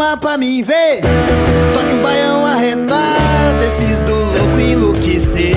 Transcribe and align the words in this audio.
Uma 0.00 0.16
pra 0.16 0.38
mim 0.38 0.62
ver. 0.62 1.02
Toque 1.74 1.92
um 1.92 2.00
baião 2.00 2.46
arretado. 2.46 3.62
Esses 3.62 4.00
do 4.00 4.14
louco 4.14 4.58
enlouquecer. 4.58 5.54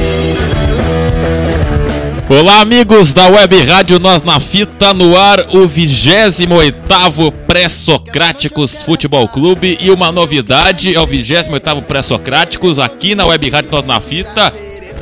Olá, 2.28 2.60
amigos 2.60 3.14
da 3.14 3.30
Web 3.30 3.64
Rádio 3.64 4.00
Nós 4.00 4.22
na 4.24 4.42
Fita, 4.42 4.94
no 4.94 5.16
ar 5.16 5.40
o 5.56 5.66
28 5.66 7.32
Pré-Socráticos 7.48 8.84
Futebol 8.84 9.30
Clube 9.30 9.78
e 9.80 9.90
uma 9.90 10.12
novidade 10.12 10.94
é 10.94 11.00
o 11.00 11.08
28 11.08 11.82
Pré-Socráticos 11.84 12.80
aqui 12.80 13.16
na 13.16 13.26
Web 13.26 13.50
Rádio 13.50 13.72
Nós 13.72 13.86
na 13.86 14.02
Fita 14.02 14.52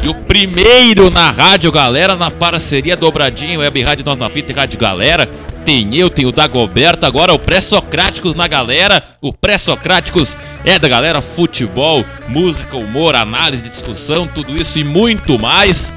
e 0.04 0.08
o 0.08 0.14
primeiro 0.14 1.10
na 1.10 1.32
Rádio 1.32 1.72
Galera 1.72 2.16
na 2.16 2.30
parceria 2.30 2.96
dobradinha 2.96 3.58
Web 3.58 3.82
Rádio 3.82 4.06
Nós 4.06 4.20
na 4.20 4.30
Fita 4.30 4.52
e 4.52 4.56
Rádio 4.56 4.78
Galera 4.78 5.28
tem 5.66 5.96
eu, 5.96 6.10
tem 6.10 6.26
o 6.26 6.32
Dagoberto, 6.32 7.06
agora 7.06 7.34
o 7.34 7.40
Pré-Socráticos 7.40 8.36
na 8.36 8.48
galera. 8.48 9.04
O 9.22 9.32
Pré-Socráticos 9.32 10.36
é 10.66 10.78
da 10.78 10.88
galera 10.88 11.22
futebol, 11.22 12.04
música, 12.28 12.78
humor, 12.78 13.16
análise, 13.16 13.64
discussão, 13.64 14.28
tudo 14.28 14.56
isso 14.56 14.80
e 14.80 14.84
muito 14.84 15.40
mais. 15.40 15.94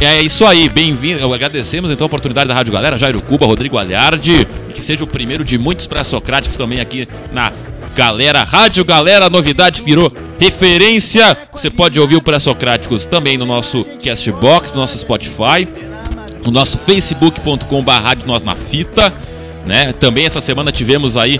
É 0.00 0.20
isso 0.20 0.46
aí, 0.46 0.68
bem-vindo. 0.68 1.32
Agradecemos 1.32 1.90
então 1.90 2.04
a 2.04 2.08
oportunidade 2.08 2.48
da 2.48 2.54
Rádio 2.54 2.72
Galera, 2.72 2.98
Jairo 2.98 3.20
Cuba, 3.20 3.46
Rodrigo 3.46 3.78
Alharde, 3.78 4.46
e 4.68 4.72
que 4.72 4.80
seja 4.80 5.04
o 5.04 5.06
primeiro 5.06 5.44
de 5.44 5.58
muitos 5.58 5.86
pré-socráticos 5.86 6.56
também 6.56 6.80
aqui 6.80 7.08
na 7.32 7.52
Galera. 7.96 8.44
Rádio 8.44 8.84
Galera, 8.84 9.28
novidade 9.28 9.82
virou 9.82 10.12
referência. 10.38 11.36
Você 11.52 11.68
pode 11.68 11.98
ouvir 11.98 12.16
o 12.16 12.22
pré-socráticos 12.22 13.06
também 13.06 13.36
no 13.36 13.44
nosso 13.44 13.84
Castbox, 13.98 14.72
no 14.72 14.80
nosso 14.80 14.98
Spotify 14.98 15.66
no 16.48 16.52
nosso 16.52 16.78
facebook.com.br 16.78 18.26
Nós 18.26 18.42
na 18.42 18.54
Fita, 18.54 19.12
né? 19.66 19.92
Também 19.92 20.24
essa 20.24 20.40
semana 20.40 20.72
tivemos 20.72 21.14
aí 21.16 21.38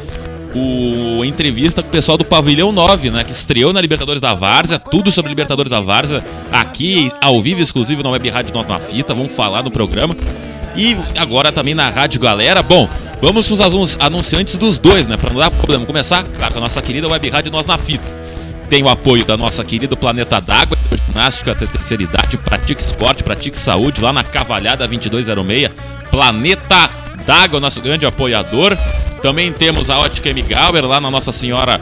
o 0.55 1.25
entrevista 1.25 1.83
com 1.83 1.89
o 1.89 1.93
pessoal 1.93 2.19
do 2.19 2.25
Pavilhão 2.25 2.73
9, 2.73 3.11
né? 3.11 3.25
Que 3.25 3.33
estreou 3.33 3.73
na 3.73 3.81
Libertadores 3.81 4.21
da 4.21 4.35
Várzea, 4.35 4.79
tudo 4.79 5.11
sobre 5.11 5.31
Libertadores 5.31 5.71
da 5.71 5.81
Várzea, 5.81 6.23
aqui 6.53 7.11
ao 7.23 7.41
vivo, 7.41 7.63
exclusivo 7.63 8.03
na 8.03 8.11
Web 8.11 8.29
Rádio 8.29 8.55
Nós 8.55 8.67
na 8.67 8.79
Fita, 8.79 9.15
vamos 9.15 9.33
falar 9.33 9.63
no 9.63 9.71
programa. 9.71 10.15
E 10.77 10.95
agora 11.17 11.51
também 11.51 11.75
na 11.75 11.89
Rádio 11.89 12.21
Galera. 12.21 12.63
Bom, 12.63 12.87
vamos 13.21 13.51
os 13.51 13.61
anunciantes 13.99 14.57
dos 14.57 14.79
dois, 14.79 15.07
né? 15.07 15.17
Pra 15.17 15.31
não 15.31 15.41
dar 15.41 15.51
problema. 15.51 15.87
Começar, 15.87 16.23
claro, 16.23 16.53
com 16.53 16.61
a 16.61 16.63
nossa 16.63 16.83
querida 16.83 17.09
Web 17.09 17.31
Rádio 17.31 17.51
Nós 17.51 17.65
na 17.65 17.79
Fita 17.79 18.18
tem 18.69 18.83
o 18.83 18.89
apoio 18.89 19.25
da 19.25 19.37
nossa 19.37 19.65
querida 19.65 19.97
Planeta 19.97 20.41
d'Água, 20.41 20.77
ginástica 21.07 21.55
terceira 21.55 22.03
idade, 22.03 22.37
pratique 22.37 22.83
esporte, 22.83 23.25
pratique 23.25 23.57
saúde, 23.57 24.01
lá 24.01 24.13
na 24.13 24.23
Cavalhada 24.23 24.87
2206. 24.87 25.71
Planeta 26.11 26.91
d'Água, 27.25 27.61
nosso 27.61 27.81
grande 27.81 28.05
apoiador. 28.07 28.77
Também 29.23 29.53
temos 29.53 29.91
a 29.91 29.99
Ótica 29.99 30.29
M. 30.29 30.43
Gauer, 30.43 30.85
lá 30.85 31.01
na 31.01 31.11
Nossa 31.11 31.33
Senhora, 31.33 31.81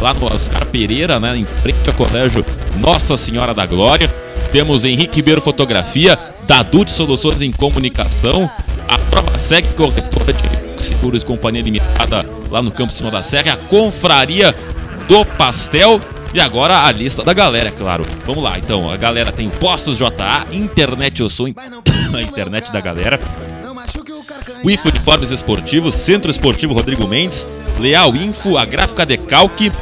lá 0.00 0.14
no 0.14 0.32
Oscar 0.32 0.64
Pereira, 0.66 1.18
né, 1.18 1.36
em 1.36 1.44
frente 1.44 1.88
ao 1.88 1.94
colégio 1.94 2.44
Nossa 2.76 3.16
Senhora 3.16 3.54
da 3.54 3.66
Glória. 3.66 4.08
Temos 4.52 4.84
Henrique 4.84 5.16
Ribeiro 5.16 5.40
Fotografia, 5.40 6.18
Dadu 6.46 6.84
de 6.84 6.90
Soluções 6.90 7.40
em 7.40 7.50
Comunicação, 7.50 8.50
a 8.88 8.98
Prova 8.98 9.38
Seg 9.38 9.66
Corretora 9.74 10.32
de 10.32 10.84
Seguros 10.84 11.24
Companhia 11.24 11.62
Limitada 11.62 12.26
lá 12.50 12.60
no 12.60 12.70
Campo 12.70 12.92
Cima 12.92 13.10
da 13.10 13.22
Serra, 13.22 13.54
a 13.54 13.56
Confraria 13.56 14.54
do 15.08 15.24
Pastel. 15.24 16.00
E 16.32 16.40
agora 16.40 16.84
a 16.84 16.92
lista 16.92 17.24
da 17.24 17.32
galera, 17.32 17.68
é 17.68 17.72
claro. 17.72 18.04
Vamos 18.24 18.42
lá, 18.42 18.58
então. 18.58 18.90
A 18.90 18.96
galera 18.96 19.32
tem 19.32 19.48
Postos 19.48 19.98
JA, 19.98 20.46
Internet 20.52 21.20
Eu 21.20 21.28
Sou, 21.28 21.46
a 22.14 22.22
internet 22.22 22.72
da 22.72 22.80
galera. 22.80 23.18
WIF 24.64 24.88
Uniformes 24.88 25.30
Esportivos, 25.30 25.94
Centro 25.94 26.30
Esportivo 26.30 26.74
Rodrigo 26.74 27.06
Mendes, 27.08 27.46
Leal 27.78 28.14
Info, 28.14 28.56
a 28.58 28.64
Gráfica 28.64 29.06
Decalque, 29.06 29.72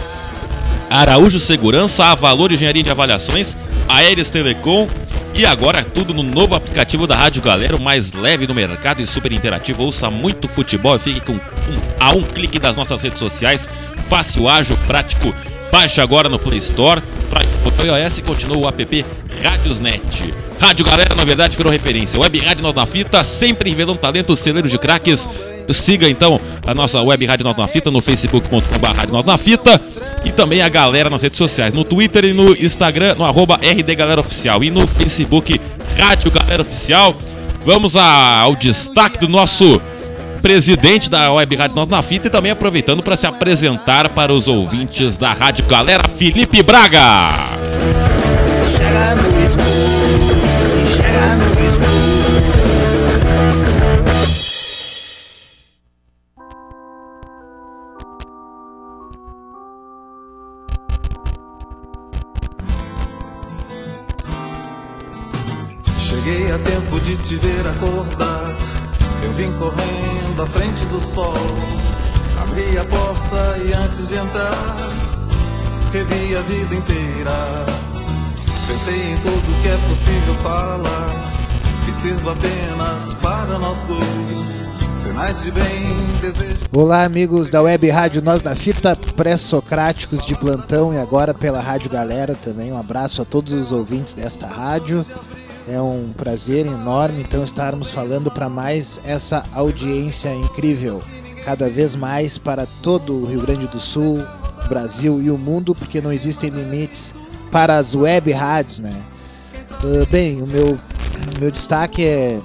Araújo 0.89 1.41
Segurança, 1.41 2.05
a 2.05 2.15
Valor 2.15 2.53
Engenharia 2.53 2.83
de 2.83 2.91
Avaliações, 2.91 3.57
Aéreas 3.89 4.31
Telecom 4.31 4.89
e 5.35 5.45
agora 5.45 5.85
tudo 5.85 6.15
no 6.15 6.23
novo 6.23 6.55
aplicativo 6.55 7.07
da 7.07 7.15
Rádio 7.15 7.43
Galera, 7.43 7.77
o 7.77 7.81
mais 7.81 8.13
leve 8.13 8.47
no 8.47 8.55
mercado 8.55 9.03
e 9.03 9.07
super 9.07 9.31
interativo. 9.33 9.83
Ouça 9.85 10.11
muito 10.11 10.49
futebol 10.49 10.97
e 10.97 10.99
fique 10.99 11.21
com 11.21 11.35
um, 11.35 11.41
a 12.01 12.11
um 12.11 12.23
clique 12.23 12.59
das 12.59 12.75
nossas 12.75 13.03
redes 13.03 13.19
sociais. 13.19 13.69
Fácil, 14.09 14.49
ágil, 14.49 14.77
prático. 14.87 15.33
Baixe 15.71 16.01
agora 16.01 16.29
no 16.29 16.39
Play 16.39 16.59
Store. 16.59 17.03
Para 17.31 17.45
iOS 17.85 18.21
continua 18.23 18.57
o 18.57 18.69
app 18.69 19.05
Rádiosnet. 19.43 20.35
Rádio 20.59 20.85
Galera, 20.85 21.15
na 21.15 21.25
verdade, 21.25 21.57
virou 21.57 21.73
referência. 21.73 22.19
Web 22.19 22.39
Rádio 22.39 22.63
Nós 22.63 22.75
na 22.75 22.85
Fita, 22.85 23.23
sempre 23.23 23.71
revelando 23.71 23.99
talento, 23.99 24.35
celeiro 24.35 24.69
de 24.69 24.79
craques. 24.79 25.29
Siga 25.71 26.09
então 26.09 26.41
a 26.67 26.75
nossa 26.75 27.01
Web 27.01 27.25
Rádio 27.27 27.45
Nós 27.45 27.57
na 27.57 27.69
Fita 27.69 27.91
no 27.91 28.01
facebook.com.br 28.01 29.13
Nós 29.13 29.25
na 29.25 29.39
Fita 29.39 29.81
e 30.25 30.33
também 30.33 30.63
a 30.63 30.69
galera 30.69 31.09
nas 31.09 31.23
redes 31.23 31.39
sociais, 31.39 31.73
no 31.73 31.85
Twitter 31.85 32.25
e 32.25 32.33
no 32.33 32.53
Instagram, 32.53 33.15
no 33.17 33.25
arroba 33.25 33.57
RD 33.57 33.95
Galera 33.95 34.21
Oficial 34.21 34.65
e 34.65 34.71
no 34.71 34.87
Facebook 34.87 35.61
Rádio 35.97 36.31
Galera 36.31 36.63
Oficial. 36.63 37.17
Vamos 37.65 37.95
ao 37.97 38.57
destaque 38.57 39.19
do 39.19 39.29
nosso 39.29 39.81
presidente 40.41 41.11
da 41.11 41.33
Web 41.33 41.57
Rádio 41.57 41.77
Nós 41.77 41.89
na 41.89 42.03
Fita 42.03 42.29
e 42.29 42.31
também 42.31 42.53
aproveitando 42.53 43.03
para 43.03 43.17
se 43.17 43.27
apresentar 43.27 44.09
para 44.09 44.33
os 44.33 44.49
ouvintes 44.49 45.17
da 45.17 45.33
Rádio 45.33 45.67
Galera, 45.67 46.09
Felipe 46.09 46.63
Braga. 46.63 47.35
Cheguei 65.99 66.53
a 66.53 66.59
tempo 66.59 67.01
de 67.01 67.17
te 67.19 67.37
ver 67.37 67.67
acordar. 67.67 68.45
Eu 69.23 69.33
vim 69.33 69.53
correndo 69.53 70.28
à 70.43 70.47
frente 70.47 70.85
do 70.87 71.01
sol. 71.01 71.35
Abri 72.43 72.79
a 72.79 72.85
porta 72.85 73.59
e 73.65 73.73
antes 73.73 74.09
de 74.09 74.15
entrar, 74.15 74.77
revi 75.93 76.37
a 76.37 76.41
vida 76.43 76.75
inteira 76.75 77.67
Pensei 78.69 79.13
em 79.13 79.17
tudo 79.21 79.63
que 79.63 79.69
é 79.69 79.77
possível 79.89 80.35
falar, 80.43 81.09
que 81.87 81.93
sirva 81.93 82.33
apenas 82.33 83.15
para 83.15 83.59
nós 83.59 83.79
dois. 83.85 85.03
Sinais 85.03 85.43
de 85.43 85.51
bem, 85.51 85.97
desejo. 86.21 86.59
Olá, 86.71 87.05
amigos 87.05 87.49
da 87.49 87.63
Web 87.63 87.89
Rádio 87.89 88.21
Nós 88.21 88.43
da 88.43 88.55
Fita, 88.55 88.95
pré-socráticos 89.17 90.27
de 90.27 90.35
plantão 90.35 90.93
e 90.93 90.99
agora 90.99 91.33
pela 91.33 91.61
Rádio 91.61 91.89
Galera 91.89 92.35
também. 92.35 92.71
Um 92.71 92.79
abraço 92.79 93.23
a 93.23 93.25
todos 93.25 93.55
os 93.55 93.73
ouvintes 93.73 94.13
desta 94.13 94.47
rádio. 94.47 95.03
É 95.71 95.79
um 95.79 96.15
prazer 96.17 96.65
enorme 96.65 97.21
então 97.21 97.45
estarmos 97.45 97.91
falando 97.91 98.31
para 98.31 98.49
mais 98.49 98.99
essa 99.05 99.45
audiência 99.53 100.35
incrível, 100.35 101.03
cada 101.45 101.69
vez 101.69 101.95
mais 101.95 102.39
para 102.39 102.67
todo 102.83 103.13
o 103.15 103.27
Rio 103.27 103.43
Grande 103.43 103.67
do 103.67 103.79
Sul, 103.79 104.25
Brasil 104.67 105.21
e 105.21 105.31
o 105.31 105.37
mundo, 105.37 105.75
porque 105.75 106.01
não 106.01 106.11
existem 106.11 106.49
limites 106.49 107.15
para 107.53 107.77
as 107.77 107.95
web 107.95 108.33
rádios, 108.33 108.79
né? 108.79 108.99
Uh, 109.85 110.07
bem, 110.11 110.41
o 110.41 110.47
meu, 110.47 110.79
meu 111.39 111.51
destaque 111.51 112.03
é, 112.03 112.41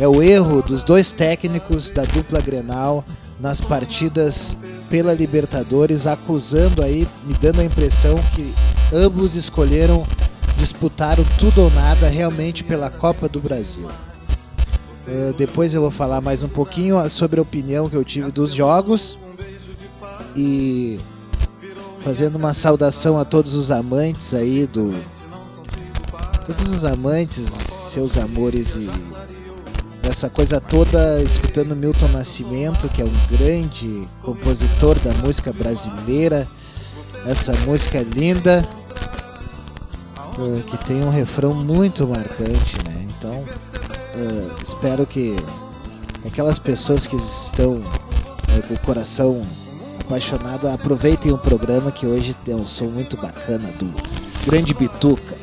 é 0.00 0.08
o 0.08 0.20
erro 0.20 0.60
dos 0.60 0.82
dois 0.82 1.12
técnicos 1.12 1.90
da 1.90 2.02
dupla 2.02 2.40
Grenal 2.40 3.04
nas 3.38 3.60
partidas 3.60 4.58
pela 4.90 5.14
Libertadores, 5.14 6.04
acusando 6.04 6.82
aí, 6.82 7.06
me 7.24 7.34
dando 7.34 7.60
a 7.60 7.64
impressão 7.64 8.18
que 8.34 8.52
ambos 8.92 9.36
escolheram 9.36 10.04
disputar 10.60 11.18
o 11.18 11.24
tudo 11.38 11.62
ou 11.62 11.70
nada 11.70 12.06
realmente 12.08 12.62
pela 12.62 12.90
Copa 12.90 13.26
do 13.28 13.40
Brasil. 13.40 13.88
Uh, 15.08 15.32
depois 15.38 15.72
eu 15.72 15.80
vou 15.80 15.90
falar 15.90 16.20
mais 16.20 16.42
um 16.42 16.48
pouquinho 16.48 17.08
sobre 17.08 17.40
a 17.40 17.42
opinião 17.42 17.88
que 17.88 17.96
eu 17.96 18.04
tive 18.04 18.30
dos 18.30 18.52
jogos 18.52 19.18
e 20.36 21.00
fazendo 22.02 22.36
uma 22.36 22.52
saudação 22.52 23.18
a 23.18 23.24
todos 23.24 23.54
os 23.54 23.70
amantes 23.70 24.34
aí 24.34 24.66
do 24.66 24.94
todos 26.46 26.70
os 26.70 26.84
amantes, 26.84 27.44
seus 27.44 28.18
amores 28.18 28.76
e 28.76 28.88
essa 30.02 30.28
coisa 30.28 30.60
toda, 30.60 31.22
escutando 31.22 31.74
Milton 31.74 32.08
Nascimento, 32.08 32.88
que 32.88 33.00
é 33.00 33.04
um 33.04 33.36
grande 33.36 34.08
compositor 34.22 34.98
da 35.00 35.12
música 35.14 35.52
brasileira. 35.52 36.48
Essa 37.26 37.52
música 37.66 38.02
linda, 38.02 38.66
uh, 40.40 40.62
que 40.62 40.76
tem 40.84 41.02
um 41.02 41.10
refrão 41.10 41.54
muito 41.54 42.06
marcante, 42.06 42.76
né? 42.88 43.06
Então, 43.18 43.40
uh, 43.40 44.50
espero 44.62 45.06
que 45.06 45.36
aquelas 46.26 46.58
pessoas 46.58 47.06
que 47.06 47.16
estão 47.16 47.74
uh, 47.74 48.62
com 48.66 48.74
o 48.74 48.80
coração 48.80 49.46
apaixonado 50.00 50.66
aproveitem 50.68 51.30
o 51.30 51.38
programa 51.38 51.92
que 51.92 52.06
hoje 52.06 52.34
tem 52.44 52.54
um 52.54 52.66
som 52.66 52.86
muito 52.86 53.16
bacana 53.16 53.70
do 53.78 53.90
Grande 54.44 54.74
Bituca. 54.74 55.38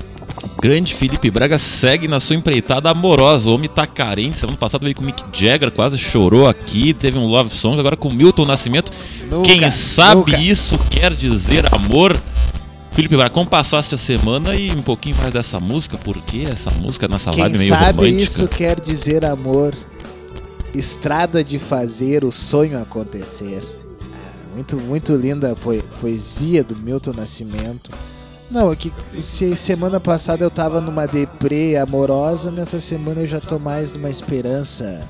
Grande 0.61 0.93
Felipe 0.93 1.29
Braga 1.29 1.57
segue 1.57 2.07
na 2.07 2.19
sua 2.19 2.35
empreitada 2.35 2.89
amorosa. 2.89 3.49
O 3.49 3.53
homem 3.53 3.69
tá 3.69 3.85
carente. 3.85 4.39
Semana 4.39 4.57
passada 4.57 4.83
veio 4.83 4.95
com 4.95 5.03
o 5.03 5.05
Mick 5.05 5.23
Jagger, 5.31 5.71
quase 5.71 5.97
chorou 5.97 6.47
aqui. 6.47 6.93
Teve 6.93 7.17
um 7.17 7.25
Love 7.25 7.49
Song, 7.49 7.79
agora 7.79 7.95
com 7.95 8.09
Milton 8.09 8.45
Nascimento. 8.45 8.91
Nunca, 9.29 9.47
Quem 9.47 9.69
sabe 9.71 10.31
nunca. 10.31 10.37
isso 10.37 10.77
quer 10.89 11.13
dizer 11.13 11.73
amor? 11.73 12.19
Felipe 12.97 13.15
como 13.29 13.45
passaste 13.47 13.93
a 13.93 13.97
semana 13.97 14.55
e 14.55 14.71
um 14.71 14.81
pouquinho 14.81 15.15
mais 15.17 15.31
dessa 15.31 15.59
música? 15.59 15.99
Por 15.99 16.17
que 16.19 16.47
essa 16.47 16.71
música 16.71 17.07
nessa 17.07 17.29
Quem 17.29 17.43
vibe 17.43 17.57
meio 17.59 17.69
sabe 17.69 17.91
romântica? 17.91 18.23
isso 18.23 18.47
quer 18.47 18.79
dizer 18.81 19.23
amor. 19.23 19.75
Estrada 20.73 21.43
de 21.43 21.59
fazer 21.59 22.23
o 22.23 22.31
sonho 22.31 22.81
acontecer. 22.81 23.61
Ah, 24.01 24.31
muito, 24.55 24.77
muito 24.77 25.15
linda 25.15 25.51
a 25.51 25.55
poe- 25.55 25.83
poesia 26.01 26.63
do 26.63 26.75
Milton 26.75 27.13
Nascimento. 27.13 27.91
Não, 28.49 28.71
é 28.71 28.75
que 28.75 28.91
se 29.21 29.55
semana 29.55 29.99
passada 29.99 30.43
eu 30.43 30.49
tava 30.49 30.81
numa 30.81 31.05
deprê 31.05 31.77
amorosa, 31.77 32.49
nessa 32.49 32.79
semana 32.79 33.21
eu 33.21 33.27
já 33.27 33.39
tô 33.39 33.59
mais 33.59 33.91
numa 33.91 34.09
esperança 34.09 35.07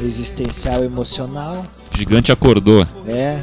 existencial 0.00 0.82
emocional. 0.82 1.62
Gigante 1.94 2.32
acordou. 2.32 2.86
É. 3.06 3.42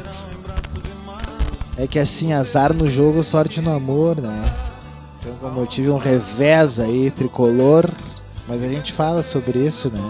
É 1.76 1.86
que 1.86 1.98
assim, 1.98 2.32
azar 2.32 2.74
no 2.74 2.88
jogo, 2.88 3.22
sorte 3.22 3.60
no 3.60 3.74
amor, 3.74 4.20
né? 4.20 4.44
Então, 5.20 5.34
como 5.40 5.60
eu 5.60 5.66
tive 5.66 5.90
um 5.90 5.98
revés 5.98 6.80
aí, 6.80 7.10
tricolor, 7.10 7.88
mas 8.48 8.62
a 8.62 8.68
gente 8.68 8.92
fala 8.92 9.22
sobre 9.22 9.58
isso, 9.58 9.92
né? 9.92 10.00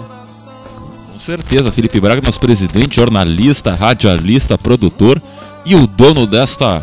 Com 1.13 1.19
certeza, 1.19 1.71
Felipe 1.71 2.01
Braga, 2.01 2.23
nosso 2.23 2.41
presidente, 2.41 2.97
jornalista, 2.97 3.75
radialista, 3.75 4.57
produtor 4.57 5.21
e 5.67 5.75
o 5.75 5.87
dono 5.87 6.27
desta 6.27 6.79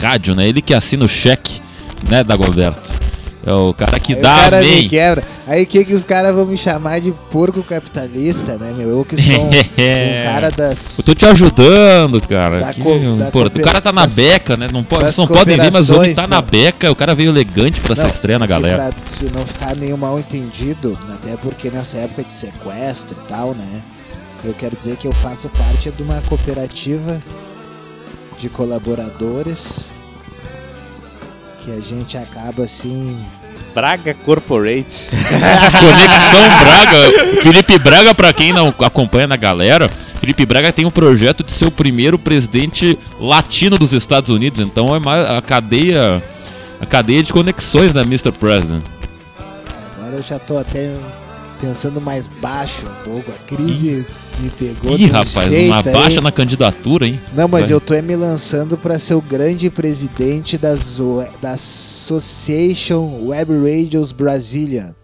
rádio, 0.00 0.34
né? 0.34 0.48
Ele 0.48 0.60
que 0.60 0.74
assina 0.74 1.04
o 1.04 1.08
cheque, 1.08 1.60
né, 2.08 2.24
Dagoberto? 2.24 3.05
É 3.46 3.52
o 3.52 3.72
cara 3.72 4.00
que 4.00 4.12
aí 4.14 4.20
dá 4.20 4.32
o 4.32 4.36
cara 4.40 4.60
me 4.60 4.66
amém. 4.66 4.88
quebra. 4.88 5.22
Aí 5.46 5.64
que 5.64 5.84
que 5.84 5.94
os 5.94 6.02
caras 6.02 6.34
vão 6.34 6.44
me 6.46 6.56
chamar 6.58 7.00
de 7.00 7.12
porco 7.30 7.62
capitalista, 7.62 8.58
né, 8.58 8.74
meu? 8.76 8.90
Eu 8.90 9.04
que 9.04 9.16
sou 9.16 9.40
um, 9.40 9.46
um 9.54 10.24
cara 10.24 10.50
das... 10.50 10.98
Eu 10.98 11.04
tô 11.04 11.14
te 11.14 11.24
ajudando, 11.26 12.20
cara. 12.22 12.58
Da 12.58 12.72
Que 12.72 12.82
co- 12.82 12.98
da 12.98 13.28
O 13.28 13.62
cara 13.62 13.80
tá 13.80 13.92
na 13.92 14.02
das- 14.02 14.16
beca, 14.16 14.56
né? 14.56 14.66
Não 14.72 14.82
pode, 14.82 15.04
vocês 15.04 15.16
não 15.18 15.28
podem 15.28 15.56
ver, 15.56 15.72
mas 15.72 15.88
o 15.90 15.94
homem 15.96 16.12
tá 16.12 16.22
cooperações, 16.22 16.28
na 16.28 16.42
né? 16.42 16.48
beca. 16.50 16.90
O 16.90 16.96
cara 16.96 17.14
veio 17.14 17.30
elegante 17.30 17.80
pra 17.80 17.92
essa 17.92 18.02
Não, 18.02 18.10
estreia 18.10 18.38
na 18.40 18.46
e 18.46 18.48
galera. 18.48 18.90
Pra 19.20 19.30
não 19.32 19.46
ficar 19.46 19.76
nenhum 19.76 19.96
mal 19.96 20.18
entendido, 20.18 20.98
até 21.14 21.36
porque 21.36 21.70
nessa 21.70 21.98
época 21.98 22.24
de 22.24 22.32
sequestro 22.32 23.16
e 23.16 23.28
tal, 23.28 23.54
né? 23.54 23.80
Eu 24.44 24.54
quero 24.54 24.76
dizer 24.76 24.96
que 24.96 25.06
eu 25.06 25.12
faço 25.12 25.48
parte 25.50 25.88
de 25.92 26.02
uma 26.02 26.20
cooperativa 26.22 27.20
de 28.40 28.48
colaboradores 28.48 29.92
que 31.66 31.72
a 31.72 31.80
gente 31.80 32.16
acaba 32.16 32.62
assim. 32.62 33.18
Braga 33.74 34.14
Corporate. 34.14 35.08
Conexão 35.10 36.48
Braga. 36.64 37.42
Felipe 37.42 37.78
Braga, 37.80 38.14
pra 38.14 38.32
quem 38.32 38.52
não 38.52 38.72
acompanha 38.78 39.26
na 39.26 39.36
galera, 39.36 39.88
Felipe 40.20 40.46
Braga 40.46 40.72
tem 40.72 40.86
um 40.86 40.90
projeto 40.90 41.42
de 41.42 41.50
ser 41.50 41.66
o 41.66 41.70
primeiro 41.70 42.18
presidente 42.18 42.96
latino 43.18 43.76
dos 43.76 43.92
Estados 43.92 44.30
Unidos. 44.30 44.60
Então 44.60 44.94
é 44.94 45.00
mais 45.00 45.28
a 45.28 45.42
cadeia. 45.42 46.22
A 46.78 46.84
cadeia 46.86 47.22
de 47.22 47.32
conexões 47.32 47.92
da 47.92 48.02
Mr. 48.02 48.30
President. 48.32 48.84
Agora 49.96 50.16
eu 50.16 50.22
já 50.22 50.38
tô 50.38 50.58
até 50.58 50.94
pensando 51.56 52.00
mais 52.00 52.26
baixo 52.26 52.86
um 52.86 53.04
pouco. 53.04 53.30
A 53.30 53.34
crise 53.46 54.06
me 54.38 54.50
pegou. 54.50 54.96
Ih, 54.96 55.06
rapaz, 55.06 55.50
jeito 55.50 55.72
uma 55.72 55.82
aí. 55.84 55.92
baixa 55.92 56.20
na 56.20 56.30
candidatura, 56.32 57.06
hein? 57.06 57.20
Não, 57.34 57.48
mas 57.48 57.66
Vai. 57.66 57.74
eu 57.74 57.80
tô 57.80 57.94
é 57.94 58.02
me 58.02 58.14
lançando 58.14 58.76
pra 58.78 58.98
ser 58.98 59.14
o 59.14 59.20
grande 59.20 59.70
presidente 59.70 60.56
das, 60.58 61.00
da 61.40 61.52
Association 61.52 63.26
Web 63.26 63.52
Radios 63.52 64.12
Brasília. 64.12 64.94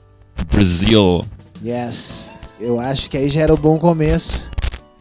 Brasil. 0.51 1.23
Yes. 1.65 2.29
Eu 2.61 2.79
acho 2.79 3.11
que 3.11 3.17
aí 3.17 3.29
já 3.29 3.43
era 3.43 3.55
um 3.55 3.57
bom 3.57 3.79
começo. 3.79 4.51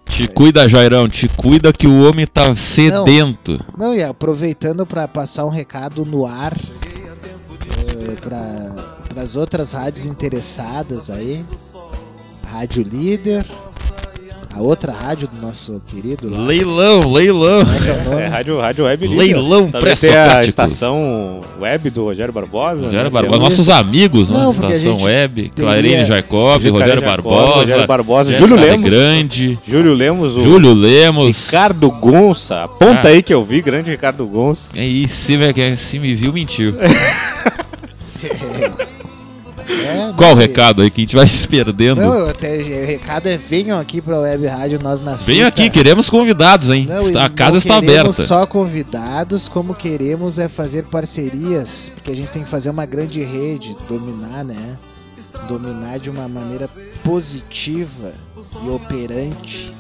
Te 0.06 0.28
cuida, 0.28 0.68
Jairão, 0.68 1.08
te 1.08 1.28
cuida 1.28 1.72
que 1.72 1.88
o 1.88 2.08
homem 2.08 2.28
tá 2.28 2.56
sedento. 2.56 3.58
Não, 3.78 3.94
e 3.94 4.04
aproveitando 4.04 4.86
para 4.86 5.08
passar 5.08 5.46
um 5.46 5.50
recado 5.50 6.04
no 6.06 6.26
ar 6.26 6.54
para 8.22 9.01
as 9.20 9.36
outras 9.36 9.74
rádios 9.74 10.06
interessadas 10.06 11.10
aí. 11.10 11.44
Rádio 12.50 12.84
Líder, 12.84 13.46
a 14.54 14.60
outra 14.60 14.92
rádio 14.92 15.30
do 15.30 15.42
nosso 15.42 15.82
querido 15.88 16.30
lá. 16.30 16.38
Leilão, 16.40 17.14
leilão. 17.14 17.62
É 17.62 18.22
é? 18.22 18.26
É, 18.26 18.28
rádio, 18.28 18.60
rádio 18.60 18.84
Web 18.84 19.08
Líder. 19.08 19.18
Leilão 19.36 19.72
tem 19.72 20.14
a 20.14 20.42
estação 20.44 21.40
web 21.62 21.90
do 21.90 22.04
Rogério 22.04 22.34
Barbosa. 22.34 22.82
Rogério 22.88 23.06
né? 23.06 23.10
Barbosa, 23.10 23.38
nossos 23.42 23.70
amigos, 23.70 24.30
né? 24.30 24.38
Não, 24.38 24.50
a 24.50 24.52
Estação 24.52 25.02
Web, 25.02 25.50
teria- 25.50 25.52
Clarene 25.56 26.04
Jacob, 26.06 26.62
Rogério 26.62 26.80
Jacob, 27.02 27.06
Barbosa, 27.06 27.54
Rogério 27.56 27.88
Barbosa, 27.88 28.34
Júlio 28.34 28.56
Lemos. 28.58 28.90
Grande, 28.90 29.60
Júlio 29.66 29.94
Lemos, 29.94 30.36
o 30.36 30.42
Júlio 30.42 30.74
Lemos. 30.74 31.46
Ricardo 31.46 31.90
Gonça. 31.90 32.64
Aponta 32.66 33.08
Ah. 33.08 33.12
aí 33.12 33.24
que 33.24 33.34
eu 33.34 33.46
vi, 33.46 33.62
grande 33.62 33.90
Ricardo 33.92 34.28
Gonça. 34.28 34.64
É 34.76 34.86
isso, 34.86 35.16
se, 35.16 35.38
me- 35.38 35.54
que- 35.54 35.78
se 35.78 35.98
me 36.00 36.14
viu, 36.14 36.34
mentiu. 36.34 36.74
É, 39.72 40.14
Qual 40.16 40.32
o 40.32 40.36
não, 40.36 40.42
recado 40.42 40.82
aí 40.82 40.92
que 40.92 41.02
a 41.02 41.04
gente 41.04 41.16
vai 41.16 41.26
se 41.28 41.48
perdendo? 41.48 42.02
Não, 42.02 42.28
até, 42.30 42.58
o 42.58 42.86
recado 42.86 43.28
é 43.28 43.38
venham 43.38 43.80
aqui 43.80 44.02
para 44.02 44.16
a 44.18 44.20
Web 44.20 44.46
Rádio 44.48 44.80
Nós 44.82 45.02
na 45.02 45.16
Venham 45.16 45.46
Fita. 45.46 45.48
aqui, 45.48 45.70
queremos 45.70 46.10
convidados, 46.10 46.70
hein? 46.70 46.86
Não, 46.88 47.10
e 47.10 47.18
a 47.18 47.30
casa 47.30 47.52
não 47.52 47.58
está 47.58 47.78
aberta. 47.78 48.12
só 48.14 48.46
convidados, 48.46 49.48
como 49.48 49.74
queremos 49.74 50.38
é 50.38 50.48
fazer 50.50 50.84
parcerias, 50.86 51.92
porque 51.96 52.12
a 52.12 52.16
gente 52.16 52.30
tem 52.30 52.44
que 52.44 52.50
fazer 52.50 52.70
uma 52.70 52.86
grande 52.86 53.24
rede, 53.24 53.76
dominar, 53.88 54.44
né? 54.44 54.78
Dominar 55.48 56.00
de 56.00 56.10
uma 56.10 56.28
maneira 56.28 56.70
positiva 57.04 58.12
e 58.66 58.70
operante 58.70 59.72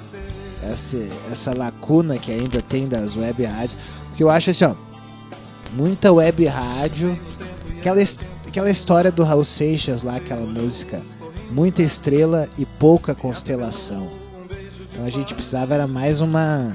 essa, 0.64 0.98
essa 1.32 1.58
lacuna 1.58 2.18
que 2.18 2.32
ainda 2.32 2.62
tem 2.62 2.88
das 2.88 3.16
web 3.16 3.44
rádios. 3.44 3.78
Porque 4.08 4.24
eu 4.24 4.30
acho 4.30 4.50
assim, 4.52 4.66
ó, 4.66 4.74
muita 5.74 6.12
web 6.12 6.46
rádio, 6.46 7.18
aquela, 7.78 8.02
his- 8.02 8.20
aquela 8.52 8.70
história 8.70 9.10
do 9.10 9.24
Raul 9.24 9.46
Seixas 9.46 10.04
lá, 10.04 10.18
aquela 10.18 10.46
música, 10.46 11.02
muita 11.50 11.82
estrela 11.82 12.50
e 12.58 12.66
pouca 12.66 13.16
constelação. 13.16 14.10
Então 14.92 15.06
a 15.06 15.10
gente 15.10 15.34
precisava 15.34 15.74
era 15.74 15.88
mais 15.88 16.20
uma 16.20 16.74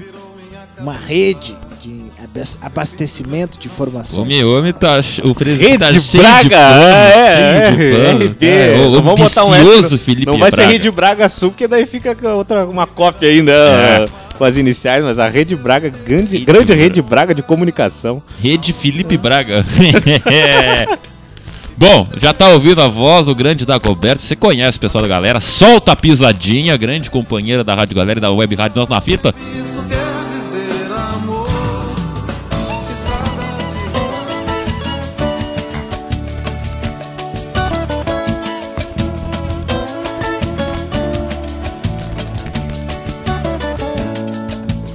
uma 0.79 0.93
rede 0.93 1.55
de 1.81 2.03
abas- 2.23 2.57
abastecimento 2.61 3.57
de 3.59 3.67
informações. 3.67 4.25
O 4.25 4.27
meu 4.27 4.57
homem 4.57 4.73
tá. 4.73 4.99
O 5.23 5.33
presidente 5.35 5.69
Rede 5.69 5.77
tá 5.79 5.89
cheio 5.99 6.23
Braga, 6.23 6.43
de 6.43 6.49
pano, 6.49 6.83
é, 6.83 7.65
cheio 7.65 7.77
de 7.77 7.83
é, 7.85 7.91
pano. 7.91 8.25
RB, 8.25 8.47
É, 8.47 8.75
o 8.79 8.91
não 8.91 9.01
vamos 9.03 9.21
botar 9.21 9.45
um 9.45 9.97
Felipe 9.97 10.25
Não 10.25 10.37
vai 10.39 10.49
Braga. 10.51 10.67
ser 10.67 10.73
Rede 10.73 10.91
Braga 10.91 11.29
Sul, 11.29 11.51
porque 11.51 11.67
daí 11.67 11.85
fica 11.85 12.15
outra, 12.35 12.65
uma 12.65 12.85
cópia 12.87 13.29
ainda 13.29 13.51
É. 13.53 14.05
com 14.37 14.43
as 14.43 14.55
iniciais, 14.57 15.03
mas 15.03 15.17
a 15.19 15.27
Rede 15.27 15.55
Braga, 15.55 15.89
grande, 15.89 16.31
Rede 16.33 16.45
grande 16.45 16.65
Braga. 16.67 16.81
Rede 16.81 17.01
Braga 17.03 17.35
de 17.35 17.41
comunicação. 17.43 18.21
Rede 18.39 18.73
Felipe 18.73 19.15
Braga. 19.17 19.63
Bom, 21.77 22.07
já 22.17 22.33
tá 22.33 22.49
ouvindo 22.49 22.81
a 22.81 22.87
voz 22.87 23.27
do 23.27 23.35
grande 23.35 23.63
Dagoberto. 23.63 24.23
Você 24.23 24.35
conhece 24.35 24.79
o 24.79 24.81
pessoal 24.81 25.03
da 25.03 25.07
galera. 25.07 25.39
Solta 25.39 25.91
a 25.91 25.95
pisadinha, 25.95 26.75
grande 26.75 27.11
companheira 27.11 27.63
da 27.63 27.75
Rádio 27.75 27.95
Galera 27.95 28.17
e 28.17 28.21
da 28.21 28.31
Web 28.31 28.55
Rádio 28.55 28.79
Nós 28.79 28.89
na 28.89 28.99
Fita. 28.99 29.31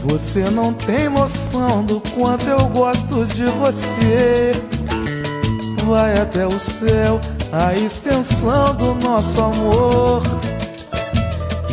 Você 0.03 0.51
não 0.51 0.73
tem 0.73 1.09
noção 1.09 1.85
do 1.85 2.01
quanto 2.01 2.45
eu 2.49 2.67
gosto 2.71 3.25
de 3.27 3.45
você. 3.45 4.53
Vai 5.87 6.15
até 6.15 6.47
o 6.47 6.59
céu 6.59 7.21
a 7.53 7.75
extensão 7.75 8.75
do 8.77 8.95
nosso 8.95 9.41
amor. 9.43 10.23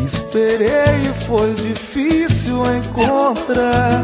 Esperei 0.03 0.67
e 1.05 1.25
foi 1.25 1.53
difícil 1.53 2.61
encontrar 2.77 4.03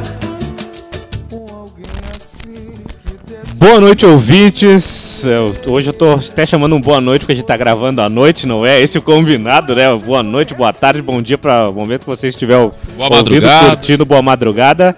com 1.29 1.45
alguém 1.51 1.85
assim 2.15 2.73
que 3.03 3.33
desse 3.33 3.55
Boa 3.57 3.79
noite, 3.81 4.05
ouvintes. 4.05 5.23
eu- 5.25 5.53
hoje 5.73 5.89
eu 5.89 5.93
tô 5.93 6.11
até 6.11 6.45
chamando 6.45 6.75
um 6.75 6.81
boa 6.81 7.01
noite, 7.01 7.21
porque 7.21 7.33
a 7.33 7.35
gente 7.35 7.45
tá 7.45 7.57
gravando 7.57 8.01
à 8.01 8.07
noite, 8.07 8.45
não 8.45 8.65
é? 8.65 8.79
Esse 8.79 8.97
é 8.97 8.99
o 8.99 9.03
combinado, 9.03 9.75
né? 9.75 9.93
Boa 9.95 10.21
noite, 10.21 10.53
boa 10.53 10.71
tarde, 10.71 11.01
bom 11.01 11.21
dia 11.21 11.37
para 11.37 11.67
o 11.69 11.73
momento 11.73 12.01
que 12.01 12.07
você 12.07 12.27
estiver 12.27 12.57
Boa 12.57 12.71
ouvindo, 12.99 13.15
madrugada. 13.15 13.67
curtindo, 13.75 14.05
boa 14.05 14.21
madrugada. 14.21 14.95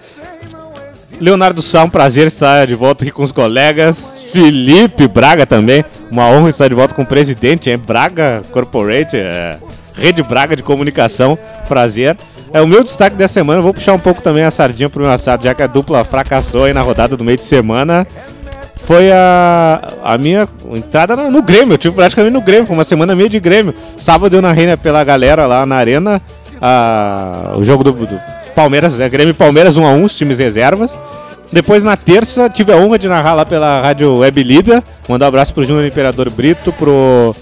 Leonardo 1.20 1.62
Sá, 1.62 1.82
um 1.82 1.90
prazer 1.90 2.26
estar 2.28 2.66
de 2.66 2.74
volta 2.74 3.02
aqui 3.02 3.10
com 3.12 3.22
os 3.24 3.32
colegas. 3.32 4.17
Felipe 4.32 5.06
Braga 5.08 5.46
também, 5.46 5.84
uma 6.10 6.26
honra 6.28 6.50
estar 6.50 6.68
de 6.68 6.74
volta 6.74 6.94
com 6.94 7.02
o 7.02 7.06
presidente, 7.06 7.70
é 7.70 7.76
Braga 7.76 8.42
Corporate, 8.50 9.16
é, 9.16 9.56
Rede 9.96 10.22
Braga 10.22 10.54
de 10.56 10.62
Comunicação, 10.62 11.38
prazer. 11.68 12.16
É 12.52 12.60
o 12.62 12.66
meu 12.66 12.82
destaque 12.82 13.16
dessa 13.16 13.34
semana, 13.34 13.60
vou 13.60 13.74
puxar 13.74 13.92
um 13.92 13.98
pouco 13.98 14.22
também 14.22 14.42
a 14.42 14.50
sardinha 14.50 14.88
pro 14.88 15.02
meu 15.02 15.10
assado, 15.10 15.44
já 15.44 15.54
que 15.54 15.62
a 15.62 15.66
dupla 15.66 16.02
fracassou 16.04 16.64
aí 16.64 16.72
na 16.72 16.80
rodada 16.82 17.16
do 17.16 17.24
meio 17.24 17.36
de 17.38 17.44
semana. 17.44 18.06
Foi 18.86 19.10
a, 19.12 19.92
a 20.02 20.16
minha 20.16 20.48
entrada 20.74 21.14
no, 21.14 21.30
no 21.30 21.42
Grêmio, 21.42 21.74
eu 21.74 21.78
tive 21.78 21.94
praticamente 21.94 22.32
no 22.32 22.40
Grêmio, 22.40 22.66
foi 22.66 22.74
uma 22.74 22.84
semana 22.84 23.14
meio 23.14 23.28
de 23.28 23.38
Grêmio. 23.38 23.74
Sábado 23.98 24.34
eu 24.34 24.40
narrei 24.40 24.66
né, 24.66 24.76
pela 24.76 25.04
galera 25.04 25.44
lá 25.44 25.66
na 25.66 25.76
arena 25.76 26.22
a- 26.58 27.52
o 27.56 27.64
jogo 27.64 27.84
do, 27.84 27.92
do 27.92 28.20
Palmeiras, 28.54 28.94
né, 28.94 29.06
Grêmio 29.10 29.32
e 29.32 29.34
Palmeiras 29.34 29.76
1x1, 29.76 30.04
os 30.04 30.16
times 30.16 30.38
reservas. 30.38 30.98
Depois 31.52 31.82
na 31.82 31.96
terça 31.96 32.48
tive 32.50 32.72
a 32.72 32.76
honra 32.76 32.98
de 32.98 33.08
narrar 33.08 33.34
lá 33.34 33.46
pela 33.46 33.80
Rádio 33.80 34.18
Web 34.18 34.42
Líder. 34.42 34.82
Mandar 35.08 35.26
um 35.26 35.28
abraço 35.28 35.54
pro 35.54 35.64
Júnior 35.64 35.86
Imperador 35.86 36.28
Brito, 36.30 36.72
pro 36.72 37.34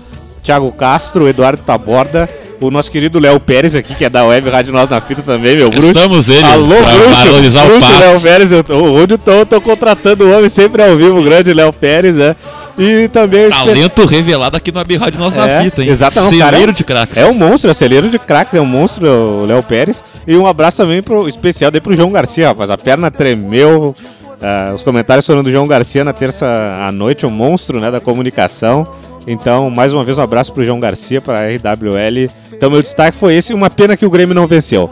Thiago 0.42 0.70
Castro, 0.72 1.28
Eduardo 1.28 1.60
Taborda, 1.66 2.28
o 2.60 2.70
nosso 2.70 2.88
querido 2.90 3.18
Léo 3.18 3.40
Pérez 3.40 3.74
aqui, 3.74 3.94
que 3.96 4.04
é 4.04 4.08
da 4.08 4.24
Web 4.24 4.48
Rádio 4.48 4.72
Nós 4.72 4.88
na 4.88 5.00
Fita 5.00 5.22
também, 5.22 5.56
meu 5.56 5.70
bruxo. 5.70 5.88
Estamos 5.88 6.28
ele 6.28 6.44
Alô, 6.44 6.68
pra 6.76 6.92
bruxo, 6.92 7.24
valorizar 7.24 7.64
o 7.64 7.68
bruxo 7.68 7.98
Léo. 7.98 8.20
Pérez, 8.20 8.52
eu 8.52 8.62
tô, 8.64 8.76
onde 8.76 9.14
eu 9.14 9.18
tô, 9.18 9.30
eu 9.32 9.46
tô 9.46 9.60
contratando 9.60 10.24
o 10.24 10.36
homem 10.36 10.48
sempre 10.48 10.84
ao 10.84 10.96
vivo, 10.96 11.18
o 11.18 11.24
grande 11.24 11.52
Léo 11.52 11.72
Pérez, 11.72 12.14
né? 12.16 12.36
E 12.78 13.08
também 13.08 13.46
espe- 13.48 13.54
Talento 13.56 14.04
revelado 14.04 14.56
aqui 14.56 14.70
no 14.70 14.78
Web 14.78 14.96
Rádio 14.98 15.18
Nós 15.18 15.32
na 15.34 15.48
É, 15.48 15.64
Fita, 15.64 15.82
hein? 15.82 15.88
exatamente, 15.88 16.38
cara, 16.38 16.50
Celeiro 16.52 16.70
é- 16.70 16.74
de 16.74 16.84
craques. 16.84 17.16
é 17.16 17.26
um 17.26 17.34
monstro, 17.34 17.68
é 17.68 17.72
um 17.72 17.74
celeiro 17.74 18.08
de 18.10 18.18
craques, 18.18 18.54
é 18.54 18.60
um 18.60 18.66
monstro, 18.66 19.08
o 19.08 19.46
Léo 19.46 19.62
Pérez. 19.62 20.04
E 20.26 20.36
um 20.36 20.46
abraço 20.46 20.78
também 20.78 21.02
pro 21.02 21.28
especial 21.28 21.70
daí 21.70 21.80
pro 21.80 21.94
João 21.94 22.10
Garcia, 22.10 22.48
rapaz. 22.48 22.68
A 22.70 22.76
perna 22.76 23.10
tremeu. 23.10 23.94
ah, 24.42 24.72
os 24.74 24.82
comentários 24.82 25.24
foram 25.24 25.42
do 25.42 25.52
João 25.52 25.66
Garcia 25.66 26.04
na 26.04 26.12
terça 26.12 26.46
à 26.80 26.90
noite, 26.90 27.24
um 27.24 27.30
monstro 27.30 27.80
né, 27.80 27.90
da 27.90 28.00
comunicação. 28.00 28.86
Então, 29.26 29.70
mais 29.70 29.92
uma 29.92 30.04
vez, 30.04 30.18
um 30.18 30.22
abraço 30.22 30.52
pro 30.52 30.64
João 30.64 30.78
Garcia, 30.78 31.20
pra 31.20 31.46
RWL. 31.46 32.30
Então, 32.52 32.70
meu 32.70 32.80
destaque 32.80 33.16
foi 33.16 33.34
esse. 33.34 33.52
Uma 33.52 33.68
pena 33.68 33.96
que 33.96 34.06
o 34.06 34.10
Grêmio 34.10 34.34
não 34.34 34.46
venceu. 34.46 34.90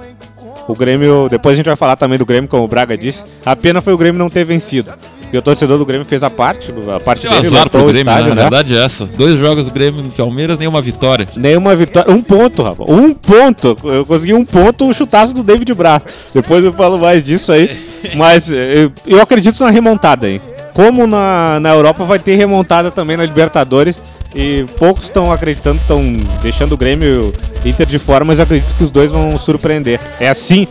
O 0.67 0.75
Grêmio, 0.75 1.29
depois 1.29 1.55
a 1.55 1.57
gente 1.57 1.67
vai 1.67 1.77
falar 1.77 1.97
também 1.97 2.19
do 2.19 2.25
Grêmio, 2.25 2.49
como 2.49 2.65
o 2.65 2.69
Braga 2.69 2.97
disse. 2.97 3.25
A 3.45 3.55
pena 3.55 3.81
foi 3.81 3.93
o 3.93 3.99
Grêmio 3.99 4.19
não 4.19 4.31
ter 4.31 4.45
vencido. 4.45 4.93
E 5.35 5.37
o 5.37 5.43
torcedor 5.43 5.79
do 5.79 5.85
Grêmio 5.85 6.07
fez 6.07 6.23
a 6.23 6.31
parte, 6.31 6.73
a 6.95 7.01
parte 7.01 7.27
dele, 7.27 7.49
azar 7.49 7.69
pro 7.69 7.87
Grêmio, 7.87 8.03
estádio, 8.03 8.29
né? 8.29 8.35
né? 8.37 8.41
A 8.43 8.45
verdade 8.45 8.79
é 8.79 8.85
essa. 8.85 9.05
Dois 9.05 9.37
jogos 9.37 9.67
do 9.67 9.73
Grêmio 9.73 10.01
no 10.01 10.13
Palmeiras, 10.13 10.57
nenhuma 10.57 10.81
vitória. 10.81 11.27
Nenhuma 11.37 11.75
vitória. 11.75 12.09
Um 12.09 12.23
ponto, 12.23 12.63
rapaz. 12.63 12.89
Um 12.89 13.13
ponto. 13.13 13.77
Eu 13.83 14.07
consegui 14.07 14.33
um 14.33 14.45
ponto, 14.45 14.89
o 14.89 14.95
chutaço 14.95 15.35
do 15.35 15.43
David 15.43 15.75
Braz. 15.75 16.05
Depois 16.33 16.65
eu 16.65 16.73
falo 16.73 17.01
mais 17.01 17.25
disso 17.25 17.51
aí. 17.51 17.69
Mas 18.15 18.49
eh, 18.49 18.85
eu, 18.85 18.93
eu 19.05 19.21
acredito 19.21 19.59
na 19.65 19.71
remontada 19.71 20.29
aí. 20.29 20.41
Como 20.73 21.05
na, 21.05 21.59
na 21.59 21.71
Europa 21.71 22.05
vai 22.05 22.21
ter 22.21 22.37
remontada 22.37 22.93
também 22.93 23.17
na 23.17 23.25
Libertadores. 23.25 24.01
E 24.37 24.65
poucos 24.79 25.07
estão 25.07 25.33
acreditando, 25.33 25.81
estão 25.81 26.01
deixando 26.43 26.75
o 26.75 26.77
Grêmio 26.77 27.09
e 27.09 27.19
o 27.19 27.69
Inter 27.69 27.87
de 27.87 27.99
fora, 27.99 28.25
mas 28.25 28.39
eu 28.39 28.45
acredito 28.45 28.73
que 28.79 28.85
os 28.85 28.91
dois 28.93 29.11
vão 29.11 29.37
surpreender. 29.37 29.99
É 30.21 30.29
assim, 30.29 30.69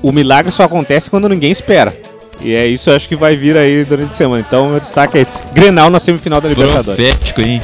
o 0.00 0.12
milagre 0.12 0.52
só 0.52 0.62
acontece 0.62 1.10
quando 1.10 1.28
ninguém 1.28 1.50
espera. 1.50 1.92
E 2.40 2.54
é 2.54 2.66
isso, 2.66 2.90
eu 2.90 2.96
acho 2.96 3.08
que 3.08 3.16
vai 3.16 3.36
vir 3.36 3.56
aí 3.56 3.84
durante 3.84 4.12
a 4.12 4.14
semana. 4.14 4.44
Então, 4.46 4.68
meu 4.70 4.80
destaque 4.80 5.18
é 5.18 5.20
esse. 5.22 5.30
Grenal 5.52 5.88
na 5.90 5.98
semifinal 6.00 6.40
da 6.40 6.48
Libertadores. 6.48 7.00
Profético, 7.02 7.40
hein? 7.40 7.60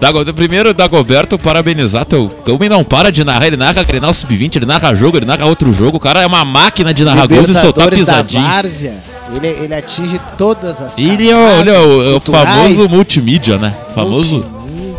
Dago, 0.00 0.24
primeiro, 0.32 0.72
Dagoberto, 0.72 1.36
parabenizar 1.38 2.04
teu. 2.04 2.30
O 2.46 2.52
homem 2.54 2.68
não 2.68 2.84
para 2.84 3.10
de 3.10 3.24
narrar, 3.24 3.46
ele 3.48 3.56
narra 3.56 3.82
Grenal 3.82 4.14
Sub-20, 4.14 4.56
ele 4.56 4.66
narra 4.66 4.94
jogo, 4.94 5.16
ele 5.16 5.26
narra 5.26 5.44
outro 5.46 5.72
jogo. 5.72 5.96
O 5.96 6.00
cara 6.00 6.22
é 6.22 6.26
uma 6.26 6.44
máquina 6.44 6.94
de 6.94 7.04
narrar 7.04 7.26
gols 7.26 7.48
e 7.48 7.54
soltar 7.54 7.90
Libertadores 7.90 8.06
da 8.06 8.22
pisadinha. 8.22 8.42
Várzea, 8.44 8.94
ele, 9.34 9.46
ele 9.64 9.74
atinge 9.74 10.20
todas 10.36 10.80
as 10.80 10.96
Ele 10.98 11.28
é, 11.28 11.34
o- 11.34 11.60
ele 11.60 11.70
é 11.70 11.78
o, 11.80 12.14
é 12.14 12.16
o 12.16 12.20
famoso 12.20 12.88
multimídia, 12.88 13.58
né? 13.58 13.74
Famoso. 13.94 14.36
multimídia. 14.36 14.58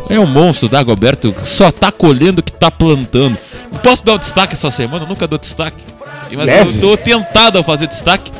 É 0.09 0.19
um 0.19 0.25
monstro, 0.25 0.67
Dagoberto, 0.67 1.31
que 1.31 1.47
só 1.47 1.71
tá 1.71 1.91
colhendo 1.93 2.39
o 2.39 2.43
que 2.43 2.51
tá 2.51 2.69
plantando. 2.69 3.37
Posso 3.81 4.03
dar 4.03 4.15
um 4.15 4.17
destaque 4.17 4.55
essa 4.55 4.69
semana? 4.71 5.05
Eu 5.05 5.07
nunca 5.07 5.27
dou 5.27 5.37
destaque. 5.39 5.81
Mas 6.35 6.45
Leve. 6.45 6.75
eu 6.75 6.81
tô 6.81 6.97
tentado 6.97 7.57
a 7.59 7.63
fazer 7.63 7.87
destaque. 7.87 8.31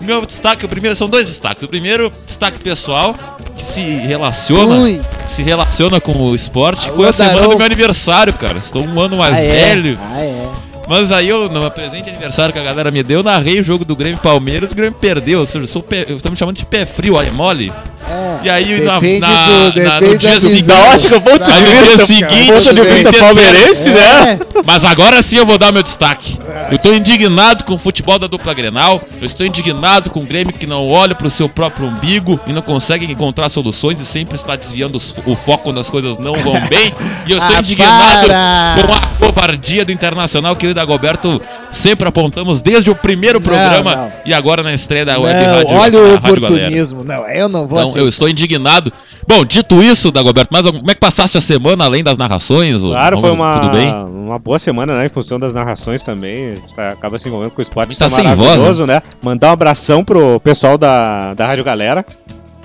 O 0.00 0.04
meu 0.04 0.24
destaque, 0.24 0.64
o 0.64 0.68
primeiro, 0.68 0.96
são 0.96 1.08
dois 1.08 1.26
destaques. 1.26 1.62
O 1.62 1.68
primeiro, 1.68 2.10
destaque 2.10 2.58
pessoal, 2.58 3.14
que 3.54 3.62
se 3.62 3.80
relaciona, 3.80 4.76
Ui, 4.76 5.00
se 5.28 5.42
relaciona 5.42 6.00
com 6.00 6.12
o 6.12 6.34
esporte, 6.34 6.88
Alô, 6.88 6.96
foi 6.96 7.08
a 7.08 7.12
semana 7.12 7.34
Daronco. 7.34 7.52
do 7.52 7.58
meu 7.58 7.66
aniversário, 7.66 8.32
cara. 8.32 8.58
Estou 8.58 8.82
um 8.82 8.98
ano 8.98 9.18
mais 9.18 9.36
ah, 9.36 9.40
é, 9.40 9.48
velho. 9.48 9.98
Ah, 10.02 10.20
é. 10.20 10.48
Mas 10.90 11.12
aí 11.12 11.28
eu, 11.28 11.48
no 11.48 11.70
presente 11.70 12.08
aniversário 12.10 12.52
que 12.52 12.58
a 12.58 12.64
galera 12.64 12.90
me 12.90 13.00
deu, 13.04 13.20
eu 13.20 13.22
narrei 13.22 13.60
o 13.60 13.64
jogo 13.64 13.84
do 13.84 13.94
Grêmio 13.94 14.18
e 14.18 14.20
Palmeiras, 14.22 14.72
o 14.72 14.74
Grêmio 14.74 14.98
perdeu. 15.00 15.46
Eu 15.54 15.66
sou 15.66 15.82
pé, 15.84 16.04
eu 16.08 16.20
tô 16.20 16.28
me 16.30 16.36
chamando 16.36 16.56
de 16.56 16.66
pé 16.66 16.84
frio, 16.84 17.14
olha, 17.14 17.30
mole. 17.32 17.72
É, 18.08 18.40
E 18.42 18.50
aí, 18.50 18.80
na- 18.80 18.98
do, 18.98 19.82
na- 19.84 20.00
no 20.00 20.18
dia 20.18 20.40
seguinte- 20.40 20.56
visão. 20.62 20.76
Lógico, 20.90 21.20
ponto 21.20 21.44
Aí 21.44 21.62
no 21.62 21.68
dia 21.84 22.06
seguinte. 22.06 22.52
Ponto 22.52 22.74
de 22.74 22.82
vista 22.82 23.12
palmeirense, 23.12 23.90
né? 23.90 24.32
É, 24.32 24.38
Mas 24.66 24.84
agora 24.84 25.22
sim 25.22 25.36
eu 25.36 25.46
vou 25.46 25.58
dar 25.58 25.70
meu 25.70 25.82
destaque. 25.82 26.36
Eu 26.72 26.78
tô 26.78 26.92
indignado 26.92 27.62
com 27.62 27.74
o 27.74 27.78
futebol 27.78 28.18
da 28.18 28.26
dupla 28.26 28.52
Grenal. 28.52 29.00
Eu 29.20 29.26
estou 29.26 29.46
indignado 29.46 30.10
com 30.10 30.20
o 30.20 30.24
Grêmio 30.26 30.52
que 30.52 30.66
não 30.66 30.88
olha 30.88 31.14
pro 31.14 31.30
seu 31.30 31.48
próprio 31.48 31.86
umbigo 31.86 32.40
e 32.48 32.52
não 32.52 32.62
consegue 32.62 33.04
encontrar 33.06 33.48
soluções 33.48 34.00
e 34.00 34.04
sempre 34.06 34.34
está 34.34 34.56
desviando 34.56 34.96
os- 34.96 35.14
o 35.24 35.36
foco 35.36 35.64
quando 35.64 35.78
as 35.78 35.88
coisas 35.88 36.18
não 36.18 36.34
vão 36.34 36.58
bem. 36.68 36.92
E 37.26 37.30
eu 37.30 37.38
estou 37.38 37.54
Ah, 37.54 37.60
indignado 37.60 38.26
para! 38.26 38.76
com 38.86 38.92
a 38.92 39.26
covardia 39.28 39.84
do 39.84 39.92
Internacional 39.92 40.56
que 40.56 40.66
eu 40.80 40.84
e 40.84 40.86
da 40.86 40.86
Goberto 40.86 41.40
sempre 41.70 42.08
apontamos 42.08 42.60
desde 42.60 42.90
o 42.90 42.94
primeiro 42.94 43.38
Não, 43.38 43.44
programa 43.46 43.96
não. 43.96 44.12
e 44.24 44.32
agora 44.34 44.62
na 44.62 44.72
estreia 44.72 45.04
da 45.04 45.18
Web 45.18 45.46
não, 45.46 45.54
Rádio. 45.56 45.74
olha 45.76 45.98
o 45.98 46.14
oportunismo. 46.14 47.04
Não, 47.04 47.26
eu 47.28 47.48
não 47.48 47.68
vou 47.68 47.78
aceitar. 47.78 48.00
eu 48.00 48.08
estou 48.08 48.28
indignado. 48.28 48.92
Bom, 49.28 49.44
dito 49.44 49.82
isso, 49.82 50.10
Dagoberto, 50.10 50.48
mas 50.50 50.66
como 50.66 50.90
é 50.90 50.94
que 50.94 51.00
passaste 51.00 51.38
a 51.38 51.40
semana 51.40 51.84
além 51.84 52.02
das 52.02 52.16
narrações? 52.16 52.82
Claro, 52.82 53.20
foi 53.20 53.30
uma, 53.30 53.60
Tudo 53.60 53.70
bem? 53.70 53.92
uma 53.94 54.38
boa 54.38 54.58
semana, 54.58 54.94
né? 54.94 55.06
Em 55.06 55.10
função 55.10 55.38
das 55.38 55.52
narrações 55.52 56.02
também. 56.02 56.52
A 56.52 56.54
gente 56.56 56.74
tá- 56.74 56.88
acaba 56.88 57.18
se 57.18 57.28
envolvendo 57.28 57.50
com 57.52 57.60
o 57.60 57.62
esporte. 57.62 57.96
Tá 57.96 58.06
isso 58.06 58.16
sem 58.16 58.24
voz, 58.24 58.38
maravilhoso, 58.38 58.86
né? 58.86 59.02
Mandar 59.22 59.50
um 59.50 59.52
abração 59.52 60.04
pro 60.04 60.40
pessoal 60.40 60.76
da, 60.76 61.34
da 61.34 61.46
Rádio 61.46 61.62
Galera. 61.64 62.04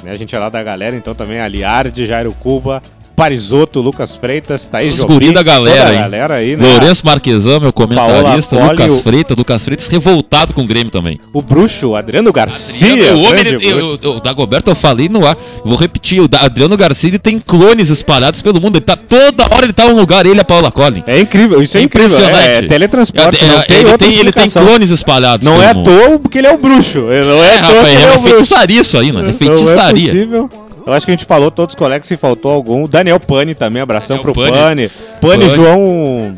Né? 0.03 0.11
A 0.11 0.17
gente 0.17 0.35
é 0.35 0.39
lá 0.39 0.49
da 0.49 0.63
galera, 0.63 0.95
então 0.95 1.13
também 1.13 1.39
a 1.39 1.47
Liardi, 1.47 2.05
Jairo 2.05 2.31
Cuba, 2.39 2.81
Parisotto, 3.15 3.81
Lucas 3.81 4.15
Freitas, 4.17 4.65
Thaís 4.65 4.93
Os 4.93 4.99
Jobim, 4.99 5.13
guri 5.13 5.31
da 5.31 5.41
galera, 5.41 5.93
hein? 5.93 5.99
galera 6.01 6.33
aí, 6.35 6.55
né? 6.57 6.67
Lourenço 6.67 7.05
Marquesan, 7.05 7.59
meu 7.59 7.71
comentarista, 7.73 8.55
Paola 8.55 8.71
Lucas 8.71 8.87
Poli, 8.91 9.03
Freitas, 9.03 9.37
Lucas 9.37 9.63
Freitas 9.65 9.87
revoltado 9.87 10.53
com 10.53 10.61
o 10.63 10.67
Grêmio 10.67 10.91
também. 10.91 11.19
O 11.33 11.41
bruxo, 11.41 11.95
Adriano 11.95 12.31
Garcia. 12.33 12.91
Adriano, 12.93 13.17
o 13.19 13.23
homem, 13.23 13.43
eu, 13.61 13.97
eu- 14.01 14.11
o 14.17 14.19
Dagoberto 14.19 14.69
eu 14.69 14.75
falei 14.75 15.07
no 15.07 15.25
ar, 15.25 15.37
vou 15.63 15.77
repetir, 15.77 16.19
o 16.21 16.29
Adriano 16.39 16.75
Garcia 16.75 17.09
ele 17.09 17.19
tem 17.19 17.39
clones 17.39 17.89
espalhados 17.89 18.41
pelo 18.41 18.59
mundo, 18.59 18.75
ele 18.77 18.85
tá 18.85 18.95
toda 18.97 19.43
hora 19.45 19.65
ele 19.65 19.73
tá 19.73 19.85
em 19.85 19.91
um 19.93 19.99
lugar, 19.99 20.25
ele 20.25 20.37
e 20.37 20.41
a 20.41 20.45
Paula 20.45 20.69
Collin. 20.71 21.03
É 21.07 21.19
incrível, 21.19 21.61
isso 21.61 21.77
é, 21.77 21.81
Impressionante. 21.81 22.27
incrível. 22.35 22.51
É, 22.51 22.57
é 22.57 22.67
teletransporte. 22.67 23.43
É, 23.43 23.47
é, 23.47 23.61
tem 23.61 23.77
ele, 23.79 23.97
tem, 23.97 24.13
ele 24.19 24.31
tem 24.33 24.49
clones 24.49 24.89
espalhados 24.89 25.45
Não 25.47 25.61
é 25.61 25.69
à 25.69 25.73
toa 25.75 26.19
porque 26.19 26.37
ele 26.39 26.47
é 26.47 26.53
o 26.53 26.57
bruxo. 26.57 27.07
Ele 27.11 27.29
Não 27.29 27.43
é, 27.43 27.55
É, 27.55 27.57
rapaz, 27.59 27.87
é 27.87 27.93
é 28.03 28.07
bruxo. 28.07 28.27
feitiçaria 28.27 28.81
isso 28.81 28.97
aí, 28.97 29.11
mano, 29.11 29.29
é 29.29 29.29
Não 29.29 29.29
é 29.29 29.33
feitiçaria. 29.33 30.11
possível. 30.11 30.49
Eu 30.85 30.93
acho 30.93 31.05
que 31.05 31.11
a 31.11 31.15
gente 31.15 31.25
falou 31.25 31.49
todos 31.49 31.73
os 31.73 31.79
colegas 31.79 32.07
se 32.07 32.15
faltou 32.17 32.51
algum. 32.51 32.83
O 32.83 32.87
Daniel 32.87 33.19
Pani 33.19 33.55
também, 33.55 33.81
abração 33.81 34.17
Daniel 34.17 34.33
pro 34.33 34.43
Pani. 34.43 34.51
Pani. 34.57 34.89
Pani, 35.21 35.45
Pani. 35.45 35.55
João. 35.55 36.31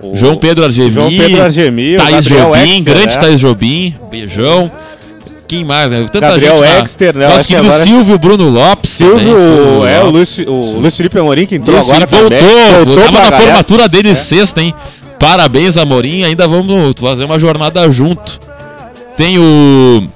o- 0.00 0.16
João 0.16 0.36
Pedro 0.36 0.64
Argemi, 0.64 0.92
João 0.92 1.08
Pedro 1.08 1.42
Argemi, 1.42 1.96
o 1.96 1.98
Thaís 1.98 2.24
Jobim, 2.24 2.60
Exter, 2.62 2.82
grande 2.84 3.14
né? 3.16 3.20
Thaís 3.20 3.40
Jobim, 3.40 3.94
beijão. 4.10 4.70
Quem 5.48 5.64
mais, 5.64 5.90
né? 5.90 6.04
Tanta 6.12 6.20
Gabriel 6.20 6.56
gente. 6.58 6.84
Exter, 6.84 7.16
né? 7.16 7.24
Nosso 7.24 7.38
acho 7.38 7.48
que 7.48 7.54
querido 7.54 7.72
agora- 7.72 7.84
Silvio 7.84 8.18
Bruno 8.18 8.48
Lopes. 8.50 8.90
Silvio, 8.90 9.36
Silvio 9.36 9.86
é, 9.86 10.00
o 10.00 10.04
Lopes. 10.10 10.36
Luiz, 10.36 10.38
o 10.76 10.78
Luiz 10.80 10.96
Felipe 10.96 11.18
Amorim 11.18 11.46
que 11.46 11.54
entrou 11.56 11.76
Isso, 11.78 11.90
agora 11.90 12.06
voltou, 12.06 12.28
também. 12.30 12.84
voltou 12.84 12.96
tava 12.96 13.10
na 13.10 13.20
galera. 13.22 13.42
formatura 13.42 13.88
dele 13.88 14.14
sexta, 14.14 14.60
hein? 14.60 14.72
Parabéns, 15.18 15.76
Amorim. 15.76 16.22
Ainda 16.22 16.46
vamos 16.46 16.92
fazer 17.00 17.24
uma 17.24 17.38
jornada 17.40 17.90
junto. 17.90 18.38
Tem 19.16 19.36
o. 19.38 20.06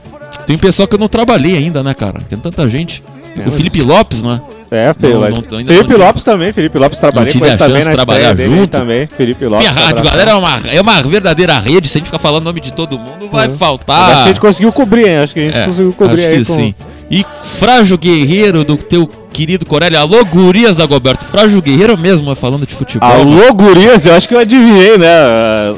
Tem 0.46 0.56
pessoal 0.56 0.86
que 0.86 0.94
eu 0.94 0.98
não 1.00 1.08
trabalhei 1.08 1.56
ainda, 1.56 1.82
né, 1.82 1.92
cara? 1.94 2.20
Tem 2.28 2.38
tanta 2.38 2.68
gente. 2.68 3.02
É, 3.38 3.48
o 3.48 3.52
Felipe 3.52 3.80
Lopes, 3.82 4.22
né? 4.22 4.40
É, 4.70 4.94
Felipe, 4.94 5.14
Não, 5.14 5.20
mas- 5.20 5.34
não- 5.34 5.42
Felipe 5.42 5.72
não 5.74 5.82
tive- 5.82 5.96
Lopes 5.96 6.24
também, 6.24 6.52
Felipe 6.52 6.78
Lopes 6.78 6.98
trabalhei 6.98 7.30
tive 7.32 7.40
com 7.40 7.46
ele 7.46 7.54
a 7.54 7.58
também 7.58 7.74
chance 7.74 7.84
na 7.86 7.90
de 7.90 7.96
trabalhar 7.96 8.36
junto. 8.38 8.66
também, 8.68 9.06
Felipe 9.06 9.44
Lopes. 9.46 9.66
Tem 9.66 9.68
a 9.68 9.72
rádio, 9.86 10.04
galera, 10.04 10.30
é 10.30 10.34
uma, 10.34 10.60
é 10.72 10.80
uma 10.80 11.02
verdadeira 11.02 11.58
rede. 11.58 11.88
Se 11.88 11.96
a 11.96 12.00
gente 12.00 12.06
ficar 12.06 12.18
falando 12.18 12.42
o 12.42 12.44
nome 12.46 12.60
de 12.60 12.72
todo 12.72 12.98
mundo, 12.98 13.10
vai 13.20 13.22
Uhum. 13.22 13.30
Mas 13.32 13.44
Acho 13.50 13.58
faltar. 13.58 14.14
que 14.14 14.20
a 14.22 14.26
gente 14.28 14.40
conseguiu 14.40 14.72
cobrir, 14.72 15.08
hein? 15.08 15.16
Acho 15.18 15.34
que 15.34 15.40
a 15.40 15.42
gente 15.44 15.58
É, 15.58 15.66
conseguiu 15.66 15.92
cobrir 15.92 16.20
acho 16.22 16.30
aí 16.30 16.38
que 16.38 16.44
com... 16.46 16.56
sim. 16.56 16.74
E 17.10 17.26
Frágil 17.42 17.98
Guerreiro 17.98 18.64
do 18.64 18.76
teu 18.76 19.06
querido 19.32 19.64
Corelli. 19.66 19.96
Alô, 19.96 20.24
gurias 20.24 20.76
da 20.76 20.86
Goberto. 20.86 21.24
Frágil 21.26 21.60
Guerreiro 21.62 21.96
mesmo, 21.98 22.34
falando 22.36 22.66
de 22.66 22.74
futebol. 22.74 23.08
mano. 23.08 23.20
Alô, 23.42 23.54
gurias, 23.54 24.04
eu 24.06 24.14
acho 24.14 24.28
que 24.28 24.34
eu 24.34 24.38
adivinhei, 24.38 24.98
né? 24.98 25.06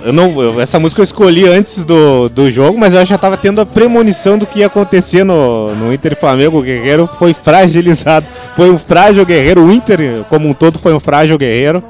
Eu 0.05 0.13
não, 0.13 0.43
eu- 0.43 0.61
essa 0.61 0.79
música 0.79 1.01
eu 1.01 1.05
escolhi 1.05 1.47
antes 1.49 1.85
do, 1.85 2.29
do 2.29 2.51
jogo, 2.51 2.79
mas 2.79 2.93
eu 2.93 3.05
já 3.07 3.17
tava 3.17 3.37
tendo 3.37 3.61
a 3.61 3.67
premonição 3.67 4.37
do 4.37 4.47
que 4.47 4.59
ia 4.61 4.67
acontecer 4.67 5.25
no, 5.25 5.75
no 5.75 5.93
Inter 5.93 6.17
Flamengo. 6.19 6.59
O 6.59 6.63
Guerreiro 6.63 7.09
foi 7.19 7.35
fragilizado 7.35 8.27
foi 8.57 8.71
um 8.71 8.79
frágil 8.79 9.27
guerreiro. 9.27 9.65
O 9.65 9.73
Inter, 9.73 10.23
como 10.29 10.49
um 10.49 10.55
todo, 10.55 10.79
foi 10.79 10.95
um 10.95 11.01
frágil 11.01 11.37
guerreiro. 11.37 11.83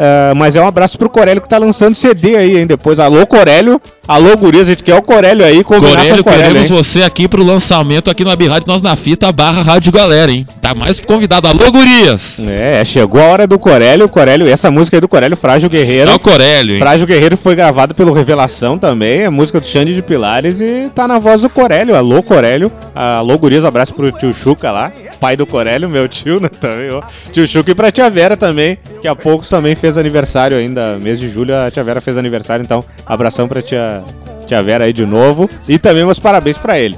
Uh, 0.00 0.34
mas 0.34 0.56
é 0.56 0.62
um 0.62 0.66
abraço 0.66 0.96
pro 0.96 1.10
Corélio 1.10 1.42
que 1.42 1.48
tá 1.48 1.58
lançando 1.58 1.94
CD 1.94 2.34
aí, 2.34 2.56
hein? 2.56 2.66
Depois, 2.66 2.98
alô 2.98 3.26
Corélio, 3.26 3.78
alô 4.08 4.34
Gurias, 4.34 4.66
a 4.66 4.70
gente 4.70 4.82
quer 4.82 4.94
o 4.94 5.02
Corélio 5.02 5.44
aí, 5.44 5.62
combinar 5.62 5.90
Corélio, 5.90 6.14
com 6.14 6.20
o 6.20 6.24
Corélio, 6.24 6.46
queremos 6.46 6.70
hein? 6.70 6.76
você 6.78 7.02
aqui 7.02 7.28
pro 7.28 7.44
lançamento 7.44 8.10
aqui 8.10 8.24
no 8.24 8.30
Web 8.30 8.48
Rádio 8.48 8.66
Nós 8.66 8.80
na 8.80 8.96
Fita 8.96 9.30
barra 9.30 9.60
Rádio 9.60 9.92
Galera, 9.92 10.32
hein? 10.32 10.46
Tá 10.62 10.74
mais 10.74 10.98
que 10.98 11.06
convidado. 11.06 11.48
Alô, 11.48 11.70
gurias! 11.70 12.40
É, 12.48 12.82
chegou 12.82 13.20
a 13.20 13.24
hora 13.26 13.46
do 13.46 13.58
Corélio, 13.58 14.08
Corélio, 14.08 14.48
essa 14.48 14.70
música 14.70 14.96
aí 14.96 15.02
do 15.02 15.08
Corélio, 15.08 15.36
Frágil 15.36 15.68
Guerreiro. 15.68 16.10
É 16.10 16.14
o 16.14 16.18
Corélio, 16.18 16.76
hein? 16.76 16.80
Frágil 16.80 17.06
Guerreiro 17.06 17.36
foi 17.36 17.54
gravado 17.54 17.94
pelo 17.94 18.14
Revelação 18.14 18.78
também, 18.78 19.26
a 19.26 19.30
música 19.30 19.60
do 19.60 19.66
Xande 19.66 19.94
de 19.94 20.00
Pilares 20.00 20.62
e 20.62 20.88
tá 20.94 21.06
na 21.06 21.18
voz 21.18 21.42
do 21.42 21.50
Corélio. 21.50 21.94
Alô, 21.94 22.22
Corélio. 22.22 22.72
Alô, 22.94 23.36
Gurias, 23.36 23.66
abraço 23.66 23.92
pro 23.92 24.10
tio 24.10 24.32
Chuca 24.32 24.72
lá, 24.72 24.90
pai 25.20 25.36
do 25.36 25.44
Corélio, 25.44 25.90
meu 25.90 26.08
tio, 26.08 26.40
né, 26.40 26.48
também, 26.48 26.90
ó. 26.90 27.02
Tio 27.30 27.46
Chuca 27.46 27.70
e 27.70 27.74
pra 27.74 27.92
tia 27.92 28.08
Vera 28.08 28.34
também, 28.34 28.78
que 29.02 29.06
há 29.06 29.14
pouco 29.14 29.46
também 29.46 29.74
fez 29.74 29.89
aniversário 29.96 30.56
ainda, 30.56 30.96
mês 30.96 31.18
de 31.18 31.28
julho 31.30 31.56
a 31.56 31.70
tia 31.70 31.82
Vera 31.84 32.00
fez 32.00 32.16
aniversário, 32.16 32.62
então 32.62 32.82
abração 33.06 33.46
pra 33.48 33.62
tia, 33.62 34.02
tia 34.46 34.62
Vera 34.62 34.84
aí 34.84 34.92
de 34.92 35.04
novo 35.06 35.48
e 35.68 35.78
também 35.78 36.04
meus 36.04 36.18
parabéns 36.18 36.58
pra 36.58 36.78
ele. 36.78 36.96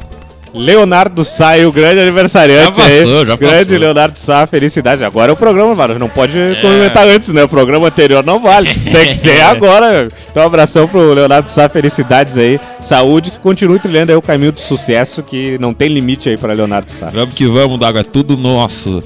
Leonardo 0.55 1.25
Sá, 1.25 1.57
o 1.67 1.73
grande 1.73 2.01
aniversariante 2.01 2.65
Já 2.65 2.71
passou, 2.73 3.21
aí. 3.21 3.27
já 3.27 3.37
grande 3.37 3.65
passou. 3.65 3.79
Leonardo 3.79 4.19
Sá, 4.19 4.47
felicidades. 4.47 5.03
Agora 5.03 5.31
é 5.31 5.33
o 5.33 5.37
programa, 5.37 5.75
mano. 5.75 5.99
Não 5.99 6.11
pode 6.11 6.35
comentar 6.61 7.07
antes, 7.09 7.31
né? 7.31 7.43
O 7.43 7.49
programa 7.49 7.89
anterior 7.89 8.23
não 8.23 8.39
vale. 8.39 8.69
Tem 8.75 9.07
que 9.07 9.15
ser 9.15 9.41
agora. 9.49 10.09
Então, 10.31 10.43
um 10.43 10.47
abração 10.47 10.87
pro 10.87 11.15
Leonardo 11.15 11.51
Sá, 11.51 11.71
felicidades 11.71 12.37
aí. 12.37 12.61
Saúde, 12.83 13.31
que 13.31 13.39
continue 13.39 13.79
trilhando 13.79 14.13
aí 14.13 14.17
o 14.17 14.21
caminho 14.21 14.53
do 14.53 14.61
sucesso, 14.61 15.23
que 15.23 15.57
não 15.59 15.73
tem 15.73 15.89
limite 15.89 16.29
aí 16.29 16.37
pra 16.37 16.53
Leonardo 16.53 16.93
Sá. 16.93 17.09
Vamos 17.11 17.35
que 17.35 17.47
vamos, 17.47 17.81
Dago, 17.81 17.97
é 17.99 18.03
tudo 18.03 18.37
nosso. 18.37 19.03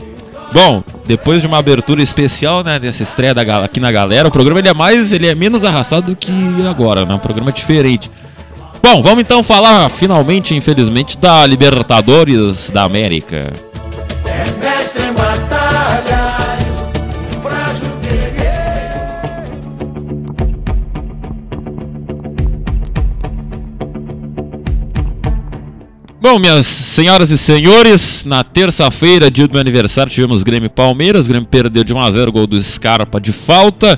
Bom, 0.53 0.83
depois 1.05 1.41
de 1.41 1.47
uma 1.47 1.59
abertura 1.59 2.03
especial, 2.03 2.63
né, 2.63 2.79
dessa 2.79 3.03
estreia 3.03 3.35
da, 3.35 3.65
aqui 3.65 3.81
na 3.81 3.93
galera, 3.93 4.29
o 4.29 4.31
programa 4.31 4.61
ele 4.61 4.69
é 4.69 4.75
mais, 4.75 5.13
ele 5.13 5.27
é 5.27 5.35
menos 5.35 5.65
arrastado 5.65 6.07
do 6.07 6.17
que 6.17 6.33
agora, 6.69 7.05
né? 7.05 7.15
Um 7.15 7.19
programa 7.19 7.53
diferente. 7.53 8.11
Bom, 8.83 9.03
vamos 9.03 9.21
então 9.21 9.43
falar 9.43 9.89
finalmente, 9.91 10.55
infelizmente, 10.55 11.19
da 11.19 11.45
Libertadores 11.45 12.71
da 12.71 12.85
América. 12.85 13.53
Bom, 26.29 26.41
minhas 26.41 26.67
senhoras 26.67 27.31
e 27.31 27.39
senhores, 27.39 28.25
na 28.25 28.43
terça-feira, 28.43 29.31
dia 29.31 29.47
do 29.47 29.53
meu 29.53 29.61
aniversário, 29.61 30.11
tivemos 30.11 30.43
Grêmio 30.43 30.69
Palmeiras. 30.69 31.27
O 31.27 31.29
Grêmio 31.29 31.49
perdeu 31.49 31.85
de 31.85 31.95
1x0, 31.95 32.33
gol 32.33 32.49
do 32.49 32.61
Scarpa 32.61 33.21
de 33.21 33.33
falta. 33.33 33.97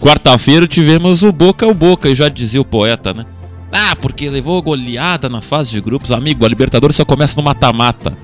Quarta-feira 0.00 0.66
tivemos 0.66 1.22
o 1.22 1.30
Boca 1.30 1.66
o 1.66 1.74
Boca, 1.74 2.08
e 2.08 2.14
já 2.14 2.30
dizia 2.30 2.62
o 2.62 2.64
poeta, 2.64 3.12
né? 3.12 3.26
Ah, 3.70 3.94
porque 3.94 4.30
levou 4.30 4.62
goleada 4.62 5.28
na 5.28 5.42
fase 5.42 5.70
de 5.72 5.82
grupos. 5.82 6.10
Amigo, 6.10 6.46
a 6.46 6.48
Libertadores 6.48 6.96
só 6.96 7.04
começa 7.04 7.36
no 7.36 7.42
mata-mata. 7.42 8.16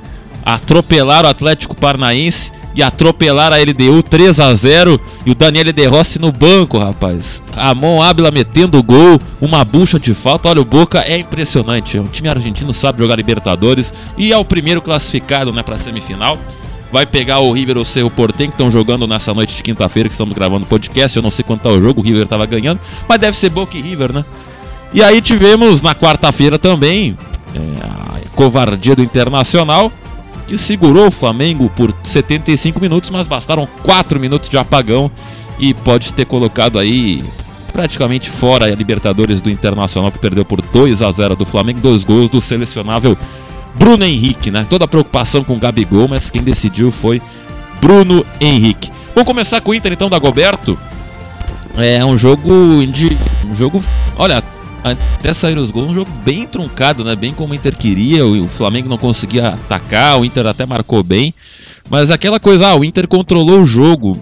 Atropelaram 0.43 1.29
o 1.29 1.31
Atlético 1.31 1.77
Paranaense 1.77 2.51
e 2.75 2.83
atropelaram 2.83 3.55
a 3.55 3.61
LDU 3.61 4.03
3 4.03 4.41
a 4.41 4.55
0 4.55 4.99
e 5.27 5.33
o 5.33 5.35
Daniel 5.35 5.73
De 5.73 5.87
Rossi 5.87 6.21
no 6.21 6.31
banco, 6.31 6.79
rapaz. 6.79 7.43
Ramon 7.53 8.01
Ábila 8.01 8.31
metendo 8.31 8.81
gol, 8.81 9.21
uma 9.41 9.65
bucha 9.65 9.99
de 9.99 10.15
falta. 10.15 10.49
Olha, 10.49 10.61
o 10.61 10.65
Boca 10.65 11.01
é 11.01 11.19
impressionante. 11.19 11.99
O 11.99 12.05
time 12.05 12.29
argentino 12.29 12.73
sabe 12.73 13.01
jogar 13.01 13.17
Libertadores 13.17 13.93
e 14.17 14.33
é 14.33 14.39
o 14.39 14.45
primeiro 14.45 14.81
classificado, 14.81 15.53
né, 15.53 15.65
para 15.65 15.77
semifinal. 15.77 16.39
Vai 16.93 17.05
pegar 17.05 17.41
o 17.41 17.51
River 17.51 17.77
ou 17.77 17.83
o 17.83 17.85
Cerro 17.85 18.09
Portem, 18.09 18.47
que 18.47 18.55
estão 18.55 18.71
jogando 18.71 19.05
nessa 19.09 19.35
noite 19.35 19.57
de 19.57 19.63
quinta-feira 19.65 20.09
que 20.09 20.15
estamos 20.15 20.33
gravando 20.33 20.65
o 20.65 20.69
podcast. 20.69 21.17
Eu 21.17 21.25
não 21.25 21.31
sei 21.31 21.45
quanto 21.45 21.63
tá 21.63 21.71
o 21.71 21.81
jogo, 21.81 22.01
o 22.01 22.05
River 22.05 22.29
tava 22.29 22.47
ganhando, 22.47 22.81
mas 23.09 23.19
deve 23.19 23.37
ser 23.37 23.51
Boca 23.51 23.77
e 23.77 23.83
River, 23.83 24.13
né? 24.13 24.25
E 24.95 25.03
aí 25.03 25.21
tivemos 25.21 25.83
na 25.83 25.93
quarta-feira 25.93 26.57
também 26.57 27.19
é, 27.53 27.59
a 27.83 28.29
covardia 28.37 28.95
do 28.95 29.03
Internacional, 29.03 29.93
que 30.47 30.57
segurou 30.57 31.09
o 31.09 31.11
Flamengo 31.11 31.71
por 31.75 31.93
75 32.03 32.81
minutos, 32.81 33.11
mas 33.11 33.27
bastaram 33.27 33.69
4 33.83 34.21
minutos 34.21 34.49
de 34.49 34.57
apagão 34.57 35.11
e 35.59 35.75
pode 35.75 36.13
ter 36.13 36.25
colocado 36.25 36.79
aí 36.79 37.25
praticamente 37.73 38.31
fora 38.31 38.67
a 38.67 38.75
Libertadores 38.75 39.41
do 39.41 39.51
Internacional, 39.51 40.11
que 40.11 40.19
perdeu 40.19 40.45
por 40.45 40.63
2 40.63 41.03
a 41.03 41.11
0 41.11 41.37
do 41.37 41.45
Flamengo, 41.45 41.81
dois 41.81 42.05
gols 42.05 42.31
do 42.31 42.41
selecionável 42.41 43.17
Bruno 43.75 44.05
Henrique, 44.05 44.51
né? 44.51 44.67
Toda 44.69 44.87
a 44.87 44.89
preocupação 44.89 45.45
com 45.45 45.55
o 45.55 45.59
Gabigol, 45.59 46.09
mas 46.09 46.31
quem 46.31 46.43
decidiu 46.43 46.91
foi 46.91 47.21
Bruno 47.81 48.25
Henrique. 48.41 48.91
Vamos 49.15 49.27
começar 49.27 49.61
com 49.61 49.71
o 49.71 49.75
Inter 49.75 49.93
então, 49.93 50.09
da 50.09 50.19
Goberto. 50.19 50.79
É 51.77 52.03
um 52.05 52.17
jogo 52.17 52.87
de. 52.87 53.17
Um 53.47 53.55
jogo. 53.55 53.85
Olha, 54.17 54.43
até 54.93 55.33
sair 55.33 55.59
os 55.59 55.71
gols, 55.71 55.91
um 55.91 55.95
jogo 55.95 56.11
bem 56.25 56.47
truncado, 56.47 57.05
né? 57.05 57.15
Bem 57.17 57.33
como 57.33 57.53
o 57.53 57.57
Inter 57.57 57.77
queria, 57.77 58.27
o 58.27 58.49
Flamengo 58.49 58.89
não 58.89 58.99
conseguia 58.99 59.49
atacar, 59.49 60.21
o 60.21 60.25
Inter 60.25 60.47
até 60.47 60.65
marcou 60.67 61.03
bem. 61.03 61.35
Mas 61.89 62.11
aquela 62.11 62.39
coisa, 62.41 62.69
ah, 62.69 62.77
o 62.77 62.85
Inter 62.85 63.07
controlou 63.09 63.61
o 63.61 63.67
jogo. 63.67 64.19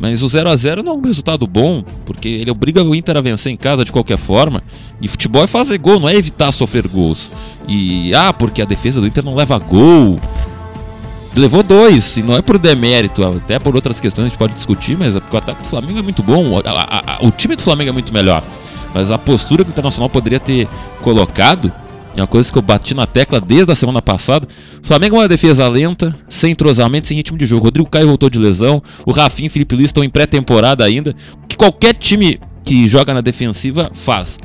Mas 0.00 0.22
o 0.22 0.28
0 0.28 0.50
a 0.50 0.56
0 0.56 0.82
não 0.82 0.92
é 0.92 0.96
um 0.96 1.00
resultado 1.02 1.46
bom, 1.46 1.84
porque 2.04 2.28
ele 2.28 2.50
obriga 2.50 2.82
o 2.82 2.94
Inter 2.94 3.16
a 3.16 3.20
vencer 3.20 3.52
em 3.52 3.56
casa 3.56 3.84
de 3.84 3.92
qualquer 3.92 4.18
forma. 4.18 4.62
E 5.00 5.06
futebol 5.06 5.44
é 5.44 5.46
fazer 5.46 5.78
gol, 5.78 6.00
não 6.00 6.08
é 6.08 6.16
evitar 6.16 6.50
sofrer 6.50 6.88
gols. 6.88 7.30
E 7.68 8.12
ah, 8.14 8.32
porque 8.32 8.60
a 8.60 8.64
defesa 8.64 9.00
do 9.00 9.06
Inter 9.06 9.24
não 9.24 9.34
leva 9.36 9.56
gol. 9.58 10.18
Levou 11.36 11.62
dois, 11.64 12.16
e 12.16 12.22
não 12.22 12.36
é 12.36 12.42
por 12.42 12.58
demérito, 12.58 13.24
até 13.24 13.58
por 13.58 13.74
outras 13.74 14.00
questões 14.00 14.26
a 14.26 14.28
gente 14.28 14.38
pode 14.38 14.54
discutir, 14.54 14.96
mas 14.96 15.16
é 15.16 15.20
o 15.32 15.36
ataque 15.36 15.62
do 15.64 15.68
Flamengo 15.68 15.98
é 15.98 16.02
muito 16.02 16.22
bom, 16.22 16.58
a- 16.58 16.70
a- 16.70 17.16
a- 17.16 17.26
o 17.26 17.30
time 17.32 17.56
do 17.56 17.62
Flamengo 17.62 17.90
é 17.90 17.92
muito 17.92 18.12
melhor. 18.12 18.40
Mas 18.94 19.10
a 19.10 19.18
postura 19.18 19.64
que 19.64 19.70
o 19.70 19.72
Internacional 19.72 20.08
poderia 20.08 20.38
ter 20.38 20.68
colocado 21.02 21.70
é 22.16 22.20
uma 22.20 22.28
coisa 22.28 22.50
que 22.50 22.56
eu 22.56 22.62
bati 22.62 22.94
na 22.94 23.06
tecla 23.06 23.40
desde 23.40 23.72
a 23.72 23.74
semana 23.74 24.00
passada. 24.00 24.46
O 24.82 24.86
Flamengo 24.86 25.16
é 25.16 25.18
uma 25.20 25.28
defesa 25.28 25.68
lenta, 25.68 26.14
sem 26.28 26.52
entrosamento, 26.52 27.08
sem 27.08 27.16
ritmo 27.16 27.36
de 27.36 27.44
jogo. 27.44 27.64
Rodrigo 27.64 27.90
Caio 27.90 28.06
voltou 28.06 28.30
de 28.30 28.38
lesão, 28.38 28.80
o 29.04 29.10
Rafinha 29.10 29.46
e 29.46 29.50
o 29.50 29.52
Felipe 29.52 29.74
Luiz 29.74 29.88
estão 29.88 30.04
em 30.04 30.08
pré-temporada 30.08 30.84
ainda. 30.84 31.14
O 31.42 31.46
que 31.48 31.56
qualquer 31.56 31.94
time 31.94 32.38
que 32.62 32.86
joga 32.86 33.12
na 33.12 33.20
defensiva 33.20 33.90
faz. 33.94 34.38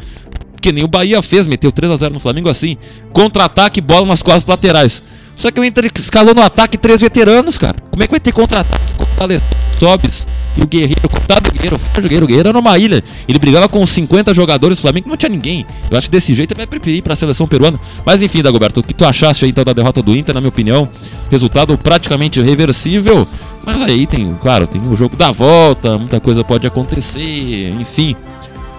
Que 0.59 0.71
nem 0.71 0.83
o 0.83 0.87
Bahia 0.87 1.21
fez, 1.21 1.47
meteu 1.47 1.71
3 1.71 1.93
a 1.93 1.95
0 1.95 2.13
no 2.15 2.19
Flamengo 2.19 2.49
assim. 2.49 2.75
Contra-ataque, 3.13 3.79
bola 3.79 4.07
nas 4.07 4.23
costas 4.23 4.45
laterais. 4.45 5.03
Só 5.39 5.49
que 5.49 5.57
o 5.57 5.63
Inter 5.63 5.89
escalou 5.97 6.35
no 6.35 6.41
ataque 6.41 6.77
três 6.77 6.99
veteranos, 6.99 7.57
cara. 7.57 7.77
Como 7.89 8.03
é 8.03 8.07
que 8.07 8.11
vai 8.11 8.19
ter 8.19 8.33
contra-ataque 8.33 8.93
com 8.97 9.05
o 9.05 9.77
Sobis 9.79 10.27
e 10.57 10.61
o 10.61 10.67
Guerreiro? 10.67 11.07
Coitado 11.07 11.49
do 11.49 11.53
Guerreiro, 11.53 11.77
o 11.77 12.01
Guerreiro, 12.01 12.25
o 12.25 12.27
Guerreiro 12.27 12.49
era 12.49 12.59
uma 12.59 12.77
ilha. 12.77 13.01
Ele 13.25 13.39
brigava 13.39 13.69
com 13.69 13.85
50 13.85 14.33
jogadores 14.33 14.75
do 14.75 14.81
Flamengo, 14.81 15.07
não 15.07 15.15
tinha 15.15 15.29
ninguém. 15.29 15.65
Eu 15.89 15.97
acho 15.97 16.07
que 16.07 16.11
desse 16.11 16.35
jeito 16.35 16.51
ele 16.51 16.57
vai 16.57 16.67
preferir 16.67 16.97
ir 16.97 17.01
pra 17.01 17.15
seleção 17.15 17.47
peruana. 17.47 17.79
Mas 18.05 18.21
enfim, 18.21 18.41
Dagoberto, 18.41 18.81
o 18.81 18.83
que 18.83 18.93
tu 18.93 19.05
achaste 19.05 19.45
aí 19.45 19.51
então 19.51 19.63
da 19.63 19.71
derrota 19.71 20.01
do 20.01 20.13
Inter, 20.13 20.35
na 20.35 20.41
minha 20.41 20.49
opinião? 20.49 20.89
Resultado 21.31 21.77
praticamente 21.77 22.41
reversível. 22.41 23.25
Mas 23.65 23.81
aí 23.81 24.05
tem, 24.05 24.35
claro, 24.41 24.67
tem 24.67 24.81
o 24.91 24.95
jogo 24.97 25.15
da 25.15 25.31
volta, 25.31 25.97
muita 25.97 26.19
coisa 26.19 26.43
pode 26.43 26.67
acontecer, 26.67 27.69
enfim. 27.79 28.13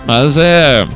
Mas 0.07 0.37
é 0.37 0.87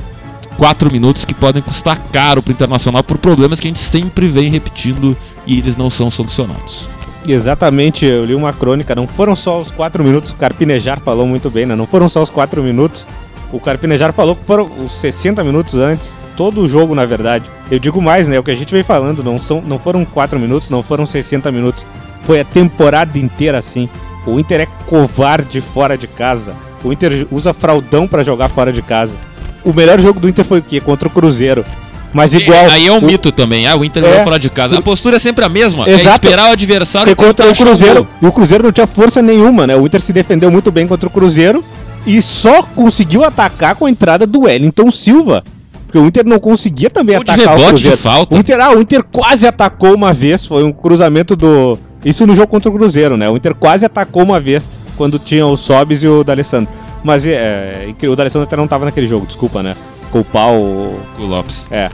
quatro 0.56 0.90
minutos 0.90 1.24
que 1.24 1.34
podem 1.34 1.62
custar 1.62 1.98
caro 2.12 2.42
pro 2.42 2.52
Internacional 2.52 3.02
por 3.02 3.18
problemas 3.18 3.60
que 3.60 3.66
a 3.66 3.70
gente 3.70 3.80
sempre 3.80 4.28
vem 4.28 4.50
repetindo 4.50 5.16
e 5.46 5.58
eles 5.58 5.76
não 5.76 5.90
são 5.90 6.10
solucionados. 6.10 6.88
Exatamente, 7.26 8.04
eu 8.04 8.24
li 8.24 8.34
uma 8.34 8.52
crônica, 8.52 8.94
não 8.94 9.06
foram 9.06 9.34
só 9.34 9.60
os 9.60 9.70
4 9.70 10.04
minutos, 10.04 10.30
o 10.30 10.34
Carpinejar 10.34 11.00
falou 11.00 11.26
muito 11.26 11.48
bem, 11.48 11.64
né? 11.64 11.74
Não 11.74 11.86
foram 11.86 12.08
só 12.08 12.22
os 12.22 12.28
4 12.28 12.62
minutos. 12.62 13.06
O 13.50 13.60
Carpinejar 13.60 14.12
falou 14.12 14.36
que 14.36 14.44
foram 14.44 14.68
os 14.84 14.92
60 14.92 15.42
minutos 15.42 15.74
antes, 15.74 16.12
todo 16.36 16.60
o 16.60 16.68
jogo, 16.68 16.94
na 16.94 17.06
verdade. 17.06 17.48
Eu 17.70 17.78
digo 17.78 18.02
mais, 18.02 18.28
né? 18.28 18.38
O 18.38 18.42
que 18.42 18.50
a 18.50 18.54
gente 18.54 18.74
vem 18.74 18.82
falando, 18.82 19.22
não, 19.22 19.38
são, 19.38 19.62
não 19.62 19.78
foram 19.78 20.04
4 20.04 20.38
minutos, 20.38 20.68
não 20.68 20.82
foram 20.82 21.06
60 21.06 21.50
minutos. 21.50 21.86
Foi 22.22 22.40
a 22.40 22.44
temporada 22.44 23.18
inteira 23.18 23.58
assim. 23.58 23.88
O 24.26 24.38
Inter 24.38 24.62
é 24.62 24.66
covarde 24.86 25.60
fora 25.60 25.96
de 25.96 26.06
casa. 26.06 26.54
O 26.82 26.92
Inter 26.92 27.26
usa 27.30 27.54
fraldão 27.54 28.06
pra 28.06 28.22
jogar 28.22 28.48
fora 28.48 28.72
de 28.72 28.82
casa. 28.82 29.16
O 29.64 29.72
melhor 29.72 29.98
jogo 30.00 30.20
do 30.20 30.28
Inter 30.28 30.44
foi 30.44 30.58
o 30.58 30.62
quê? 30.62 30.80
Contra 30.80 31.08
o 31.08 31.10
Cruzeiro. 31.10 31.64
Mas 32.12 32.32
igual. 32.32 32.66
aí 32.70 32.86
é 32.86 32.92
um 32.92 32.98
o- 32.98 33.02
mito 33.02 33.32
também, 33.32 33.66
ah, 33.66 33.74
o 33.76 33.84
Inter 33.84 34.04
É. 34.04 34.22
fora 34.22 34.38
de 34.38 34.48
casa. 34.48 34.78
A 34.78 34.82
postura 34.82 35.16
é 35.16 35.18
sempre 35.18 35.44
a 35.44 35.48
mesma, 35.48 35.84
é 35.86 35.94
Exato. 35.94 36.24
esperar 36.26 36.48
o 36.50 36.52
adversário 36.52 37.14
Porque 37.16 37.26
contra 37.26 37.50
o 37.50 37.56
Cruzeiro, 37.56 38.06
e 38.22 38.26
o 38.26 38.30
Cruzeiro 38.30 38.62
não 38.62 38.70
tinha 38.70 38.86
força 38.86 39.20
nenhuma, 39.20 39.66
né? 39.66 39.74
O 39.74 39.84
Inter 39.84 40.00
se 40.00 40.12
defendeu 40.12 40.48
muito 40.50 40.70
bem 40.70 40.86
contra 40.86 41.08
o 41.08 41.10
Cruzeiro 41.10 41.64
e 42.06 42.22
só 42.22 42.62
conseguiu 42.62 43.24
atacar 43.24 43.74
com 43.74 43.86
a 43.86 43.90
entrada 43.90 44.26
do 44.28 44.42
Wellington 44.42 44.92
Silva. 44.92 45.42
Porque 45.86 45.98
o 45.98 46.06
Inter 46.06 46.24
não 46.24 46.38
conseguia 46.38 46.88
também 46.90 47.16
de 47.16 47.22
atacar 47.22 47.38
o 47.54 47.58
rebote 47.58 47.82
de 47.82 47.88
Cruzeiro. 47.88 47.96
falta. 47.96 48.36
O 48.36 48.38
Inter, 48.38 48.60
ah, 48.60 48.70
o 48.76 48.80
Inter 48.80 49.02
quase 49.10 49.44
atacou 49.46 49.92
uma 49.94 50.12
vez, 50.12 50.46
foi 50.46 50.62
um 50.62 50.72
cruzamento 50.72 51.34
do. 51.34 51.76
Isso 52.04 52.24
no 52.26 52.34
jogo 52.36 52.46
contra 52.48 52.68
o 52.70 52.72
Cruzeiro, 52.74 53.16
né? 53.16 53.28
O 53.28 53.36
Inter 53.36 53.54
quase 53.56 53.84
atacou 53.84 54.22
uma 54.22 54.38
vez 54.38 54.62
quando 54.96 55.18
tinha 55.18 55.44
o 55.46 55.56
Sobis 55.56 56.02
e 56.04 56.06
o 56.06 56.22
D'Alessandro. 56.22 56.72
Mas 57.04 57.24
é, 57.26 57.92
é, 58.02 58.08
o 58.08 58.16
D'Alessandro 58.16 58.46
até 58.48 58.56
não 58.56 58.66
tava 58.66 58.86
naquele 58.86 59.06
jogo, 59.06 59.26
desculpa, 59.26 59.62
né? 59.62 59.76
Culpar 60.10 60.50
o, 60.50 60.98
O 61.18 61.22
Lopes. 61.22 61.66
é. 61.70 61.88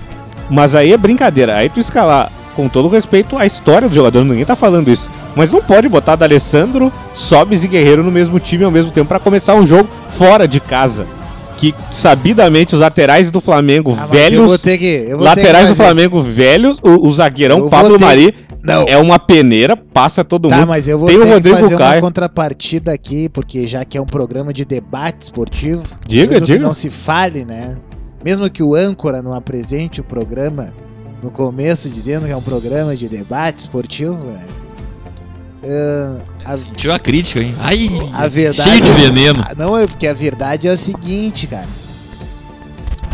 Mas 0.49 0.75
aí 0.75 0.92
é 0.92 0.96
brincadeira. 0.96 1.57
Aí 1.57 1.68
tu 1.68 1.79
escalar, 1.81 2.31
com 2.57 2.68
todo 2.68 2.88
respeito 2.88 3.37
à 3.37 3.44
história 3.46 3.88
do 3.88 3.94
jogador, 3.94 4.25
ninguém 4.25 4.44
tá 4.44 4.57
falando 4.57 4.88
isso. 4.90 5.09
Mas 5.37 5.53
não 5.53 5.62
pode 5.62 5.88
botar 5.88 6.16
D'Alessandro, 6.16 6.92
Sobis 7.14 7.62
e 7.62 7.68
Guerreiro 7.68 8.03
no 8.03 8.11
mesmo 8.11 8.40
time 8.40 8.64
ao 8.64 8.70
mesmo 8.70 8.90
tempo 8.90 9.07
pra 9.09 9.20
começar 9.20 9.55
um 9.55 9.64
jogo 9.66 9.88
fora 10.18 10.49
de 10.49 10.59
casa. 10.59 11.07
Que 11.57 11.75
sabidamente 11.92 12.75
os 12.75 12.81
laterais 12.81 13.31
do 13.31 13.40
Flamengo 13.40 13.92
Ah, 13.96 14.07
mas 14.09 14.11
eu 14.11 14.18
velhos. 14.31 14.46
vou 14.49 14.59
ter 14.59 14.79
que, 14.79 14.87
eu 14.87 15.18
vou 15.18 15.18
ter 15.18 15.25
Laterais 15.25 15.66
que 15.66 15.73
do 15.73 15.77
Flamengo 15.77 16.23
velhos, 16.23 16.79
o, 16.83 17.07
o 17.07 17.12
zagueirão 17.12 17.59
Eu 17.59 17.66
Pablo 17.68 17.96
ter- 17.99 18.05
Mari 18.05 18.35
Não. 18.62 18.87
é 18.87 18.96
uma 18.99 19.18
peneira, 19.18 19.77
passa 19.77 20.23
todo 20.25 20.49
Tá, 20.49 20.59
mundo. 20.59 20.68
mas 20.68 20.87
eu 20.87 20.99
vou 20.99 21.09
Tem 21.09 21.16
o 21.16 21.20
ter 21.20 21.27
que 21.27 21.33
Rodrigo 21.35 21.59
fazer 21.59 21.75
uma 21.75 21.79
Caio. 21.81 22.01
contrapartida 22.03 22.92
aqui, 22.92 23.29
porque 23.29 23.66
já 23.66 23.85
que 23.85 23.96
é 23.96 24.01
um 24.01 24.07
programa 24.07 24.53
de 24.53 24.64
debate 24.64 25.23
esportivo, 25.23 25.83
Diga, 26.07 26.40
diga. 26.40 26.59
que 26.59 26.62
não 26.62 26.75
se 26.75 26.90
fale, 26.90 27.44
né? 27.44 27.77
Mesmo 28.25 28.51
que 28.51 28.62
o 28.62 28.75
âncora 28.75 29.23
não 29.23 29.33
apresente 29.33 30.01
o 30.01 30.05
programa 30.05 30.73
no 31.23 31.31
começo 31.31 31.88
dizendo 31.88 32.27
que 32.27 32.33
é 32.33 32.37
um 32.37 32.42
programa 32.42 32.94
de 32.94 33.09
debate 33.09 33.61
esportivo, 33.61 34.18
velho. 34.27 34.61
ah, 35.64 36.20
a, 36.53 36.57
Sentiu 36.57 36.92
a 36.92 36.99
crítica, 36.99 37.40
hein? 37.40 37.55
Ai, 37.61 37.88
a 38.12 38.29
verdade 38.29 38.70
cheio 38.70 38.83
de 38.83 38.92
veneno. 38.92 39.42
Ah, 39.49 39.55
Não, 39.57 39.77
é 39.77 39.87
porque 39.87 40.07
a 40.07 40.12
verdade 40.12 40.68
é 40.68 40.73
o 40.73 40.77
seguinte, 40.77 41.46
cara. 41.46 41.66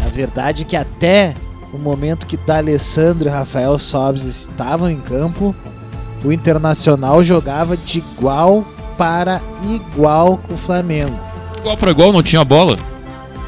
A 0.04 0.09
verdade 0.09 0.62
é 0.62 0.64
que 0.64 0.76
até 0.76 1.35
o 1.72 1.79
momento 1.79 2.26
que 2.26 2.37
D'Alessandro 2.37 3.29
e 3.29 3.31
Rafael 3.31 3.79
Sobis 3.79 4.24
estavam 4.24 4.90
em 4.90 4.98
campo, 5.00 5.55
o 6.24 6.33
Internacional 6.33 7.22
jogava 7.22 7.76
de 7.76 7.98
igual 7.98 8.64
para 8.96 9.40
igual 9.64 10.38
com 10.38 10.55
o 10.55 10.59
Flamengo. 10.59 11.18
Igual 11.59 11.76
pra 11.76 11.90
igual, 11.90 12.12
não 12.12 12.22
tinha 12.22 12.44
bola. 12.44 12.76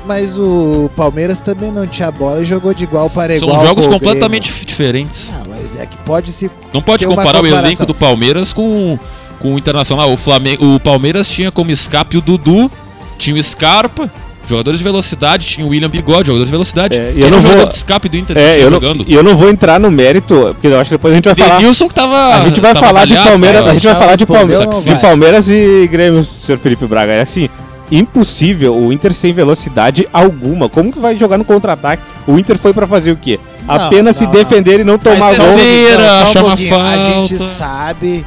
Mas 0.06 0.38
o 0.38 0.90
Palmeiras 0.96 1.40
também 1.40 1.70
não 1.70 1.86
tinha 1.86 2.10
bola 2.10 2.40
e 2.40 2.44
jogou 2.44 2.72
de 2.72 2.84
igual 2.84 3.10
para 3.10 3.38
São 3.38 3.48
igual. 3.48 3.66
jogos 3.66 3.86
com 3.86 3.90
o 3.90 3.94
completamente 3.94 4.64
diferentes. 4.64 5.28
Grêmio. 5.28 5.44
Ah, 5.44 5.56
mas 5.56 5.76
é 5.76 5.86
que 5.86 5.96
pode 5.98 6.32
se. 6.32 6.50
Não 6.72 6.80
pode 6.80 7.06
comparar 7.06 7.42
o 7.42 7.46
elenco 7.46 7.84
do 7.84 7.94
Palmeiras 7.94 8.52
com, 8.52 8.98
com 9.38 9.54
o 9.54 9.58
Internacional. 9.58 10.10
O, 10.12 10.16
Flamengo, 10.16 10.74
o 10.74 10.80
Palmeiras 10.80 11.28
tinha 11.28 11.52
como 11.52 11.70
escape 11.70 12.16
o 12.16 12.22
Dudu, 12.22 12.70
tinha 13.18 13.38
o 13.38 13.42
Scarpa, 13.42 14.10
jogadores 14.48 14.78
de 14.80 14.84
velocidade, 14.84 15.46
tinha 15.46 15.66
o 15.66 15.70
William 15.70 15.88
Bigode, 15.90 16.26
jogador 16.28 16.44
de 16.44 16.50
velocidade. 16.50 17.00
É, 17.00 17.12
e 17.14 17.20
eu 17.20 17.26
era 17.26 17.36
não 17.36 17.40
vou- 17.40 17.66
de 17.68 17.74
escape 17.74 18.08
do 18.08 18.16
Inter 18.16 18.38
É, 18.38 18.56
eu 18.58 18.70
não, 18.70 18.80
jogando? 18.80 19.04
e 19.06 19.14
eu 19.14 19.22
não 19.22 19.36
vou 19.36 19.48
entrar 19.50 19.78
no 19.78 19.90
mérito, 19.90 20.34
porque 20.52 20.66
eu 20.68 20.80
acho 20.80 20.90
que 20.90 20.96
depois 20.96 21.12
a 21.12 21.16
gente 21.16 21.24
vai 21.26 21.34
falar. 21.34 21.56
Denilson 21.58 21.88
que 21.88 21.94
tava. 21.94 22.34
A 22.34 22.40
gente 22.48 22.60
vai 22.60 22.74
tava 22.74 22.86
falar 22.86 23.04
de 23.04 23.10
malhado, 23.14 23.28
Palmeiras, 23.30 23.58
tava- 23.60 23.70
a 23.70 23.74
gente 23.74 23.86
vai 23.86 23.94
falar 23.96 24.16
de 24.16 24.26
Palmeiras, 24.26 24.84
de? 24.84 25.00
Palmeiras 25.00 25.48
e 25.48 25.88
Grêmio, 25.90 26.24
senhor 26.24 26.58
Felipe 26.58 26.86
Braga. 26.86 27.12
É 27.12 27.20
assim, 27.20 27.48
impossível 27.90 28.74
o 28.76 28.92
Inter 28.92 29.12
sem 29.12 29.32
velocidade 29.32 30.08
alguma. 30.12 30.68
Como 30.68 30.92
que 30.92 30.98
vai 30.98 31.18
jogar 31.18 31.38
no 31.38 31.44
contra-ataque? 31.44 32.02
O 32.26 32.38
Inter 32.38 32.58
foi 32.58 32.72
pra 32.72 32.86
fazer 32.86 33.12
o 33.12 33.16
quê? 33.16 33.38
Não, 33.66 33.74
Apenas 33.74 34.16
se 34.16 34.24
não, 34.24 34.30
defender 34.32 34.80
e 34.80 34.84
não 34.84 34.98
tomar 34.98 35.34
gol. 35.34 35.46
um- 35.46 35.98
não. 35.98 36.78
A 36.80 37.26
gente 37.26 37.38
sabe, 37.38 38.24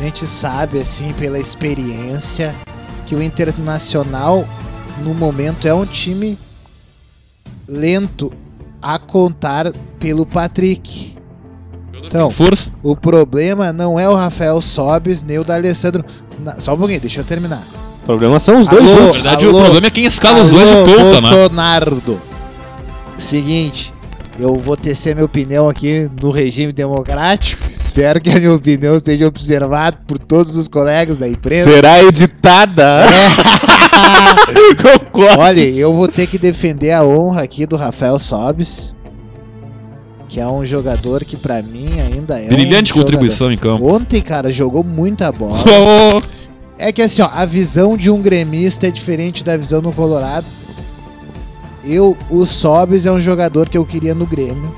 a 0.00 0.04
gente 0.04 0.26
sabe 0.26 0.78
assim 0.78 1.12
pela 1.18 1.38
experiência 1.38 2.54
que 3.06 3.14
o 3.14 3.22
Internacional 3.22 4.46
no 5.02 5.14
momento 5.14 5.66
é 5.66 5.74
um 5.74 5.86
time 5.86 6.38
lento 7.68 8.32
a 8.82 8.98
contar 8.98 9.72
pelo 9.98 10.24
Patrick. 10.26 11.16
Então, 12.02 12.30
Força. 12.30 12.70
o 12.82 12.96
problema 12.96 13.72
não 13.72 13.98
é 14.00 14.08
o 14.08 14.14
Rafael 14.14 14.60
Sobis 14.60 15.22
nem 15.22 15.38
o 15.38 15.44
D'Alessandro. 15.44 16.04
Na- 16.42 16.58
Só 16.60 16.74
um 16.74 16.78
pouquinho, 16.78 17.00
deixa 17.00 17.20
eu 17.20 17.24
terminar. 17.24 17.62
O 18.02 18.06
problema 18.06 18.40
são 18.40 18.58
os 18.58 18.66
dois 18.66 18.88
Alô? 18.90 19.06
Na 19.06 19.12
verdade, 19.12 19.46
Alô? 19.46 19.58
o 19.58 19.62
problema 19.62 19.86
é 19.86 19.90
quem 19.90 20.04
escala 20.04 20.40
os 20.40 20.50
dois 20.50 20.66
de 20.66 20.74
Alô, 20.74 20.84
ponta, 20.86 21.02
né? 21.02 21.10
Bolsonaro. 21.20 22.02
Seguinte, 23.18 23.92
eu 24.40 24.54
vou 24.56 24.76
tecer 24.76 25.14
minha 25.14 25.24
opinião 25.24 25.68
aqui 25.68 26.10
no 26.22 26.30
regime 26.30 26.72
democrático. 26.72 27.62
Espero 27.70 28.20
que 28.20 28.30
a 28.30 28.38
minha 28.38 28.54
opinião 28.54 28.98
seja 28.98 29.26
observada 29.26 29.98
por 30.06 30.18
todos 30.18 30.56
os 30.56 30.66
colegas 30.66 31.18
da 31.18 31.28
imprensa. 31.28 31.70
Será 31.70 32.02
editada. 32.02 33.04
Concordo. 35.12 35.40
Olha, 35.40 35.60
eu 35.60 35.94
vou 35.94 36.08
ter 36.08 36.26
que 36.26 36.38
defender 36.38 36.92
a 36.92 37.04
honra 37.04 37.42
aqui 37.42 37.66
do 37.66 37.76
Rafael 37.76 38.18
Sobis, 38.18 38.94
que 40.28 40.40
é 40.40 40.46
um 40.46 40.64
jogador 40.64 41.24
que 41.24 41.36
pra 41.36 41.62
mim 41.62 41.88
ainda 42.00 42.40
é 42.40 42.46
Brilhante 42.46 42.92
um 42.92 42.96
contribuição 42.96 43.50
em 43.52 43.58
campo. 43.58 43.92
Ontem, 43.92 44.22
cara, 44.22 44.50
jogou 44.52 44.84
muita 44.84 45.30
bola. 45.32 45.58
Oh, 45.66 46.22
É 46.78 46.92
que 46.92 47.02
assim, 47.02 47.20
ó, 47.20 47.28
a 47.30 47.44
visão 47.44 47.96
de 47.96 48.10
um 48.10 48.22
gremista 48.22 48.86
é 48.86 48.90
diferente 48.90 49.44
da 49.44 49.56
visão 49.56 49.82
do 49.82 49.92
Colorado. 49.92 50.46
Eu, 51.84 52.16
o 52.28 52.44
Sobis 52.44 53.06
é 53.06 53.12
um 53.12 53.20
jogador 53.20 53.68
que 53.68 53.78
eu 53.78 53.84
queria 53.84 54.14
no 54.14 54.26
Grêmio. 54.26 54.74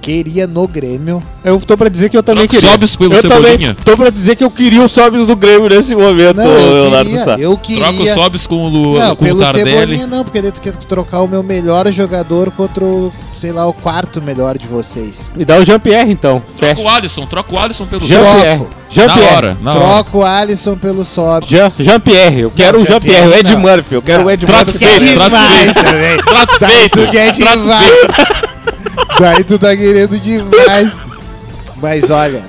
Queria 0.00 0.48
no 0.48 0.66
Grêmio. 0.66 1.22
Eu 1.44 1.60
tô 1.60 1.76
pra 1.76 1.88
dizer 1.88 2.10
que 2.10 2.16
eu 2.16 2.22
também 2.24 2.46
Troca 2.48 2.56
o 2.56 2.60
queria. 2.60 2.72
Sobis 2.72 2.96
pelo 2.96 3.14
eu 3.14 3.20
Cebolinha. 3.20 3.74
também 3.74 3.84
tô 3.84 3.96
pra 3.96 4.10
dizer 4.10 4.34
que 4.36 4.42
eu 4.42 4.50
queria 4.50 4.82
o 4.82 4.88
Sobis 4.88 5.26
do 5.26 5.36
Grêmio 5.36 5.68
nesse 5.68 5.94
momento, 5.94 6.36
Não, 6.38 6.44
eu 6.44 6.82
Leonardo 6.82 7.08
queria, 7.10 7.24
Sá. 7.24 7.36
eu 7.38 7.56
queria. 7.56 7.84
troca 7.84 8.02
o 8.02 8.06
Sobis 8.08 8.46
com 8.46 8.56
o, 8.66 8.68
Lu, 8.68 8.98
não, 8.98 9.14
com 9.16 9.24
o 9.24 9.26
pelo 9.28 9.38
Tardelli. 9.38 9.70
Cebolinha 9.70 10.06
não, 10.08 10.24
porque 10.24 10.42
daí 10.42 10.50
tu 10.50 10.60
quer 10.60 10.74
trocar 10.76 11.22
o 11.22 11.28
meu 11.28 11.42
melhor 11.42 11.90
jogador 11.92 12.50
contra 12.50 12.82
o, 12.84 13.12
sei 13.42 13.50
lá, 13.50 13.66
o 13.66 13.72
quarto 13.72 14.22
melhor 14.22 14.56
de 14.56 14.68
vocês. 14.68 15.32
Me 15.34 15.44
dá 15.44 15.56
o 15.58 15.64
Jean-Pierre 15.64 16.12
então. 16.12 16.40
Troca 16.56 16.76
Fecha. 16.76 16.80
o 16.80 16.88
Alisson, 16.88 17.26
troca 17.26 17.52
o 17.52 17.58
Alisson 17.58 17.86
pelo. 17.86 18.06
Jean-Pierre. 18.06 18.58
Na 18.60 18.66
Jean-Pierre. 18.88 19.34
hora, 19.34 19.56
na 19.60 19.74
hora. 19.74 19.80
Troca 20.04 20.16
o 20.18 20.22
Alisson 20.24 20.76
pelo. 20.76 21.02
Jean- 21.02 21.68
Jean-Pierre. 21.80 22.40
Eu 22.42 22.50
quero 22.52 22.80
o 22.80 22.86
Jean-Pierre, 22.86 23.26
o 23.26 23.34
Ed 23.34 23.52
não. 23.52 23.60
Murphy. 23.60 23.94
Eu 23.96 24.02
quero 24.02 24.24
o 24.26 24.30
Ed 24.30 24.46
Trato 24.46 24.66
Murphy. 24.72 24.78
feito, 24.78 25.04
é 25.10 25.14
trato 25.14 25.36
feito. 25.58 25.74
também. 25.84 26.16
Trato 26.18 26.58
feito. 26.58 27.04
tu 27.04 27.10
quer 27.10 27.34
trato 27.34 27.60
demais. 27.62 27.86
feito. 27.88 29.20
Daí 29.20 29.44
tu 29.44 29.58
tá 29.58 29.76
querendo 29.76 30.20
demais. 30.20 30.92
Mas 31.82 32.10
olha, 32.10 32.44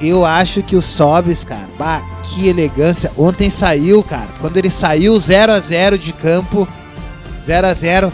eu 0.00 0.24
acho 0.24 0.62
que 0.62 0.74
o 0.76 0.80
Sobis, 0.80 1.44
cara, 1.44 1.68
bah, 1.78 2.00
que 2.22 2.48
elegância. 2.48 3.12
Ontem 3.18 3.50
saiu, 3.50 4.02
cara. 4.02 4.28
Quando 4.40 4.56
ele 4.56 4.70
saiu 4.70 5.18
0 5.18 5.52
a 5.52 5.60
0 5.60 5.98
de 5.98 6.14
campo, 6.14 6.66
0 7.44 7.66
a 7.66 7.74
0 7.74 8.10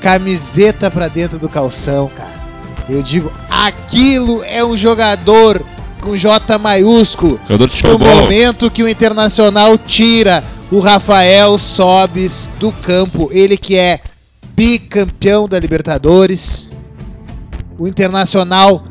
camiseta 0.00 0.90
pra 0.90 1.08
dentro 1.08 1.38
do 1.38 1.48
calção, 1.48 2.10
cara. 2.16 2.40
Eu 2.88 3.02
digo, 3.02 3.30
aquilo 3.48 4.42
é 4.44 4.64
um 4.64 4.76
jogador 4.76 5.62
com 6.00 6.16
J 6.16 6.58
maiúsculo. 6.58 7.38
Jogador 7.48 7.68
de 7.68 7.86
No 7.86 7.98
momento 7.98 8.70
que 8.70 8.82
o 8.82 8.88
Internacional 8.88 9.78
tira 9.78 10.42
o 10.70 10.80
Rafael 10.80 11.58
Sobis 11.58 12.50
do 12.58 12.72
campo, 12.72 13.28
ele 13.32 13.56
que 13.56 13.76
é 13.76 14.00
bicampeão 14.54 15.48
da 15.48 15.58
Libertadores, 15.58 16.70
o 17.78 17.86
Internacional 17.86 18.84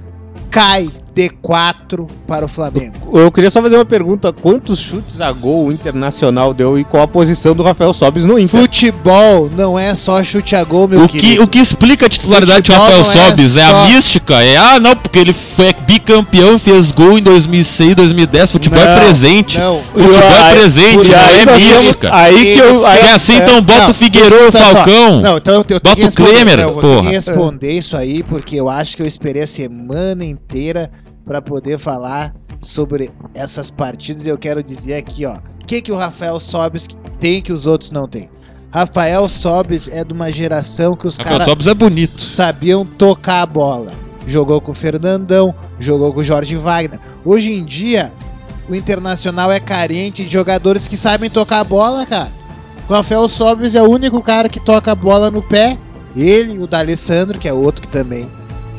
cai 0.49 0.89
D4 1.19 2.07
para 2.27 2.45
o 2.45 2.47
Flamengo. 2.47 2.93
Eu 3.13 3.31
queria 3.31 3.49
só 3.51 3.61
fazer 3.61 3.75
uma 3.75 3.85
pergunta. 3.85 4.31
Quantos 4.31 4.79
chutes 4.79 5.19
a 5.19 5.31
gol 5.31 5.65
o 5.67 5.71
Internacional 5.71 6.53
deu 6.53 6.79
e 6.79 6.83
qual 6.83 7.03
a 7.03 7.07
posição 7.07 7.53
do 7.53 7.63
Rafael 7.63 7.91
Sobis 7.93 8.23
no 8.25 8.37
Inter? 8.39 8.59
Futebol 8.61 9.49
não 9.55 9.77
é 9.77 9.93
só 9.95 10.23
chute 10.23 10.55
a 10.55 10.63
gol, 10.63 10.87
meu 10.87 11.03
O 11.03 11.07
que, 11.07 11.19
querido. 11.19 11.43
o 11.43 11.47
que 11.47 11.59
explica 11.59 12.05
a 12.05 12.09
titularidade 12.09 12.61
de 12.63 12.71
Futebol 12.71 12.85
Rafael 12.87 13.03
não 13.03 13.21
é 13.23 13.29
Sobis 13.29 13.57
é, 13.57 13.69
só- 13.69 13.75
a 13.75 13.85
mística. 13.87 14.43
É, 14.43 14.57
ah, 14.57 14.79
não, 14.79 14.95
porque 14.95 15.19
ele 15.19 15.33
foi 15.33 15.73
bicampeão, 15.85 16.57
fez 16.59 16.91
gol 16.91 17.17
em 17.17 17.23
2006, 17.23 17.95
2010. 17.95 18.51
Futebol 18.51 18.79
é 18.81 18.95
Não, 18.95 19.01
presente. 19.01 19.59
Não, 19.59 19.79
Futebol 19.81 20.13
é 20.37 20.51
presente, 20.51 21.11
não 21.11 21.19
é 21.53 21.57
mística. 21.57 22.09
Aí 22.15 22.53
que 22.53 22.59
eu. 22.59 22.85
aí- 22.85 22.99
Se 22.99 23.05
é 23.05 23.13
assim, 23.13 23.33
é, 23.33 23.37
então 23.37 23.61
bota 23.61 23.79
Não, 23.83 23.89
o 23.91 23.93
Figueiredo 23.93 24.35
e 24.35 24.47
o 24.47 24.51
Falcão. 24.51 25.21
Não, 25.21 25.37
então 25.37 25.53
eu, 25.55 25.63
tenho- 25.63 25.77
eu 25.77 25.81
Bota 25.81 25.93
o 25.93 25.95
que 25.97 26.03
responder, 26.03 26.31
Klemer, 26.31 26.57
não, 26.57 26.63
eu 26.63 26.73
vou 26.73 26.81
porra. 26.81 27.01
que 27.01 27.07
responder 27.15 27.71
isso 27.73 27.95
aí, 27.97 28.23
porque 28.23 28.55
eu 28.55 28.69
acho 28.69 28.95
que 28.97 29.01
eu 29.01 29.07
esperei 29.07 29.43
a 29.43 29.47
semana 29.47 30.23
inteira 30.25 30.91
pra 31.29 31.43
poder 31.43 31.77
falar 31.77 32.33
sobre 32.59 33.11
essas 33.35 33.69
partidas 33.69 34.25
e 34.25 34.29
eu 34.29 34.37
quero 34.37 34.63
dizer 34.63 34.95
aqui, 34.95 35.27
ó, 35.27 35.35
o 35.35 35.65
que 35.67 35.79
que 35.79 35.91
o 35.91 35.95
Rafael 35.95 36.39
Sobis 36.39 36.87
tem 37.19 37.39
que 37.39 37.53
os 37.53 37.67
outros 37.67 37.91
não 37.91 38.07
têm? 38.07 38.27
Rafael 38.71 39.29
Sobis 39.29 39.87
é 39.87 40.03
de 40.03 40.11
uma 40.11 40.31
geração 40.31 40.95
que 40.95 41.05
os 41.05 41.19
caras 41.19 41.67
é 41.67 41.73
bonito. 41.75 42.19
sabiam 42.19 42.83
tocar 42.83 43.43
a 43.43 43.45
bola. 43.45 43.91
Jogou 44.25 44.59
com 44.59 44.71
o 44.71 44.73
Fernandão, 44.73 45.53
jogou 45.79 46.11
com 46.11 46.21
o 46.21 46.23
Jorge 46.23 46.55
Wagner. 46.55 46.99
Hoje 47.23 47.53
em 47.53 47.63
dia, 47.63 48.11
o 48.67 48.73
Internacional 48.73 49.51
é 49.51 49.59
carente 49.59 50.25
de 50.25 50.31
jogadores 50.31 50.87
que 50.87 50.97
sabem 50.97 51.29
tocar 51.29 51.59
a 51.59 51.63
bola, 51.63 52.07
cara. 52.07 52.31
O 52.89 52.93
Rafael 52.93 53.27
Sobis 53.27 53.75
é 53.75 53.83
o 53.83 53.89
único 53.89 54.19
cara 54.23 54.49
que 54.49 54.59
toca 54.59 54.93
a 54.93 54.95
bola 54.95 55.29
no 55.29 55.43
pé. 55.43 55.77
Ele, 56.15 56.57
o 56.57 56.65
D'Alessandro, 56.65 57.37
que 57.37 57.47
é 57.47 57.53
outro 57.53 57.83
que 57.83 57.87
também 57.87 58.27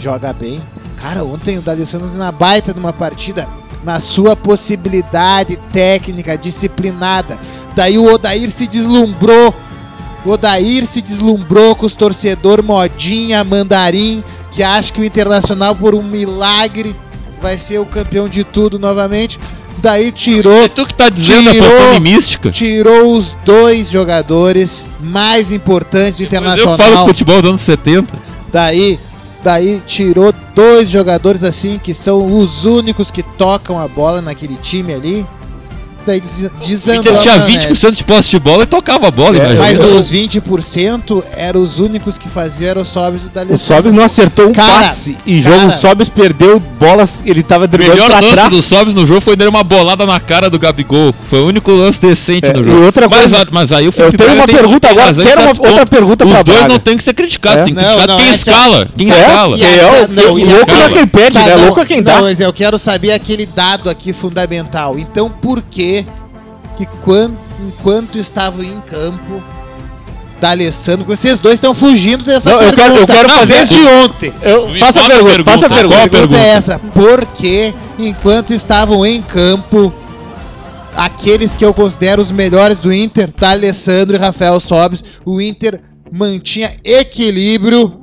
joga 0.01 0.33
bem. 0.33 0.61
Cara, 1.01 1.25
ontem 1.25 1.59
o 1.59 1.63
D'Alessandro 1.63 2.09
na 2.15 2.31
baita 2.31 2.75
de 2.75 2.79
uma 2.81 2.93
partida, 2.93 3.49
na 3.83 3.99
sua 3.99 4.37
possibilidade 4.37 5.57
técnica, 5.73 6.37
disciplinada. 6.37 7.39
Daí 7.75 7.99
o 7.99 8.13
Odair 8.13 8.51
se 8.51 8.67
deslumbrou. 8.67 9.55
O 10.25 10.31
Odair 10.33 10.85
se 10.87 11.01
deslumbrou 11.01 11.75
com 11.75 11.87
os 11.87 11.95
torcedor 11.95 12.63
modinha, 12.63 13.43
mandarim, 13.43 14.23
que 14.53 14.63
acha 14.63 14.93
que 14.93 15.01
o 15.01 15.05
Internacional, 15.05 15.75
por 15.75 15.95
um 15.95 16.03
milagre, 16.03 16.95
vai 17.41 17.57
ser 17.57 17.79
o 17.79 17.87
campeão 17.87 18.29
de 18.29 18.45
tudo 18.45 18.79
novamente. 18.79 19.41
Daí 19.79 20.13
tirou 20.13 20.65
É 20.65 20.69
tu 20.69 20.85
que 20.85 20.93
tá 20.93 21.09
dizendo, 21.09 21.51
Tirou- 21.53 21.95
em 21.95 22.01
mística. 22.01 22.51
tirou 22.51 23.17
os 23.17 23.35
dois 23.47 23.89
jogadores 23.91 24.87
mais 25.01 25.51
importantes 25.51 26.19
do 26.19 26.25
Mas 26.25 26.33
eu 26.33 26.39
Internacional. 26.39 26.77
falo 26.77 26.97
de 26.99 27.03
futebol 27.07 27.41
dos 27.41 27.49
anos 27.49 27.63
70. 27.63 28.19
Daí, 28.53 29.01
daí 29.43 29.81
tirou 29.87 30.35
dois 30.61 30.91
jogadores 30.91 31.43
assim 31.43 31.79
que 31.79 31.95
são 31.95 32.39
os 32.39 32.67
únicos 32.67 33.11
que 33.11 33.23
tocam 33.23 33.79
a 33.79 33.89
bola 33.89 34.21
naquele 34.21 34.57
time 34.57 34.93
ali. 34.93 35.27
Daí 36.11 36.21
des- 36.21 36.51
O 36.53 36.67
desandou. 36.67 37.01
Inter 37.03 37.19
tinha 37.19 37.35
a 37.35 37.39
maionese. 37.39 37.69
20% 37.69 37.97
de 37.99 38.03
posse 38.05 38.31
de 38.31 38.41
bola 38.41 38.65
e 38.65 38.67
tocava 38.67 39.07
a 39.07 39.11
bola, 39.13 39.37
É, 39.37 39.39
imagina. 39.39 39.61
Mas 39.61 39.81
os 39.83 40.11
20% 40.11 41.23
eram 41.37 41.63
os 41.63 41.79
únicos 41.79 42.19
que 42.19 42.29
faziam 42.29 42.69
era 42.69 42.81
o 42.81 42.85
Sobis 42.85 43.21
e 43.23 43.27
o 43.53 43.55
O. 43.55 43.59
Sobis 43.59 43.93
não 43.93 44.03
acertou 44.03 44.49
um 44.49 44.53
Cara, 44.53 44.89
passe. 44.89 45.17
E 45.25 45.41
cara. 45.41 45.55
jogo 45.55 45.67
o 45.69 45.77
Sobis 45.79 46.09
perdeu 46.09 46.59
bolas, 46.59 47.21
ele 47.25 47.45
tava 47.45 47.65
O 47.65 47.69
driblando 47.69 47.95
melhor 47.95 48.09
pra 48.11 48.21
lance 48.21 48.33
trás. 48.33 48.51
do 48.51 48.61
Sobs 48.61 48.93
no 48.93 49.07
jogo 49.07 49.21
foi 49.21 49.37
dar 49.37 49.49
uma 49.49 49.63
bolada 49.63 50.05
na 50.05 50.19
cara 50.19 50.51
do 50.51 50.59
Gabigol. 50.59 51.15
Foi 51.29 51.41
o 51.41 51.47
único 51.47 51.71
lance 51.71 52.01
decente 52.01 52.47
É, 52.51 52.53
no 52.53 52.63
e 52.63 52.65
jogo. 52.65 52.85
outra 52.87 53.09
mas, 53.09 53.21
coisa- 53.21 53.43
a- 53.43 53.47
mas 53.53 53.71
aí 53.71 53.85
o 53.87 53.89
Eu 53.89 53.93
Felipe 53.93 54.17
tenho 54.19 54.31
Braga 54.31 54.41
uma 54.53 54.59
pergunta 54.59 54.89
tem 54.89 54.99
agora, 54.99 55.15
quero 55.25 55.41
uma 55.43 55.69
outra 55.71 55.87
pergunta 55.87 56.25
Os 56.25 56.33
pra 56.33 56.43
dois 56.43 56.59
Braga. 56.59 56.73
não 56.75 56.81
tem 56.81 56.97
que 56.97 57.05
ser 57.05 57.15
criticados, 57.15 57.63
É? 57.63 57.65
tem 57.67 57.75
que 57.75 57.81
Não, 57.81 57.89
criticar 57.89 58.09
não, 58.09 58.17
quem 58.17 58.27
essa- 58.27 58.37
escala. 58.51 58.89
Quem 58.97 59.11
É? 59.13 59.21
escala. 59.21 59.57
É 59.61 60.27
o- 60.29 60.37
louco 60.45 60.73
é 60.73 60.89
quem 60.91 61.07
pede, 61.07 61.35
Tá, 61.39 61.47
né? 61.47 61.55
Louco 61.57 61.81
é 61.81 61.85
quem 61.85 62.03
dá. 62.03 62.17
Não, 62.17 62.23
mas 62.23 62.41
eu 62.41 62.53
quero 62.53 62.79
saber 62.79 63.13
aquele 63.13 63.47
dado 63.47 63.89
aqui 63.89 64.13
fundamental. 64.13 64.99
Então, 64.99 65.29
por 65.31 65.63
que 65.63 66.00
que 66.87 66.97
quan- 67.03 67.33
enquanto 67.67 68.17
estavam 68.19 68.63
em 68.65 68.81
campo, 68.83 69.43
D'Alessandro, 70.41 71.05
vocês 71.05 71.39
dois 71.39 71.55
estão 71.55 71.75
fugindo 71.75 72.25
dessa 72.25 72.49
Não, 72.51 72.63
eu 72.63 72.73
pergunta. 72.73 72.83
quero- 72.83 72.97
eu 73.01 73.07
quero 73.07 73.29
Não, 73.29 73.35
fazer- 73.41 73.53
desde 73.55 73.87
ontem. 73.87 74.33
Eu, 74.41 74.69
faça 74.79 75.01
a 75.01 75.07
pergunta, 75.09 75.25
pergunta, 75.35 75.51
faça 75.51 75.67
a 75.67 75.69
qual 75.69 75.79
A 75.79 75.83
pergunta. 75.83 76.09
pergunta 76.11 76.17
é 76.17 76.19
pergunta? 76.19 76.39
essa: 76.39 76.79
por 76.79 77.27
que, 77.27 77.75
enquanto 77.99 78.53
estavam 78.55 79.05
em 79.05 79.21
campo, 79.21 79.93
aqueles 80.97 81.55
que 81.55 81.63
eu 81.65 81.75
considero 81.75 82.23
os 82.23 82.31
melhores 82.31 82.79
do 82.81 82.91
Inter, 82.93 83.29
D'Alessandro 83.39 84.17
e 84.17 84.19
Rafael 84.19 84.59
Sobis, 84.61 85.05
o 85.27 85.43
Inter 85.43 85.79
mantinha 86.11 86.75
equilíbrio, 86.85 88.00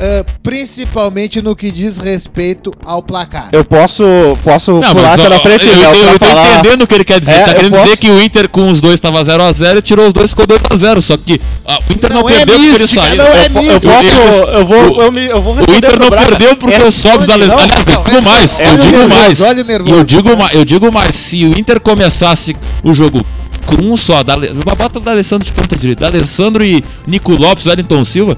ah, 0.00 0.24
principalmente 0.42 1.40
no 1.42 1.54
que 1.56 1.70
diz 1.70 1.98
respeito 1.98 2.72
ao 2.84 3.02
placar? 3.02 3.48
Eu 3.52 3.64
posso, 3.64 4.04
posso 4.44 4.72
Não, 4.72 4.92
pular 4.94 5.16
mas, 5.16 5.28
na 5.30 5.38
frente, 5.40 5.66
eu, 5.66 5.72
eu, 5.74 5.94
eu 5.94 6.18
tô 6.18 6.26
falar. 6.26 6.58
entendendo 6.58 6.82
o 6.82 6.86
que 6.86 6.94
ele 6.94 7.04
quer 7.04 7.20
dizer. 7.20 7.32
É, 7.34 7.42
tá 7.44 7.50
eu 7.50 7.54
querendo 7.56 7.70
posso- 7.72 7.84
dizer 7.84 7.96
que 7.96 8.10
o 8.10 8.20
Inter 8.22 8.48
com 8.48 8.70
os 8.70 8.80
dois 8.80 9.00
tava 9.00 9.22
0x0 9.24 9.78
e 9.78 9.82
tirou 9.82 10.06
os 10.06 10.12
dois 10.12 10.30
e 10.30 10.34
ficou 10.34 10.46
2x0. 10.46 11.00
Só 11.00 11.16
que 11.16 11.40
ah, 11.66 11.78
o 11.88 11.92
Inter 11.92 12.12
não, 12.12 12.22
Não 12.22 12.28
é 12.28 12.32
perdeu 12.44 12.54
porque 12.56 12.68
ele 12.68 12.78
mística, 12.82 13.02
saiu. 13.02 13.16
não 13.16 13.24
é 13.26 13.46
Eu, 13.46 13.50
po- 13.50 13.58
eu 13.58 13.62
mística. 13.72 13.94
posso, 13.94 14.50
eu 14.52 14.66
vou, 14.66 14.96
O- 14.98 15.02
eu, 15.02 15.12
me, 15.12 15.26
eu 15.26 15.42
vou 15.42 15.54
O 15.54 15.60
Inter 15.60 15.98
não 16.00 16.10
perdeu 16.10 16.56
porque 16.56 16.74
É, 16.76 16.84
o 16.84 16.90
Sobs 16.92 17.26
da 17.26 17.34
Aliás, 17.34 17.50
eu 17.52 18.02
digo 18.04 18.16
é- 18.16 18.20
mais, 18.20 18.60
eu 18.60 18.76
digo 18.76 19.08
mais. 19.08 19.40
Eu 19.88 20.04
digo, 20.04 20.36
ma- 20.36 20.50
eu 20.52 20.64
digo 20.64 20.92
mais, 20.92 21.16
se 21.16 21.44
o 21.44 21.58
Inter 21.58 21.80
começasse 21.80 22.56
o 22.84 22.92
jogo 22.94 23.20
com 23.66 23.82
um 23.82 23.96
só, 23.96 24.22
da, 24.22 24.34
bota 24.76 24.98
da 25.00 25.10
Alessandro 25.10 25.44
de 25.44 25.52
ponta 25.52 25.76
direita, 25.76 26.00
da 26.02 26.06
Alessandro 26.16 26.64
e 26.64 26.82
Nico 27.06 27.32
Lopes, 27.32 27.66
Wellington 27.66 28.02
Silva, 28.04 28.36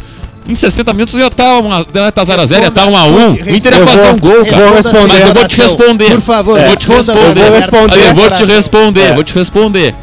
em 0.51 0.55
60 0.55 0.93
minutos 0.93 1.19
já 1.19 1.31
tá 1.31 1.45
0x0, 1.61 2.63
já 2.63 2.71
tá 2.71 2.87
1x1. 2.87 3.47
O 3.47 3.57
Inter 3.57 3.73
ia 3.75 3.79
Eu 3.81 3.87
fazer 3.87 4.11
um 4.11 4.19
gol, 4.19 4.33
eu 4.33 4.47
cara. 4.47 4.65
vou 4.67 4.75
responder. 4.75 5.07
Mas 5.09 5.29
eu 5.29 5.35
vou 5.35 5.45
te 5.47 5.57
responder. 5.61 6.11
Por 6.13 6.21
favor, 6.21 6.61
eu 6.61 6.67
vou 6.67 6.77
te 6.77 6.89
responder. 6.89 7.41
Eu 7.41 7.47
vou 7.47 7.61
responder. 7.61 8.09
Eu 8.09 8.15
vou 8.15 8.31
te 8.31 8.45
responder, 8.45 9.01
É. 9.03 9.15
vou 9.15 9.25
te 9.25 9.35
responder. 9.35 9.95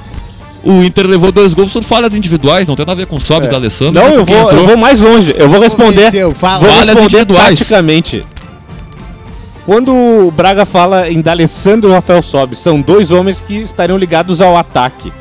O 0.63 0.83
Inter 0.83 1.05
levou 1.07 1.31
dois 1.31 1.53
gols 1.53 1.71
por 1.71 1.83
falhas 1.83 2.13
individuais, 2.15 2.67
não 2.67 2.75
tem 2.75 2.85
nada 2.85 2.93
a 2.93 2.95
ver 2.95 3.05
com 3.05 3.15
o 3.15 3.19
Sobs 3.21 3.47
É. 3.47 3.51
da 3.51 3.57
Alessandro. 3.57 4.01
Não, 4.01 4.09
eu 4.13 4.25
quem 4.25 4.35
vou, 4.35 4.45
entrou. 4.45 4.61
eu 4.63 4.67
vou 4.67 4.77
mais 4.77 4.99
longe. 4.99 5.33
Eu 5.37 5.47
vou 5.49 5.59
responder. 5.61 6.11
Vou 6.23 6.33
Falhas 6.35 6.85
responder 6.87 7.03
individuais. 7.03 7.59
taticamente. 7.59 8.25
Quando 9.65 9.93
o 9.93 10.31
Braga 10.31 10.65
fala 10.65 11.09
em 11.09 11.21
D'Alessandro 11.21 11.89
e 11.89 11.93
Rafael 11.93 12.21
Sobis, 12.21 12.59
são 12.59 12.79
dois 12.79 13.11
homens 13.11 13.41
que 13.45 13.55
estariam 13.55 13.97
ligados 13.97 14.39
ao 14.39 14.55
ataque. 14.57 15.11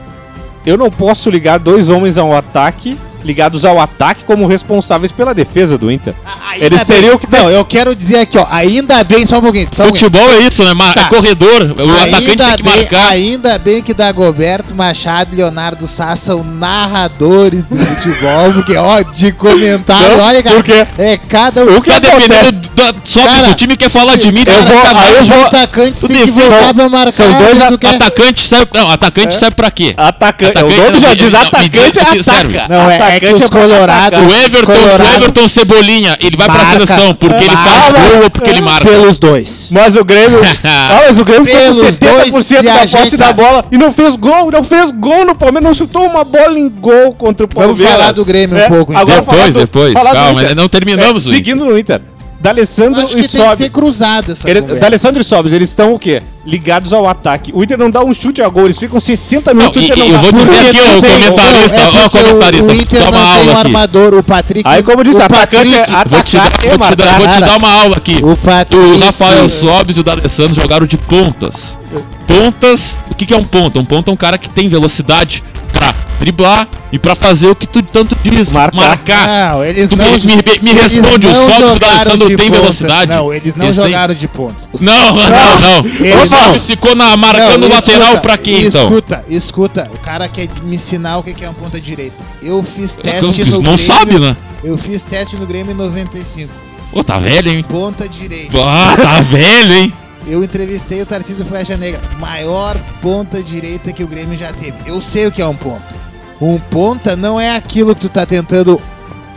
Eu 0.65 0.77
não 0.77 0.91
posso 0.91 1.31
ligar 1.31 1.59
dois 1.59 1.89
homens 1.89 2.17
ao 2.17 2.33
ataque, 2.33 2.97
ligados 3.27 3.65
ao 3.65 3.79
ataque 3.81 4.25
como 4.25 4.47
responsáveis 4.47 5.11
pela 5.13 5.35
defesa 5.35 5.77
do 5.77 5.91
Inter. 5.91 6.15
Ainda 6.51 6.65
Eles 6.67 6.79
bem- 6.85 6.87
teriam 6.97 7.19
que 7.19 7.27
ter- 7.27 7.37
Não, 7.37 7.51
eu 7.51 7.65
quero 7.65 7.95
dizer 7.95 8.21
aqui, 8.21 8.39
ó. 8.39 8.47
Ainda 8.51 9.03
bem, 9.05 9.27
só 9.27 9.39
um 9.39 9.43
pouquinho. 9.43 9.69
Só 9.73 9.83
um 9.83 9.87
pouquinho. 9.89 10.11
Futebol 10.11 10.33
é 10.35 10.39
isso, 10.41 10.65
né? 10.65 10.73
Ma- 10.73 10.93
Tá. 10.93 11.03
É 11.03 11.05
corredor. 11.05 11.63
O 11.79 11.91
atacante 11.91 12.31
Ainda 12.31 12.45
tem 12.47 12.57
que 12.57 12.63
bem, 12.63 12.77
marcar. 12.77 13.09
ainda 13.11 13.59
bem 13.59 13.83
que 13.83 13.93
Dagoberto 13.93 14.75
Machado 14.75 15.31
e 15.33 15.37
Leonardo 15.37 15.87
Sá 15.87 16.15
são 16.17 16.43
narradores 16.45 17.69
do 17.69 17.77
futebol, 17.77 18.53
porque, 18.55 18.77
ó, 18.77 19.03
de 19.03 19.33
comentário, 19.33 20.17
Não, 20.17 20.25
olha, 20.25 20.43
cara, 20.43 20.55
por 20.57 20.65
quê? 20.65 20.87
é 20.99 21.17
cada 21.17 21.65
um. 21.65 21.77
O 21.77 21.83
que 21.83 21.91
Tá 21.91 21.97
acontece? 21.97 22.29
dependendo 22.29 22.69
da, 22.75 22.95
só 23.05 23.21
Cara, 23.25 23.43
que 23.47 23.51
o 23.51 23.55
time 23.55 23.77
quer 23.77 23.91
falar 23.91 24.17
de 24.17 24.33
mim, 24.33 24.41
eu 24.41 24.47
tá 24.47 24.53
vou- 24.53 24.67
sacanagem. 24.67 25.09
aí 25.09 25.15
eu 25.17 25.23
Os 25.23 25.29
vou- 25.29 25.47
atacantes 25.47 26.03
o 26.03 26.09
têm 26.09 26.25
que 26.25 26.31
voltar 26.31 26.75
pra 26.75 26.89
marcar. 26.89 27.13
são 27.13 27.39
dois 27.39 27.61
a- 27.63 27.67
Atacante 27.97 28.41
serve. 28.41 28.67
Não, 28.75 28.91
atacante 28.91 29.29
É? 29.29 29.39
serve 29.39 29.55
pra 29.57 29.71
quê? 29.71 29.95
Atacante. 29.97 30.51
Atacante- 30.53 30.79
o 30.81 30.85
nome 30.85 31.01
já 31.01 31.15
diz 31.15 31.35
atacante 31.35 31.99
é 31.99 32.05
que 32.05 32.23
serve. 32.23 32.59
ataca. 32.59 32.75
Não, 32.75 32.91
é- 32.91 32.97
é 33.17 33.21
que 33.21 33.33
os 33.35 33.49
pra 33.49 33.61
colorados-. 33.61 34.21
O 34.21 34.35
Everton, 34.35 34.67
Colorado- 34.73 35.05
o 35.05 35.15
Everton 35.15 35.49
Cebolinha, 35.49 36.17
ele 36.21 36.37
vai 36.37 36.47
pra 36.47 36.57
Marca. 36.57 36.73
seleção 36.87 37.15
porque 37.15 37.45
ele 37.45 37.57
faz 37.57 37.93
gol 37.93 38.23
ou 38.25 38.31
porque 38.31 38.51
ele 38.51 38.61
marca. 38.61 38.87
Pelos 38.89 39.19
dois. 39.19 39.69
Mas 39.71 39.97
o 39.97 40.05
Grêmio. 40.05 40.41
ah, 40.65 41.03
mas 41.07 41.19
o 41.19 41.25
Grêmio 41.25 41.45
ficou 41.47 41.61
com 41.61 41.75
Pelos 41.75 41.99
70% 41.99 41.99
dois 41.99 42.31
da 42.63 42.73
posse 42.73 42.87
gente 43.05 43.17
da 43.17 43.33
bola 43.33 43.65
e 43.73 43.79
não 43.79 43.93
fez 43.93 44.17
gol, 44.17 44.51
não 44.51 44.65
fez 44.65 44.91
gol 44.91 45.25
no 45.25 45.35
Palmeiras, 45.35 45.65
não 45.69 45.75
chutou 45.75 46.05
uma 46.07 46.25
bola 46.25 46.59
em 46.59 46.69
gol 46.69 47.13
contra 47.15 47.47
o 47.47 47.49
Vamos 47.55 47.69
Palmeiras. 47.79 47.93
falar 48.01 48.13
do 48.13 48.25
Grêmio 48.25 48.57
um 48.57 48.61
É, 48.61 48.69
pouco, 48.69 48.93
então. 48.93 49.03
agora 49.03 49.23
falar 49.23 49.37
Depois, 49.37 49.55
do- 49.55 49.61
depois. 49.61 49.93
falar 49.93 50.11
do 50.11 50.17
Calma, 50.17 50.43
Inter. 50.43 50.57
não 50.57 50.69
terminamos 50.69 51.25
É, 51.27 51.29
o 51.29 51.33
Inter. 51.33 51.33
Seguindo 51.37 51.65
no 51.65 51.79
Inter. 51.79 52.01
D'Alessandro 52.41 53.01
e 53.01 53.07
tem 53.07 53.23
que 53.23 53.29
Sobis. 53.29 53.59
ser 53.59 53.71
cruzado 53.71 54.33
essa 54.33 54.49
Ele, 54.49 54.61
conversa. 54.61 54.81
D'Alessandro 54.81 55.21
e 55.21 55.25
Sobis, 55.25 55.53
eles 55.53 55.69
estão 55.71 55.95
o 55.95 55.99
quê? 55.99 56.23
Ligados 56.45 56.93
ao 56.93 57.09
ataque. 57.09 57.51
O 57.55 57.63
Inter 57.65 57.77
não 57.79 57.91
dá 57.91 58.05
um 58.05 58.13
chute 58.15 58.41
a 58.43 58.49
gol, 58.49 58.67
eles 58.67 58.79
ficam 58.79 59.01
60 59.01 59.53
Não, 59.53 59.61
minutos 59.61 59.83
e, 59.83 59.85
o 59.85 59.89
Inter 59.89 59.99
e 59.99 60.01
não 60.01 60.07
eu 60.07 60.13
dá. 60.13 60.21
vou 60.21 60.33
Porque 60.33 60.45
dizer 60.45 60.69
aqui, 60.69 60.79
ó, 60.79 60.91
não 60.91 60.99
o 60.99 61.03
comentarista, 61.03 61.77
não, 61.77 61.85
é 61.85 62.03
ó, 62.03 62.07
o 62.07 62.11
comentarista, 62.11 62.73
O 62.73 62.77
Inter 62.77 63.01
dá 63.01 63.11
não 63.11 63.11
uma 63.11 63.19
tem 63.19 63.27
um 63.27 63.39
aula 63.41 63.53
aqui. 63.53 63.67
armador, 63.67 64.15
o 64.15 64.23
Patrick. 64.23 64.69
Aí, 64.69 64.83
como 64.83 65.03
disse, 65.05 65.19
o 65.19 65.23
atacante 65.25 65.75
é 65.75 65.85
Patrick, 65.87 66.09
Vou 66.11 66.23
te, 66.23 66.37
dar, 66.37 66.51
vou, 66.79 66.87
te 66.89 66.97
dar, 66.97 67.19
vou 67.19 67.29
te 67.29 67.41
dar 67.41 67.57
uma 67.59 67.73
aula 67.73 67.97
aqui. 67.97 68.19
o 68.23 68.37
Patrick. 68.37 68.77
O 68.85 68.99
Rafael 68.99 69.49
Sobis 69.49 69.97
e 69.97 70.01
o 70.01 70.05
D'Alessandro 70.05 70.55
jogaram 70.55 70.87
de 70.87 70.97
pontas. 70.99 71.79
Pontas, 72.27 72.99
o 73.11 73.15
que, 73.15 73.25
que 73.27 73.33
é 73.35 73.37
um 73.37 73.45
ponta? 73.45 73.79
Um 73.79 73.85
ponta 73.85 74.11
é 74.11 74.13
um 74.13 74.17
cara 74.17 74.37
que 74.37 74.51
tem 74.51 74.69
velocidade 74.69 75.43
pra 75.77 75.95
driblar 76.19 76.69
e 76.93 76.99
pra 76.99 77.15
fazer 77.15 77.49
o 77.49 77.55
que 77.55 77.67
tu 77.67 77.83
tanto 77.83 78.17
diz, 78.23 78.51
Marcar. 78.51 78.77
marcar. 78.77 79.51
Não, 79.51 79.65
eles 79.65 79.91
Tu 79.91 79.97
não. 79.97 80.05
me- 80.05 80.13
me- 80.19 80.27
me 80.63 80.71
eles 80.71 80.83
responde, 80.83 81.27
o 81.27 81.31
não 81.31 81.37
Sobis 81.37 81.61
e 81.61 81.65
o 81.65 81.69
jogaram 81.69 81.79
D'Alessandro 81.79 82.29
de 82.29 82.37
tem 82.37 82.51
velocidade? 82.51 83.11
Não, 83.13 83.35
eles 83.35 83.57
não 83.57 83.65
Eles 83.67 83.77
têm- 83.77 83.85
jogaram 83.87 84.15
de 84.15 84.29
pontos. 84.29 84.69
Não, 84.81 84.93
não, 85.15 85.61
não. 85.61 85.87
Eles 86.07 86.31
O 86.33 86.35
não. 86.35 86.59
ficou 86.61 86.95
na, 86.97 87.17
marcando 87.17 87.65
o 87.65 87.69
Não, 87.69 87.75
lateral 87.77 88.01
escuta, 88.09 88.21
pra 88.21 88.39
quê, 88.39 88.59
então? 88.67 88.83
Escuta, 88.89 89.25
escuta. 89.29 89.91
O 89.95 89.99
cara 89.99 90.29
quer 90.29 90.49
me 90.63 90.77
ensinar 90.77 91.19
o 91.19 91.23
que 91.23 91.35
que 91.35 91.45
é 91.45 91.49
uma 91.49 91.55
ponta 91.55 91.81
direita. 91.81 92.17
Eu 92.43 92.63
fiz 92.63 92.97
teste 92.97 93.45
no 93.45 93.51
Não 93.57 93.61
Grêmio. 93.63 93.79
sabe, 93.79 94.19
né? 94.19 94.37
Eu 94.65 94.79
fiz 94.79 95.05
teste 95.05 95.37
no 95.37 95.47
Grêmio 95.47 95.73
em 95.73 95.77
95. 95.77 96.53
Pô, 96.93 97.05
tá 97.05 97.19
velho, 97.19 97.51
hein? 97.51 97.65
Ponta 97.69 98.09
direita. 98.09 98.57
Ah, 98.59 98.97
tá 98.97 99.21
velho, 99.21 99.73
hein? 99.75 99.93
Eu 100.27 100.43
entrevistei 100.43 101.01
o 101.01 101.07
Tarcísio 101.07 101.45
Flecha 101.45 101.77
Negra, 101.77 102.01
maior 102.19 102.77
ponta 103.01 103.43
direita 103.43 103.93
que 103.93 104.03
o 104.03 104.09
Grêmio 104.09 104.37
já 104.37 104.53
teve. 104.53 104.77
Eu 104.85 105.01
sei 105.01 105.27
o 105.27 105.33
que 105.33 105.41
é 105.41 105.47
um 105.47 105.55
ponta. 105.55 105.95
Um 106.41 106.59
ponta 106.59 107.15
não 107.15 107.41
é 107.41 107.55
aquilo 107.55 107.95
que 107.95 108.03
tu 108.03 108.09
tá 108.09 108.27
tentando 108.27 108.81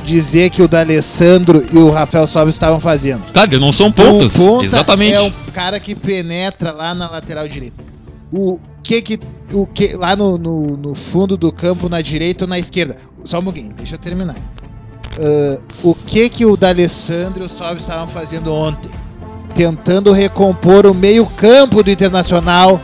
dizer 0.03 0.49
que 0.49 0.61
o 0.61 0.67
D'Alessandro 0.67 1.65
e 1.71 1.77
o 1.77 1.91
Rafael 1.91 2.25
Sobis 2.25 2.55
estavam 2.55 2.79
fazendo. 2.79 3.21
Tá, 3.31 3.43
eles 3.43 3.59
não 3.59 3.71
são 3.71 3.91
pontas. 3.91 4.35
Um 4.35 4.47
ponta 4.47 4.65
Exatamente. 4.65 5.13
é 5.13 5.21
um 5.21 5.31
cara 5.53 5.79
que 5.79 5.93
penetra 5.93 6.71
lá 6.71 6.95
na 6.95 7.09
lateral 7.09 7.47
direita. 7.47 7.83
O 8.31 8.59
que 8.83 9.01
que 9.01 9.19
o 9.53 9.65
que 9.65 9.95
lá 9.95 10.15
no, 10.15 10.37
no, 10.37 10.77
no 10.77 10.95
fundo 10.95 11.37
do 11.37 11.51
campo 11.51 11.87
na 11.87 12.01
direita 12.01 12.45
ou 12.45 12.49
na 12.49 12.57
esquerda? 12.57 12.97
Só 13.23 13.39
um 13.39 13.43
pouquinho, 13.43 13.73
deixa 13.77 13.95
eu 13.95 13.99
terminar. 13.99 14.35
Ah, 15.19 15.59
o 15.83 15.93
que 15.93 16.29
que 16.29 16.45
o 16.45 16.55
D'Alessandro 16.57 17.43
e 17.43 17.45
o 17.45 17.49
Sobis 17.49 17.83
estavam 17.83 18.07
fazendo 18.07 18.53
ontem? 18.53 18.89
Tentando 19.63 20.13
recompor 20.13 20.85
o 20.85 20.93
meio-campo 20.93 21.83
do 21.83 21.91
Internacional, 21.91 22.79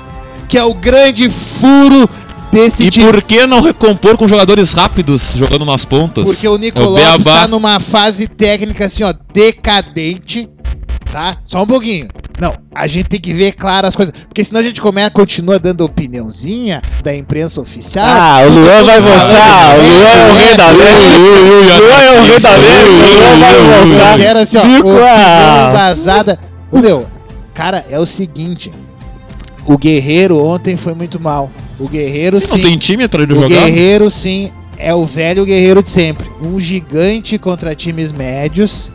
que 0.50 0.58
é 0.58 0.64
o 0.66 0.74
grande 0.74 1.30
furo 1.30 2.10
desse 2.52 2.88
E 2.88 2.90
time. 2.90 3.06
por 3.10 3.22
que 3.22 3.48
não 3.48 3.62
recompor 3.62 4.18
com 4.18 4.28
jogadores 4.28 4.74
rápidos 4.74 5.32
jogando 5.38 5.64
nas 5.64 5.86
pontas? 5.86 6.26
Porque 6.26 6.46
o 6.46 6.58
Nico 6.58 6.78
É 6.82 6.84
o 6.84 6.90
Lopes 6.90 7.24
Beabá. 7.24 7.42
tá 7.44 7.48
numa 7.48 7.80
fase 7.80 8.28
técnica 8.28 8.88
assim, 8.88 9.06
ó, 9.06 9.14
decadente, 9.34 10.50
tá? 11.14 11.38
Só 11.46 11.64
um 11.64 11.66
pouquinho. 11.68 12.10
Não, 12.38 12.54
a 12.76 12.86
gente 12.86 13.08
tem 13.08 13.22
que 13.22 13.34
ver 13.34 13.54
claro 13.54 13.88
as 13.88 13.96
coisas, 13.96 14.14
porque 14.28 14.44
senão 14.44 14.60
a 14.60 14.64
gente 14.64 14.82
começa, 14.82 15.10
continua 15.10 15.58
dando 15.58 15.86
opiniãozinha 15.86 16.82
da 17.02 17.16
imprensa 17.16 17.62
oficial. 17.62 18.06
Ah, 18.06 18.42
o 18.46 18.52
Luan 18.52 18.84
vai 18.84 19.00
voltar. 19.00 19.78
O 19.78 19.82
Luan 19.82 20.10
é 20.12 20.30
o 20.30 20.36
rei 20.36 20.58
da 20.58 20.70
lei. 20.72 21.18
Luan 21.80 22.02
é 22.02 22.20
o 22.20 22.24
rei 22.26 22.40
da 22.42 22.56
lei. 22.58 22.84
O 22.84 23.20
Luan 23.22 23.40
vai 23.40 23.56
Eu 23.56 23.88
voltar. 23.88 24.18
quero 24.18 24.40
assim, 24.40 24.58
ó, 24.58 24.62
opinião 24.64 24.98
ah. 25.08 25.68
embasada. 25.70 26.40
Ô, 26.72 26.80
Meu, 26.80 27.08
cara, 27.54 27.86
é 27.90 28.00
o 28.00 28.06
seguinte, 28.06 28.72
o 29.66 29.78
Guerreiro 29.78 30.44
ontem 30.44 30.76
foi 30.76 30.94
muito 30.94 31.20
mal. 31.20 31.52
O 31.80 31.88
Guerreiro 31.88 32.40
Você 32.40 32.48
sim, 32.48 32.54
não 32.58 32.62
tem 32.64 32.78
time 32.78 33.08
pra 33.08 33.24
ele 33.24 33.34
o 33.34 33.36
jogar? 33.36 33.50
Guerreiro 33.50 34.10
sim 34.10 34.52
é 34.78 34.94
o 34.94 35.06
velho 35.06 35.46
guerreiro 35.46 35.82
de 35.82 35.90
sempre. 35.90 36.30
Um 36.42 36.60
gigante 36.60 37.38
contra 37.38 37.76
times 37.76 38.12
médios. 38.12 38.92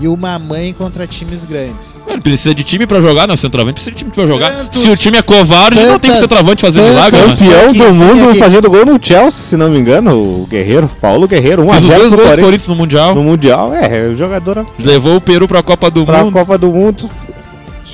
E 0.00 0.08
uma 0.08 0.38
mãe 0.38 0.72
contra 0.72 1.06
times 1.06 1.44
grandes. 1.44 1.98
Ele 2.06 2.20
precisa 2.20 2.54
de 2.54 2.64
time 2.64 2.86
pra 2.86 3.00
jogar, 3.00 3.26
não. 3.26 3.34
O 3.34 3.38
centroavante 3.38 3.74
precisa 3.74 3.90
de 3.92 3.98
time 3.98 4.10
pra 4.10 4.26
jogar. 4.26 4.50
Tantos- 4.52 4.80
Se 4.80 4.88
o 4.88 4.96
time 4.96 5.18
é 5.18 5.22
covarde, 5.22 5.76
não 5.80 5.90
tem 5.98 5.98
que 5.98 6.06
tanta- 6.08 6.20
centroavante 6.20 6.60
fazer 6.62 6.80
tanta- 6.80 6.90
milagre. 6.92 7.20
né? 7.20 7.26
Campeão 7.36 7.72
do 7.72 7.94
mundo 7.94 8.30
aqui. 8.30 8.38
fazendo 8.38 8.70
gol 8.70 8.84
no 8.86 8.98
Chelsea, 9.00 9.30
se 9.50 9.56
não 9.56 9.70
me 9.70 9.78
engano, 9.78 10.14
o 10.16 10.46
Guerreiro, 10.50 10.90
Paulo 11.00 11.26
Guerreiro, 11.28 11.62
1 11.62 11.70
a 11.70 11.74
Fez 11.74 11.84
os 11.84 11.88
0 11.88 12.00
dois 12.00 12.12
gols 12.14 12.36
do 12.36 12.40
Corinthians 12.44 12.68
no 12.68 12.74
Mundial. 12.74 13.14
no 13.14 13.22
Mundial. 13.22 13.74
É, 13.74 14.08
o 14.08 14.16
jogador 14.16 14.64
Levou 14.78 15.16
o 15.16 15.20
Peru 15.20 15.46
pra 15.48 15.62
Copa 15.62 15.90
do 15.90 16.04
pra 16.04 16.22
Mundo. 16.24 16.32
Copa 16.34 16.58
do 16.58 16.68
Mundo. 16.70 17.08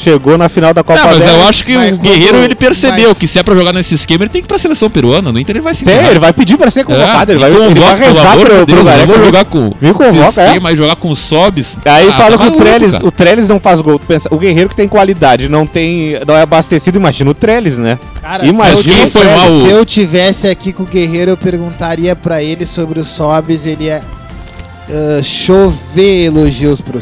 Chegou 0.03 0.39
na 0.39 0.49
final 0.49 0.73
da 0.73 0.83
Copa 0.83 0.99
Ah, 0.99 1.07
mas 1.09 1.19
dela. 1.19 1.43
eu 1.43 1.49
acho 1.49 1.63
que 1.63 1.77
o 1.77 1.99
Guerreiro 1.99 2.39
ele 2.39 2.55
percebeu 2.55 3.11
mas- 3.11 3.19
que 3.19 3.29
se 3.29 3.39
é 3.39 3.43
pra 3.43 3.55
jogar 3.55 3.73
nesse 3.75 3.95
esquema, 3.95 4.25
ele 4.25 4.31
tem 4.31 4.41
que 4.41 4.47
ir 4.47 4.49
pra 4.49 4.57
seleção 4.57 4.89
peruana. 4.89 5.31
No 5.31 5.39
Inter 5.39 5.57
ele 5.57 5.63
vai 5.63 5.75
se 5.75 5.85
Tem, 5.85 5.95
ele 6.07 6.19
vai 6.19 6.33
pedir 6.33 6.57
pra 6.57 6.71
ser 6.71 6.85
convocado, 6.85 7.31
É, 7.31 7.35
ele, 7.35 7.41
vai, 7.41 7.51
e 7.51 7.55
ele 7.55 7.65
convoca, 7.69 7.97
vai 7.97 8.09
rezar 8.09 8.37
pro, 8.39 8.43
de 8.43 8.49
pro 8.49 8.65
Deus, 8.67 8.85
Gareca. 8.85 9.07
não 9.07 9.15
vou 9.15 9.25
jogar 9.27 9.45
com 9.45 9.71
Me 9.79 9.93
convoca, 9.93 10.41
é. 10.43 10.47
esquema 10.47 10.73
e 10.73 10.77
jogar 10.77 10.97
com 10.97 11.15
sobs. 11.15 11.79
Aí 11.85 12.09
Ah, 12.09 12.13
fala 12.13 12.39
tá 12.39 12.45
que 12.47 12.51
o 12.51 12.57
Trellis, 12.57 12.95
o 13.03 13.11
Trellis 13.11 13.47
não 13.49 13.61
faz 13.61 13.81
gol. 13.83 13.99
Tu 13.99 14.07
pensa, 14.07 14.29
o 14.33 14.39
Guerreiro 14.39 14.71
que 14.71 14.77
tem 14.77 14.89
qualidade, 14.89 15.49
não 15.51 15.67
tem, 15.67 16.15
não 16.27 16.35
é 16.35 16.41
abastecido, 16.43 16.97
imagina 16.99 17.31
o 17.31 17.35
Trellis, 17.35 17.77
né? 17.77 17.99
Cara, 18.23 18.47
Imagina 18.47 18.95
se, 18.97 19.01
eu, 19.03 19.09
foi 19.11 19.21
tivesse- 19.23 19.39
mal 19.39 19.49
o- 19.51 19.61
se 19.61 19.69
eu 19.69 19.85
tivesse 19.85 20.47
aqui 20.49 20.73
com 20.73 20.83
o 20.85 20.87
Guerreiro, 20.87 21.33
eu 21.33 21.37
perguntaria 21.37 22.17
pra 22.17 22.43
ele 22.43 22.65
sobre 22.65 22.99
os 23.01 23.09
Sobs, 23.09 23.67
ele 23.67 23.85
ia 23.85 24.03
ah, 24.89 25.23
chover 25.23 26.25
elogios 26.27 26.81
pro 26.81 27.01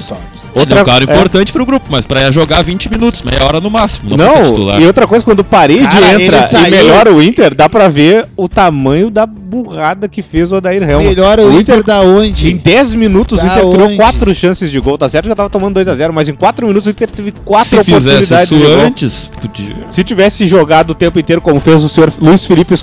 Ele 0.60 0.78
é 0.78 0.82
um 0.82 0.84
cara 0.84 1.04
é. 1.04 1.04
importante 1.04 1.52
pro 1.52 1.64
grupo, 1.66 1.86
mas 1.90 2.04
pra 2.04 2.30
jogar 2.30 2.62
20 2.62 2.90
minutos, 2.90 3.22
meia 3.22 3.44
hora 3.44 3.60
no 3.60 3.70
máximo. 3.70 4.16
Não, 4.16 4.24
Não, 4.36 4.42
titular. 4.44 4.80
e 4.80 4.86
outra 4.86 5.06
coisa, 5.06 5.24
quando 5.24 5.40
o 5.40 5.44
Parede 5.44 5.82
Cara, 5.86 6.22
entra 6.22 6.42
saiu- 6.42 6.66
e 6.66 6.70
melhora 6.70 7.12
o 7.12 7.22
Inter, 7.22 7.54
dá 7.54 7.68
pra 7.68 7.88
ver 7.88 8.26
o 8.36 8.48
tamanho 8.48 9.10
da 9.10 9.26
burrada 9.26 10.08
que 10.08 10.20
fez 10.22 10.52
o 10.52 10.56
Odair 10.56 10.82
Helma. 10.82 11.02
Melhora 11.08 11.42
o 11.42 11.58
Inter 11.58 11.82
da 11.82 12.04
Em 12.04 12.08
onde? 12.08 12.52
10 12.54 12.94
minutos 12.94 13.38
o 13.38 13.42
Da 13.42 13.48
Inter 13.52 13.60
criou 13.70 13.86
onde? 13.86 13.96
4 13.96 14.34
chances 14.34 14.70
de 14.70 14.78
gol, 14.80 14.98
tá 14.98 15.08
certo? 15.08 15.28
Já 15.28 15.34
tava 15.34 15.48
tomando 15.50 15.74
2x0, 15.74 16.12
mas 16.12 16.28
em 16.28 16.34
4 16.34 16.66
minutos 16.66 16.86
o 16.86 16.90
Inter 16.90 17.10
teve 17.10 17.32
4 17.44 17.68
Se 17.68 17.84
fizesse 17.84 18.06
oportunidades 18.06 18.50
isso 18.50 18.54
de 18.54 18.62
gol. 18.66 18.80
antes, 18.80 19.30
podia. 19.40 19.76
Se 19.88 20.04
tivesse 20.04 20.46
jogado 20.46 20.90
o 20.90 20.94
tempo 20.94 21.18
inteiro 21.18 21.40
como 21.40 21.58
fez 21.60 21.82
o 21.82 21.88
senhor 21.88 22.12
Luiz 22.20 22.44
Felipe 22.46 22.74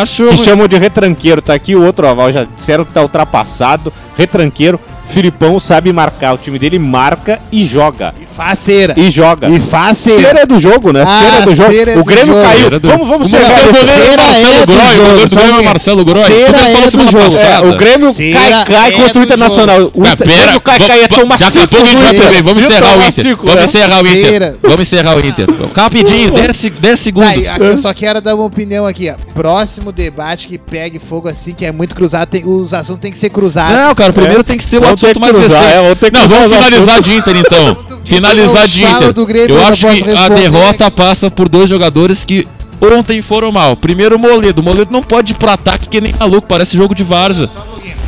acho- 0.00 0.28
que 0.28 0.36
chamam 0.36 0.68
de 0.68 0.78
retranqueiro, 0.78 1.42
tá 1.42 1.54
aqui 1.54 1.74
o 1.74 1.82
outro 1.84 2.06
aval, 2.06 2.32
já 2.32 2.44
disseram 2.44 2.84
que 2.84 2.92
tá 2.92 3.02
ultrapassado, 3.02 3.92
retranqueiro, 4.16 4.78
Filipão 5.08 5.60
sabe 5.60 5.92
marcar, 5.92 6.34
o 6.34 6.38
time 6.38 6.58
dele 6.58 6.78
marca 6.78 7.38
e 7.52 7.64
joga, 7.64 8.12
E 8.20 8.26
faceira. 8.34 8.94
e 8.96 9.10
joga. 9.10 9.48
E 9.48 9.60
faceira. 9.60 10.22
Cera 10.28 10.40
é 10.40 10.46
do 10.46 10.58
jogo, 10.58 10.92
né? 10.92 11.04
Ah, 11.06 11.20
Cera 11.22 11.36
é 11.36 11.42
do 11.42 11.54
jogo. 11.54 11.72
é 11.72 11.98
o 11.98 12.04
Grêmio 12.04 12.34
jogo. 12.34 12.42
caiu. 12.48 12.66
É 12.66 12.78
do- 12.78 12.88
Vamos, 12.88 13.08
vamos 13.08 13.26
O 13.28 13.30
ser 13.30 13.36
goleiro 13.38 13.54
realistas. 13.60 13.88
é 13.88 14.02
Cera 14.02 14.22
Marcelo 14.24 14.54
é 14.54 14.64
do 14.64 14.66
Groy, 14.66 14.94
o 14.98 15.04
goleiro 15.06 15.28
do 15.30 15.36
Grêmio 15.36 15.60
é. 15.60 15.62
Marcelo 15.64 16.04
Groy. 16.04 16.24
Cera 16.24 16.58
é 16.58 16.90
do 16.90 17.10
jogo. 17.10 17.36
É, 17.36 17.60
o 17.60 17.76
Grêmio 17.76 18.12
Cera 18.12 18.40
cai, 18.40 18.64
cai 18.64 18.88
é 18.88 18.92
contra 18.92 19.18
o 19.18 19.22
Internacional. 19.22 19.78
O 19.94 20.00
Inter, 20.00 20.16
pera, 20.26 20.42
Grêmio 20.42 20.60
cai, 20.60 20.78
cai, 20.80 20.96
ia 21.00 21.02
va- 21.02 21.08
tomar 21.16 21.38
Daqui 21.38 21.58
a 21.58 21.68
pouco 21.68 21.76
a 21.76 21.88
gente 21.88 22.02
vai 22.02 22.12
gols. 22.14 22.26
pegar. 22.28 22.42
Vamos 22.42 22.64
encerrar 22.64 22.96
o 22.96 23.06
Inter. 23.06 23.36
Vamos 23.36 23.54
né? 23.54 23.64
encerrar 23.64 24.02
o 24.02 24.06
Inter. 24.08 24.56
Vamos 24.62 24.80
encerrar 24.80 25.16
o 25.16 25.20
Inter. 25.26 25.46
Rapidinho, 25.76 26.30
10 26.32 26.70
10 26.80 27.00
segundos. 27.00 27.30
Eu 27.60 27.78
só 27.78 27.92
quero 27.94 28.20
dar 28.20 28.34
uma 28.34 28.44
opinião 28.44 28.84
aqui. 28.86 29.12
Próximo 29.32 29.92
debate 29.92 30.48
que 30.48 30.58
pegue 30.58 30.98
fogo 30.98 31.28
assim, 31.28 31.52
que 31.52 31.64
é 31.64 31.72
muito 31.72 31.94
cruzado, 31.94 32.36
os 32.48 32.72
assuntos 32.72 33.00
tem 33.00 33.12
que 33.12 33.18
ser 33.18 33.30
cruzados. 33.30 33.76
Não, 33.76 33.94
cara, 33.94 34.12
primeiro 34.12 34.42
tem 34.42 34.56
que 34.56 34.64
ser 34.68 34.78
o 34.78 34.84
assunto 34.94 35.20
mais 35.20 35.38
recente. 35.38 35.54
é, 35.62 35.76
Não, 35.82 35.94
cruzar 35.96 36.28
vamos 36.28 36.50
os 36.50 36.56
finalizar 36.56 37.02
de 37.02 37.14
Inter 37.14 37.36
então. 37.36 37.76
Finalizar 38.04 38.68
de 38.68 38.84
Inter. 38.84 39.14
Eu 39.48 39.66
acho 39.66 39.86
que 39.86 40.10
a 40.10 40.28
derrota 40.28 40.90
passa 40.90 41.30
por 41.30 41.48
dois 41.48 41.68
jogadores 41.70 42.24
que 42.24 42.46
ontem 42.82 43.22
foram 43.22 43.50
mal. 43.50 43.74
Primeiro 43.76 44.16
o 44.16 44.18
Moledo. 44.18 44.60
O 44.60 44.64
Moledo 44.64 44.92
não 44.92 45.02
pode 45.02 45.32
ir 45.32 45.36
pro 45.36 45.50
ataque 45.50 45.88
que 45.88 46.00
nem 46.00 46.14
maluco, 46.18 46.46
parece 46.46 46.76
jogo 46.76 46.94
de 46.94 47.02
Varza. 47.02 47.48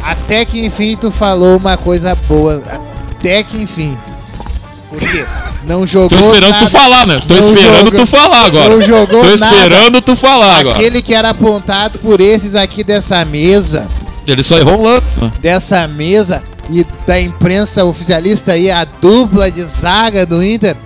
Até 0.04 0.44
que 0.44 0.64
enfim 0.64 0.96
tu 1.00 1.10
falou 1.10 1.56
uma 1.56 1.76
coisa 1.76 2.14
boa. 2.28 2.62
Até 3.18 3.42
que 3.42 3.56
enfim. 3.56 3.96
Por 4.90 4.98
quê? 5.00 5.24
Não 5.66 5.84
jogou. 5.86 6.10
Tô 6.10 6.16
esperando 6.16 6.50
nada. 6.52 6.66
tu 6.66 6.70
falar, 6.70 7.06
né? 7.06 7.22
Tô 7.26 7.34
Não 7.34 7.40
esperando 7.40 7.84
jogou- 7.86 8.00
tu 8.00 8.06
falar 8.06 8.44
agora. 8.46 8.68
Não 8.68 8.82
jogou 8.82 9.06
Tô 9.24 9.36
nada. 9.36 9.56
esperando 9.56 10.02
tu 10.02 10.14
falar 10.16 10.58
agora. 10.58 10.76
Aquele 10.76 11.02
que 11.02 11.12
era 11.14 11.30
apontado 11.30 11.98
por 11.98 12.20
esses 12.20 12.54
aqui 12.54 12.84
dessa 12.84 13.24
mesa, 13.24 13.88
Ele 14.26 14.42
só 14.44 14.58
errou 14.58 14.78
um 14.78 14.84
lance. 14.84 15.16
dessa 15.40 15.88
mesa 15.88 16.42
e 16.70 16.86
da 17.06 17.20
imprensa 17.20 17.84
oficialista 17.84 18.52
aí, 18.52 18.70
a 18.70 18.84
dupla 19.00 19.50
de 19.50 19.62
zaga 19.64 20.24
do 20.26 20.42
Inter. 20.44 20.76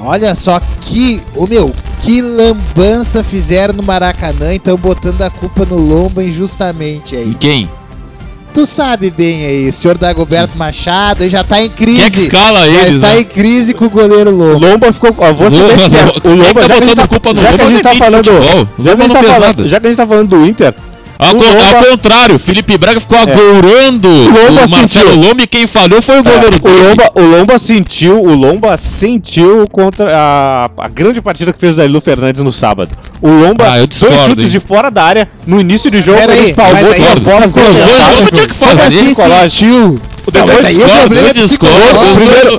Olha 0.00 0.34
só 0.34 0.60
que, 0.82 1.22
o 1.34 1.46
meu, 1.46 1.74
que 2.00 2.20
lambança 2.20 3.24
fizeram 3.24 3.74
no 3.74 3.82
Maracanã, 3.82 4.52
então 4.54 4.76
botando 4.76 5.22
a 5.22 5.30
culpa 5.30 5.64
no 5.64 5.76
Lomba 5.76 6.22
injustamente 6.22 7.14
E 7.14 7.18
aí. 7.18 7.34
quem? 7.34 7.70
Tu 8.52 8.64
sabe 8.64 9.10
bem 9.10 9.44
aí, 9.44 9.70
senhor 9.72 9.98
Dagoberto 9.98 10.56
Machado, 10.56 11.22
ele 11.22 11.28
já 11.28 11.44
tá 11.44 11.60
em 11.60 11.68
crise. 11.68 11.98
Quem 11.98 12.06
é 12.06 12.10
que 12.10 12.18
escala 12.20 12.60
já 12.60 12.82
eles, 12.82 12.94
está 12.96 13.08
né? 13.08 13.20
em 13.20 13.24
crise 13.24 13.74
com 13.74 13.84
o 13.84 13.90
goleiro 13.90 14.30
O 14.30 14.34
Lomba. 14.34 14.66
Lomba 14.66 14.92
ficou. 14.94 15.14
Ó, 15.18 15.32
vou 15.34 15.50
Lomba- 15.50 15.74
o 16.24 16.28
Lomba, 16.34 16.60
tá 16.62 16.68
já 16.68 16.74
a 16.74 16.80
gente 16.80 16.94
botando 16.94 16.96
tá, 16.96 17.08
culpa 17.08 17.32
no 17.34 17.42
já 17.42 17.50
Lomba 17.50 17.64
a 17.64 17.68
gente 17.70 17.82
tá. 17.82 17.92
Já 17.92 17.98
que, 17.98 18.02
a 18.06 18.06
gente 18.96 19.12
tá 19.12 19.24
falando 19.26 19.68
já 19.68 19.80
que 19.80 19.86
a 19.86 19.90
gente 19.90 19.96
tá 19.98 20.06
falando 20.06 20.28
do 20.30 20.46
Inter, 20.46 20.74
Ao, 21.18 21.30
O 21.30 21.36
con- 21.36 21.44
Lomba- 21.44 21.66
ao 21.78 21.84
contrário, 21.84 22.38
Felipe 22.38 22.76
Braga 22.76 23.00
ficou 23.00 23.16
agorando 23.18 24.08
Lomba 24.08 24.64
o 24.66 24.68
Marcelo 24.70 25.10
sentiu. 25.10 25.22
Lomba 25.28 25.42
e 25.42 25.46
quem 25.46 25.66
falhou 25.66 26.02
foi 26.02 26.18
o 26.18 26.22
goleiro 26.22 26.56
É, 26.64 26.68
o 26.68 26.88
Lomba, 26.88 27.10
o 27.14 27.20
Lomba 27.20 27.58
sentiu, 27.58 28.22
o 28.22 28.34
Lomba 28.34 28.76
sentiu 28.76 29.66
contra 29.70 30.14
a, 30.14 30.70
a 30.76 30.88
grande 30.88 31.20
partida 31.22 31.52
que 31.52 31.58
fez 31.58 31.72
o 31.74 31.76
Danilo 31.76 32.00
Fernandes 32.00 32.42
no 32.42 32.52
sábado. 32.52 32.90
O 33.22 33.28
Lomba, 33.28 33.64
Ah, 33.64 33.68
eu 33.78 33.86
dois 33.86 33.88
discordo, 33.88 34.24
chutes 34.26 34.44
hein. 34.44 34.50
de 34.50 34.60
fora 34.60 34.90
da 34.90 35.02
área, 35.02 35.28
no 35.46 35.60
início 35.60 35.90
do 35.90 36.00
jogo 36.00 36.18
Pera 36.18 36.32
ele 36.32 36.40
aí, 36.42 36.50
espalmou 36.50 36.82
duas 36.82 37.18
bolas 37.18 37.44
discordo. 37.44 37.52
com 37.52 37.60
Os 37.60 37.76
dois 37.76 38.20
não 38.20 38.26
tinha 38.26 38.46
que 38.48 38.54
fazer. 38.54 39.14
Como 39.14 39.32
assim? 39.34 40.00
Depois- 40.30 40.66
discordo, 40.68 41.14
eu 41.14 41.26
é 41.26 41.32
discordo. 41.32 41.76
Os 41.96 42.12
primeiro- 42.16 42.50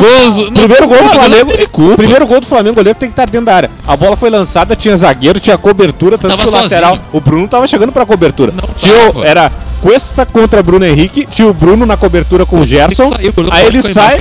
gol- 0.00 0.50
não, 0.50 0.52
primeiro 0.52 0.88
gol 0.88 0.98
do 1.04 1.08
Flamengo-. 1.10 1.96
Primeiro 1.96 2.26
gol 2.26 2.40
do 2.40 2.46
Flamengo, 2.46 2.72
o 2.72 2.74
goleiro 2.74 2.98
tem 2.98 3.08
que 3.08 3.12
estar 3.12 3.26
dentro 3.30 3.46
da 3.46 3.54
área. 3.54 3.70
A 3.86 3.96
bola 3.96 4.16
foi 4.16 4.28
lançada, 4.30 4.74
tinha 4.74 4.96
zagueiro, 4.96 5.38
tinha 5.38 5.56
cobertura, 5.56 6.18
tanto 6.18 6.30
Tava 6.36 6.42
que 6.42 6.48
o 6.48 6.52
lateral. 6.60 6.98
O 7.12 7.20
Bruno 7.20 7.46
tava 7.46 7.66
chegando 7.68 7.92
pra 7.92 8.04
cobertura. 8.04 8.52
Não 8.52 8.68
Tinha, 8.76 9.08
o- 9.10 9.12
tava. 9.12 9.26
era 9.26 9.52
Cuesta 9.80 10.26
contra 10.26 10.62
Bruno 10.62 10.84
Henrique, 10.84 11.26
tinha 11.30 11.46
o 11.48 11.52
Bruno 11.54 11.86
na 11.86 11.96
cobertura 11.96 12.44
com 12.44 12.60
o 12.60 12.66
Gerson. 12.66 13.10
Goleiro 13.10 13.34
Aí 13.50 13.66
ele 13.66 13.82
sai, 13.82 14.20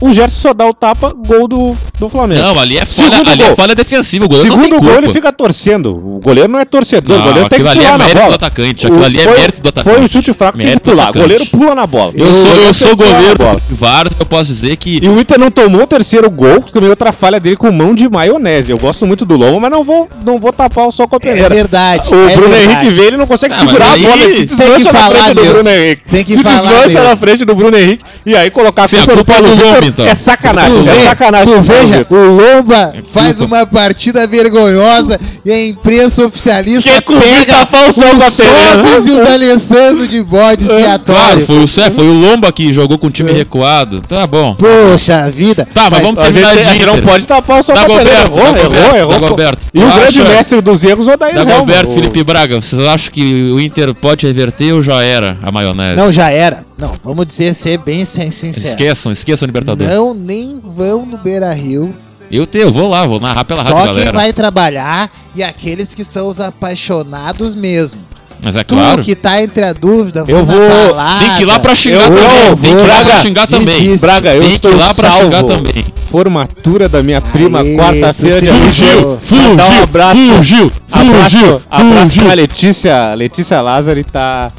o 0.00 0.12
Gerson 0.12 0.40
só 0.40 0.54
dá 0.54 0.66
o 0.66 0.72
tapa, 0.74 1.12
gol 1.26 1.46
do, 1.46 1.76
do 1.98 2.08
Flamengo. 2.08 2.40
Não, 2.40 2.58
ali 2.58 2.78
é 2.78 2.84
falha, 2.84 3.10
Segundo 3.10 3.30
ali 3.30 3.42
é 3.42 3.46
gol. 3.46 3.56
falha 3.56 3.74
defensiva. 3.74 4.24
O 4.24 4.28
goleiro 4.28 4.48
não 4.48 4.54
Segundo 4.62 4.70
tem 4.70 4.80
gol, 4.80 4.88
culpa. 4.94 5.04
ele 5.06 5.12
fica 5.12 5.32
torcendo. 5.32 5.90
O 5.94 6.20
goleiro 6.22 6.50
não 6.50 6.58
é 6.58 6.64
torcedor, 6.64 7.16
Não, 7.18 7.24
o 7.24 7.28
goleiro 7.28 7.48
tem 7.48 7.60
que 7.60 7.68
aquilo 7.68 7.70
ali 7.70 7.80
é 7.80 7.84
pular 7.84 7.98
na 7.98 8.04
mérito 8.04 8.18
bola. 8.20 8.28
do 8.30 8.34
atacante, 8.34 8.86
aquilo 8.86 9.00
O- 9.00 9.04
ali 9.04 9.18
é 9.18 9.22
foi- 9.22 9.38
mérito 9.38 9.60
do 9.62 9.68
atacante. 9.68 9.94
Foi 9.96 10.04
um 10.04 10.08
chute 10.08 10.32
fraco, 10.32 10.58
tem 10.58 10.66
que 10.68 10.80
pular. 10.80 11.10
O 11.10 11.12
goleiro 11.12 11.46
pula 11.46 11.74
na 11.74 11.86
bola. 11.86 12.12
Eu 12.16 12.34
sou, 12.34 12.54
eu 12.56 12.74
sou 12.74 12.88
na 12.90 12.94
goleiro 12.96 13.38
bola. 13.38 13.60
do 13.68 13.76
Vargas, 13.76 14.14
eu 14.18 14.26
posso 14.26 14.46
dizer 14.48 14.76
que 14.76 15.00
E 15.02 15.08
o 15.08 15.20
Inter 15.20 15.38
não 15.38 15.50
tomou 15.50 15.82
o 15.82 15.86
terceiro 15.86 16.30
gol, 16.30 16.60
também 16.62 16.88
outra 16.88 17.12
falha 17.12 17.38
dele 17.38 17.56
com 17.56 17.70
mão 17.70 17.94
de 17.94 18.08
maionese. 18.08 18.70
Eu 18.72 18.78
gosto 18.78 19.06
muito 19.06 19.24
do 19.26 19.36
Lomba, 19.36 19.60
mas 19.60 19.70
não 19.70 19.84
vou, 19.84 20.08
não 20.24 20.38
vou 20.38 20.52
tapar 20.52 20.86
o 20.86 20.92
sol 20.92 21.06
com 21.06 21.16
a 21.16 21.18
É 21.18 21.20
peneira. 21.20 21.54
verdade. 21.54 22.08
o 22.08 22.28
é 22.28 22.34
Bruno 22.34 22.48
verdade. 22.48 22.72
Henrique 22.86 22.90
vê, 22.94 23.06
ele 23.08 23.16
não 23.16 23.26
consegue 23.26 23.54
Ah, 23.54 23.58
segurar 23.58 23.92
a 23.92 23.96
bola. 23.98 24.24
Ele 24.24 24.48
se 24.48 24.93
que 24.96 25.02
falar 25.02 25.14
frente 25.24 25.34
do 25.34 25.40
mesmo. 25.42 25.54
Bruno 25.54 25.70
Henrique. 25.70 26.02
Tem 26.10 26.24
que 26.24 26.36
se 26.36 26.42
falar 26.42 26.62
mesmo. 26.86 27.02
na 27.02 27.16
frente 27.16 27.44
do 27.44 27.54
Bruno 27.54 27.76
Henrique. 27.76 28.04
E 28.26 28.36
aí 28.36 28.50
colocar 28.50 28.84
a 28.84 28.88
Sim, 28.88 28.96
a 28.96 28.98
culpa 29.04 29.12
no 29.16 29.24
culpa 29.24 29.32
é 29.32 29.42
Paulo 29.42 29.56
do 29.56 29.64
Lomba, 29.64 29.86
então. 29.86 30.06
é 30.06 30.14
sacanagem. 30.14 30.82
Tu 30.82 30.88
É 30.90 30.94
vê, 30.94 31.02
sacanagem. 31.04 31.46
tu 31.54 31.58
o 31.58 31.62
veja, 31.62 32.06
o 32.08 32.14
Lomba 32.16 32.94
faz 33.12 33.38
culpa. 33.38 33.54
uma 33.56 33.66
partida 33.66 34.26
vergonhosa 34.26 35.18
e 35.44 35.50
a 35.52 35.66
imprensa 35.66 36.24
oficialista 36.26 36.88
Quer 36.88 37.02
cobrir 37.02 37.44
tapar 37.46 37.88
o 37.90 37.92
da 38.18 38.26
o. 38.26 38.30
Sobis 38.30 39.06
e 39.06 39.10
o 39.12 39.24
D'Alessandro 39.24 40.08
de 40.08 40.22
bode 40.22 40.64
Claro, 40.64 40.80
expiatório. 40.80 41.46
foi 41.46 41.58
o, 41.58 41.68
Sé- 41.68 41.90
foi 41.90 42.08
o 42.08 42.12
Lomba 42.12 42.50
que 42.52 42.72
jogou 42.72 42.98
com 42.98 43.08
o 43.08 43.10
time 43.10 43.32
recuado. 43.32 44.00
Tá 44.02 44.26
bom. 44.26 44.54
Poxa 44.54 45.30
vida. 45.30 45.66
Tá, 45.74 45.88
mas 45.90 46.00
vamos 46.00 46.18
A 46.18 46.22
gente, 46.24 46.32
terminar 46.34 46.50
a 46.52 46.54
de 46.56 46.64
gente 46.64 46.86
não 46.86 47.00
pode 47.02 47.26
tapar 47.26 47.60
o 47.60 47.62
sol 47.62 47.74
a 47.76 47.84
Errou, 47.84 47.98
errou, 48.00 48.52
Dagoberto, 48.54 48.96
errou. 48.96 49.20
Dagoberto. 49.20 49.66
E 49.74 49.80
o 49.82 49.90
grande 49.92 50.22
mestre 50.22 50.60
dos 50.60 50.82
erros, 50.84 51.06
o 51.08 51.16
Daír 51.16 51.34
Dagoberto. 51.34 51.94
Felipe 51.94 52.22
Braga, 52.24 52.60
vocês 52.60 52.80
acham 52.82 53.10
que 53.12 53.42
o 53.52 53.60
Inter 53.60 53.94
pode 53.94 54.26
reverter 54.26 54.72
ou 54.72 54.82
já 54.84 55.02
era 55.02 55.36
a 55.42 55.50
maionese? 55.50 55.96
Não, 55.96 56.12
já 56.12 56.30
era. 56.30 56.64
Não, 56.78 56.92
vamos 57.02 57.26
dizer, 57.26 57.54
ser 57.54 57.78
bem 57.78 58.04
sin- 58.04 58.30
sincero. 58.30 58.68
Esqueçam, 58.68 59.10
esqueçam 59.12 59.46
o 59.46 59.48
Libertadores. 59.48 59.92
Não, 59.92 60.14
nem 60.14 60.60
vão 60.62 61.04
no 61.06 61.16
Beira 61.18 61.52
Rio. 61.52 61.94
Eu, 62.30 62.46
te, 62.46 62.58
eu 62.58 62.72
vou 62.72 62.88
lá, 62.88 63.06
vou 63.06 63.18
narrar 63.20 63.44
pela 63.44 63.62
Só 63.62 63.74
rádio, 63.74 63.84
quem 63.94 63.94
galera. 64.04 64.12
vai 64.12 64.32
trabalhar 64.32 65.10
e 65.36 65.42
aqueles 65.42 65.94
que 65.94 66.04
são 66.04 66.28
os 66.28 66.38
apaixonados 66.40 67.54
mesmo. 67.54 68.00
Mas 68.42 68.56
é 68.56 68.64
Tu 68.64 68.74
claro. 68.74 69.02
que 69.02 69.14
tá 69.14 69.40
entre 69.42 69.64
a 69.64 69.72
dúvida, 69.72 70.24
Eu 70.28 70.44
vou- 70.44 70.58
balada. 70.68 71.18
Tem 71.20 71.30
que 71.36 71.42
ir 71.42 71.46
lá 71.46 71.58
pra 71.60 71.74
xingar 71.74 72.02
Eu 72.10 72.14
também. 72.14 72.22
vou, 72.48 72.56
Tem 72.56 72.56
que 72.56 72.66
ir 72.68 72.74
lá 72.76 72.84
Braga, 72.84 73.04
pra 73.04 73.18
xingar 73.20 73.46
também. 73.46 73.64
desiste. 73.80 74.00
Braga, 74.00 74.34
eu 74.34 74.40
Tem 74.42 74.50
que 74.50 74.56
estou 74.56 74.70
ir 74.72 74.74
lá 74.76 74.92
pra 74.94 75.10
salvo. 75.10 75.24
xingar 75.24 75.42
também. 75.44 75.84
Formatura 76.10 76.88
da 76.88 77.02
minha 77.02 77.20
prima, 77.22 77.64
quarta-feira, 77.64 78.38
tu 78.40 78.52
21. 78.52 79.18
fugiu, 79.20 79.42
Mandar 79.48 79.66
um 79.70 79.82
abraço. 79.82 80.16
fugiu, 80.36 80.72
Abraço, 80.92 81.62
abraço 81.70 82.06
fugiu. 82.06 82.24
pra 82.24 82.34
Letícia. 82.34 83.14
Letícia 83.14 83.60
Lázari 83.62 84.04
tá, 84.04 84.52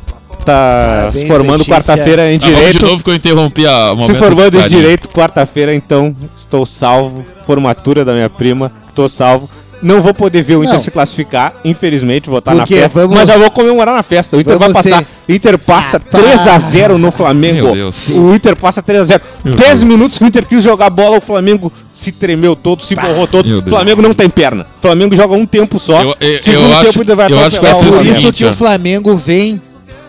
tá 0.45 0.95
Parabéns, 0.97 1.21
se 1.23 1.27
formando 1.27 1.65
quarta-feira 1.65 2.31
em 2.31 2.35
Ah, 2.35 2.39
vamos 2.39 2.55
de 2.55 2.61
Direito. 2.65 2.85
novo 2.85 3.03
que 3.03 3.09
eu 3.09 3.15
interrompi 3.15 3.65
a 3.67 3.93
se 4.05 4.13
formando 4.15 4.59
em. 4.59 4.67
Direito 4.69 5.09
quarta-feira, 5.09 5.73
então 5.73 6.15
estou 6.35 6.65
salvo. 6.65 7.25
Formatura 7.45 8.05
da 8.05 8.13
minha 8.13 8.29
prima, 8.29 8.71
tô 8.93 9.07
salvo. 9.09 9.49
Não 9.83 10.01
vou 10.01 10.13
poder 10.13 10.41
ver 10.41 10.55
o 10.55 10.63
Inter 10.63 10.75
Não. 10.75 10.81
se 10.81 10.89
classificar, 10.89 11.53
infelizmente, 11.63 12.29
vou 12.29 12.39
estar 12.39 12.55
na 12.55 12.61
Porque 12.61 12.75
festa. 12.75 13.01
vamos- 13.01 13.15
Mas 13.15 13.27
já 13.27 13.37
vou 13.37 13.51
comemorar 13.51 13.93
na 13.93 14.01
festa. 14.01 14.35
O 14.35 14.39
Inter 14.39 14.57
vai 14.57 14.69
Vamos 14.69 14.81
passar. 14.83 14.99
ser- 15.03 15.07
Inter 15.33 15.59
passa 15.59 15.97
Ah, 15.97 15.99
tá. 15.99 16.17
3x0 16.17 16.97
no 16.97 17.11
Flamengo. 17.11 17.65
Meu 17.65 17.73
Deus. 17.75 18.09
O 18.15 18.33
Inter 18.33 18.55
passa 18.55 18.81
3x0. 18.81 19.21
Meu 19.43 19.53
10 19.55 19.69
Deus. 19.79 19.83
minutos 19.83 20.17
que 20.17 20.23
o 20.23 20.27
Inter 20.27 20.45
quis 20.45 20.63
jogar 20.63 20.89
bola, 20.89 21.17
o 21.17 21.21
Flamengo 21.21 21.71
se 21.93 22.11
tremeu 22.11 22.55
todo, 22.55 22.83
se 22.83 22.95
borrou 22.95 23.27
todo. 23.27 23.59
O. 23.59 23.69
Flamengo 23.69 24.01
não 24.01 24.13
tem 24.13 24.29
perna. 24.29 24.65
O 24.79 24.81
Flamengo 24.81 25.15
joga 25.15 25.35
um 25.35 25.45
tempo 25.45 25.77
só. 25.77 26.01
Eu- 26.01 26.15
eu- 26.19 26.39
Segundo 26.39 26.63
eu 26.63 26.69
tempo 26.69 26.89
acho- 26.89 26.99
ainda 27.01 27.15
vai 27.15 27.31
eu 27.31 27.39
acho 27.39 27.59
que 27.59 27.65
vai 27.65 27.75
Por 27.75 28.05
isso 28.05 28.33
que 28.33 28.45
o. 28.45 28.53
Flamengo 28.53 29.15
vem. 29.17 29.61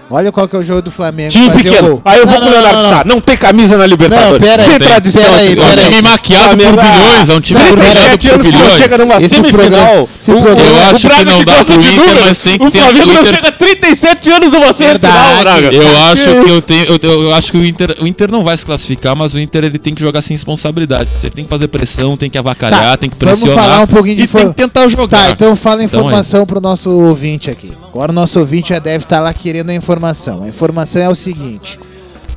Olha 0.09 0.31
qual 0.31 0.47
que 0.47 0.55
é 0.55 0.59
o 0.61 0.63
jogo 0.65 0.83
do 0.83 0.91
Flamengo. 0.91 1.31
Time 1.33 1.51
fazer 1.51 1.63
pequeno. 1.71 1.89
gol. 1.89 2.03
Aí 2.05 2.19
eu 2.21 2.27
vou 2.27 2.35
Não, 2.35 2.41
com 2.43 2.47
o 2.47 2.51
não, 2.51 2.61
Leonardo 2.63 2.83
não, 2.83 2.89
Sá. 2.91 3.05
não. 3.05 3.15
Não 3.17 3.21
tem 3.21 3.37
camisa 3.37 3.77
na 3.77 3.87
Libertadores. 3.87 4.33
Não, 4.33 4.39
pera 4.41 4.63
aí, 4.63 4.69
Sem 4.69 4.79
pera- 4.79 4.91
tradição. 4.93 5.23
pera 5.23 5.37
aí, 5.37 5.47
esse 5.47 5.49
É 5.49 5.51
um 5.51 5.57
pera 5.67 5.73
Flamengo. 5.81 5.97
time 5.97 6.09
maquiado 6.11 6.43
por 6.45 6.57
Flamengo, 6.63 6.81
ah, 6.81 6.93
bilhões, 6.93 7.29
é 7.29 7.35
um 7.35 7.41
time 7.41 7.61
Tem 7.61 7.69
maquiado 7.77 7.95
37 7.97 8.29
por 8.29 8.37
não 8.45 8.45
bilhões. 8.61 8.77
chega 8.79 8.99
numa 8.99 9.17
Esse 9.17 9.29
semifinal. 9.35 9.59
programa- 9.61 10.09
esse 10.21 10.31
O- 10.31 10.35
programa- 10.43 10.61
Eu 10.71 10.85
acho 10.95 11.09
que 11.09 11.25
não 11.25 11.45
dá 11.45 11.65
pro 11.65 11.81
Inter, 11.81 12.25
mas 12.25 12.39
tem 12.39 12.59
que 12.59 12.67
O 12.67 12.71
ter- 12.71 12.79
Flamengo 12.79 13.05
o 13.05 13.07
não 13.15 13.21
Inter- 13.21 13.35
chega 13.35 13.49
a 13.49 13.53
37 13.53 14.31
anos 14.31 14.53
numa 14.53 14.73
semifinal, 14.73 14.91
Verdade. 14.93 15.43
Braga. 15.43 15.77
Eu 15.77 15.83
Tá. 15.83 16.13
acho 16.13 16.25
que 16.45 16.51
eu 16.51 16.63
tenho. 16.63 16.85
Eu, 17.03 17.23
eu 17.23 17.35
acho 17.35 17.51
que 17.53 17.59
o 17.59 17.65
Inter, 17.67 17.97
o 18.01 18.07
Inter 18.07 18.31
não 18.31 18.45
vai 18.45 18.57
se 18.57 18.65
classificar, 18.65 19.17
mas 19.17 19.35
o 19.35 19.41
Inter 19.41 19.65
ele 19.65 19.79
tem 19.79 19.93
que 19.95 20.01
jogar 20.01 20.23
sem 20.23 20.37
responsabilidade. 20.37 21.09
Você 21.21 21.31
tem 21.31 21.43
que 21.45 21.51
fazer 21.51 21.67
pressão, 21.69 22.17
tem 22.17 22.31
que 22.31 22.39
avacalhar, 22.39 22.81
Tá, 22.81 22.97
tem 22.97 23.11
que 23.11 23.17
vamos 23.19 23.41
pressionar. 23.41 23.65
falar 23.65 23.81
um 23.83 23.87
pouquinho 23.89 24.17
de 24.17 24.23
e 24.23 24.29
tem 24.29 24.49
que 24.49 24.55
tentar 24.55 24.89
jogar. 24.89 25.27
Tá, 25.27 25.31
então 25.33 25.57
fala 25.57 25.81
a 25.81 25.85
Então 25.85 25.99
é 26.01 26.03
informação 26.05 26.47
pro 26.47 26.61
nosso 26.61 26.91
ouvinte 26.91 27.51
aqui. 27.51 27.73
Agora 27.97 28.13
o 28.13 28.15
nosso 28.15 28.39
ouvinte 28.39 28.69
já 28.69 28.79
deve 28.79 29.05
estar 29.05 29.21
lá 29.21 29.33
querendo 29.33 29.71
a 29.71 29.75
informação. 29.75 30.43
A 30.43 30.49
informação 30.49 31.01
é 31.01 31.09
o 31.09 31.15
seguinte: 31.15 31.81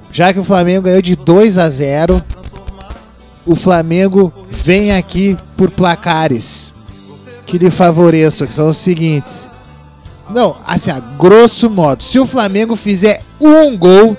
já 0.10 0.32
que 0.32 0.40
o 0.40 0.44
Flamengo 0.44 0.84
ganhou 0.84 1.02
de 1.02 1.18
2 1.18 1.58
a 1.58 1.70
0, 1.70 2.24
o 3.46 3.56
Flamengo 3.56 4.32
vem 4.50 4.94
aqui 4.94 5.38
por 5.58 5.70
placares 5.70 6.74
que 7.46 7.58
lhe 7.58 7.70
favoreçam, 7.70 8.48
que 8.48 8.54
são 8.54 8.70
os 8.70 8.78
seguintes. 8.78 9.50
Não, 10.30 10.56
assim, 10.66 10.92
a 10.92 11.00
grosso 11.02 11.70
modo, 11.70 12.06
se 12.06 12.18
o 12.18 12.26
Flamengo 12.26 12.78
fizer 12.78 13.22
um 13.38 13.78
gol, 13.78 14.16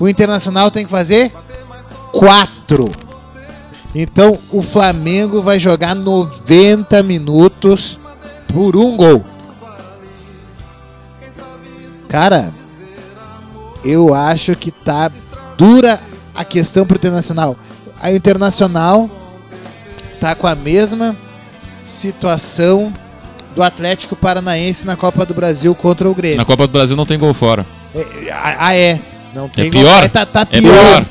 o 0.00 0.08
Internacional 0.08 0.68
tem 0.68 0.84
que 0.84 0.90
fazer 0.90 1.32
quatro. 2.10 2.90
Então 3.94 4.36
o 4.50 4.60
Flamengo 4.60 5.40
vai 5.40 5.60
jogar 5.60 5.94
90 5.94 7.04
minutos 7.04 8.00
por 8.52 8.74
um 8.74 8.96
gol. 8.96 9.33
Cara, 12.14 12.52
eu 13.84 14.14
acho 14.14 14.54
que 14.54 14.70
tá 14.70 15.10
dura 15.58 15.98
a 16.32 16.44
questão 16.44 16.86
pro 16.86 16.96
Internacional. 16.96 17.56
A 18.00 18.12
Internacional 18.12 19.10
tá 20.20 20.32
com 20.36 20.46
a 20.46 20.54
mesma 20.54 21.16
situação 21.84 22.92
do 23.56 23.64
Atlético 23.64 24.14
Paranaense 24.14 24.86
na 24.86 24.94
Copa 24.94 25.26
do 25.26 25.34
Brasil 25.34 25.74
contra 25.74 26.08
o 26.08 26.14
Grêmio. 26.14 26.36
Na 26.36 26.44
Copa 26.44 26.68
do 26.68 26.72
Brasil 26.72 26.96
não 26.96 27.04
tem 27.04 27.18
gol 27.18 27.34
fora. 27.34 27.66
É, 27.92 28.30
ah, 28.30 28.56
ah, 28.60 28.76
é. 28.76 29.00
Não 29.34 29.48
tem 29.48 29.68
pior? 29.68 30.04
É, 30.04 30.06
tá, 30.06 30.24
tá 30.24 30.46
É 30.52 30.60
pior. 30.60 31.04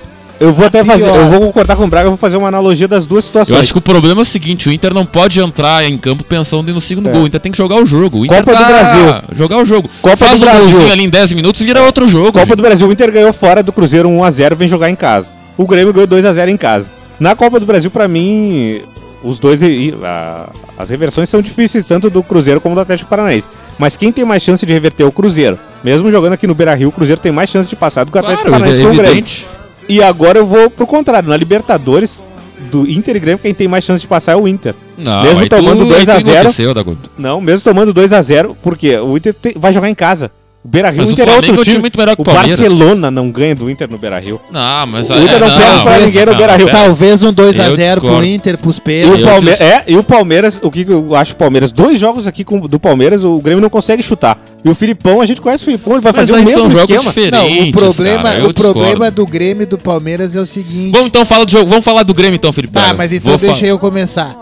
Eu 0.43 0.51
vou 0.53 0.65
até 0.65 0.83
fazer, 0.83 1.03
Pior. 1.05 1.15
eu 1.15 1.29
vou 1.29 1.39
concordar 1.39 1.75
com 1.77 1.85
o 1.85 1.87
Braga, 1.87 2.07
eu 2.07 2.11
vou 2.11 2.17
fazer 2.17 2.35
uma 2.35 2.49
analogia 2.49 2.87
das 2.87 3.05
duas 3.05 3.23
situações. 3.23 3.55
Eu 3.55 3.61
acho 3.61 3.71
que 3.71 3.77
o 3.77 3.81
problema 3.81 4.19
é 4.21 4.23
o 4.23 4.25
seguinte, 4.25 4.67
o 4.67 4.71
Inter 4.73 4.93
não 4.93 5.05
pode 5.05 5.39
entrar 5.39 5.85
em 5.85 5.97
campo 5.97 6.23
pensando 6.23 6.73
no 6.73 6.81
segundo 6.81 7.07
É. 7.07 7.11
gol. 7.13 7.23
O 7.23 7.27
Inter 7.27 7.39
tem 7.39 7.51
que 7.51 7.57
jogar 7.57 7.77
o 7.77 7.85
jogo. 7.85 8.19
O 8.19 8.25
Inter 8.25 8.43
Copa 8.43 8.51
do 8.57 8.61
tá- 8.61 8.67
Brasil. 8.67 9.21
Jogar 9.31 9.57
o 9.59 9.65
jogo. 9.65 9.89
Copa 10.01 10.17
Faz 10.17 10.39
do 10.41 10.45
um 10.45 10.49
Brasil. 10.49 10.69
golzinho 10.69 10.91
ali 10.91 11.03
em 11.05 11.09
10 11.09 11.31
minutos 11.33 11.61
e 11.61 11.63
vira 11.65 11.81
outro 11.81 12.07
jogo. 12.09 12.33
Copa 12.33 12.39
gente. 12.45 12.55
do 12.57 12.61
Brasil, 12.61 12.87
o 12.87 12.91
Inter 12.91 13.09
ganhou 13.11 13.31
fora 13.31 13.63
do 13.63 13.71
Cruzeiro 13.71 14.09
1x0, 14.09 14.55
vem 14.57 14.67
jogar 14.67 14.89
em 14.89 14.95
casa. 14.95 15.29
O 15.57 15.65
Grêmio 15.65 15.93
ganhou 15.93 16.07
2x0 16.07 16.49
em 16.49 16.57
casa. 16.57 16.87
Na 17.19 17.35
Copa 17.37 17.57
do 17.59 17.65
Brasil, 17.65 17.89
pra 17.89 18.07
mim, 18.07 18.81
os 19.23 19.39
dois. 19.39 19.61
a- 20.03 20.49
as 20.77 20.89
reversões 20.89 21.29
são 21.29 21.41
difíceis, 21.41 21.85
tanto 21.85 22.09
do 22.09 22.21
Cruzeiro 22.21 22.59
como 22.59 22.75
do 22.75 22.81
Atlético 22.81 23.09
Paranaense. 23.09 23.47
Mas 23.79 23.95
quem 23.95 24.11
tem 24.11 24.25
mais 24.25 24.43
chance 24.43 24.65
de 24.65 24.73
reverter 24.73 25.03
é 25.03 25.05
o 25.05 25.11
Cruzeiro. 25.11 25.57
Mesmo 25.83 26.11
jogando 26.11 26.33
aqui 26.33 26.45
no 26.45 26.53
Beira 26.53 26.75
Rio, 26.75 26.89
o 26.89 26.91
Cruzeiro 26.91 27.21
tem 27.21 27.31
mais 27.31 27.49
chance 27.49 27.69
de 27.69 27.75
passar 27.77 28.03
do 28.03 28.11
que 28.11 28.17
o 28.17 28.19
Atlético 28.19 28.45
Claro, 28.49 28.59
Paranaense 28.65 28.81
é 28.85 28.89
com 28.89 28.93
o 28.93 28.97
Grêmio. 28.97 29.62
E 29.89 30.01
agora 30.01 30.39
eu 30.39 30.45
vou 30.45 30.69
pro 30.69 30.87
contrário. 30.87 31.29
Na 31.29 31.37
Libertadores, 31.37 32.23
do 32.71 32.89
Inter 32.89 33.15
e 33.15 33.19
Grêmio, 33.19 33.39
quem 33.39 33.53
tem 33.53 33.67
mais 33.67 33.83
chance 33.83 34.01
de 34.01 34.07
passar 34.07 34.33
é 34.33 34.35
o 34.35 34.47
Inter. 34.47 34.73
Não, 34.97 35.23
Mesmo 35.23 35.49
tomando 35.49 35.79
tu- 35.83 35.89
2 35.89 36.09
a 36.09 36.13
aí 36.13 36.19
tu 36.19 36.25
0, 36.25 36.37
enlouqueceu, 36.39 36.73
Dagoto. 36.73 37.11
Não, 37.17 37.41
mesmo 37.41 37.61
tomando 37.61 37.93
2x0, 37.93 38.55
porque 38.63 38.95
o 38.97 39.17
Inter 39.17 39.33
te- 39.33 39.55
vai 39.57 39.73
jogar 39.73 39.89
em 39.89 39.95
casa. 39.95 40.31
O 40.63 40.67
Beira 40.69 40.89
Rio, 40.89 40.99
Mas 41.01 41.07
o 41.07 41.09
o 41.09 41.13
Inter 41.13 41.23
é 41.23 41.25
Flamengo 41.31 41.47
outro 41.49 41.59
é 41.59 41.61
um 41.61 41.65
time 41.65 41.81
muito 41.81 41.99
melhor 41.99 42.15
que 42.15 42.21
o 42.21 42.23
o 42.23 42.25
Palmeiras. 42.25 42.57
Barcelona 42.57 43.11
não 43.11 43.29
ganha 43.29 43.53
do 43.53 43.69
Inter 43.69 43.89
no 43.91 43.97
Beira 43.97 44.17
Rio. 44.17 44.39
Não, 44.49 44.87
mas 44.87 45.09
O 45.09 45.13
Inter 45.15 45.39
não 45.41 45.47
perde 45.57 45.83
pra 45.83 45.99
ninguém 45.99 46.25
no 46.25 46.35
Beira-Rio. 46.35 46.65
pera. 46.67 46.77
Talvez 46.77 47.23
um 47.23 47.33
2x0 47.33 47.95
Eu 47.95 48.01
pro. 48.01 48.23
Inter, 48.23 48.57
pros 48.57 48.77
E 48.77 48.81
Pedro. 48.81 49.15
o, 49.15 49.23
Palme 49.25 49.51
disse- 49.51 49.61
é, 49.63 49.83
e 49.87 49.97
o 49.97 50.03
Palmeiras, 50.03 50.59
o 50.61 50.71
que 50.71 50.85
eu 50.87 51.13
acho 51.17 51.33
o 51.33 51.35
Palmeiras? 51.35 51.71
Dois 51.73 51.99
jogos 51.99 52.25
aqui 52.25 52.45
com, 52.45 52.61
do 52.61 52.79
Palmeiras, 52.79 53.25
o 53.25 53.39
Grêmio 53.39 53.61
não 53.61 53.69
consegue 53.69 54.01
chutar. 54.01 54.39
E 54.63 54.69
o 54.69 54.73
Filipão, 54.73 55.19
a 55.19 55.25
gente 55.25 55.41
conhece 55.41 55.63
o 55.63 55.65
Filipão, 55.65 55.93
ele 55.95 56.01
vai 56.01 56.13
Mas 56.15 56.29
fazer 56.29 56.41
o 56.41 56.45
mesmo 56.45 56.61
são 56.61 56.71
jogos 56.71 56.89
esquema. 56.95 57.03
diferentes. 57.11 57.39
Não, 57.61 57.67
o 57.69 57.71
problema, 57.73 58.23
cara, 58.23 58.45
o 58.47 58.53
problema 58.53 59.11
do 59.11 59.27
Grêmio 59.27 59.63
e 59.63 59.65
do 59.65 59.77
Palmeiras 59.77 60.33
é 60.33 60.39
o 60.39 60.45
seguinte. 60.45 60.91
Vamos 60.93 61.07
então 61.07 61.25
falar 61.25 61.43
do 61.43 61.51
jogo. 61.51 61.69
Vamos 61.69 61.83
falar 61.83 62.03
do 62.03 62.13
Grêmio 62.13 62.35
então, 62.37 62.53
Felipe. 62.53 62.71
Tá, 62.73 62.79
Braga. 62.79 62.97
mas 62.97 63.11
então 63.11 63.31
Vou 63.31 63.37
deixa 63.37 63.65
eu 63.65 63.77
começar. 63.77 64.33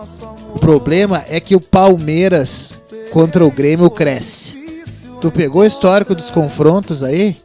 O 0.53 0.59
problema 0.59 1.23
é 1.27 1.39
que 1.39 1.55
o 1.55 1.59
Palmeiras 1.59 2.79
contra 3.11 3.43
o 3.43 3.49
Grêmio 3.49 3.89
cresce. 3.89 4.60
Tu 5.21 5.31
pegou 5.31 5.61
o 5.61 5.65
histórico 5.65 6.13
dos 6.15 6.29
confrontos 6.31 7.03
aí? 7.03 7.35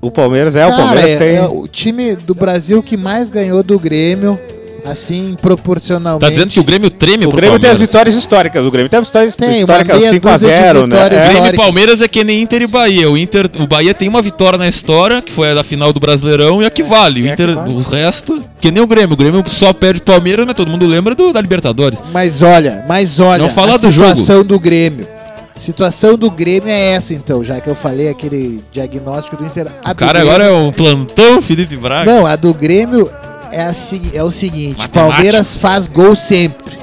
O 0.00 0.10
Palmeiras 0.10 0.54
é, 0.54 0.64
o 0.66 0.70
Cara, 0.70 0.82
Palmeiras 0.84 1.10
é, 1.10 1.16
tem. 1.16 1.36
é 1.36 1.46
o 1.48 1.66
time 1.66 2.14
do 2.14 2.34
Brasil 2.34 2.82
que 2.82 2.96
mais 2.96 3.30
ganhou 3.30 3.62
do 3.62 3.78
Grêmio, 3.78 4.38
assim, 4.84 5.34
proporcionalmente. 5.40 6.20
Tá 6.20 6.28
dizendo 6.30 6.50
que 6.50 6.60
o 6.60 6.64
Grêmio 6.64 6.90
treme 6.90 7.24
O 7.24 7.30
pro 7.30 7.38
Grêmio 7.38 7.58
tem 7.58 7.70
as 7.70 7.76
Palmeiras. 7.76 7.88
vitórias 7.88 8.14
históricas. 8.14 8.64
O 8.66 8.70
Grêmio 8.70 8.90
tem 8.90 9.00
as 9.00 9.06
vitórias 9.06 9.34
Tem, 9.34 9.60
históricas 9.60 9.98
meia 9.98 10.10
5x0, 10.12 10.20
dúzia 10.20 10.48
de 10.82 10.86
né? 10.88 11.06
É. 11.06 11.28
Grêmio 11.32 11.54
e. 11.54 11.56
Palmeiras 11.56 12.02
é 12.02 12.06
que 12.08 12.22
nem 12.22 12.42
Inter 12.42 12.62
e 12.62 12.66
Bahia. 12.66 13.10
O 13.10 13.16
Inter, 13.16 13.50
o 13.58 13.66
Bahia 13.66 13.94
tem 13.94 14.08
uma 14.08 14.20
vitória 14.20 14.58
na 14.58 14.68
história, 14.68 15.22
que 15.22 15.32
foi 15.32 15.50
a 15.50 15.54
da 15.54 15.64
final 15.64 15.90
do 15.90 15.98
Brasileirão, 15.98 16.62
e 16.62 16.66
a 16.66 16.70
que 16.70 16.82
vale. 16.82 17.22
O 17.22 17.26
É 17.26 17.30
a 17.30 17.34
que 17.34 17.42
Inter, 17.42 17.54
vale. 17.56 17.72
o 17.72 17.78
resto, 17.78 18.44
que 18.60 18.70
nem 18.70 18.82
o 18.82 18.86
Grêmio. 18.86 19.14
O 19.14 19.16
Grêmio 19.16 19.42
só 19.48 19.72
perde 19.72 20.00
o 20.00 20.04
Palmeiras, 20.04 20.44
mas 20.44 20.54
todo 20.54 20.70
mundo 20.70 20.86
lembra 20.86 21.14
do, 21.14 21.32
da 21.32 21.40
Libertadores. 21.40 21.98
Mas 22.12 22.42
olha, 22.42 22.84
mas 22.86 23.18
olha, 23.18 23.38
Não 23.42 23.48
fala 23.48 23.74
a 23.74 23.76
do 23.78 23.90
situação 23.90 24.44
do 24.44 24.60
Grêmio. 24.60 25.13
Situação 25.56 26.16
do 26.16 26.30
Grêmio 26.30 26.68
é 26.68 26.92
essa, 26.92 27.14
então, 27.14 27.42
já 27.44 27.60
que 27.60 27.68
eu 27.68 27.74
falei 27.76 28.08
aquele 28.08 28.62
diagnóstico 28.72 29.36
do 29.36 29.46
Inter. 29.46 29.68
A 29.84 29.90
O 29.92 29.94
do 29.94 29.98
cara 29.98 30.12
Grêmio- 30.14 30.28
agora 30.30 30.44
é 30.44 30.52
um 30.52 30.72
plantão 30.72 31.40
Felipe 31.40 31.76
Braga. 31.76 32.10
Não, 32.12 32.26
a 32.26 32.34
do 32.36 32.52
Grêmio 32.52 33.08
é, 33.52 33.62
a 33.62 33.72
é 34.12 34.22
o 34.22 34.30
seguinte: 34.30 34.78
Matemática. 34.78 35.12
Palmeiras 35.12 35.54
faz 35.54 35.86
gol 35.86 36.14
sempre. 36.16 36.74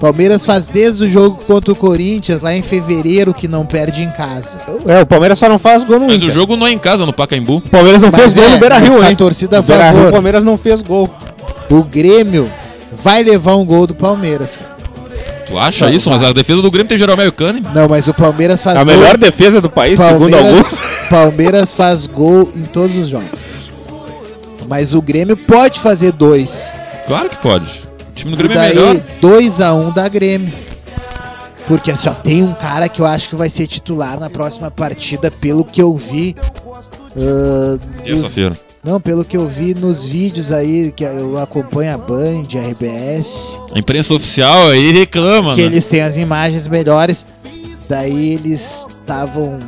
Palmeiras 0.00 0.44
faz 0.44 0.66
desde 0.66 1.04
o 1.04 1.10
jogo 1.10 1.42
contra 1.46 1.72
o 1.72 1.76
Corinthians, 1.76 2.42
lá 2.42 2.54
em 2.54 2.60
fevereiro, 2.60 3.32
que 3.32 3.48
não 3.48 3.64
perde 3.64 4.02
em 4.02 4.10
casa. 4.10 4.60
É, 4.86 5.00
o 5.00 5.06
Palmeiras 5.06 5.38
só 5.38 5.48
não 5.48 5.58
faz 5.58 5.82
gol 5.84 5.98
no 5.98 6.06
Mas 6.06 6.16
Inter. 6.16 6.28
o 6.28 6.30
jogo 6.32 6.56
não 6.56 6.66
é 6.66 6.72
em 6.72 6.78
casa, 6.78 7.06
no 7.06 7.12
Pacaembu. 7.12 7.56
O 7.56 7.60
Palmeiras 7.62 8.02
não 8.02 8.10
Mas 8.10 8.20
fez 8.20 8.34
gol 8.34 8.44
é, 8.44 8.50
no 8.50 8.58
Beira 8.58 8.78
Rio, 8.78 8.94
mas 8.96 9.04
a 9.06 9.10
hein? 9.10 9.16
torcida 9.16 9.56
a 9.58 9.60
No 9.62 9.66
Beira-Rio, 9.66 9.94
favor. 9.96 10.08
o 10.08 10.12
Palmeiras 10.12 10.44
não 10.44 10.58
fez 10.58 10.82
gol. 10.82 11.08
O 11.70 11.82
Grêmio 11.82 12.50
vai 13.02 13.22
levar 13.22 13.54
um 13.56 13.64
gol 13.64 13.86
do 13.86 13.94
Palmeiras. 13.94 14.58
cara. 14.58 14.73
Tu 15.46 15.58
acha 15.58 15.86
Só 15.86 15.88
isso? 15.90 16.10
Mas 16.10 16.22
a 16.22 16.32
defesa 16.32 16.62
do 16.62 16.70
Grêmio 16.70 16.88
tem 16.88 16.98
Jeromel 16.98 17.30
Cânime. 17.32 17.66
Não, 17.74 17.86
mas 17.88 18.08
o 18.08 18.14
Palmeiras 18.14 18.62
faz 18.62 18.76
A 18.78 18.84
gol. 18.84 18.94
melhor 18.96 19.16
defesa 19.18 19.60
do 19.60 19.68
país, 19.68 19.98
segundo 19.98 20.30
Palmeiras, 20.30 20.48
alguns. 20.48 20.80
Palmeiras 21.10 21.72
faz 21.72 22.06
gol 22.06 22.50
em 22.56 22.62
todos 22.62 22.96
os 22.96 23.08
jogos. 23.08 23.28
Mas 24.68 24.94
o 24.94 25.02
Grêmio 25.02 25.36
pode 25.36 25.78
fazer 25.80 26.12
dois. 26.12 26.70
Claro 27.06 27.28
que 27.28 27.36
pode. 27.36 27.84
O 28.10 28.14
time 28.14 28.34
do 28.34 28.42
E 28.42 28.48
Grêmio 28.48 28.58
é 28.58 28.72
daí, 28.72 28.76
melhor. 28.76 29.02
2x1 29.20 29.92
da 29.94 30.08
Grêmio. 30.08 30.52
Porque 31.68 31.90
assim, 31.90 32.08
ó, 32.08 32.12
tem 32.14 32.42
um 32.42 32.52
cara 32.54 32.88
que 32.88 33.00
eu 33.00 33.06
acho 33.06 33.28
que 33.28 33.36
vai 33.36 33.48
ser 33.48 33.66
titular 33.66 34.18
na 34.20 34.28
próxima 34.30 34.70
partida, 34.70 35.30
pelo 35.30 35.64
que 35.64 35.80
eu 35.82 35.94
vi. 35.96 36.34
dos- 37.14 37.80
Terça-feira. 38.04 38.56
Não, 38.84 39.00
pelo 39.00 39.24
que 39.24 39.36
eu 39.36 39.46
vi 39.48 39.74
nos 39.74 40.04
vídeos 40.04 40.52
aí, 40.52 40.92
que 40.94 41.04
eu 41.04 41.38
acompanho 41.38 41.94
a 41.94 41.98
Band, 41.98 42.42
a 42.56 42.68
RBS, 42.70 43.58
A 43.74 43.78
imprensa 43.78 44.14
oficial 44.14 44.68
aí 44.68 44.92
reclama, 44.92 45.54
que 45.54 45.60
né? 45.62 45.66
eles 45.66 45.86
têm 45.86 46.02
as 46.02 46.16
imagens 46.16 46.68
melhores. 46.68 47.24
Daí 47.88 48.34
eles 48.34 48.86
estavam. 48.88 49.58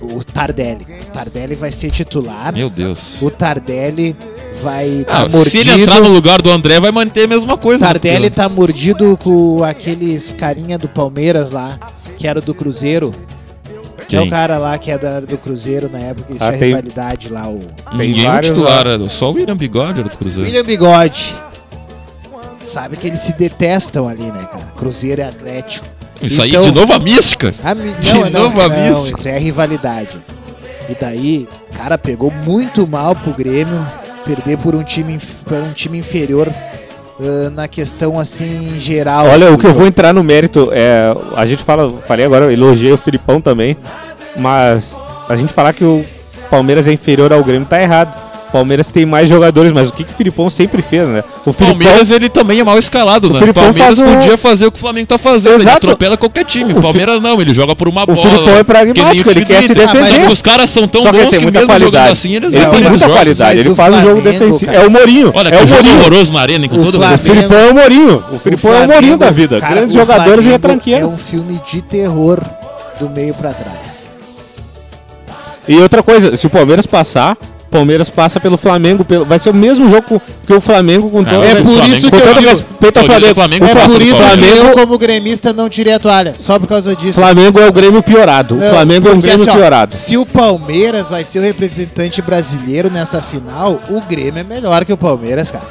O 0.00 0.18
Tardelli. 0.24 0.84
O 1.08 1.12
Tardelli 1.12 1.54
vai 1.54 1.70
ser 1.70 1.90
titular. 1.92 2.52
Meu 2.52 2.68
Deus. 2.68 3.22
O 3.22 3.30
Tardelli 3.30 4.16
vai 4.60 5.04
Ah, 5.08 5.22
tá 5.22 5.30
se 5.30 5.36
mordido. 5.36 5.70
ele 5.70 5.82
entrar 5.82 6.00
no 6.00 6.08
lugar 6.08 6.42
do 6.42 6.50
André, 6.50 6.80
vai 6.80 6.90
manter 6.90 7.24
a 7.24 7.28
mesma 7.28 7.56
coisa. 7.56 7.84
né? 7.84 7.92
Tardelli 7.92 8.28
tá 8.28 8.48
mordido 8.48 9.16
com 9.22 9.62
aqueles 9.62 10.32
carinha 10.32 10.76
do 10.76 10.88
Palmeiras 10.88 11.52
lá, 11.52 11.78
que 12.18 12.26
era 12.26 12.40
do 12.40 12.52
Cruzeiro. 12.52 13.12
Que 14.12 14.16
é 14.16 14.18
Quem? 14.18 14.28
o 14.28 14.30
cara 14.30 14.58
lá 14.58 14.76
que 14.76 14.90
era 14.90 15.22
do 15.22 15.38
Cruzeiro 15.38 15.88
na 15.90 15.98
época, 15.98 16.34
que 16.34 16.34
Ah, 16.34 16.48
tinha 16.48 16.58
tem- 16.58 16.68
rivalidade 16.68 17.28
lá, 17.30 17.48
o 17.48 17.58
Tem 17.96 18.08
Ninguém 18.08 18.26
é 18.26 18.28
o 18.28 18.32
vários 18.32 18.50
titular, 18.50 18.86
era 18.86 19.08
só 19.08 19.30
o 19.30 19.34
William 19.34 19.56
Bigode 19.56 20.00
era 20.00 20.08
do 20.10 20.18
Cruzeiro. 20.18 20.46
William 20.46 20.64
Bigode. 20.64 21.34
Sabe 22.60 22.96
que 22.98 23.06
eles 23.06 23.20
se 23.20 23.32
detestam 23.38 24.06
ali, 24.06 24.24
né, 24.24 24.46
cara? 24.52 24.64
Cruzeiro 24.76 25.22
e 25.22 25.24
Atlético. 25.24 25.86
Isso 26.20 26.42
aí 26.42 26.50
Então- 26.50 26.60
de 26.60 26.72
novo 26.72 26.92
a 26.92 26.98
mística. 26.98 27.54
A 27.64 27.74
mi- 27.74 27.92
De 27.94 28.12
não, 28.12 28.20
não, 28.28 28.30
novo 28.42 28.60
a 28.60 28.68
não, 28.68 28.88
mística. 29.00 29.18
isso 29.18 29.28
é 29.28 29.38
rivalidade. 29.38 30.10
E 30.90 30.94
daí, 31.00 31.48
cara, 31.74 31.96
pegou 31.96 32.30
muito 32.30 32.86
mal 32.86 33.16
pro 33.16 33.32
Grêmio 33.32 33.84
perder 34.26 34.58
por 34.58 34.74
um 34.74 34.84
time, 34.84 35.18
por 35.46 35.56
um 35.56 35.72
time 35.72 35.96
inferior 35.98 36.52
ah, 37.20 37.50
na 37.50 37.68
questão 37.68 38.18
assim 38.18 38.78
geral. 38.78 39.26
Olha, 39.26 39.52
o 39.52 39.58
que 39.58 39.66
eu 39.66 39.74
vou 39.74 39.86
entrar 39.86 40.12
no 40.12 40.22
mérito 40.22 40.70
é. 40.72 41.14
A 41.36 41.46
gente 41.46 41.62
fala, 41.62 41.90
falei 42.06 42.26
agora, 42.26 42.52
elogiei 42.52 42.92
o 42.92 42.98
Filipão 42.98 43.40
também, 43.40 43.76
mas 44.36 44.96
a 45.28 45.36
gente 45.36 45.52
falar 45.52 45.72
que 45.72 45.84
o 45.84 46.04
Palmeiras 46.50 46.86
é 46.86 46.92
inferior 46.92 47.32
ao 47.32 47.42
Grêmio 47.44 47.66
tá 47.66 47.80
errado. 47.80 48.31
O 48.52 48.56
Palmeiras 48.60 48.86
tem 48.88 49.06
mais 49.06 49.30
jogadores, 49.30 49.72
mas 49.72 49.88
o 49.88 49.92
que, 49.92 50.04
que 50.04 50.12
o 50.12 50.14
Filipão 50.14 50.50
sempre 50.50 50.82
fez, 50.82 51.08
né? 51.08 51.24
O 51.46 51.50
O 51.50 51.54
Palmeiras 51.54 52.10
ele 52.10 52.28
também 52.28 52.60
é 52.60 52.64
mal 52.64 52.78
escalado, 52.78 53.30
né? 53.30 53.36
O 53.36 53.38
Filipão 53.38 53.64
Palmeiras 53.64 53.96
faz 53.98 54.08
um- 54.10 54.14
podia 54.14 54.36
fazer 54.36 54.66
o 54.66 54.70
que 54.70 54.76
o 54.76 54.80
Flamengo 54.80 55.06
tá 55.06 55.16
fazendo, 55.16 55.54
ele 55.54 55.62
Exato. 55.62 55.78
atropela 55.78 56.18
qualquer 56.18 56.44
time. 56.44 56.74
O 56.74 56.78
O 56.78 56.82
Palmeiras 56.82 57.22
não, 57.22 57.40
ele 57.40 57.54
joga 57.54 57.74
por 57.74 57.88
uma 57.88 58.02
o 58.02 58.06
bola. 58.06 58.28
Filipão 58.28 58.56
é 58.58 58.62
pragmático, 58.62 59.10
que 59.24 59.28
o 59.28 59.30
ele 59.30 59.44
quer 59.46 59.62
se 59.62 59.72
defender. 59.74 60.04
Só 60.04 60.14
que 60.18 60.26
os 60.32 60.42
caras 60.42 60.68
são 60.68 60.86
tão 60.86 61.02
Só 61.02 61.10
que 61.10 61.16
ele 61.16 61.24
bons 61.24 61.36
que 61.38 61.42
muita 61.44 61.58
mesmo 61.60 61.72
jogando 61.72 61.90
qualidade. 61.92 62.12
assim, 62.12 62.34
eles 62.34 62.52
ele 62.52 62.62
não 62.64 62.70
tem 62.72 62.82
muita 62.90 63.08
qualidade, 63.08 63.50
Mas 63.56 63.60
ele 63.66 63.72
o 63.72 63.74
faz 63.74 63.94
um 63.94 64.00
jogo 64.02 64.20
defensivo. 64.20 64.66
cara. 64.66 64.78
É 64.78 64.86
o 64.86 64.90
Mourinho. 64.90 65.32
Olha, 65.34 65.48
é 65.48 65.50
que 65.50 65.56
o 65.56 65.66
jogo 65.66 65.82
Mourinho. 65.82 66.00
horroroso 66.02 66.32
na 66.34 66.40
arena, 66.42 66.68
com 66.68 66.76
O 66.76 66.84
todo 66.84 66.94
O 66.94 66.98
Flamengo- 66.98 67.10
respeito. 67.22 67.36
Filipão 67.36 67.58
é 67.58 67.70
o 67.70 67.74
Mourinho. 67.74 68.24
O 68.32 68.38
Filipão 68.38 68.74
é 68.74 68.84
o 68.84 68.88
Mourinho 68.88 69.16
da 69.16 69.30
vida. 69.30 69.60
cara, 69.60 69.74
Grandes 69.76 69.96
o 69.96 69.98
jogadores 69.98 70.44
e 70.44 70.48
retranqueiro. 70.50 71.00
É 71.00 71.06
um 71.06 71.16
filme 71.16 71.58
de 71.70 71.80
terror 71.80 72.38
do 73.00 73.08
meio 73.08 73.32
pra 73.32 73.50
trás. 73.54 74.02
E 75.66 75.76
outra 75.78 76.02
coisa, 76.02 76.34
se 76.36 76.46
o 76.46 76.50
Palmeiras 76.50 76.86
passar, 76.86 77.36
o 77.40 77.51
Palmeiras 77.72 78.08
passa 78.10 78.38
pelo 78.38 78.56
Flamengo, 78.56 79.02
pelo- 79.04 79.24
vai 79.24 79.38
ser 79.38 79.50
o 79.50 79.54
mesmo 79.54 79.90
jogo 79.90 80.20
que 80.46 80.52
o 80.52 80.60
Flamengo 80.60 81.10
com 81.10 81.24
todo, 81.24 81.42
É 81.42 81.56
por 81.56 81.72
Flamengo- 81.72 81.94
isso 81.96 82.10
que 82.10 82.16
eu 82.16 82.34
digo- 82.34 82.48
respeito 82.50 82.98
ao 83.00 83.04
Flamengo. 83.06 83.30
o 83.32 83.34
Flamengo 83.34 83.64
O 83.64 83.68
é 83.68 83.74
Por 83.86 84.02
isso 84.02 84.10
que 84.14 84.22
Flamengo, 84.22 84.66
eu, 84.68 84.72
como 84.74 84.98
gremista, 84.98 85.52
não 85.52 85.68
tirei 85.68 85.94
a 85.94 85.98
toalha. 85.98 86.34
Só 86.36 86.58
por 86.58 86.68
causa 86.68 86.94
disso. 86.94 87.18
Flamengo 87.18 87.58
é 87.58 87.66
o 87.66 87.72
Grêmio 87.72 88.02
piorado. 88.02 88.54
Não, 88.56 88.66
o 88.66 88.70
Flamengo 88.70 89.08
é 89.08 89.10
um 89.10 89.14
porque, 89.14 89.26
Grêmio 89.28 89.42
assim, 89.48 89.50
ó, 89.50 89.60
piorado. 89.60 89.94
Se 89.96 90.16
o 90.16 90.26
Palmeiras 90.26 91.10
vai 91.10 91.24
ser 91.24 91.38
o 91.38 91.42
representante 91.42 92.20
brasileiro 92.20 92.90
nessa 92.90 93.20
final, 93.22 93.80
o 93.90 94.00
Grêmio 94.02 94.38
é 94.40 94.44
melhor 94.44 94.84
que 94.84 94.92
o 94.92 94.96
Palmeiras, 94.96 95.50
cara. 95.50 95.64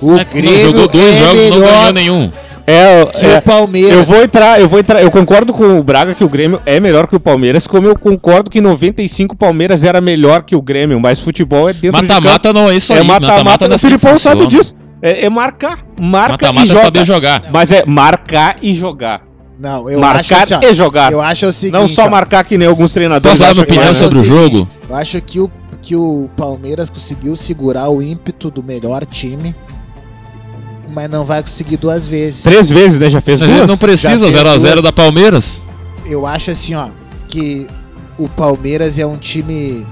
O 0.00 0.16
É 0.16 0.24
que 0.24 0.40
não 0.40 0.42
Grêmio 0.52 0.64
jogou 0.72 0.88
dois 0.88 1.12
é 1.14 1.18
jogos 1.18 1.42
e 1.42 1.50
não 1.50 1.58
ganhou 1.58 1.72
melhor 1.74 1.92
nenhum. 1.92 2.30
É, 2.70 3.06
que 3.06 3.26
é, 3.26 3.38
o 3.38 3.42
Palmeiras. 3.42 3.92
eu 3.92 4.04
vou 4.04 4.22
entrar, 4.22 4.60
eu 4.60 4.68
vou 4.68 4.78
entrar. 4.78 5.02
Eu 5.02 5.10
concordo 5.10 5.54
com 5.54 5.78
o 5.78 5.82
Braga 5.82 6.14
que 6.14 6.22
o 6.22 6.28
Grêmio 6.28 6.60
é 6.66 6.78
melhor 6.78 7.06
que 7.06 7.16
o 7.16 7.20
Palmeiras, 7.20 7.66
como 7.66 7.86
eu 7.86 7.98
concordo 7.98 8.50
que 8.50 8.58
em 8.58 8.62
95 8.62 9.34
o 9.34 9.38
Palmeiras 9.38 9.82
era 9.82 10.02
melhor 10.02 10.42
que 10.42 10.54
o 10.54 10.60
Grêmio, 10.60 11.00
mas 11.00 11.18
futebol 11.18 11.68
é 11.68 11.72
dentro 11.72 12.02
de 12.02 12.06
campo. 12.06 12.22
Mata-mata 12.22 12.52
não 12.52 12.70
é 12.70 12.76
isso 12.76 12.92
aí. 12.92 12.98
É 13.00 13.02
mata-mata, 13.02 13.64
não 13.66 13.72
é 13.72 13.74
o 13.74 13.76
assim 13.76 13.86
Filipão 13.86 14.18
sabe 14.18 14.42
funciona. 14.42 14.62
disso. 14.62 14.76
É, 15.00 15.24
é 15.24 15.30
marcar, 15.30 15.84
marca 15.98 16.52
Mata-mata 16.52 16.60
e 16.60 16.62
é 16.62 16.66
joga. 16.66 16.82
saber 16.82 17.04
jogar. 17.06 17.42
Mas 17.50 17.72
é 17.72 17.84
marcar 17.86 18.58
e 18.60 18.74
jogar. 18.74 19.22
Não, 19.58 19.88
eu 19.90 19.98
marcar 19.98 20.42
acho 20.42 20.54
assim, 20.54 20.66
e 20.66 20.74
jogar. 20.74 21.12
Eu 21.12 21.20
acho 21.20 21.46
o 21.46 21.52
seguinte, 21.52 21.80
Não 21.80 21.88
só 21.88 22.06
ó, 22.06 22.10
marcar 22.10 22.44
que 22.44 22.58
nem 22.58 22.68
alguns 22.68 22.92
treinadores 22.92 23.38
Posso 23.38 23.48
dar 23.48 23.54
minha 23.54 23.64
opinião 23.64 23.94
sobre 23.94 24.18
o 24.18 24.24
seguinte, 24.24 24.40
jogo? 24.42 24.68
Eu 24.88 24.94
acho 24.94 25.20
que 25.20 25.40
o, 25.40 25.50
que 25.82 25.96
o 25.96 26.28
Palmeiras 26.36 26.90
conseguiu 26.90 27.34
segurar 27.34 27.88
o 27.88 28.00
ímpeto 28.00 28.50
do 28.50 28.62
melhor 28.62 29.04
time, 29.04 29.54
mas 30.88 31.08
não 31.08 31.24
vai 31.24 31.42
conseguir 31.42 31.76
duas 31.76 32.06
vezes. 32.06 32.42
Três 32.42 32.68
vezes, 32.70 32.98
né? 32.98 33.10
Já 33.10 33.20
fez 33.20 33.40
duas? 33.40 33.66
não 33.66 33.76
precisa 33.76 34.30
Já 34.30 34.42
fez 34.42 34.62
0x0 34.62 34.72
duas. 34.72 34.82
da 34.82 34.92
Palmeiras. 34.92 35.62
Eu 36.06 36.26
acho 36.26 36.50
assim, 36.50 36.74
ó, 36.74 36.88
que 37.28 37.66
o 38.18 38.28
Palmeiras 38.28 38.98
é 38.98 39.06
um 39.06 39.16
time 39.16 39.86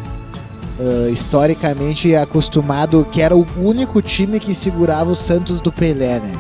ah, 0.79 1.09
historicamente 1.11 2.15
acostumado, 2.15 3.07
que 3.11 3.23
era 3.23 3.37
o 3.37 3.47
único 3.57 4.03
time 4.03 4.39
que 4.39 4.55
segurava 4.55 5.11
o 5.11 5.17
Santos 5.17 5.61
do 5.61 5.73
Pelé, 5.73 6.21
né? 6.21 6.37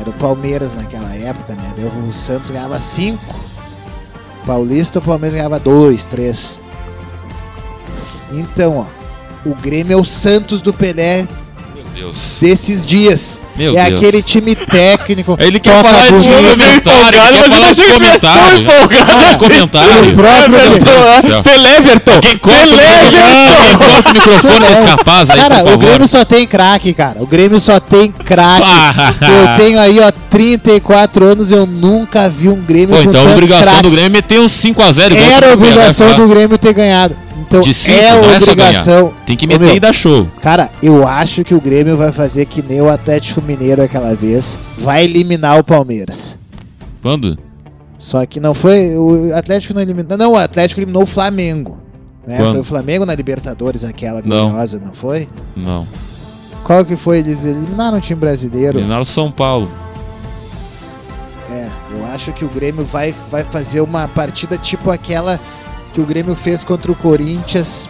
Era 0.00 0.10
o 0.10 0.12
Palmeiras 0.14 0.74
naquela 0.74 1.14
época, 1.14 1.54
né? 1.54 1.74
O 2.08 2.12
Santos 2.12 2.50
ganhava 2.50 2.78
cinco. 2.80 3.34
Paulista, 4.46 4.98
o 4.98 5.02
Palmeiras 5.02 5.34
ganhava 5.34 5.58
dois, 5.58 6.06
três. 6.06 6.62
Então, 8.32 8.78
ó, 8.78 9.48
o 9.48 9.54
Grêmio 9.54 9.92
é 9.92 9.96
o 9.96 10.04
Santos 10.04 10.60
do 10.60 10.72
Pelé 10.72 11.26
Deus. 11.94 12.38
desses 12.40 12.84
dias. 12.86 13.38
Meu 13.56 13.76
é 13.78 13.84
Deus. 13.84 13.98
aquele 13.98 14.22
time 14.22 14.54
técnico. 14.54 15.36
Ele 15.40 15.60
quer 15.60 15.82
falar 15.82 16.06
de 16.06 16.26
comentário, 16.28 17.20
ele 17.28 17.38
quer 17.38 17.48
falar 17.50 17.72
de 17.72 17.84
comentário. 17.84 18.66
Ah, 18.72 19.32
De 19.32 19.38
comentário. 19.38 20.10
o 20.10 20.14
próprio 20.14 21.30
céu. 21.30 21.42
Peleverton! 21.42 22.20
Quem 22.20 22.38
corta, 22.38 22.64
o 22.64 22.70
microfone, 22.70 23.46
quem 23.66 23.78
corta 23.78 24.10
o 24.10 24.14
microfone 24.14 24.60
desse 24.66 24.84
rapaz 24.86 25.30
aí, 25.30 25.36
Cara, 25.38 25.74
o. 25.74 25.78
Grêmio 25.78 26.08
só 26.08 26.24
tem 26.24 26.46
craque, 26.46 26.94
cara. 26.94 27.16
O 27.22 27.26
Grêmio 27.26 27.60
só 27.60 27.78
tem 27.78 28.10
craque. 28.10 28.66
Ah. 28.66 29.14
Eu 29.20 29.56
tenho 29.62 29.78
aí, 29.78 30.00
ó, 30.00 30.10
34 30.30 31.24
anos, 31.26 31.50
eu 31.50 31.66
nunca 31.66 32.28
vi 32.28 32.48
um 32.48 32.60
Grêmio 32.60 32.96
Pô, 32.96 33.02
com 33.02 33.10
então 33.10 33.26
a 33.28 33.32
obrigação 33.32 33.62
craques. 33.64 33.82
do 33.82 33.90
Grêmio 33.90 34.06
é 34.06 34.08
meter 34.08 34.40
uns 34.40 34.52
5x0 34.52 35.12
igual 35.12 35.30
Era 35.30 35.36
o 35.36 35.40
Pelé, 35.40 35.52
obrigação 35.52 36.08
tá? 36.08 36.14
do 36.16 36.28
Grêmio 36.28 36.56
ter 36.58 36.72
ganhado. 36.72 37.16
Então 37.52 37.60
De 37.60 37.74
cinco, 37.74 37.98
é 37.98 38.12
não 38.22 38.30
é 38.30 38.40
só 38.40 38.52
obrigação. 38.52 39.12
Tem 39.26 39.36
que 39.36 39.44
Ô, 39.44 39.48
meter 39.48 39.66
meu, 39.66 39.76
e 39.76 39.80
dar 39.80 39.92
show. 39.92 40.26
Cara, 40.40 40.70
eu 40.82 41.06
acho 41.06 41.44
que 41.44 41.54
o 41.54 41.60
Grêmio 41.60 41.98
vai 41.98 42.10
fazer 42.10 42.46
que 42.46 42.62
nem 42.62 42.80
o 42.80 42.88
Atlético 42.88 43.42
Mineiro 43.42 43.82
aquela 43.82 44.16
vez. 44.16 44.56
Vai 44.78 45.04
eliminar 45.04 45.58
o 45.58 45.64
Palmeiras. 45.64 46.40
Quando? 47.02 47.38
Só 47.98 48.24
que 48.24 48.40
não 48.40 48.54
foi. 48.54 48.96
O 48.96 49.36
Atlético 49.36 49.74
não 49.74 49.82
eliminou. 49.82 50.16
Não, 50.16 50.32
o 50.32 50.36
Atlético 50.36 50.80
eliminou 50.80 51.02
o 51.02 51.06
Flamengo. 51.06 51.76
Né? 52.26 52.36
Foi 52.38 52.60
o 52.60 52.64
Flamengo 52.64 53.04
na 53.04 53.14
Libertadores, 53.14 53.84
aquela 53.84 54.22
Não. 54.24 54.48
gloriosa, 54.48 54.80
não 54.82 54.94
foi? 54.94 55.28
Não. 55.54 55.86
Qual 56.64 56.84
que 56.86 56.96
foi? 56.96 57.18
Eles 57.18 57.44
eliminaram 57.44 57.98
o 57.98 58.00
time 58.00 58.18
brasileiro. 58.18 58.78
Eliminaram 58.78 59.02
o 59.02 59.04
São 59.04 59.30
Paulo. 59.30 59.70
É, 61.50 61.68
eu 61.98 62.06
acho 62.06 62.32
que 62.32 62.46
o 62.46 62.48
Grêmio 62.48 62.84
vai, 62.84 63.14
vai 63.30 63.42
fazer 63.42 63.82
uma 63.82 64.08
partida 64.08 64.56
tipo 64.56 64.90
aquela 64.90 65.38
que 65.92 66.00
o 66.00 66.06
Grêmio 66.06 66.34
fez 66.34 66.64
contra 66.64 66.90
o 66.90 66.96
Corinthians 66.96 67.88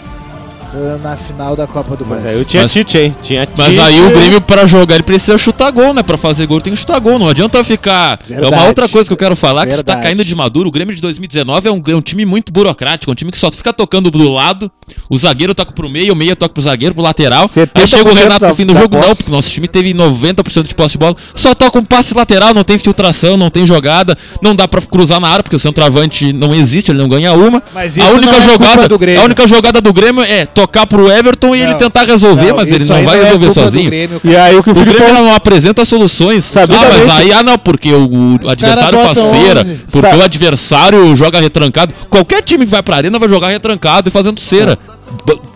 na 1.03 1.17
final 1.17 1.55
da 1.55 1.67
Copa 1.67 1.97
do 1.97 2.05
Mas 2.07 2.19
aí 2.19 2.23
Brasil. 2.23 2.39
eu 2.41 2.45
tinha 2.45 2.63
Mas- 2.63 2.73
Tite, 2.73 2.99
hein? 2.99 3.15
Tinha 3.23 3.49
Mas 3.57 3.69
Tite. 3.69 3.81
aí 3.81 4.01
o 4.07 4.11
Grêmio, 4.11 4.41
pra 4.41 4.67
jogar, 4.67 4.95
ele 4.95 5.03
precisa 5.05 5.37
chutar 5.37 5.71
gol, 5.71 5.93
né? 5.93 6.03
Pra 6.03 6.17
fazer 6.17 6.47
gol 6.47 6.61
tem 6.61 6.73
que 6.73 6.79
chutar 6.79 6.99
gol. 6.99 7.19
Não 7.19 7.29
adianta 7.29 7.63
ficar. 7.63 8.19
É 8.25 8.35
Verdade. 8.35 8.55
uma 8.55 8.65
outra 8.67 8.89
coisa 8.89 9.07
que 9.07 9.13
eu 9.13 9.17
quero 9.17 9.37
falar: 9.37 9.63
que 9.67 9.71
tá 9.71 9.77
Verdade. 9.77 10.03
caindo 10.03 10.25
de 10.25 10.35
maduro. 10.35 10.69
O 10.69 10.73
Grêmio 10.73 10.95
de 10.95 11.01
2019 11.01 11.69
é 11.69 11.73
um, 11.73 11.83
é 11.87 11.95
um 11.95 12.01
time 12.01 12.25
muito 12.25 12.53
burocrático. 12.53 13.11
É 13.11 13.13
um 13.13 13.15
time 13.15 13.31
que 13.31 13.39
só 13.39 13.51
fica 13.53 13.73
tocando 13.73 14.11
do 14.11 14.33
lado. 14.33 14.71
O 15.11 15.19
zagueiro 15.19 15.55
toca 15.55 15.73
pro 15.73 15.89
meio, 15.89 16.13
o 16.13 16.17
meio 16.17 16.35
toca 16.37 16.55
pro 16.55 16.63
zagueiro, 16.63 16.95
pro 16.95 17.03
lateral. 17.05 17.49
70% 17.49 17.71
Aí 17.75 17.87
chega 17.87 18.11
o 18.11 18.15
Renato 18.15 18.41
da- 18.41 18.49
no 18.49 18.55
fim 18.55 18.67
do 18.67 18.75
jogo, 18.75 18.89
posse. 18.91 19.09
não, 19.09 19.17
porque 19.17 19.31
nosso 19.33 19.51
time 19.51 19.69
teve 19.69 19.93
90% 19.95 20.69
de 20.69 20.75
posse 20.75 20.93
de 20.93 20.99
bola. 20.99 21.17
Só 21.35 21.55
toca 21.55 21.79
um 21.79 21.85
passe 21.85 22.15
lateral, 22.15 22.55
não 22.55 22.65
tem 22.65 22.79
filtração, 22.79 23.37
não 23.37 23.51
tem 23.51 23.67
jogada. 23.67 24.17
Não 24.43 24.55
dá 24.57 24.67
pra 24.67 24.81
cruzar 24.81 25.21
na 25.21 25.29
área, 25.29 25.43
porque 25.43 25.57
o 25.57 25.59
centroavante 25.59 26.33
não 26.33 26.55
existe, 26.55 26.91
ele 26.91 26.99
não 26.99 27.09
ganha 27.09 27.33
uma. 27.33 27.63
Mas 27.75 27.99
A 27.99 28.03
isso 28.05 28.15
única 28.17 28.33
não 28.33 28.39
é 28.39 28.47
culpa 28.49 28.65
jogada, 28.65 28.89
do 28.89 28.99
Grêmio. 28.99 29.21
a 29.21 29.25
única 29.25 29.47
jogada 29.47 29.81
do 29.81 29.93
Grêmio 29.93 30.23
é 30.23 30.45
tocar 30.63 30.87
pro 30.87 31.11
Everton 31.11 31.55
e 31.57 31.61
ele 31.61 31.73
Não. 31.73 31.79
tentar 31.79 32.05
resolver, 32.05 32.49
Não, 32.49 32.57
mas 32.57 32.71
ele 32.73 32.85
não 32.85 32.97
aí 32.97 33.05
vai 33.05 33.19
é 33.21 33.25
resolver 33.25 33.47
do 33.47 33.55
sozinho. 33.55 33.91
Grêmio, 33.91 34.21
E 34.25 34.37
aí 34.37 34.57
o 34.57 34.63
que 34.63 34.71
o 34.71 34.73
O 34.73 34.75
Grêmio 34.77 35.13
não 35.13 35.35
apresenta 35.35 35.85
soluções. 35.85 36.55
Ah, 36.57 36.67
mas 36.69 37.09
aí, 37.09 37.33
ah 37.33 37.43
não, 37.43 37.59
porque 37.59 37.93
o, 37.93 38.39
o 38.43 38.49
adversário 38.49 38.99
cera, 39.15 39.61
11. 39.61 39.81
porque 39.91 40.11
Sa- 40.11 40.17
o 40.17 40.23
adversário 40.23 41.17
joga 41.17 41.41
retrancado. 41.41 41.93
Qualquer 42.09 42.43
time 42.43 42.65
que 42.65 42.71
vai 42.71 42.83
pra 42.83 42.97
arena 42.97 43.19
vai 43.19 43.29
jogar 43.29 43.49
retrancado 43.49 44.09
e 44.09 44.13
fazendo 44.13 44.41
cera. 44.41 44.79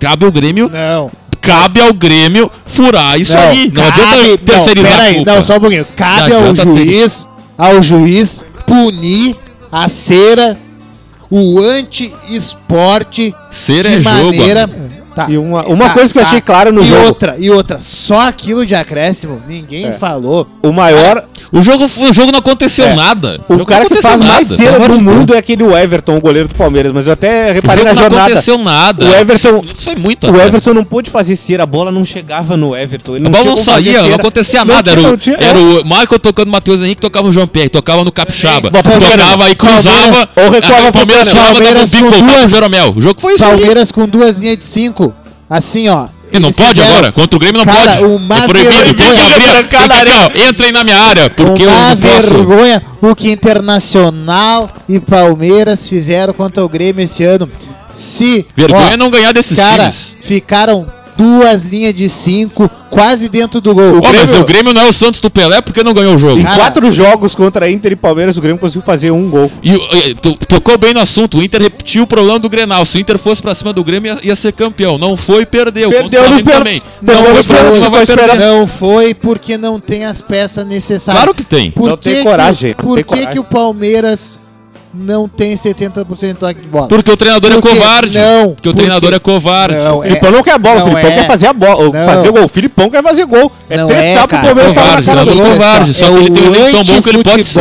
Cabe 0.00 0.24
ao 0.24 0.32
Grêmio, 0.32 0.70
Não. 0.72 1.10
cabe 1.40 1.80
ao 1.80 1.92
Grêmio 1.94 2.50
furar 2.66 3.18
isso 3.20 3.32
não, 3.34 3.40
aí. 3.48 3.70
Não 3.72 3.82
cabe- 3.82 4.00
adianta 4.02 4.38
terceirizar 4.38 4.90
não, 4.90 4.96
a 4.98 5.00
peraí, 5.02 5.14
culpa. 5.16 5.32
Não, 5.34 5.42
só 5.44 5.56
um 5.56 5.60
pouquinho. 5.60 5.86
Cabe 5.96 6.30
Não 6.30 6.36
ao 6.44 6.50
adianta 6.50 6.62
ter- 6.74 6.84
juiz, 6.86 7.26
ao 7.56 7.82
juiz 7.82 8.44
punir 8.66 9.36
a 9.72 9.88
cera, 9.88 10.56
o 11.30 11.58
anti-esporte 11.60 13.34
Cera 13.50 13.88
de 13.88 13.96
é 13.96 14.00
jogo. 14.00 14.14
maneira. 14.36 14.64
amigo. 14.64 14.85
Tá. 15.16 15.24
E 15.30 15.38
uma, 15.38 15.64
uma 15.64 15.86
Tá, 15.88 15.94
coisa 15.94 16.12
que 16.12 16.18
eu 16.18 16.22
tá. 16.22 16.28
achei 16.28 16.40
clara 16.42 16.70
no 16.70 16.82
e 16.82 16.86
jogo, 16.86 17.06
outra, 17.06 17.36
e 17.38 17.50
outra, 17.50 17.78
só 17.80 18.28
aquilo 18.28 18.66
de 18.66 18.74
acréscimo, 18.74 19.40
ninguém 19.48 19.86
É. 19.86 19.92
falou. 19.92 20.46
o 20.62 20.70
maior, 20.72 21.24
O 21.50 21.62
jogo, 21.62 21.84
o 21.86 22.12
jogo 22.12 22.32
não 22.32 22.40
aconteceu 22.40 22.86
É. 22.86 22.94
nada. 22.94 23.40
o 23.48 23.52
jogo 23.54 23.64
cara 23.64 23.80
não 23.84 23.86
que 23.88 23.94
aconteceu 23.94 24.10
faz 24.10 24.20
mais 24.20 24.48
nada, 24.50 24.56
cera 24.62 24.72
pelo 24.74 24.84
amor 24.84 24.98
do 24.98 25.02
mundo 25.04 25.34
é 25.34 25.38
aquele 25.38 25.62
Everton, 25.64 26.16
o 26.16 26.20
goleiro 26.20 26.48
do 26.48 26.54
Palmeiras, 26.54 26.92
mas 26.92 27.06
eu 27.06 27.12
até 27.14 27.50
O 27.50 27.54
reparei 27.54 27.78
jogo 27.84 27.88
na 27.88 27.94
não 27.94 28.02
jornada. 28.02 28.24
aconteceu 28.26 28.58
nada. 28.58 29.06
O 29.06 29.14
Everton- 29.14 29.64
Isso 29.64 29.74
foi 29.84 29.94
muito 29.96 30.26
O 30.26 30.30
até. 30.34 30.46
Everton 30.48 30.74
não 30.74 30.84
pôde 30.84 31.08
fazer 31.08 31.34
cera, 31.36 31.62
a 31.62 31.66
bola 31.66 31.90
não 31.90 32.04
chegava 32.04 32.54
no 32.56 32.76
Everton. 32.76 33.16
Ele 33.16 33.26
A 33.26 33.30
bola 33.30 33.44
não 33.44 33.56
saía, 33.56 34.02
não 34.02 34.14
acontecia 34.16 34.64
Não 34.66 34.74
nada. 34.74 34.90
tinha, 34.90 34.98
Era, 34.98 35.08
não 35.08 35.14
o, 35.14 35.16
tinha, 35.16 35.36
era 35.40 35.58
é. 35.58 35.62
o 35.62 35.84
Michael 35.84 36.18
tocando 36.20 36.48
o 36.48 36.52
Matheus 36.52 36.82
Henrique, 36.82 37.00
tocava 37.00 37.26
no 37.26 37.32
João 37.32 37.46
Pierre, 37.46 37.70
tocava 37.70 38.04
no 38.04 38.12
Capixaba. 38.12 38.70
Tocava 38.70 39.50
e 39.50 39.54
cruzava. 39.54 40.28
Ou 40.36 40.50
recuava 40.50 40.88
o 40.88 40.92
Palmeiras 40.92 41.28
um 41.94 42.10
com 42.10 42.26
duas- 42.26 42.44
o 42.44 42.48
Jeromel. 42.48 42.92
O 42.96 43.00
jogo 43.00 43.20
foi 43.20 43.34
isso. 43.34 43.44
Palmeiras 43.44 43.92
com 43.92 44.06
duas 44.06 44.36
linhas 44.36 44.58
de 44.58 44.64
cinco. 44.64 45.05
Assim, 45.48 45.88
ó. 45.88 46.08
E 46.32 46.40
não 46.40 46.52
pode 46.52 46.70
fizeram 46.70 46.90
agora, 46.90 47.12
contra 47.12 47.36
o 47.36 47.38
Grêmio 47.38 47.58
não 47.58 47.64
Cara, 47.64 47.92
pode. 47.98 48.04
uma 48.04 48.36
é 48.36 48.48
proibido, 48.48 48.74
tem 48.82 48.94
que 48.94 49.02
vergonha. 49.04 49.34
abrir. 49.36 49.68
Tem 49.68 49.88
que, 49.88 50.10
ó, 50.10 50.48
entrem 50.48 50.72
na 50.72 50.82
minha 50.84 50.98
área, 50.98 51.30
porque 51.30 51.62
eu 51.62 51.68
uma 51.70 51.88
não 51.90 51.96
posso. 51.96 52.34
vergonha 52.34 52.82
o 53.00 53.14
que 53.14 53.30
Internacional 53.30 54.68
e 54.88 54.98
Palmeiras 54.98 55.88
fizeram 55.88 56.32
contra 56.34 56.64
o 56.64 56.68
Grêmio 56.68 57.04
esse 57.04 57.22
ano. 57.22 57.48
Se 57.92 58.44
Vergonha 58.56 58.88
ó, 58.88 58.92
é 58.92 58.96
não 58.96 59.10
ganhar 59.10 59.32
desses 59.32 59.56
cara, 59.56 59.84
times. 59.84 60.16
ficaram 60.20 60.86
duas 61.16 61.62
linhas 61.62 61.94
de 61.94 62.08
cinco, 62.08 62.70
quase 62.90 63.28
dentro 63.28 63.60
do 63.60 63.74
gol. 63.74 63.98
Ó, 63.98 64.12
mas 64.12 64.26
Grêmio- 64.26 64.40
o 64.40 64.44
Grêmio 64.44 64.72
não 64.74 64.82
é 64.82 64.88
o 64.88 64.92
Santos 64.92 65.20
do 65.20 65.30
Pelé 65.30 65.60
porque 65.60 65.82
não 65.82 65.92
ganhou 65.94 66.14
o 66.14 66.18
jogo. 66.18 66.38
Em 66.40 66.42
Cara- 66.42 66.56
quatro 66.56 66.90
jogos 66.92 67.34
contra 67.34 67.70
Inter 67.70 67.92
e 67.92 67.96
Palmeiras, 67.96 68.36
o 68.36 68.40
Grêmio 68.40 68.58
conseguiu 68.60 68.82
fazer 68.82 69.10
um 69.10 69.28
gol. 69.28 69.50
E, 69.62 69.72
e, 69.72 70.14
tocou 70.46 70.76
bem 70.78 70.94
no 70.94 71.00
assunto, 71.00 71.38
o 71.38 71.42
Inter 71.42 71.62
repetiu 71.62 72.04
o 72.04 72.06
problema 72.06 72.38
do 72.38 72.48
Grenal. 72.48 72.84
Se 72.84 72.98
o 72.98 73.00
Inter 73.00 73.18
fosse 73.18 73.42
pra 73.42 73.54
cima 73.54 73.72
do 73.72 73.82
Grêmio, 73.84 74.14
ia, 74.14 74.28
ia 74.28 74.36
ser 74.36 74.52
campeão. 74.52 74.98
Não 74.98 75.16
foi, 75.16 75.44
perdeu. 75.46 75.90
Perdeu 75.90 76.20
o 76.22 76.24
Flamengo 76.26 76.48
pênaltis. 76.50 76.80
também. 76.80 76.82
Perdeu 77.04 77.22
Não 77.34 77.34
foi 77.34 77.44
pra 77.44 77.70
cima, 77.70 77.90
vai 77.90 78.06
perder. 78.06 78.38
Não 78.38 78.66
foi 78.66 79.14
porque 79.14 79.56
não 79.58 79.80
tem 79.80 80.04
as 80.04 80.20
peças 80.20 80.66
necessárias. 80.66 81.22
Claro 81.22 81.34
que 81.36 81.44
tem. 81.44 81.70
Por 81.70 81.88
Não 81.90 81.96
que 81.96 82.04
tem 82.08 82.22
coragem, 82.22 82.74
não 82.76 82.84
Por 82.84 82.94
tem 82.96 83.04
que, 83.04 83.08
coragem. 83.08 83.32
que 83.32 83.38
o 83.38 83.44
Palmeiras 83.44 84.38
não 84.98 85.28
tem 85.28 85.54
70% 85.54 86.28
de 86.28 86.34
toque 86.34 86.60
de 86.60 86.66
bola? 86.68 86.88
Porque 86.88 87.10
o 87.10 87.16
treinador 87.16 87.52
é 87.52 87.54
quê? 87.54 87.60
covarde. 87.60 88.18
Não, 88.18 88.54
Porque 88.54 88.68
o 88.68 88.72
por 88.72 88.78
treinador 88.78 89.12
é 89.14 89.18
covarde. 89.18 89.76
Não, 89.76 89.98
O 89.98 90.02
Filipão 90.02 90.30
não 90.32 90.42
quer 90.42 90.58
bola, 90.58 90.76
o 90.76 90.78
não 90.78 90.86
Filipão 90.96 91.10
é. 91.10 91.14
quer 91.14 91.26
fazer 91.26 91.46
a 91.46 91.52
bola, 91.52 91.84
Não. 91.84 92.06
fazer 92.06 92.30
gol. 92.30 92.44
O 92.44 92.48
Filipão 92.48 92.90
quer 92.90 93.02
fazer 93.02 93.26
gol. 93.26 93.52
É 93.68 93.76
Não 93.76 93.88
testar 93.88 94.02
é, 94.02 94.16
pro 94.18 94.28
cara. 94.28 94.42
Palmeiras 94.46 94.74
Covarde, 94.74 95.04
falar 95.04 95.16
cara 95.16 95.24
não, 95.24 95.34
dele. 95.36 95.50
covarde. 95.50 95.94
só 95.94 96.06
que 96.08 96.14
ele 96.14 96.30
tem 96.30 96.42
um 96.42 96.54
elenco 96.54 96.70
tão 96.72 96.84
bom 96.84 97.02
que 97.02 97.08
ele 97.08 97.22
pode 97.22 97.44
ser. 97.44 97.60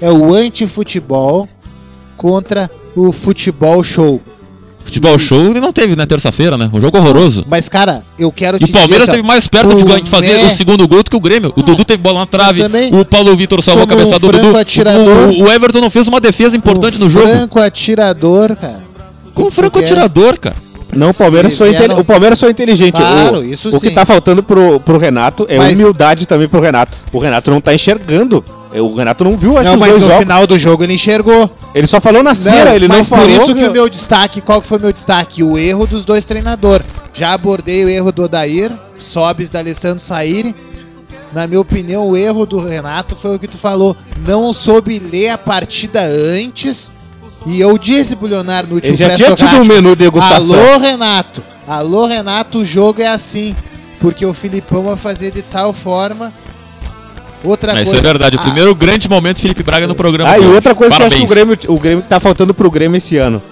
É 0.00 0.10
o 0.10 0.34
antifutebol 0.34 1.48
contra 2.16 2.70
o 2.96 3.12
futebol 3.12 3.82
show. 3.82 4.20
Futebol 4.84 5.18
show 5.18 5.46
ele 5.46 5.60
não 5.60 5.72
teve 5.72 5.96
na 5.96 6.06
terça-feira, 6.06 6.56
né? 6.58 6.68
Um 6.72 6.80
jogo 6.80 6.98
horroroso. 6.98 7.44
Mas, 7.48 7.68
cara, 7.68 8.04
eu 8.18 8.30
quero 8.30 8.58
E 8.58 8.60
te 8.60 8.70
o 8.70 8.72
Palmeiras 8.72 9.06
dizer, 9.06 9.12
teve 9.16 9.26
mais 9.26 9.46
perto 9.48 9.74
de, 9.74 9.82
o 9.82 9.86
ganhar- 9.86 10.00
de 10.02 10.10
fazer 10.10 10.34
Mé- 10.36 10.44
o 10.44 10.50
segundo 10.50 10.86
gol 10.86 11.02
do 11.02 11.10
que 11.10 11.16
o 11.16 11.20
Grêmio. 11.20 11.52
O 11.56 11.62
Dudu 11.62 11.84
teve 11.84 12.02
bola 12.02 12.20
na 12.20 12.26
trave. 12.26 12.62
também, 12.62 12.94
O 12.94 13.04
Paulo 13.04 13.34
Vitor 13.34 13.62
salvou 13.62 13.84
a 13.84 13.86
cabeçada 13.86 14.18
do 14.20 14.30
Dudu. 14.30 14.56
atirador- 14.56 15.28
O, 15.30 15.44
o 15.44 15.50
Everton 15.52 15.80
não 15.80 15.90
fez 15.90 16.06
uma 16.06 16.20
defesa 16.20 16.56
importante 16.56 16.98
no 16.98 17.08
jogo. 17.08 17.26
Franco 17.26 17.58
atirador, 17.58 18.54
cara. 18.56 18.82
Com 19.34 19.44
o 19.44 19.50
franco 19.50 19.78
atirador, 19.78 20.38
cara. 20.38 20.56
Não, 20.92 21.10
o 21.10 21.14
Palmeiras, 21.14 21.56
foi 21.56 21.70
Vieram- 21.70 21.98
o 21.98 22.04
Palmeiras 22.04 22.38
foi 22.38 22.50
inteligente. 22.50 22.94
Claro, 22.94 23.38
o, 23.40 23.44
isso 23.44 23.68
o 23.74 23.80
que 23.80 23.88
sim. 23.88 23.94
tá 23.94 24.04
faltando 24.06 24.44
pro, 24.44 24.78
pro 24.78 24.96
Renato 24.96 25.44
é 25.48 25.58
Mas- 25.58 25.76
humildade 25.76 26.24
também 26.26 26.46
pro 26.46 26.60
Renato. 26.60 26.96
O 27.12 27.18
Renato 27.18 27.50
não 27.50 27.60
tá 27.60 27.74
enxergando. 27.74 28.44
É, 28.74 28.82
O 28.82 28.92
Renato 28.92 29.22
não 29.22 29.36
viu 29.38 29.56
acho, 29.56 29.70
Não, 29.70 29.76
mas 29.78 29.92
no 29.94 30.00
jogos. 30.00 30.18
final 30.18 30.46
do 30.48 30.58
jogo 30.58 30.82
ele 30.82 30.94
enxergou. 30.94 31.48
Ele 31.72 31.86
só 31.86 32.00
falou 32.00 32.24
na 32.24 32.34
cera, 32.34 32.74
ele 32.74 32.88
não 32.88 32.96
mas 32.96 33.08
falou. 33.08 33.24
por 33.24 33.30
isso 33.32 33.54
que 33.54 33.68
o 33.68 33.72
meu 33.72 33.88
destaque, 33.88 34.40
qual 34.40 34.60
que 34.60 34.66
foi 34.66 34.78
o 34.78 34.80
meu 34.80 34.92
destaque? 34.92 35.44
O 35.44 35.56
erro 35.56 35.86
dos 35.86 36.04
dois 36.04 36.24
treinadores. 36.24 36.84
Já 37.12 37.32
abordei 37.34 37.84
o 37.84 37.88
erro 37.88 38.10
do 38.10 38.24
Odair, 38.24 38.72
Sobes 38.98 39.48
da 39.50 39.60
Alessandro 39.60 40.00
saírem. 40.00 40.52
Na 41.32 41.46
minha 41.46 41.60
opinião, 41.60 42.08
o 42.08 42.16
erro 42.16 42.44
do 42.44 42.58
Renato 42.58 43.14
foi 43.14 43.36
o 43.36 43.38
que 43.38 43.46
tu 43.46 43.56
falou. 43.58 43.96
Não 44.26 44.52
soube 44.52 44.98
ler 44.98 45.30
a 45.30 45.38
partida 45.38 46.04
antes. 46.04 46.92
E 47.46 47.60
eu 47.60 47.76
disse 47.78 48.16
pro 48.16 48.26
Leonardo 48.26 48.70
no 48.74 48.78
Ele 48.80 48.90
último 48.90 48.96
já 48.96 49.16
tinha 49.16 49.34
tido 49.36 49.56
um 49.62 49.64
menu 49.66 49.90
de 49.90 50.04
degustação. 50.04 50.54
Alô, 50.54 50.78
Renato. 50.78 51.42
Alô, 51.68 52.06
Renato, 52.06 52.58
o 52.58 52.64
jogo 52.64 53.02
é 53.02 53.06
assim. 53.06 53.54
Porque 54.00 54.24
o 54.26 54.34
Filipão 54.34 54.82
vai 54.82 54.96
fazer 54.96 55.30
de 55.30 55.42
tal 55.42 55.72
forma. 55.72 56.32
Outra 57.44 57.72
É, 57.72 57.74
coisa. 57.76 57.90
isso 57.90 57.96
é 57.96 58.00
verdade. 58.00 58.36
O 58.36 58.40
Ah, 58.40 58.42
primeiro 58.42 58.74
grande 58.74 59.08
momento 59.08 59.38
Felipe 59.40 59.62
Braga 59.62 59.86
no 59.86 59.94
programa. 59.94 60.30
Ah, 60.30 60.38
e 60.38 60.46
outra 60.46 60.74
coisa 60.74 60.94
Parabéns. 60.96 61.14
que 61.16 61.22
eu 61.22 61.24
acho 61.26 61.26
que 61.26 61.32
o 61.32 61.46
Grêmio, 61.46 61.58
o 61.76 61.78
Grêmio 61.80 62.04
tá 62.08 62.18
faltando 62.18 62.54
pro 62.54 62.70
Grêmio 62.70 62.96
esse 62.98 63.16
ano. 63.18 63.42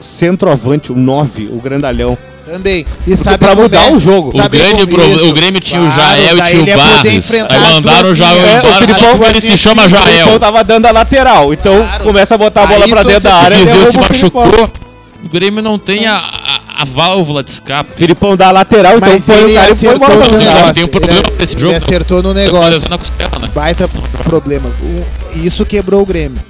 Centroavante, 0.00 0.92
o 0.92 0.96
9, 0.96 1.48
o 1.52 1.60
grandalhão. 1.60 2.16
Também. 2.50 2.84
E 3.06 3.14
sabe 3.14 3.38
pra 3.38 3.54
mudar 3.54 3.90
é? 3.90 3.92
o 3.92 4.00
jogo. 4.00 4.30
O, 4.30 4.48
grande 4.48 4.86
como 4.86 4.88
pro- 4.88 5.28
o 5.28 5.32
Grêmio 5.32 5.60
tinha 5.60 5.80
o 5.80 5.84
Claro, 5.84 6.00
Jael 6.00 6.36
e 6.38 6.42
tinha 6.42 6.62
o 6.62 6.66
Barros. 6.78 7.32
Aí 7.32 7.74
mandaram 7.74 8.08
o 8.10 8.12
linhas. 8.12 8.20
É, 8.30 8.58
o 8.58 8.62
Barros. 8.62 8.78
Filipão- 8.86 9.18
porque 9.18 9.30
ele 9.30 9.40
se 9.40 9.56
chama 9.56 9.82
O 9.84 9.88
Filipão 9.88 10.08
Jael. 10.24 10.38
tava 10.40 10.64
dando 10.64 10.86
a 10.86 10.90
lateral, 10.90 11.52
então 11.52 11.76
Claro. 11.82 12.04
começa 12.04 12.34
a 12.34 12.38
botar 12.38 12.62
a 12.62 12.66
bola 12.66 12.84
Aí 12.86 12.90
pra 12.90 13.02
dentro 13.04 13.20
se- 13.20 13.28
da 13.28 13.34
O 13.36 13.44
área. 13.44 13.56
Se 13.58 13.62
o 13.62 13.66
Filipão. 13.68 14.02
machucou. 14.08 14.70
O 15.24 15.28
Grêmio 15.28 15.62
não 15.62 15.78
tem 15.78 16.06
a, 16.06 16.16
a, 16.16 16.82
a 16.82 16.84
válvula 16.84 17.42
de 17.44 17.50
escape. 17.50 17.90
Filipão 17.96 18.36
dá 18.36 18.48
a 18.48 18.52
lateral, 18.52 18.96
então 18.96 19.08
Mas 19.08 19.26
põe 19.26 19.36
ele 19.36 19.52
o 19.52 19.54
cara 19.54 19.72
e 19.72 19.76
põe 19.76 19.98
bola 19.98 20.14
no 20.14 20.20
da 20.32 20.38
negócio. 20.38 20.74
Tem 20.74 20.84
um 20.84 20.88
problema 20.88 21.18
ele, 21.20 21.30
nesse 21.38 21.54
ele 21.54 21.60
jogo. 21.60 21.76
acertou 21.76 22.22
no 22.22 22.28
Tá 22.34 22.40
negócio. 22.40 22.88
na 22.90 22.98
costela, 22.98 23.38
né? 23.38 23.48
Baita 23.54 23.88
problema. 24.24 24.68
O- 24.82 25.38
Isso 25.44 25.64
quebrou 25.66 26.02
o 26.02 26.06
Grêmio. 26.06 26.40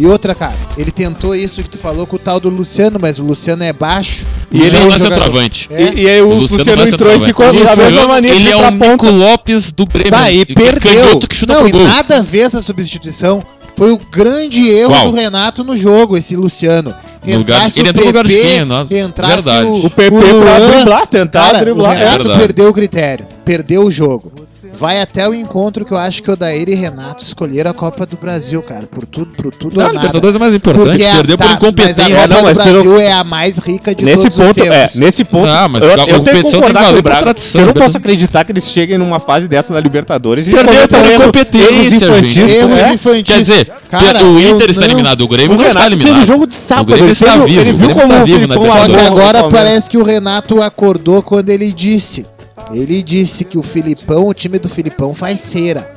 E 0.00 0.06
outra, 0.06 0.32
cara, 0.32 0.54
ele 0.76 0.92
tentou 0.92 1.34
isso 1.34 1.60
que 1.60 1.68
tu 1.70 1.76
falou 1.78 2.06
com 2.06 2.14
o 2.14 2.18
tal 2.20 2.38
do 2.38 2.48
Luciano, 2.48 2.98
mas 3.02 3.18
o 3.18 3.24
Luciano 3.24 3.64
é 3.64 3.72
baixo. 3.72 4.24
E 4.50 4.58
ele 4.62 4.66
ele 4.68 4.78
não 4.84 4.92
é 4.94 4.98
centroavante. 4.98 5.68
É. 5.72 5.82
E, 5.82 6.02
e 6.02 6.08
aí 6.08 6.22
o, 6.22 6.28
O 6.28 6.34
Luciano, 6.38 6.76
não 6.76 6.84
é 6.84 6.88
entrou 6.88 7.16
e 7.16 7.20
ficou 7.26 7.46
O 7.46 7.52
na 7.52 7.58
mesma 7.58 7.70
Luciano, 7.74 8.20
de 8.22 8.28
Ele 8.28 8.48
é 8.50 8.56
o 8.56 8.70
Nico. 8.70 9.10
Lopes 9.10 9.72
do 9.72 9.84
Grêmio. 9.86 10.10
Bah, 10.12 10.30
e 10.30 10.44
Que- 10.46 10.54
perdeu. 10.54 11.18
que 11.18 11.46
Não, 11.48 11.66
e 11.66 11.72
nada 11.72 12.18
a 12.18 12.22
ver 12.22 12.40
essa 12.40 12.62
substituição. 12.62 13.42
Foi 13.76 13.90
o 13.92 13.98
grande 14.10 14.68
erro 14.70 14.90
Qual? 14.90 15.10
do 15.10 15.16
Renato 15.16 15.62
no 15.64 15.76
jogo, 15.76 16.16
esse 16.16 16.34
Luciano. 16.36 16.94
No 17.26 17.38
lugar 17.38 17.60
ele 17.76 17.86
o 17.86 17.90
entrou 17.90 18.04
no 18.04 18.06
lugar 18.10 18.26
de 18.26 18.34
PP, 18.34 18.48
quem? 18.48 18.64
Não, 18.64 18.82
entrasse 18.90 19.34
verdade. 19.34 19.66
o, 19.66 19.86
O 19.86 19.90
PP 19.90 20.14
o 20.16 20.40
pra 20.42 20.58
driblar, 20.58 21.06
tentar 21.06 21.40
Cara, 21.46 21.58
driblar. 21.58 21.90
o 21.90 21.98
Renato 21.98 22.18
verdade. 22.18 22.40
perdeu 22.40 22.68
o 22.68 22.72
critério, 22.72 23.26
perdeu 23.44 23.84
o 23.84 23.90
jogo. 23.90 24.32
Vai 24.76 25.00
até 25.00 25.28
o 25.28 25.34
encontro 25.34 25.84
que 25.84 25.92
eu 25.92 25.98
acho 25.98 26.22
que 26.22 26.30
o 26.30 26.36
Daíra 26.36 26.70
e 26.70 26.74
Renato 26.74 27.22
escolheram 27.22 27.70
a 27.70 27.74
Copa 27.74 28.06
do 28.06 28.16
Brasil, 28.16 28.62
cara, 28.62 28.86
por 28.86 29.04
tudo, 29.06 29.26
por 29.34 29.52
tudo 29.52 29.76
Não, 29.76 29.84
ou 29.84 29.90
a 29.90 29.92
nada. 29.92 29.98
Libertadores 30.06 30.36
é 30.36 30.38
mais 30.38 30.54
importante. 30.54 30.88
Porque 30.90 31.04
a- 31.04 31.14
Perdeu 31.16 31.38
por 31.38 31.46
tá, 31.46 31.52
incompetência. 31.54 32.08
Mas 32.08 32.18
a 32.18 32.28
Copa 32.28 32.34
Não, 32.34 32.42
mas 32.44 32.56
do 32.56 32.62
pelo- 32.62 32.82
Brasil 32.84 32.98
é 33.00 33.12
a 33.12 33.24
mais 33.24 33.58
rica 33.58 33.94
de 33.94 34.04
Nesse 34.04 34.22
todos 34.22 34.38
os 34.38 34.44
ponto, 34.46 34.60
é, 34.60 34.70
tempos. 34.86 34.96
nesse 34.96 35.24
ponto, 35.24 35.48
Ah, 35.48 35.68
mas 35.68 35.82
eu, 35.82 35.88
a 35.88 35.92
eu 35.92 35.96
tenho 35.96 36.06
que 36.06 36.12
competição 36.30 36.60
tem 36.60 36.70
o 36.70 36.72
Braga. 36.72 37.02
por 37.02 37.22
tradição, 37.22 37.60
eu 37.60 37.66
não 37.66 37.72
Beto. 37.74 37.84
posso 37.86 37.96
acreditar 37.96 38.44
que 38.44 38.52
eles 38.52 38.64
cheguem 38.64 38.98
numa 38.98 39.18
fase 39.20 39.48
dessa 39.48 39.72
na 39.72 39.80
Libertadores 39.80 40.46
e 40.46 40.50
Perdeu 40.50 40.88
por 40.88 40.98
erros- 40.98 41.20
incompetência, 41.20 42.04
erros 42.06 42.26
gente. 42.28 42.94
infantis. 42.94 43.18
É. 43.18 43.22
Quer 43.22 43.38
dizer, 43.40 43.72
Cara, 43.90 44.22
o 44.24 44.38
Inter 44.38 44.70
está 44.70 44.82
não- 44.82 44.88
eliminado, 44.88 45.22
o 45.22 45.28
Grêmio 45.28 45.56
O 45.56 45.58
não 45.60 45.66
está 45.66 45.86
eliminado. 45.86 46.26
jogo 46.26 46.46
de 46.46 46.54
sábado. 46.54 46.92
O 47.08 47.10
ele 47.10 47.12
está 47.12 47.36
viu- 47.36 47.46
vivo, 47.46 47.60
Ele 47.60 47.70
o 47.70 47.76
viu 47.76 47.86
Grêmio 47.88 48.02
como 48.02 48.12
está 48.12 48.22
o 48.22 48.26
vivo 48.26 48.46
na 48.46 48.54
o 48.56 48.58
agora 49.06 49.38
Palmeiras. 49.40 49.52
parece 49.52 49.90
que 49.90 49.98
o 49.98 50.02
Renato 50.02 50.62
acordou 50.62 51.22
quando 51.22 51.50
ele 51.50 51.72
disse. 51.72 52.26
Ele 52.72 53.02
disse 53.02 53.44
que 53.44 53.56
o 53.56 53.62
Filipão, 53.62 54.28
o 54.28 54.34
time 54.34 54.58
do 54.58 54.68
Filipão 54.68 55.14
faz 55.14 55.40
cera. 55.40 55.96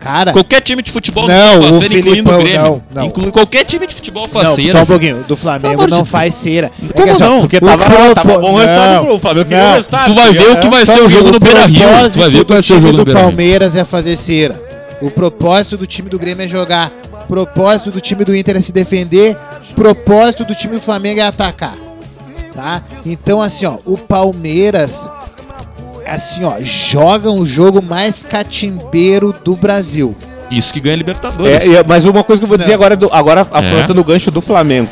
Cara, 0.00 0.32
Qualquer 0.32 0.62
time 0.62 0.82
de 0.82 0.90
futebol 0.90 1.28
Não, 1.28 1.62
faz 1.62 1.74
o 1.76 1.78
cera, 1.82 1.98
incluindo 1.98 2.30
o 2.32 2.38
Grêmio. 2.38 2.60
não, 2.62 2.82
não. 2.94 3.04
Inclui- 3.04 3.30
qualquer 3.30 3.64
time 3.64 3.86
de 3.86 3.94
futebol 3.94 4.26
faz 4.26 4.48
não, 4.48 4.54
cera. 4.56 4.72
só 4.72 4.78
um 4.82 4.86
pouquinho. 4.86 5.22
Do 5.28 5.36
Flamengo 5.36 5.86
não 5.86 6.06
faz 6.06 6.34
cera. 6.36 6.68
É 6.82 6.92
Como 6.94 7.04
que, 7.04 7.10
assim, 7.10 7.22
não? 7.22 7.40
Porque 7.40 7.58
o 7.58 7.60
tava, 7.60 7.84
propo- 7.84 8.14
tava 8.14 8.38
bom 8.38 8.52
o 8.54 8.56
resultado 8.56 9.04
pro 9.06 9.18
Flamengo. 9.18 9.44
queria 9.50 9.62
não. 9.64 9.70
o 9.70 9.74
resultado. 9.74 10.06
Tu 10.06 10.14
vai 10.14 10.32
ver 10.32 10.50
o 10.52 10.56
que 10.58 10.68
vai 10.70 10.86
ser 10.86 11.00
o 11.02 11.08
jogo 11.08 11.30
no 11.32 11.38
Beira 11.38 11.66
Rio. 11.66 11.80
Tu 11.82 12.18
vai 12.18 12.30
ver 12.30 12.40
propósito 12.40 12.40
o 12.40 12.44
que 12.46 12.52
vai 12.52 12.60
do 12.60 12.64
ser 12.64 12.72
o 12.72 12.80
jogo 12.80 12.96
no 12.96 13.04
do. 13.04 13.20
Palmeiras 13.20 13.76
é 13.76 13.84
fazer 13.84 14.16
cera. 14.16 14.62
O 15.02 15.10
propósito 15.10 15.76
do 15.76 15.86
time 15.86 16.08
do 16.08 16.18
Grêmio 16.18 16.44
é 16.44 16.48
jogar. 16.48 16.90
O 17.24 17.26
propósito 17.26 17.90
do 17.90 18.00
time 18.00 18.24
do 18.24 18.34
Inter 18.34 18.56
é 18.56 18.60
se 18.62 18.72
defender. 18.72 19.36
O 19.70 19.74
propósito 19.74 20.44
do 20.44 20.54
time 20.54 20.74
do 20.76 20.80
Flamengo 20.80 21.20
é 21.20 21.24
atacar. 21.24 21.76
Tá? 22.54 22.82
Então, 23.06 23.40
assim, 23.40 23.64
ó, 23.66 23.78
o 23.86 23.96
Palmeiras, 23.96 25.08
assim, 26.06 26.44
ó, 26.44 26.56
joga 26.60 27.30
um 27.30 27.46
jogo 27.46 27.80
mais 27.80 28.22
catimbeiro 28.22 29.34
do 29.44 29.54
Brasil. 29.54 30.14
Isso 30.50 30.72
que 30.72 30.80
ganha 30.80 30.96
Libertadores. 30.96 31.68
É, 31.68 31.76
é, 31.76 31.84
mas 31.84 32.04
uma 32.04 32.24
coisa 32.24 32.40
que 32.40 32.44
eu 32.44 32.48
vou 32.48 32.58
dizer 32.58 32.70
Não. 32.70 32.74
agora, 32.74 32.96
do, 32.96 33.08
agora 33.12 33.40
É. 33.52 33.58
afrontando 33.58 34.00
o 34.00 34.04
gancho 34.04 34.30
do 34.30 34.40
Flamengo. 34.40 34.88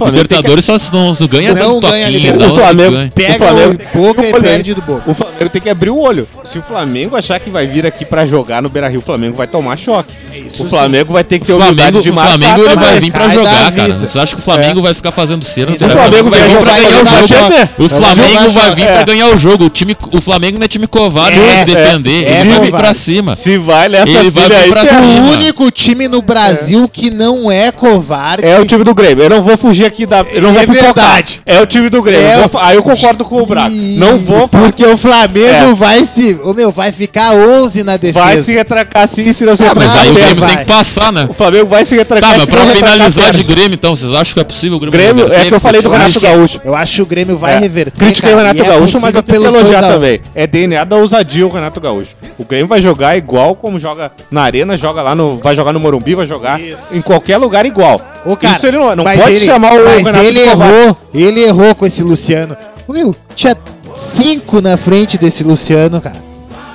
O 0.00 0.04
Flamengo 0.06 0.28
tem 0.28 0.38
que- 0.38 0.48
Libertadores 0.48 0.64
só 0.64 0.78
se 0.78 0.92
não 0.92 1.14
se 1.14 1.26
ganha 1.26 1.54
Não 1.54 1.80
dando 1.80 1.80
ganha 1.90 2.04
toquinho. 2.06 2.18
Libertadores. 2.20 2.48
não 2.48 2.56
O 2.56 2.60
Flamengo- 2.66 2.92
ganha. 2.96 3.10
Pega 3.14 3.32
O 3.32 3.38
Flamengo- 3.38 3.78
o 3.94 3.98
Boca 3.98 4.26
e 4.26 4.40
perde 4.40 4.74
do 4.74 4.82
Boca. 4.82 5.10
O 5.10 5.14
Flamengo 5.14 5.48
tem 5.50 5.60
que 5.62 5.70
abrir 5.70 5.90
o 5.90 5.98
olho. 5.98 6.28
Se 6.44 6.58
o 6.58 6.62
Flamengo 6.62 7.16
achar 7.16 7.38
que 7.40 7.50
vai 7.50 7.66
vir 7.66 7.86
aqui 7.86 8.04
pra 8.04 8.24
jogar 8.26 8.62
no 8.62 8.68
Beira-Rio, 8.68 9.00
o 9.00 9.02
Flamengo 9.02 9.36
vai 9.36 9.46
tomar 9.46 9.76
choque. 9.76 10.10
Isso 10.46 10.62
o 10.62 10.66
sim. 10.66 10.70
Flamengo 10.70 11.12
vai 11.12 11.24
ter 11.24 11.38
que 11.38 11.46
ter 11.46 11.52
O 11.52 11.56
Flamengo, 11.56 12.02
de 12.02 12.10
o 12.10 12.14
marcar 12.14 12.38
Flamengo 12.38 12.64
ele 12.64 12.76
vai 12.76 13.00
vir 13.00 13.12
da 13.12 13.28
jogar, 13.28 13.72
cara. 13.72 13.94
Você 13.94 14.18
acha 14.18 14.34
que 14.34 14.40
o 14.40 14.44
Flamengo 14.44 14.82
vai 14.82 14.94
ficar 14.94 15.12
fazendo 15.12 15.44
cera? 15.44 15.72
O? 15.72 15.78
Flamengo 15.78 16.30
vai 16.30 16.48
vir 16.48 16.56
pra 16.58 16.70
jogar 16.70 16.80
ganhar 16.80 17.02
o 17.02 17.26
jogo. 17.26 17.54
O 17.78 17.88
Flamengo 17.88 18.50
vai 18.50 18.74
vir 18.74 18.82
É. 18.84 18.92
pra 18.94 19.02
ganhar 19.04 19.26
o 19.28 19.38
jogo. 19.38 19.64
O, 19.64 19.70
time, 19.70 19.96
o 20.12 20.20
Flamengo 20.20 20.58
não 20.58 20.64
é 20.64 20.68
time 20.68 20.86
covarde, 20.86 21.38
É, 21.38 21.60
é, 21.60 21.64
defender. 21.64 22.24
é 22.24 22.40
ele 22.40 22.48
vai 22.50 22.60
vir 22.60 22.66
covarde. 22.66 22.76
pra 22.76 22.94
cima. 22.94 23.34
Se 23.36 23.58
vai 23.58 23.88
nessa 23.88 24.08
Ele 24.08 24.30
vai 24.30 24.48
vir 24.48 24.76
é- 24.76 24.86
cima. 24.86 25.00
O 25.00 25.30
único 25.32 25.70
time 25.70 26.08
no 26.08 26.22
Brasil 26.22 26.88
que 26.88 27.10
não 27.10 27.50
é 27.50 27.70
covarde. 27.72 28.44
É 28.44 28.58
o 28.58 28.64
time 28.66 28.84
do 28.84 28.94
Grêmio. 28.94 29.24
Eu 29.24 29.30
não 29.30 29.42
vou 29.42 29.56
fugir 29.56 29.84
aqui 29.90 30.06
da. 30.06 30.24
Eu 30.32 30.42
não 30.42 30.50
É 30.50 30.66
pipocar. 30.66 30.82
verdade. 30.94 31.42
É 31.44 31.60
o 31.60 31.66
time 31.66 31.88
do 31.90 32.00
Grêmio. 32.02 32.26
É 32.26 32.48
vou- 32.48 32.60
Aí 32.60 32.76
eu 32.76 32.82
concordo 32.82 33.24
com 33.24 33.42
o 33.42 33.46
Braga. 33.46 33.70
Não 33.70 34.18
vou. 34.18 34.48
Porque 34.48 34.84
o 34.86 34.96
Flamengo 34.96 35.72
É. 35.72 35.74
vai 35.74 36.04
se. 36.04 36.38
Ô 36.42 36.54
meu, 36.54 36.70
vai 36.72 36.92
ficar 36.92 37.32
11 37.34 37.82
na 37.82 37.96
defesa. 37.96 38.24
Vai 38.24 38.42
se 38.42 38.52
retracar 38.54 39.06
sim, 39.08 39.32
se 39.32 39.44
não 39.44 39.56
se 39.56 39.64
Ah, 39.64 39.72
Mas 39.74 39.94
aí 39.96 40.10
o. 40.10 40.14
Grêmio 40.14 40.36
vai. 40.36 40.48
tem 40.50 40.58
que 40.58 40.64
passar, 40.72 41.12
né? 41.12 41.26
O 41.28 41.34
Flamengo 41.34 41.66
vai 41.68 41.84
se 41.84 41.94
retracar 41.96 42.30
Tá, 42.32 42.38
mas 42.38 42.48
pra 42.48 42.66
finalizar 42.66 43.32
de. 43.32 43.42
Grêmio, 43.44 43.74
então, 43.74 43.94
vocês 43.96 44.12
acham 44.14 44.34
que 44.34 44.40
é 44.40 44.44
possível 44.44 44.76
o 44.76 44.80
Grêmio 44.80 44.98
Grêmio, 44.98 45.24
reverter? 45.24 45.46
é 45.46 45.48
que 45.48 45.54
eu 45.54 45.60
falei 45.60 45.82
do? 45.82 45.90
Renato 45.90 46.20
Gaúcho. 46.20 46.60
Eu 46.64 46.74
acho 46.74 46.94
que 46.96 47.02
o 47.02 47.06
Grêmio 47.06 47.36
vai 47.36 47.54
É. 47.54 47.58
reverter. 47.58 47.98
Critiquei 47.98 48.32
o 48.32 48.36
Renato 48.36 48.62
é 48.62 48.64
Gaúcho, 48.66 49.00
mas 49.00 49.14
eu 49.14 49.22
tenho 49.22 49.40
que 49.40 49.46
elogiar 49.46 49.82
também. 49.82 50.20
É 50.34 50.46
DNA 50.46 50.84
da 50.84 50.96
ousadia 50.96 51.46
o 51.46 51.50
Renato 51.50 51.80
Gaúcho. 51.80 52.10
O 52.38 52.44
Grêmio 52.44 52.66
vai 52.68 52.80
jogar 52.80 53.16
igual 53.16 53.54
como 53.54 53.78
joga 53.78 54.12
na 54.30 54.42
Arena, 54.42 54.76
joga 54.78 55.02
lá 55.02 55.14
no. 55.14 55.38
Vai 55.42 55.54
jogar 55.56 55.72
no 55.72 55.80
Morumbi, 55.80 56.14
vai 56.14 56.26
jogar 56.26 56.60
Isso. 56.60 56.96
em 56.96 57.00
qualquer 57.00 57.36
lugar 57.38 57.66
igual. 57.66 58.00
Ô, 58.24 58.36
cara, 58.36 58.56
Isso 58.56 58.66
ele 58.66 58.78
não, 58.78 58.94
não 58.96 59.04
pode 59.04 59.20
ele- 59.32 59.44
chamar 59.44 59.72
o 59.74 59.79
Mas 59.84 60.06
Renato 60.06 60.24
ele 60.24 60.40
errou. 60.40 60.96
Ele 61.14 61.40
errou 61.42 61.74
com 61.74 61.86
esse 61.86 62.02
Luciano. 62.02 62.56
Meu, 62.88 63.14
tinha 63.36 63.56
cinco 63.96 64.60
na 64.60 64.76
frente 64.76 65.16
desse 65.18 65.42
Luciano, 65.44 66.00
cara. 66.00 66.30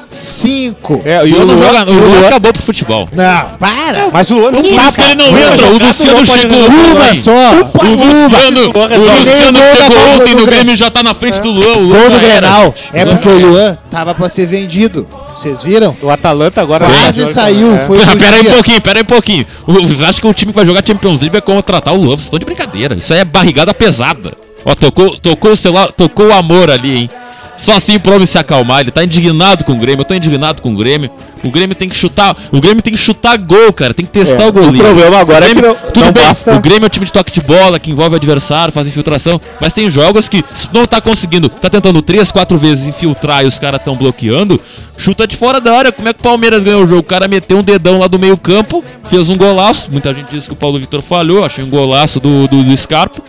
5. 0.09 1.01
É, 1.03 1.27
E 1.27 1.33
o 1.33 1.43
Luan, 1.43 1.57
joga, 1.57 1.91
o 1.91 1.93
o 1.93 1.97
Luan 1.99 2.07
Luan- 2.19 2.27
acabou 2.27 2.53
pro 2.53 2.61
futebol. 2.61 3.09
Não, 3.11 3.49
para! 3.59 4.07
Mas 4.13 4.29
o 4.31 4.35
Luan 4.35 4.51
não 4.51 4.61
Por 4.61 4.71
isso 4.71 4.93
que 4.95 5.01
ele 5.01 5.15
não 5.15 5.25
entra. 5.25 5.67
O 5.67 5.77
Luciano 5.77 6.25
chegou 6.25 6.57
Uma 6.67 7.05
ontem. 7.05 7.21
só! 7.21 7.31
O 7.31 7.95
Luciano, 7.95 8.61
o 8.61 9.19
Luciano 9.19 9.59
chegou 9.75 10.15
ontem 10.15 10.35
no 10.35 10.45
Grêmio. 10.45 10.73
E 10.73 10.77
já 10.77 10.89
tá 10.89 11.03
na 11.03 11.13
frente 11.13 11.41
do 11.41 11.49
Luan. 11.51 11.77
O 11.77 11.81
Luan 11.81 12.09
do 12.11 12.19
Grenal. 12.19 12.73
É 12.93 13.05
porque 13.05 13.27
o 13.27 13.47
Luan 13.49 13.77
tava 13.91 14.15
pra 14.15 14.29
ser 14.29 14.45
vendido. 14.45 15.05
Vocês 15.35 15.61
viram? 15.61 15.95
O 16.01 16.09
Atalanta 16.09 16.61
agora... 16.61 16.85
Quase 16.85 17.23
É. 17.23 17.27
saiu, 17.27 17.77
foi 17.79 17.97
Ah, 18.01 18.15
pera 18.15 18.37
aí 18.37 18.47
um 18.47 18.51
pouquinho, 18.51 18.81
pera 18.81 18.99
aí 18.99 19.03
um 19.03 19.05
pouquinho. 19.05 19.45
Vocês 19.67 20.01
acham 20.01 20.21
que 20.21 20.27
o 20.27 20.33
time 20.33 20.51
que 20.51 20.55
vai 20.57 20.65
jogar 20.65 20.85
Champions 20.85 21.19
League 21.19 21.29
vai 21.31 21.41
contratar 21.41 21.93
o? 21.93 21.99
Vocês 22.05 22.21
estão 22.23 22.39
de 22.39 22.45
brincadeira. 22.45 22.95
Isso 22.95 23.13
aí 23.13 23.19
é 23.19 23.25
barrigada 23.25 23.73
pesada. 23.73 24.33
Ó, 24.63 24.73
tocou, 24.73 25.15
tocou 25.17 25.51
o 25.51 25.55
celular, 25.55 25.91
tocou 25.91 26.27
o 26.27 26.33
amor 26.33 26.71
ali, 26.71 26.97
hein? 26.97 27.09
Só 27.57 27.73
assim 27.73 27.99
pro 27.99 28.13
homem 28.15 28.25
se 28.25 28.37
acalmar. 28.37 28.81
Ele 28.81 28.91
tá 28.91 29.03
indignado 29.03 29.63
com 29.63 29.73
o 29.73 29.77
Grêmio. 29.77 30.01
Eu 30.01 30.05
tô 30.05 30.13
indignado 30.13 30.61
com 30.61 30.73
o 30.73 30.75
Grêmio. 30.77 31.09
O 31.45 31.51
Grêmio 31.51 31.75
tem 31.75 31.87
que 31.87 31.95
chutar. 31.95 32.35
O 32.51 32.59
Grêmio 32.59 32.81
tem 32.81 32.91
que 32.93 32.99
chutar 32.99 33.37
gol, 33.37 33.71
cara. 33.71 33.93
Tem 33.93 34.05
que 34.05 34.11
testar 34.11 34.43
É, 34.43 34.47
o 34.47 34.51
golinho. 34.51 34.83
o 34.83 34.85
problema 34.85 35.19
agora 35.19 35.45
O 35.45 35.49
Grêmio- 35.49 35.65
é 35.71 35.73
que 35.75 35.81
não- 35.83 35.91
Tudo 35.91 36.05
não 36.05 36.11
bem, 36.11 36.23
basta- 36.23 36.55
o 36.55 36.59
Grêmio 36.59 36.83
é 36.83 36.87
um 36.87 36.89
time 36.89 37.05
de 37.05 37.11
toque 37.11 37.31
de 37.31 37.41
bola, 37.41 37.79
que 37.79 37.91
envolve 37.91 38.13
o 38.13 38.15
adversário, 38.17 38.73
faz 38.73 38.87
infiltração. 38.87 39.39
Mas 39.61 39.71
tem 39.73 39.89
jogos 39.89 40.27
que 40.27 40.43
se 40.53 40.67
não 40.73 40.85
tá 40.85 40.99
conseguindo, 40.99 41.47
tá 41.47 41.69
tentando 41.69 42.01
três, 42.01 42.31
quatro 42.31 42.57
vezes 42.57 42.87
infiltrar 42.87 43.43
e 43.43 43.47
os 43.47 43.59
caras 43.59 43.81
tão 43.83 43.95
bloqueando. 43.95 44.59
Chuta 44.97 45.27
de 45.27 45.35
fora 45.35 45.59
da 45.59 45.77
área. 45.77 45.91
Como 45.91 46.07
é 46.07 46.13
que 46.13 46.19
o 46.19 46.23
Palmeiras 46.23 46.63
ganhou 46.63 46.83
o 46.83 46.87
jogo? 46.87 47.01
O 47.01 47.03
cara 47.03 47.27
meteu 47.27 47.57
um 47.57 47.63
dedão 47.63 47.99
lá 47.99 48.07
do 48.07 48.17
meio 48.17 48.37
campo, 48.37 48.83
fez 49.03 49.29
um 49.29 49.35
golaço. 49.37 49.91
Muita 49.91 50.13
gente 50.13 50.29
disse 50.31 50.47
que 50.47 50.53
o 50.53 50.55
Paulo 50.55 50.79
Vitor 50.79 51.01
falhou. 51.01 51.43
Achei 51.45 51.63
um 51.63 51.69
golaço 51.69 52.19
do, 52.19 52.47
do, 52.47 52.63
do 52.63 52.77
Scarpa. 52.77 53.21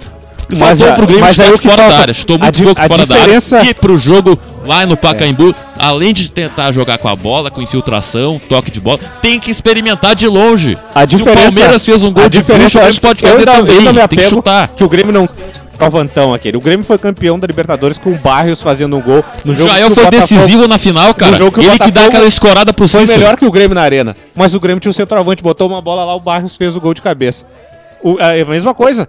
Mas 0.49 0.59
faltou 0.59 0.89
a- 0.89 0.93
pro 0.93 1.07
Grêmio 1.07 1.27
que 1.59 1.69
fora 1.69 1.89
da 1.89 1.99
área. 1.99 2.15
Chutou 2.15 2.37
a 2.37 2.39
muito 2.39 2.63
pouco 2.65 2.81
fora 2.87 3.07
diferença- 3.07 3.57
da 3.57 3.61
área. 3.63 3.71
E 3.71 3.75
pro 3.75 3.99
jogo 3.99 4.39
lá 4.65 4.87
no 4.87 4.97
Pacaembu, 4.97 5.55
além 5.79 6.13
de 6.15 6.31
tentar 6.31 6.73
jogar 6.73 6.99
com 6.99 7.09
a 7.09 7.17
bola, 7.17 7.51
com 7.51 7.61
infiltração, 7.63 8.41
toque 8.49 8.71
de 8.71 8.81
bola, 8.81 8.99
tem 9.21 9.39
que 9.41 9.51
experimentar 9.51 10.15
de 10.15 10.29
longe. 10.29 10.77
A 10.95 11.07
Se 11.07 11.17
o 11.17 11.25
Palmeiras 11.25 11.85
fez 11.85 12.03
um 12.03 12.13
gol 12.13 12.29
de 12.29 12.41
bucho, 12.43 12.53
o 12.53 12.81
Grêmio 12.81 13.01
pode 13.01 13.21
fazer 13.23 13.39
ainda- 13.39 13.53
também. 13.53 13.79
ainda 13.89 14.09
Tem 14.09 14.19
que 14.19 14.25
chutar. 14.25 14.69
Que 14.69 14.85
o 14.85 14.89
Grêmio 14.89 15.13
não 15.13 15.29
Calvantão 15.79 16.33
aquele. 16.33 16.57
O 16.57 16.61
Grêmio 16.61 16.87
foi 16.87 16.97
campeão 16.97 17.39
da 17.39 17.47
Libertadores 17.47 17.99
com 17.99 18.09
o 18.11 18.17
Barrios 18.17 18.63
fazendo 18.63 18.97
um 18.97 19.01
gol 19.03 19.23
no 19.45 19.53
O 19.53 19.57
jogo 19.57 19.69
Jael 19.71 19.89
o 19.89 19.95
foi 19.95 20.05
Botafogo- 20.07 20.27
decisivo 20.41 20.67
na 20.67 20.79
final, 20.79 21.13
cara. 21.13 21.37
que 21.37 21.61
Ele 21.61 21.79
que 21.79 21.91
dá 21.91 22.07
aquela 22.07 22.27
escorada 22.27 22.73
pro 22.73 22.89
Foi 22.89 23.01
Cícero. 23.03 23.19
melhor 23.21 23.37
que 23.37 23.45
o 23.45 23.51
Grêmio 23.51 23.75
na 23.75 23.83
arena. 23.83 24.15
Mas 24.35 24.55
o 24.55 24.61
Grêmio 24.61 24.81
tinha 24.81 24.91
o 24.91 24.95
centroavante, 24.95 25.43
botou 25.43 25.69
uma 25.69 25.83
bola 25.83 26.03
lá, 26.03 26.15
o 26.17 26.21
Barrios 26.21 26.57
fez 26.57 26.75
o 26.75 26.81
gol 26.81 26.95
de 26.95 27.03
cabeça. 27.03 27.45
O- 28.03 28.19
é 28.19 28.41
a 28.41 28.45
mesma 28.47 28.73
coisa. 28.73 29.07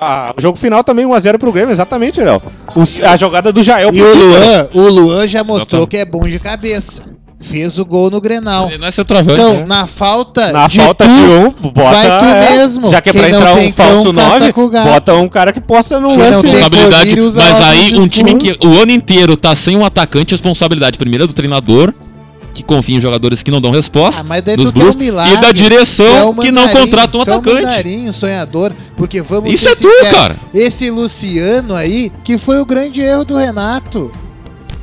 Ah, 0.00 0.34
o 0.36 0.40
jogo 0.40 0.58
final 0.58 0.82
também 0.82 1.06
1x0 1.06 1.38
pro 1.38 1.52
Grêmio, 1.52 1.72
exatamente, 1.72 2.20
Léo. 2.20 2.40
O- 2.74 3.06
A 3.06 3.16
jogada 3.16 3.52
do 3.52 3.62
Jael 3.62 3.90
E 3.92 3.98
pro 3.98 4.08
o. 4.10 4.14
Luan, 4.14 4.68
o 4.74 4.80
Luan 4.88 5.26
já 5.26 5.42
mostrou 5.44 5.86
que 5.86 5.96
é 5.96 6.04
bom 6.04 6.26
de 6.28 6.38
cabeça. 6.38 7.02
Fez 7.42 7.78
o 7.78 7.86
gol 7.86 8.10
no 8.10 8.20
Grenal. 8.20 8.68
Ele 8.68 8.76
não 8.76 8.86
é 8.86 8.90
centroavante. 8.90 9.32
Então, 9.40 9.64
na 9.66 9.86
falta 9.86 10.52
Na 10.52 10.66
de 10.66 10.76
falta 10.78 11.06
tu, 11.06 11.10
de 11.10 11.20
um, 11.66 11.70
bota. 11.70 11.90
vai 11.90 12.18
tu 12.18 12.24
é, 12.26 12.50
mesmo. 12.50 12.90
Já 12.90 13.00
que 13.00 13.08
é 13.08 13.12
pra 13.14 13.22
não 13.22 13.28
entrar 13.28 13.54
um 13.54 13.72
falso 13.72 14.04
cão, 14.04 14.12
caça 14.14 14.38
9, 14.40 14.52
com 14.52 14.64
o 14.64 14.68
gato. 14.68 14.88
bota 14.90 15.14
um 15.14 15.28
cara 15.28 15.50
que 15.50 15.60
possa 15.60 15.98
no 15.98 16.08
Quem 16.10 16.18
não 16.18 16.24
lance. 16.30 16.46
responsabilidade. 16.46 17.16
Mas 17.36 17.60
aí, 17.62 17.98
um 17.98 18.06
time 18.06 18.34
que 18.34 18.58
o 18.66 18.78
ano 18.78 18.92
inteiro 18.92 19.38
tá 19.38 19.56
sem 19.56 19.74
um 19.74 19.86
atacante, 19.86 20.32
responsabilidade 20.34 20.98
primeiro 20.98 21.24
é 21.24 21.26
do 21.26 21.32
treinador, 21.32 21.94
que 22.52 22.62
confia 22.62 22.96
em 22.96 23.00
jogadores 23.00 23.42
que 23.42 23.50
não 23.50 23.60
dão 23.60 23.70
resposta, 23.70 24.22
Ah, 24.22 24.24
mas 24.28 24.42
daí 24.42 24.56
dos 24.56 24.70
quer 24.70 24.78
um 24.78 24.82
Blues, 24.82 24.96
milagre. 24.96 25.34
e 25.34 25.40
da 25.40 25.52
direção 25.52 26.34
que 26.34 26.50
não 26.50 26.68
contrata 26.68 27.16
um 27.16 27.20
atacante. 27.22 27.62
mandarim, 27.62 28.12
sonhador, 28.12 28.72
porque 28.96 29.22
vamos 29.22 29.52
Isso 29.52 29.68
é 29.68 29.74
tu, 29.76 29.88
cara. 30.10 30.36
Esse 30.52 30.90
Luciano 30.90 31.74
aí, 31.74 32.12
que 32.24 32.36
foi 32.38 32.58
o 32.60 32.64
grande 32.66 33.00
erro 33.00 33.24
do 33.24 33.36
Renato. 33.36 34.10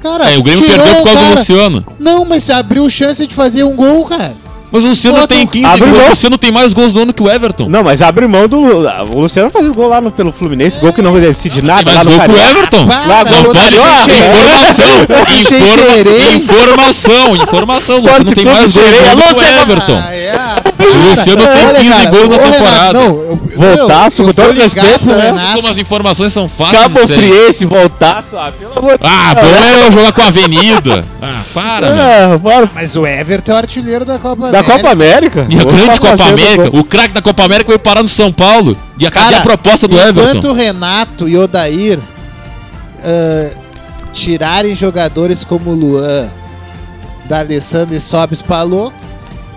Cara, 0.01 0.31
É, 0.31 0.37
o 0.37 0.43
Grêmio 0.43 0.65
perdeu 0.65 0.95
por 0.95 1.03
causa 1.05 1.19
do 1.19 1.23
cara. 1.25 1.29
Luciano. 1.39 1.85
Não, 1.99 2.23
mas 2.23 2.49
abriu 2.49 2.87
chance 2.89 3.25
de 3.25 3.33
fazer 3.33 3.63
um 3.63 3.75
gol, 3.75 4.05
cara. 4.05 4.35
Mas 4.69 4.83
o 4.83 4.87
Luciano 4.89 5.17
Bota 5.17 5.27
tem 5.33 5.43
um- 5.43 5.47
15 5.47 5.65
Abre 5.67 5.85
gols, 5.85 5.97
mão. 5.97 6.05
o 6.05 6.09
Luciano 6.09 6.37
tem 6.37 6.51
mais 6.51 6.73
gols 6.73 6.91
do 6.91 7.01
ano 7.01 7.13
que 7.13 7.23
o 7.23 7.31
Everton. 7.31 7.69
Não, 7.69 7.83
mas 7.83 8.01
abre 8.01 8.27
mão 8.27 8.47
do. 8.47 8.59
O 8.59 9.19
Luciano 9.21 9.49
faz 9.49 9.67
gol 9.69 9.87
lá 9.87 10.01
no, 10.01 10.11
pelo 10.11 10.31
Fluminense, 10.33 10.77
gol 10.79 10.91
que 10.91 11.01
não 11.01 11.13
decide 11.19 11.61
tem 11.61 11.63
nada 11.63 11.89
no 11.89 12.03
gol 12.03 12.19
que 12.19 12.31
o. 12.31 12.37
Everton. 12.37 12.85
Para, 12.87 13.05
Lá, 13.07 13.23
Não 13.23 13.43
gol 13.43 13.53
pode 13.53 13.75
informação, 16.35 17.35
informação, 17.35 17.97
informação. 17.99 17.99
Luciano 17.99 18.31
tem 18.33 18.45
mais 18.45 18.73
gols 18.73 18.89
do 18.89 19.07
ano 19.07 19.21
que 19.23 19.33
o 19.33 19.41
Everton. 19.61 20.03
Ah, 20.31 20.55
é. 20.65 20.83
O 20.83 21.09
Luciano 21.09 21.41
tem 21.41 21.65
Olha, 21.65 21.79
15 21.79 21.89
cara, 21.89 22.09
gols 22.09 22.29
na 22.29 22.35
Renato, 22.37 22.51
temporada. 22.53 22.99
não, 22.99 23.39
Voltaço, 23.57 24.23
com 24.23 24.33
todo 24.33 24.59
respeito, 24.61 25.05
né? 25.05 25.51
Como 25.55 25.67
as 25.67 25.77
informações 25.77 26.31
são 26.33 26.47
fáceis 26.47 26.81
Cabo 26.81 26.99
de 27.01 27.07
serem. 27.07 27.29
Friense, 27.31 27.65
voltaço. 27.65 28.37
Ah, 28.37 28.51
pelo 28.51 28.77
amor 28.77 28.97
de 28.97 29.07
Ah, 29.07 29.33
Deus. 29.33 29.47
bom 29.47 29.57
é 29.63 29.87
eu 29.87 29.91
jogar 29.91 30.11
com 30.13 30.21
a 30.21 30.27
Avenida. 30.27 31.05
Ah, 31.21 31.41
para. 31.53 31.87
É, 31.87 32.37
bora. 32.37 32.69
Mas 32.73 32.95
o 32.95 33.05
Everton 33.07 33.51
é 33.51 33.55
o 33.55 33.57
artilheiro 33.57 34.05
da 34.05 34.17
Copa 34.19 34.51
Da 34.51 34.59
América. 34.59 34.77
Copa 34.77 34.91
América. 34.91 35.47
E 35.49 35.59
a 35.59 35.63
grande 35.63 35.99
Copa 35.99 36.23
América, 36.23 36.77
o 36.77 36.83
craque 36.83 37.13
da 37.13 37.21
Copa 37.21 37.43
América 37.43 37.67
veio 37.69 37.79
parar 37.79 38.03
no 38.03 38.09
São 38.09 38.31
Paulo. 38.31 38.77
E 38.99 39.05
a, 39.05 39.11
cadê 39.11 39.25
Cara, 39.25 39.37
a 39.37 39.41
proposta 39.41 39.87
do 39.87 39.95
Enquanto 39.95 40.19
Everton? 40.19 40.47
o 40.49 40.53
Renato 40.53 41.27
e 41.27 41.35
o 41.37 41.41
Odair 41.43 41.99
ah, 43.03 43.49
tirarem 44.13 44.75
jogadores 44.75 45.43
como 45.43 45.71
o 45.71 45.75
Luan, 45.75 46.29
da 47.25 47.39
Alessandro 47.39 47.93
e 47.95 47.99
Sobis 47.99 48.41
Palou, 48.41 48.91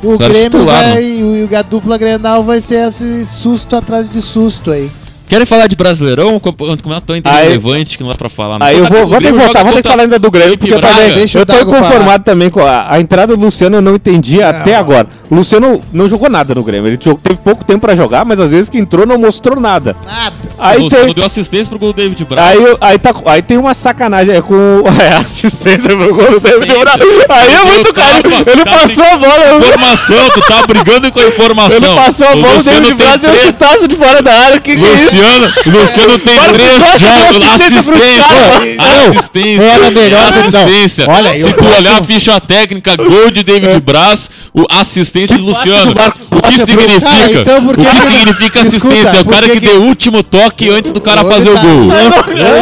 o 0.03 0.16
Grêmio 0.16 0.61
titular, 0.61 0.94
vai. 0.94 1.22
O, 1.22 1.57
a 1.57 1.62
dupla 1.62 1.98
Grenal 1.98 2.42
vai 2.42 2.61
ser 2.61 2.86
esse 2.88 3.24
susto 3.26 3.76
atrás 3.76 4.09
de 4.09 4.20
susto 4.20 4.70
aí. 4.70 4.90
Querem 5.30 5.46
falar 5.46 5.68
de 5.68 5.76
Brasileirão? 5.76 6.34
O 6.34 6.40
campeonato 6.40 6.82
tão 7.06 7.14
Aí- 7.14 7.22
irrelevante 7.46 7.96
que 7.96 8.02
não 8.02 8.10
dá 8.10 8.16
pra 8.16 8.28
falar. 8.28 8.58
não. 8.58 8.66
Aí 8.66 8.76
eu 8.76 8.84
Tá- 8.84 8.94
vou, 8.96 9.04
o 9.04 9.06
vou 9.06 9.18
ter 9.20 9.26
que 9.26 9.32
voltar, 9.38 9.62
vou 9.62 9.72
ter 9.74 9.82
que 9.82 9.88
falar 9.88 10.02
ainda 10.02 10.18
do 10.18 10.28
Grêmio, 10.28 10.58
porque 10.58 10.74
eu 10.74 10.80
também. 10.80 11.14
Deixa 11.14 11.38
o 11.38 11.42
Eu 11.42 11.46
tô 11.46 11.54
inconformado 11.54 12.24
também 12.24 12.50
com 12.50 12.60
a, 12.66 12.94
a 12.94 13.00
entrada 13.00 13.36
do 13.36 13.40
Luciano, 13.44 13.76
eu 13.76 13.80
não 13.80 13.94
entendi 13.94 14.38
Não. 14.40 14.48
até 14.48 14.74
agora. 14.74 15.06
O 15.30 15.36
Luciano 15.36 15.80
não 15.92 16.08
jogou 16.08 16.28
nada 16.28 16.52
no 16.52 16.64
Grêmio. 16.64 16.88
Ele 16.88 16.96
teve 16.96 17.16
pouco 17.44 17.64
tempo 17.64 17.78
pra 17.80 17.94
jogar, 17.94 18.24
mas 18.24 18.40
às 18.40 18.50
vezes 18.50 18.68
que 18.68 18.76
entrou 18.76 19.06
não 19.06 19.16
mostrou 19.18 19.60
nada. 19.60 19.94
Nada. 20.04 20.34
O 20.58 20.62
Aí 20.62 20.78
Luciano 20.80 21.04
tem, 21.06 21.14
deu 21.14 21.24
assistência 21.24 21.70
pro 21.70 21.78
gol 21.78 21.92
do 21.92 21.96
David 21.96 22.24
Braz. 22.24 22.58
aí, 22.58 22.76
aí, 22.80 22.98
tá, 22.98 23.14
aí 23.26 23.40
tem 23.40 23.56
uma 23.56 23.72
sacanagem 23.72 24.34
é, 24.34 24.42
com 24.42 24.82
é, 25.00 25.16
assistência 25.18 25.96
pro 25.96 26.12
gol 26.12 26.28
do 26.32 26.40
David. 26.40 26.72
Braz. 26.76 27.00
Aí 27.28 27.54
é 27.54 27.64
muito 27.64 27.94
caro. 27.94 28.28
Ele 28.46 28.64
tava 28.64 28.78
passou 28.80 29.04
a 29.04 29.16
bola. 29.16 29.56
Informação, 29.58 30.30
tu 30.34 30.40
tá 30.42 30.66
brigando 30.66 31.12
com 31.12 31.20
a 31.20 31.26
informação. 31.28 31.76
Ele 31.92 31.94
passou 32.02 32.26
a 32.26 32.32
O 32.32 32.42
bola, 32.42 32.58
o 32.58 32.62
David 32.64 32.94
Braz 32.94 33.20
deu 33.20 33.30
um 33.30 33.38
chutaço 33.38 33.86
de 33.86 33.94
fora 33.96 34.20
da 34.22 34.32
área. 34.34 34.58
Que 34.60 34.74
que 34.76 34.84
é 34.84 34.94
isso? 34.94 35.19
Luciano, 35.20 35.52
Luciano 35.66 36.18
tem 36.18 36.34
três 36.52 37.00
jogos, 37.00 37.42
assistência 37.42 37.80
assistência, 37.80 39.08
assistência, 39.08 39.62
Era 39.62 39.90
melhor 39.90 40.28
assistência. 40.28 41.06
Olha, 41.08 41.36
Se 41.36 41.52
tu 41.54 41.64
olhar 41.66 42.00
a 42.00 42.04
ficha 42.04 42.40
técnica, 42.40 42.96
gol 42.96 43.30
de 43.30 43.42
David 43.44 43.80
Braz, 43.80 44.30
o 44.54 44.64
assistente 44.70 45.34
de 45.34 45.40
Luciano. 45.40 45.94
do 45.94 46.00
Marcos 46.00 46.20
O 46.30 46.42
que 46.42 46.52
significa? 46.58 47.40
Então 47.40 47.66
o 47.68 47.74
que 47.74 47.84
que- 47.84 48.10
significa 48.10 48.60
Escuta, 48.60 48.68
assistência? 48.94 49.16
É 49.18 49.20
o 49.20 49.24
cara 49.26 49.48
que 49.48 49.60
deu 49.60 49.80
o 49.80 49.84
último 49.86 50.22
toque 50.22 50.70
antes 50.70 50.90
do 50.92 51.00
cara 51.00 51.24
fazer 51.24 51.50
o 51.50 51.58
gol. 51.58 51.88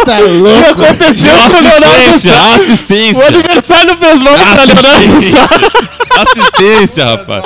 tá 0.05 0.19
O 0.19 0.75
que 0.75 0.83
aconteceu 0.83 1.33
com 1.51 1.57
o 1.57 1.63
Leonardo 1.63 2.09
Assistência? 2.09 2.33
O 2.33 2.55
assistência. 2.55 3.27
adversário 3.27 3.97
fez 3.97 4.21
mal 4.23 4.35
pra 4.35 4.65
Leonardo 4.65 4.73
Assistência, 4.73 5.31
Sá. 5.31 6.23
assistência, 6.23 7.05
rapaz. 7.05 7.45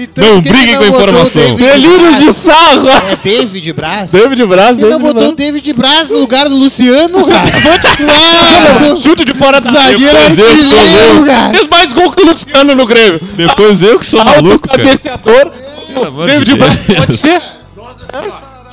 Então, 0.00 0.34
Não 0.34 0.40
briguem 0.40 0.76
com 0.76 0.84
a 0.84 0.88
informação. 0.88 1.56
Braz? 1.56 2.18
de 2.18 2.32
sarro. 2.32 2.88
É 2.88 3.16
David 3.16 3.72
Braz? 3.72 4.12
David 4.12 4.46
Braz, 4.46 4.78
Ele 4.78 4.88
não 4.88 4.98
David 4.98 5.12
botou 5.14 5.32
o. 5.32 5.34
David 5.34 5.72
Braz 5.72 6.10
no 6.10 6.18
lugar 6.18 6.48
do 6.48 6.54
Luciano, 6.56 7.26
cara. 7.26 7.50
Claro! 7.96 9.00
Chute 9.00 9.24
de 9.24 9.34
fora 9.34 9.60
da 9.60 9.70
área. 9.70 9.98
Zagueiro 9.98 10.68
louco. 10.68 11.26
cara. 11.26 11.50
Fez 11.50 11.68
mais 11.68 11.92
gol 11.92 12.12
que 12.12 12.22
o 12.22 12.26
Luciano 12.26 12.74
no 12.76 12.86
Grêmio. 12.86 13.20
Depois 13.36 13.82
eu 13.82 13.98
que 13.98 14.06
sou 14.06 14.22
maluco, 14.24 14.68
cara. 14.68 14.82
Cabeceador. 14.84 15.50
Pelo 15.94 16.26
David. 16.26 16.54
Braz 16.54 16.76
pode 16.96 17.16
ser. 17.16 17.42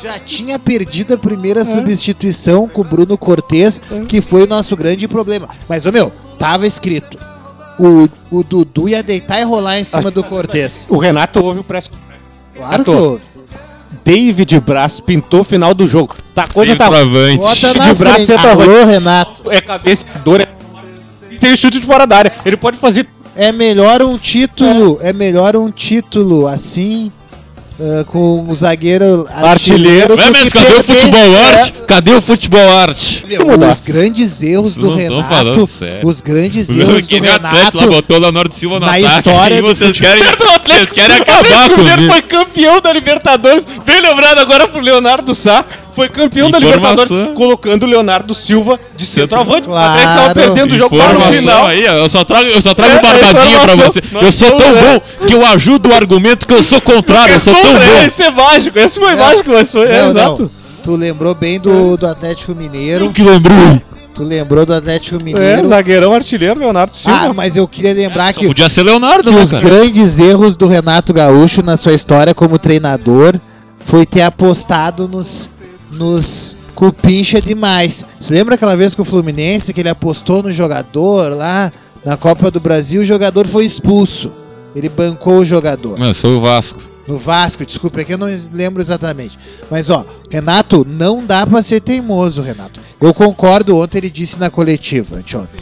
Já 0.03 0.19
tinha 0.19 0.59
perdido 0.59 1.15
a 1.15 1.17
primeira 1.17 1.65
substituição 1.65 2.67
com 2.67 2.81
o 2.81 2.83
Bruno 2.83 3.17
Cortez, 3.17 3.81
que 4.07 4.21
foi 4.21 4.43
o 4.43 4.47
nosso 4.47 4.75
grande 4.77 5.07
problema. 5.07 5.49
Mas, 5.67 5.85
ô 5.87 5.91
meu, 5.91 6.11
tava 6.37 6.67
escrito. 6.67 7.17
O, 7.79 8.07
o 8.37 8.43
Dudu 8.43 8.87
ia 8.89 9.03
deitar 9.03 9.39
e 9.39 9.43
rolar 9.43 9.79
em 9.79 9.83
cima 9.83 10.09
do 10.09 10.23
Cortez. 10.25 10.85
O 10.89 10.97
Renato 10.97 11.43
ouve 11.43 11.59
o 11.59 11.63
press. 11.63 11.89
Claro 12.55 12.83
que 12.83 12.91
Renato, 12.91 12.91
eu- 12.91 13.21
David 14.03 14.59
Braz 14.59 14.99
pintou 14.99 15.41
o 15.41 15.43
final 15.43 15.73
do 15.73 15.87
jogo. 15.87 16.15
Tá, 16.33 16.47
coisa 16.47 16.75
tá. 16.75 16.85
Centroavante. 16.85 17.37
Bota 17.37 17.55
de 17.55 17.79
na 17.79 17.93
braço 17.93 18.15
frente. 18.15 18.25
centroavante. 18.27 18.69
Alô, 18.69 18.85
Renato. 18.85 19.51
É 19.51 19.61
cabeceador. 19.61 20.41
É... 20.41 20.47
E 21.31 21.37
tem 21.37 21.53
o 21.53 21.57
chute 21.57 21.79
de 21.79 21.85
fora 21.85 22.05
da 22.05 22.17
área. 22.17 22.31
Ele 22.45 22.55
pode 22.57 22.77
fazer. 22.77 23.07
É 23.35 23.51
melhor 23.51 24.01
um 24.01 24.17
título, 24.17 24.97
é, 25.01 25.11
melhor 25.11 25.57
um 25.57 25.69
título 25.69 26.47
assim, 26.47 27.11
ah, 27.79 28.03
com 28.05 28.45
o 28.47 28.55
zagueiro 28.55 29.27
Artilheiro. 29.29 30.13
artilheiro. 30.13 30.15
Ué, 30.15 30.25
do 30.25 30.31
mas 30.31 30.43
que 30.43 30.57
cadê 30.57 30.73
o 30.73 30.83
futebol 30.83 31.33
É, 31.33 31.45
arte? 31.45 31.73
Cadê 31.87 32.11
o 32.13 32.21
futebol 32.21 32.77
arte? 32.77 33.25
meu, 33.27 33.69
os 33.71 33.79
grandes 33.81 34.43
erros 34.43 34.75
do 34.75 34.93
Renato, 34.95 35.29
falando 35.29 35.67
sério. 35.67 36.07
os 36.07 36.21
grandes 36.21 36.69
erros 36.75 37.01
do 37.03 37.07
Guilherme 37.07 37.29
Atlético 37.29 37.77
lá 37.77 37.83
Renato, 37.83 37.87
botou 37.95 38.17
o 38.17 38.19
Leonardo 38.21 38.55
Silva 38.55 38.79
no 38.79 38.85
na 38.85 38.91
ataque. 38.97 39.29
história 39.29 39.55
e 39.55 39.61
do 39.61 39.67
vocês 39.67 39.99
querem, 39.99 40.23
vocês 40.67 40.85
querem 40.87 41.15
acabar 41.17 41.65
O 41.65 41.73
Cruzeiro 41.73 41.95
comigo. 41.97 42.13
foi 42.13 42.21
campeão 42.21 42.81
da 42.81 42.93
Libertadores. 42.93 43.65
Bem 43.85 44.01
lembrado 44.01 44.39
agora 44.39 44.67
pro 44.67 44.79
Leonardo 44.81 45.33
Sá. 45.35 45.65
Foi 45.95 46.09
campeão 46.09 46.51
da. 46.51 46.59
Libertadores, 46.59 47.09
colocando 47.35 47.83
o 47.83 47.85
Leonardo 47.85 48.33
Silva 48.33 48.79
de 48.95 49.05
centroavante. 49.05 49.63
Claro. 49.63 49.87
O 49.87 49.93
Atlético 49.93 50.15
tava 50.21 50.33
perdendo 50.33 50.71
o 50.73 50.77
jogo 50.77 50.95
lá 50.97 51.13
no 51.13 51.21
final. 51.21 51.65
aí, 51.67 51.85
eu 51.85 52.09
só 52.09 52.23
trago, 52.23 52.47
eu 52.49 52.61
só 52.61 52.73
trago 52.73 52.95
É, 52.95 53.01
barbadinha 53.01 53.55
é 53.57 53.59
pra 53.59 53.75
você. 53.75 54.01
Eu 54.21 54.31
sou 54.31 54.49
tão 54.51 54.59
somos, 54.59 54.81
bom 54.81 55.01
é. 55.23 55.27
que 55.27 55.33
eu 55.35 55.45
ajudo 55.45 55.89
o 55.89 55.93
argumento 55.93 56.45
que 56.45 56.53
eu 56.53 56.61
sou 56.63 56.81
contrário, 56.81 57.33
eu 57.35 57.39
sou 57.39 57.53
tão 57.53 57.73
bom. 57.73 57.79
Esse 58.05 58.23
é 58.23 58.31
mágico, 58.31 58.77
esse 58.79 58.99
foi 58.99 59.15
mágico, 59.15 59.49
mas 59.51 59.71
foi. 59.71 59.87
é, 59.87 60.01
Não, 60.01 60.09
exato. 60.11 60.51
Tu 60.83 60.95
lembrou 60.95 61.33
bem 61.33 61.59
do, 61.59 61.97
do 61.97 62.05
Atlético 62.05 62.53
Mineiro. 62.53 63.09
Que 63.11 63.23
lembrou. 63.23 63.81
Tu 64.13 64.23
lembrou 64.23 64.65
do 64.65 64.73
Atlético 64.73 65.19
É, 65.19 65.23
Mineiro. 65.23 65.67
zagueirão 65.67 66.13
artilheiro, 66.13 66.59
Leonardo 66.59 66.95
Silva. 66.95 67.19
ah, 67.29 67.33
mas 67.33 67.57
eu 67.57 67.67
queria 67.67 67.93
lembrar 67.93 68.33
Só 68.33 68.39
que 68.39 68.47
podia 68.47 68.69
ser 68.69 68.83
Leonardo, 68.83 69.29
que 69.29 69.35
né, 69.35 69.41
os 69.41 69.51
cara? 69.51 69.63
grandes 69.65 70.19
erros 70.19 70.55
do 70.55 70.67
Renato 70.67 71.11
Gaúcho 71.11 71.61
na 71.63 71.75
sua 71.75 71.91
história 71.93 72.33
como 72.33 72.57
treinador 72.59 73.33
foi 73.77 74.05
ter 74.05 74.21
apostado 74.21 75.07
nos, 75.07 75.49
nos 75.95 76.55
cupincha 76.75 77.41
demais. 77.41 78.05
Você 78.19 78.33
lembra 78.33 78.55
aquela 78.55 78.75
vez 78.75 78.93
com 78.93 79.01
o 79.01 79.05
Fluminense 79.05 79.73
que 79.73 79.79
ele 79.79 79.89
apostou 79.89 80.43
no 80.43 80.51
jogador 80.51 81.35
lá 81.35 81.71
na 82.03 82.17
Copa 82.17 82.51
do 82.51 82.59
Brasil? 82.59 83.01
O 83.01 83.05
jogador 83.05 83.47
foi 83.47 83.65
expulso. 83.65 84.31
Ele 84.75 84.89
bancou 84.89 85.39
o 85.39 85.45
jogador. 85.45 85.97
Mas 85.97 86.19
foi 86.19 86.35
o 86.35 86.41
Vasco. 86.41 86.81
No 87.07 87.17
Vasco, 87.17 87.65
desculpa, 87.65 88.01
é 88.01 88.03
que 88.03 88.13
eu 88.13 88.17
não 88.17 88.27
lembro 88.51 88.81
exatamente. 88.81 89.37
Mas 89.69 89.89
ó, 89.89 90.05
Renato, 90.29 90.85
não 90.87 91.23
dá 91.23 91.45
pra 91.45 91.61
ser 91.61 91.79
teimoso, 91.79 92.41
Renato. 92.41 92.79
Eu 92.99 93.13
concordo, 93.13 93.77
ontem 93.77 93.99
ele 93.99 94.09
disse 94.09 94.39
na 94.39 94.49
coletiva, 94.49 95.17
anteontem. 95.17 95.61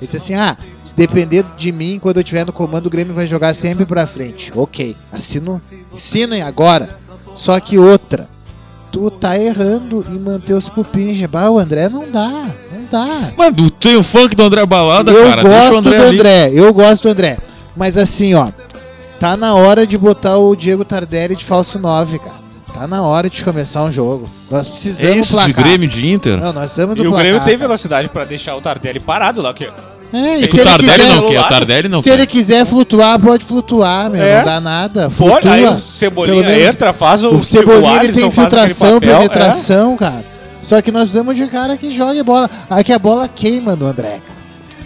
Ele 0.00 0.06
disse 0.06 0.16
assim: 0.16 0.34
ah, 0.34 0.56
se 0.84 0.94
depender 0.94 1.44
de 1.58 1.72
mim, 1.72 1.98
quando 2.00 2.18
eu 2.18 2.22
estiver 2.22 2.46
no 2.46 2.52
comando, 2.52 2.86
o 2.86 2.90
Grêmio 2.90 3.14
vai 3.14 3.26
jogar 3.26 3.54
sempre 3.54 3.84
pra 3.84 4.06
frente. 4.06 4.52
Ok, 4.54 4.94
assino, 5.12 5.60
ensinem 5.92 6.42
agora. 6.42 6.98
Só 7.34 7.58
que 7.58 7.76
outra, 7.76 8.28
tu 8.94 9.10
tá 9.10 9.36
errando 9.36 10.06
em 10.08 10.20
manter 10.20 10.54
os 10.54 10.68
cupins. 10.68 11.20
Bah, 11.26 11.50
o 11.50 11.58
André 11.58 11.88
não 11.88 12.08
dá, 12.08 12.28
não 12.30 12.84
dá. 12.90 13.32
Mano, 13.36 13.68
tem 13.68 13.96
o 13.96 14.04
funk 14.04 14.36
do 14.36 14.44
André 14.44 14.64
Balada, 14.64 15.10
eu 15.10 15.28
cara. 15.28 15.42
Deixa 15.42 15.56
o 15.56 15.60
gosto 15.60 15.78
André 15.78 15.98
do 15.98 16.04
ali. 16.04 16.16
André, 16.20 16.50
eu 16.54 16.72
gosto 16.72 17.02
do 17.02 17.08
André. 17.08 17.38
Mas 17.76 17.96
assim, 17.96 18.34
ó, 18.34 18.48
tá 19.18 19.36
na 19.36 19.54
hora 19.54 19.84
de 19.84 19.98
botar 19.98 20.38
o 20.38 20.54
Diego 20.54 20.84
Tardelli 20.84 21.34
de 21.34 21.44
falso 21.44 21.76
9, 21.76 22.20
cara. 22.20 22.44
Tá 22.72 22.86
na 22.86 23.02
hora 23.02 23.28
de 23.28 23.44
começar 23.44 23.82
um 23.82 23.90
jogo. 23.90 24.30
Nós 24.48 24.68
É 24.68 24.70
precisamos 24.70 25.16
isso 25.16 25.36
de 25.38 25.44
placar. 25.44 25.64
Grêmio 25.64 25.88
de 25.88 26.08
Inter. 26.08 26.38
Não, 26.38 26.52
nós 26.52 26.62
precisamos 26.62 26.96
do 26.96 27.02
E 27.02 27.06
o 27.06 27.10
placar. 27.10 27.26
Grêmio 27.26 27.44
tem 27.44 27.56
velocidade 27.56 28.08
pra 28.08 28.24
deixar 28.24 28.54
o 28.56 28.60
Tardelli 28.60 29.00
parado 29.00 29.42
lá. 29.42 29.52
Que... 29.52 29.68
É, 30.16 30.40
e 30.40 30.44
O 30.44 30.48
se 30.48 30.60
ele 30.60 30.70
Tardelli 30.70 30.92
quiser, 31.02 31.14
não 31.16 31.26
quer, 31.26 31.32
o 31.32 31.40
lado, 31.40 31.48
Tardelli 31.48 31.88
não 31.88 32.00
se 32.00 32.08
quer. 32.08 32.14
ele 32.14 32.26
quiser 32.28 32.64
flutuar, 32.64 33.18
pode 33.18 33.44
flutuar, 33.44 34.08
meu. 34.08 34.22
É. 34.22 34.38
Não 34.38 34.44
dá 34.44 34.60
nada. 34.60 35.10
Pode, 35.10 35.16
Flutua. 35.42 35.52
aí 35.52 35.64
o 35.64 35.80
Cebolinha 35.80 36.42
menos 36.48 36.68
entra, 36.68 36.92
faz 36.92 37.24
o. 37.24 37.30
O 37.30 37.44
Cebolinha 37.44 38.04
ele 38.04 38.12
tem 38.12 38.26
infiltração, 38.28 39.00
papel, 39.00 39.10
é. 39.10 39.16
penetração, 39.16 39.96
cara. 39.96 40.24
Só 40.62 40.80
que 40.80 40.92
nós 40.92 41.02
precisamos 41.02 41.36
de 41.36 41.46
cara 41.48 41.76
que 41.76 41.90
jogue 41.90 42.22
bola. 42.22 42.48
Aqui 42.70 42.92
a 42.92 42.98
bola 42.98 43.26
queima 43.26 43.74
no 43.74 43.86
André. 43.86 44.20
cara. 44.24 44.33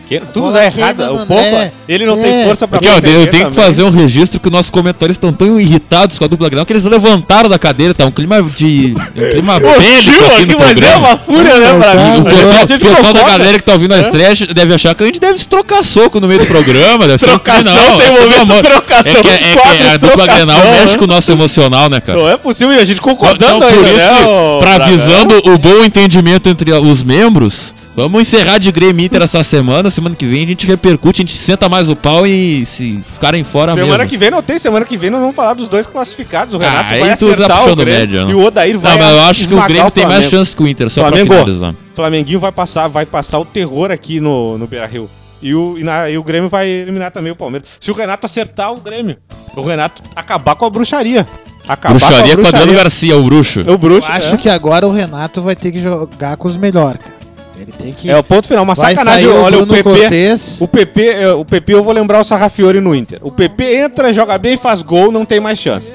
Que- 0.08 0.20
tudo 0.32 0.52
dá 0.52 0.64
errado. 0.64 0.96
queima 0.96 1.06
no 1.12 1.22
O 1.22 1.26
Pompa, 1.26 1.40
André. 1.40 1.72
ele 1.88 2.06
não 2.06 2.18
É. 2.18 2.22
tem 2.22 2.44
força 2.46 2.66
pra 2.66 2.78
Aqui, 2.78 2.88
ó, 2.88 2.94
eu 3.08 3.26
tenho 3.28 3.50
que 3.50 3.54
fazer 3.54 3.82
um 3.82 3.90
registro 3.90 4.40
que 4.40 4.48
nossos 4.48 4.70
comentaristas 4.70 5.28
estão 5.28 5.32
tão 5.46 5.60
irritados 5.60 6.18
com 6.18 6.24
a 6.24 6.28
dupla 6.28 6.48
Grenal 6.48 6.64
que 6.64 6.72
eles 6.72 6.84
levantaram 6.84 7.48
da 7.48 7.58
cadeira, 7.58 7.92
tá 7.92 8.06
um 8.06 8.10
clima 8.10 8.42
de. 8.42 8.94
um 8.96 9.30
clima 9.30 9.58
bélico 9.60 10.24
aqui 10.32 10.46
no 10.46 10.58
mas 10.58 10.80
é 10.80 10.96
uma 10.96 11.16
fúria, 11.18 11.58
né, 11.58 11.78
pra 11.78 11.94
mim. 11.94 12.20
O 12.20 12.24
pessoal, 12.24 12.64
o 12.64 12.78
pessoal 12.78 13.12
da 13.12 13.22
galera 13.24 13.58
que 13.58 13.64
tá 13.64 13.72
ouvindo 13.72 13.92
a 13.94 14.00
estreia 14.00 14.34
deve 14.54 14.74
achar 14.74 14.94
que 14.94 15.02
a 15.02 15.06
gente 15.06 15.20
deve 15.20 15.38
se 15.38 15.46
trocar 15.48 15.84
soco 15.84 16.18
no 16.20 16.26
meio 16.26 16.40
do 16.40 16.46
programa. 16.46 17.06
Deve 17.06 17.18
ser 17.18 17.26
um- 17.26 17.28
Trocação, 17.38 17.74
não, 17.74 17.98
tem 17.98 18.06
é 18.08 18.10
momento 18.12 18.62
trocação, 18.62 19.12
É 19.12 19.22
que, 19.22 19.28
é 19.28 19.52
que 19.52 19.82
a 19.82 19.96
dupla 19.98 20.16
trocação, 20.24 20.46
Grenal 20.46 20.72
mexe 20.72 20.92
né? 20.92 20.98
com 20.98 21.04
o 21.04 21.08
nosso 21.08 21.30
emocional, 21.32 21.90
né, 21.90 22.00
cara? 22.00 22.18
Não 22.18 22.28
é 22.28 22.36
possível 22.38 22.74
e 22.74 22.78
a 22.80 22.84
gente 22.84 23.00
concordando 23.00 23.56
Então, 23.58 23.68
por 23.70 23.86
isso 23.86 23.96
né, 23.98 24.18
que, 24.18 24.60
pra 24.64 24.74
Braga? 24.76 24.90
visando 24.90 25.34
o 25.52 25.58
bom 25.58 25.84
entendimento 25.84 26.48
entre 26.48 26.72
os 26.72 27.02
membros, 27.02 27.74
vamos 27.96 28.22
encerrar 28.22 28.58
de 28.58 28.70
Grêmio 28.72 29.04
Inter 29.04 29.22
essa 29.22 29.42
semana. 29.42 29.90
Semana 29.98 30.14
que 30.14 30.24
vem 30.26 30.44
a 30.44 30.46
gente 30.46 30.64
repercute, 30.66 31.22
a 31.22 31.24
gente 31.24 31.32
senta 31.36 31.68
mais 31.68 31.88
o 31.88 31.96
pau 31.96 32.24
e 32.26 32.64
se 32.64 33.00
ficarem 33.04 33.42
fora 33.42 33.72
Semana 33.74 33.98
mesmo. 33.98 34.08
que 34.08 34.16
vem 34.16 34.30
não 34.30 34.40
tem, 34.42 34.58
semana 34.58 34.84
que 34.84 34.96
vem 34.96 35.10
nós 35.10 35.20
vamos 35.20 35.34
falar 35.34 35.54
dos 35.54 35.66
dois 35.68 35.86
classificados. 35.88 36.54
O 36.54 36.56
Ah, 36.56 36.60
Renato 36.70 36.94
aí 36.94 37.00
vai 37.00 37.16
tu 37.16 37.26
tá 37.26 37.32
acertar 37.34 37.58
puxando 37.58 37.72
o 37.80 37.84
Grêmio 37.84 38.00
média, 38.00 38.24
né? 38.24 38.30
e 38.30 38.34
o 38.34 38.44
Odair 38.44 38.78
vai 38.78 38.92
Não, 38.92 38.98
mas 39.04 39.12
eu 39.16 39.20
acho 39.22 39.48
que 39.48 39.54
o 39.54 39.62
Grêmio 39.64 39.90
tem 39.90 40.06
mais 40.06 40.24
chance 40.26 40.54
que 40.54 40.62
o 40.62 40.68
Inter, 40.68 40.88
só 40.88 41.00
Flamengo. 41.00 41.26
pra 41.28 41.38
finalizar. 41.38 41.74
Flamenguinho 41.96 42.38
vai 42.38 42.52
passar, 42.52 42.86
vai 42.86 43.04
passar 43.04 43.40
o 43.40 43.44
terror 43.44 43.90
aqui 43.90 44.20
no, 44.20 44.56
no 44.56 44.66
Beira-Rio. 44.68 45.10
E 45.42 45.52
o, 45.54 45.76
e, 45.78 45.82
na- 45.82 46.08
e 46.08 46.16
o 46.16 46.22
Grêmio 46.22 46.48
vai 46.48 46.68
eliminar 46.68 47.10
também 47.10 47.32
o 47.32 47.36
Palmeiras. 47.36 47.68
Se 47.80 47.90
o 47.90 47.94
Renato 47.94 48.24
acertar 48.26 48.72
o 48.72 48.80
Grêmio, 48.80 49.16
o 49.56 49.62
Renato 49.62 50.00
acabar 50.14 50.54
com 50.54 50.64
a 50.64 50.70
bruxaria. 50.70 51.26
Acabar 51.66 51.94
Bruxaria 51.94 52.34
com 52.36 52.42
com 52.42 52.42
o 52.42 52.46
a 52.46 52.48
Adriano. 52.60 52.72
Garcia, 52.78 53.16
o 53.16 53.22
bruxo. 53.24 53.60
O 53.60 53.76
bruxo. 53.76 54.08
Eu 54.08 54.14
acho 54.14 54.34
é. 54.36 54.38
que 54.38 54.48
agora 54.48 54.86
o 54.86 54.90
Renato 54.92 55.42
vai 55.42 55.54
ter 55.54 55.70
que 55.70 55.78
jogar 55.80 56.36
com 56.38 56.48
os 56.48 56.56
melhores, 56.56 57.00
cara. 57.02 57.17
Ele 57.60 57.72
tem 57.72 57.92
que. 57.92 58.10
É 58.10 58.16
o 58.16 58.22
ponto 58.22 58.46
final, 58.46 58.62
uma 58.64 58.74
vai 58.74 58.94
sacanagem. 58.94 59.26
o 59.28 59.42
Olha, 59.42 59.58
o 59.58 59.66
PP, 59.66 59.82
Cortez. 59.82 60.56
o 60.60 60.68
PP, 60.68 61.06
é, 61.08 61.32
o 61.32 61.44
PP 61.44 61.74
eu 61.74 61.82
vou 61.82 61.92
lembrar 61.92 62.20
o 62.20 62.24
Sarrafiore 62.24 62.80
no 62.80 62.94
Inter. 62.94 63.18
O 63.22 63.30
PP 63.32 63.64
entra, 63.76 64.12
joga 64.12 64.38
bem, 64.38 64.56
faz 64.56 64.82
gol, 64.82 65.10
não 65.10 65.24
tem 65.24 65.40
mais 65.40 65.58
chance. 65.58 65.88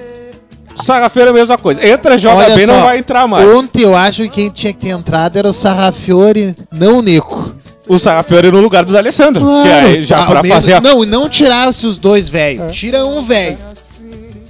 O 0.78 0.84
Sarrafiore 0.84 1.28
é 1.28 1.30
a 1.30 1.34
mesma 1.34 1.58
coisa. 1.58 1.86
Entra, 1.88 2.18
joga 2.18 2.44
Olha 2.46 2.56
bem, 2.56 2.66
só, 2.66 2.74
não 2.74 2.82
vai 2.84 2.98
entrar 2.98 3.28
mais. 3.28 3.48
Ontem 3.48 3.84
eu 3.84 3.96
acho 3.96 4.24
que 4.24 4.30
quem 4.30 4.50
tinha 4.50 4.74
que 4.74 4.80
ter 4.80 4.90
entrado 4.90 5.38
era 5.38 5.48
o 5.48 5.54
Sarrafiore, 5.54 6.56
não 6.72 6.98
o 6.98 7.02
Nico. 7.02 7.54
O 7.88 8.00
Sarrafiore 8.00 8.50
no 8.52 8.60
lugar 8.60 8.84
do 8.84 8.92
D'Alessandro. 8.92 9.44
Que 9.62 9.70
aí 9.70 10.04
já 10.04 10.20
Ao 10.20 10.28
pra 10.28 10.42
menos- 10.42 10.58
fazer 10.58 10.74
a... 10.74 10.82
Não, 10.82 11.04
e 11.04 11.06
não 11.06 11.30
tirasse 11.30 11.86
os 11.86 11.96
dois 11.98 12.28
velhos. 12.28 12.64
É. 12.64 12.68
Tira 12.70 13.06
um 13.06 13.24
velho. 13.24 13.58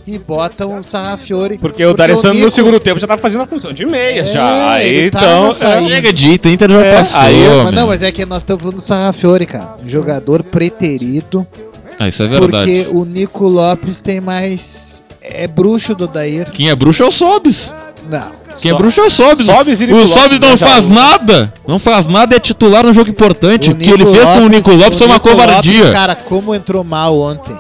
E 0.06 0.20
bota 0.20 0.68
um 0.68 0.84
Sarrafiore. 0.84 1.58
Porque 1.58 1.86
o 1.86 1.94
D'Alessandro 1.94 2.40
no 2.40 2.50
segundo 2.50 2.78
tempo 2.80 3.00
já 3.00 3.08
tava 3.08 3.22
fazendo 3.22 3.42
a 3.44 3.48
função 3.48 3.72
de 3.72 3.86
meias 3.86 4.28
É, 4.28 4.34
já. 4.34 4.74
Aí 4.74 5.10
tava 5.10 5.26
então... 5.26 5.54
saindo. 5.54 5.90
Chega 5.90 6.12
de 6.12 6.32
Inter, 6.34 6.52
Inter 6.52 6.70
já 6.70 6.82
É, 6.86 6.98
passou. 7.00 7.20
aí- 7.22 7.36
Mas 7.48 7.64
meu. 7.64 7.72
não, 7.72 7.88
mas 7.88 8.02
é 8.02 8.12
que 8.12 8.26
nós 8.26 8.42
estamos 8.42 8.62
falando 8.62 8.76
do 8.78 8.82
Sarrafiore, 8.82 9.46
cara. 9.46 9.78
Um 9.86 9.88
jogador 9.90 10.44
preterido. 10.44 11.48
Ah, 12.00 12.08
isso 12.08 12.22
é 12.24 12.28
verdade. 12.28 12.84
Porque 12.84 12.98
o 12.98 13.06
Nico 13.06 13.48
Lopes 13.48 14.02
tem 14.02 14.20
mais. 14.20 15.02
É 15.22 15.48
bruxo 15.48 15.96
do 15.96 16.06
Dair. 16.06 16.50
Quem 16.52 16.70
é 16.70 16.76
bruxo 16.76 17.02
é 17.04 17.08
o 17.08 17.12
Sobis. 17.12 17.74
Não. 18.10 18.44
Quem 18.60 18.72
é 18.72 18.74
bruxo 18.74 19.00
é 19.00 19.06
o 19.06 19.10
Sobis. 19.10 19.46
Sobis 19.48 19.80
e 19.82 19.86
O 19.86 20.06
Sobis 20.06 20.16
Lopes, 20.34 20.40
não 20.42 20.50
né, 20.50 20.58
faz 20.58 20.88
nada. 20.90 21.54
Não 21.66 21.80
faz 21.80 22.06
nada, 22.08 22.36
é 22.36 22.40
titular 22.40 22.84
no 22.86 22.94
jogo 22.94 23.10
importante. 23.10 23.72
O, 23.72 23.76
que 23.76 23.90
ele 23.90 24.06
fez 24.06 24.28
com 24.30 24.42
o 24.42 24.50
Nico 24.50 24.70
Lopes 24.72 25.00
o 25.00 25.04
é 25.04 25.06
uma 25.06 25.16
Nico 25.16 25.30
covardia. 25.30 25.78
Lopes, 25.80 25.94
cara, 25.94 26.14
como 26.16 26.54
entrou 26.54 26.84
mal 26.84 27.18
ontem. 27.18 27.56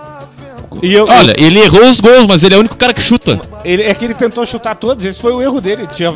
E 0.82 0.94
eu, 0.94 1.06
Olha, 1.08 1.34
ele 1.38 1.60
errou 1.60 1.84
os 1.84 2.00
gols, 2.02 2.26
mas 2.28 2.44
ele 2.44 2.56
é 2.56 2.58
o 2.58 2.60
único 2.62 2.76
cara 2.78 2.94
que 2.94 3.02
chuta. 3.02 3.40
ele, 3.64 3.84
é 3.84 3.94
que 3.94 4.04
ele 4.06 4.14
tentou 4.14 4.46
chutar 4.46 4.76
todos, 4.76 5.04
esse 5.06 5.20
foi 5.20 5.32
o 5.34 5.42
erro 5.42 5.62
dele. 5.62 5.88
Tinha 5.96 6.14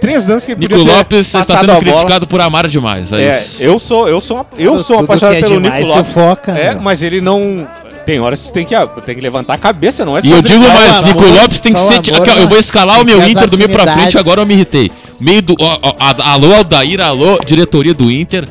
três 0.00 0.26
lances 0.26 0.44
que 0.44 0.52
ele 0.52 0.60
Nico 0.60 0.76
Lopes 0.78 1.34
está 1.34 1.56
sendo 1.56 1.76
criticado 1.78 2.26
por 2.26 2.40
amar 2.40 2.66
demais. 2.68 3.12
É, 3.12 3.22
É, 3.28 3.30
isso. 3.38 3.62
eu 3.62 3.78
sou, 3.78 4.08
eu 4.08 4.20
sou, 4.20 4.46
eu 4.58 4.82
sou 4.82 4.96
Tudo 4.96 5.04
apaixonado 5.04 5.36
é 5.36 5.40
pelo 5.40 5.54
Nico 5.60 5.62
demais 5.62 5.88
Lopes. 5.88 6.06
sufoca, 6.06 6.52
É, 6.52 6.72
meu. 6.74 6.82
mas 6.82 7.02
ele 7.02 7.20
não. 7.20 7.66
Tem 8.04 8.18
horas 8.18 8.40
que 8.42 8.48
tu 8.48 8.52
tem 8.52 8.66
que, 8.66 8.74
tem 9.06 9.14
que 9.14 9.20
levantar 9.20 9.54
a 9.54 9.58
cabeça, 9.58 10.04
não 10.04 10.18
é 10.18 10.20
E 10.24 10.30
eu 10.32 10.42
digo 10.42 10.58
mais, 10.70 10.98
amor, 10.98 11.06
Nico 11.06 11.24
Lopes 11.24 11.60
tem 11.60 11.72
que 11.72 11.78
ser. 11.78 11.84
amor, 11.94 11.98
aqui, 12.00 12.10
ó, 12.30 12.34
eu 12.34 12.48
vou 12.48 12.58
escalar 12.58 13.00
o 13.00 13.04
meu 13.04 13.24
Inter 13.28 13.48
do 13.48 13.56
meio 13.56 13.70
pra 13.70 13.86
frente, 13.92 14.18
agora 14.18 14.40
eu 14.40 14.46
me 14.46 14.54
irritei. 14.54 14.90
Meio 15.20 15.40
do. 15.40 15.54
ó, 15.60 15.78
ó, 15.80 15.94
alô, 16.24 16.52
Aldair, 16.52 17.00
alô, 17.00 17.38
diretoria 17.46 17.94
do 17.94 18.10
Inter. 18.10 18.48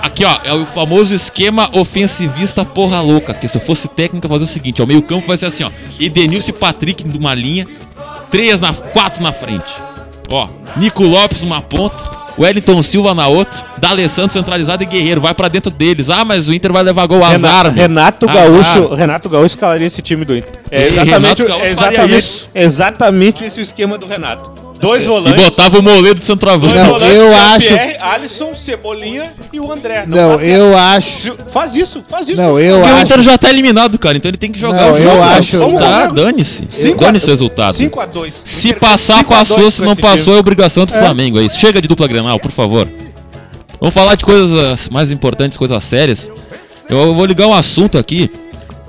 Aqui, 0.00 0.24
ó, 0.24 0.38
é 0.44 0.52
o 0.52 0.64
famoso 0.64 1.14
esquema 1.14 1.68
ofensivista 1.72 2.64
porra 2.64 3.00
louca. 3.00 3.34
Que 3.34 3.48
se 3.48 3.56
eu 3.56 3.60
fosse 3.60 3.88
técnico, 3.88 4.26
eu 4.26 4.30
fazer 4.30 4.44
o 4.44 4.48
seguinte: 4.48 4.80
ó, 4.80 4.84
o 4.84 4.88
meio-campo 4.88 5.26
vai 5.26 5.36
ser 5.36 5.46
assim, 5.46 5.64
ó. 5.64 5.70
Edenilson 6.00 6.50
e 6.50 6.54
Patrick 6.54 7.06
numa 7.06 7.34
linha, 7.34 7.66
três 8.30 8.60
na, 8.60 8.72
quatro 8.72 9.22
na 9.22 9.32
frente. 9.32 9.72
Ó, 10.30 10.48
Nico 10.76 11.02
Lopes 11.04 11.42
numa 11.42 11.60
ponta, 11.60 11.96
Wellington 12.38 12.82
Silva 12.82 13.14
na 13.14 13.26
outra, 13.28 13.62
D'Alessandro 13.76 14.32
centralizado 14.32 14.82
e 14.82 14.86
Guerreiro. 14.86 15.20
Vai 15.20 15.34
pra 15.34 15.48
dentro 15.48 15.70
deles. 15.70 16.08
Ah, 16.08 16.24
mas 16.24 16.48
o 16.48 16.54
Inter 16.54 16.72
vai 16.72 16.82
levar 16.82 17.06
gol 17.06 17.22
azar, 17.22 17.66
Renato, 17.66 17.72
meu. 17.72 17.82
Renato 17.82 18.30
Azar. 18.30 18.44
Gaúcho, 18.44 18.94
Renato 18.94 19.28
Gaúcho 19.28 19.54
escalaria 19.54 19.86
esse 19.86 20.00
time 20.00 20.24
do 20.24 20.36
Inter. 20.36 20.52
É 20.70 20.86
exatamente, 20.86 21.42
é 21.42 21.70
exatamente, 21.70 22.18
isso. 22.18 22.48
exatamente 22.54 23.44
esse 23.44 23.60
o 23.60 23.62
esquema 23.62 23.98
do 23.98 24.06
Renato. 24.06 24.61
Dois 24.82 25.04
E 25.04 25.06
volantes. 25.06 25.44
botava 25.44 25.78
o 25.78 25.82
Moledo 25.82 26.18
de 26.20 26.26
centroavante. 26.26 26.74
Não, 26.74 26.86
volantes, 26.86 27.08
eu 27.14 27.30
Jean-Pierre, 27.30 27.96
Alisson, 28.00 28.52
Cebolinha 28.52 29.32
e 29.52 29.60
o 29.60 29.70
André. 29.70 30.04
Não, 30.08 30.36
faz- 30.36 30.50
eu 30.50 30.76
acho. 30.76 31.36
Faz 31.48 31.76
isso, 31.76 32.02
faz 32.08 32.28
isso. 32.28 32.36
Não, 32.36 32.58
eu 32.58 32.78
Porque 32.80 32.90
o 32.90 32.96
acho. 32.96 33.04
Inter 33.06 33.22
já 33.22 33.38
tá 33.38 33.48
eliminado, 33.48 33.96
cara, 33.96 34.16
então 34.16 34.28
ele 34.28 34.36
tem 34.36 34.50
que 34.50 34.58
jogar 34.58 34.86
Não, 34.88 34.92
o 34.94 34.96
eu 34.98 35.02
jogo. 35.04 35.22
acho- 35.22 35.58
Vamos 35.60 35.80
Vamos 35.80 35.88
tá, 35.88 36.06
dane-se. 36.08 36.66
Cinco 36.68 36.98
Dane-se 37.00 37.24
a- 37.26 37.28
o 37.28 37.30
resultado. 37.30 37.76
5x2. 37.76 38.32
Se 38.42 38.72
passar, 38.74 39.22
passou, 39.22 39.70
se 39.70 39.82
não 39.82 39.94
passou, 39.94 40.34
é 40.34 40.40
obrigação 40.40 40.84
do 40.84 40.92
É. 40.92 40.98
Flamengo. 40.98 41.38
É 41.38 41.44
isso. 41.44 41.60
Chega 41.60 41.80
de 41.80 41.86
dupla 41.86 42.08
Grenal, 42.08 42.40
por 42.40 42.50
favor. 42.50 42.88
Vamos 43.78 43.94
falar 43.94 44.16
de 44.16 44.24
coisas 44.24 44.88
mais 44.90 45.12
importantes, 45.12 45.56
coisas 45.56 45.82
sérias. 45.84 46.28
Eu 46.90 47.14
vou 47.14 47.24
ligar 47.24 47.46
um 47.46 47.54
assunto 47.54 47.96
aqui. 47.98 48.28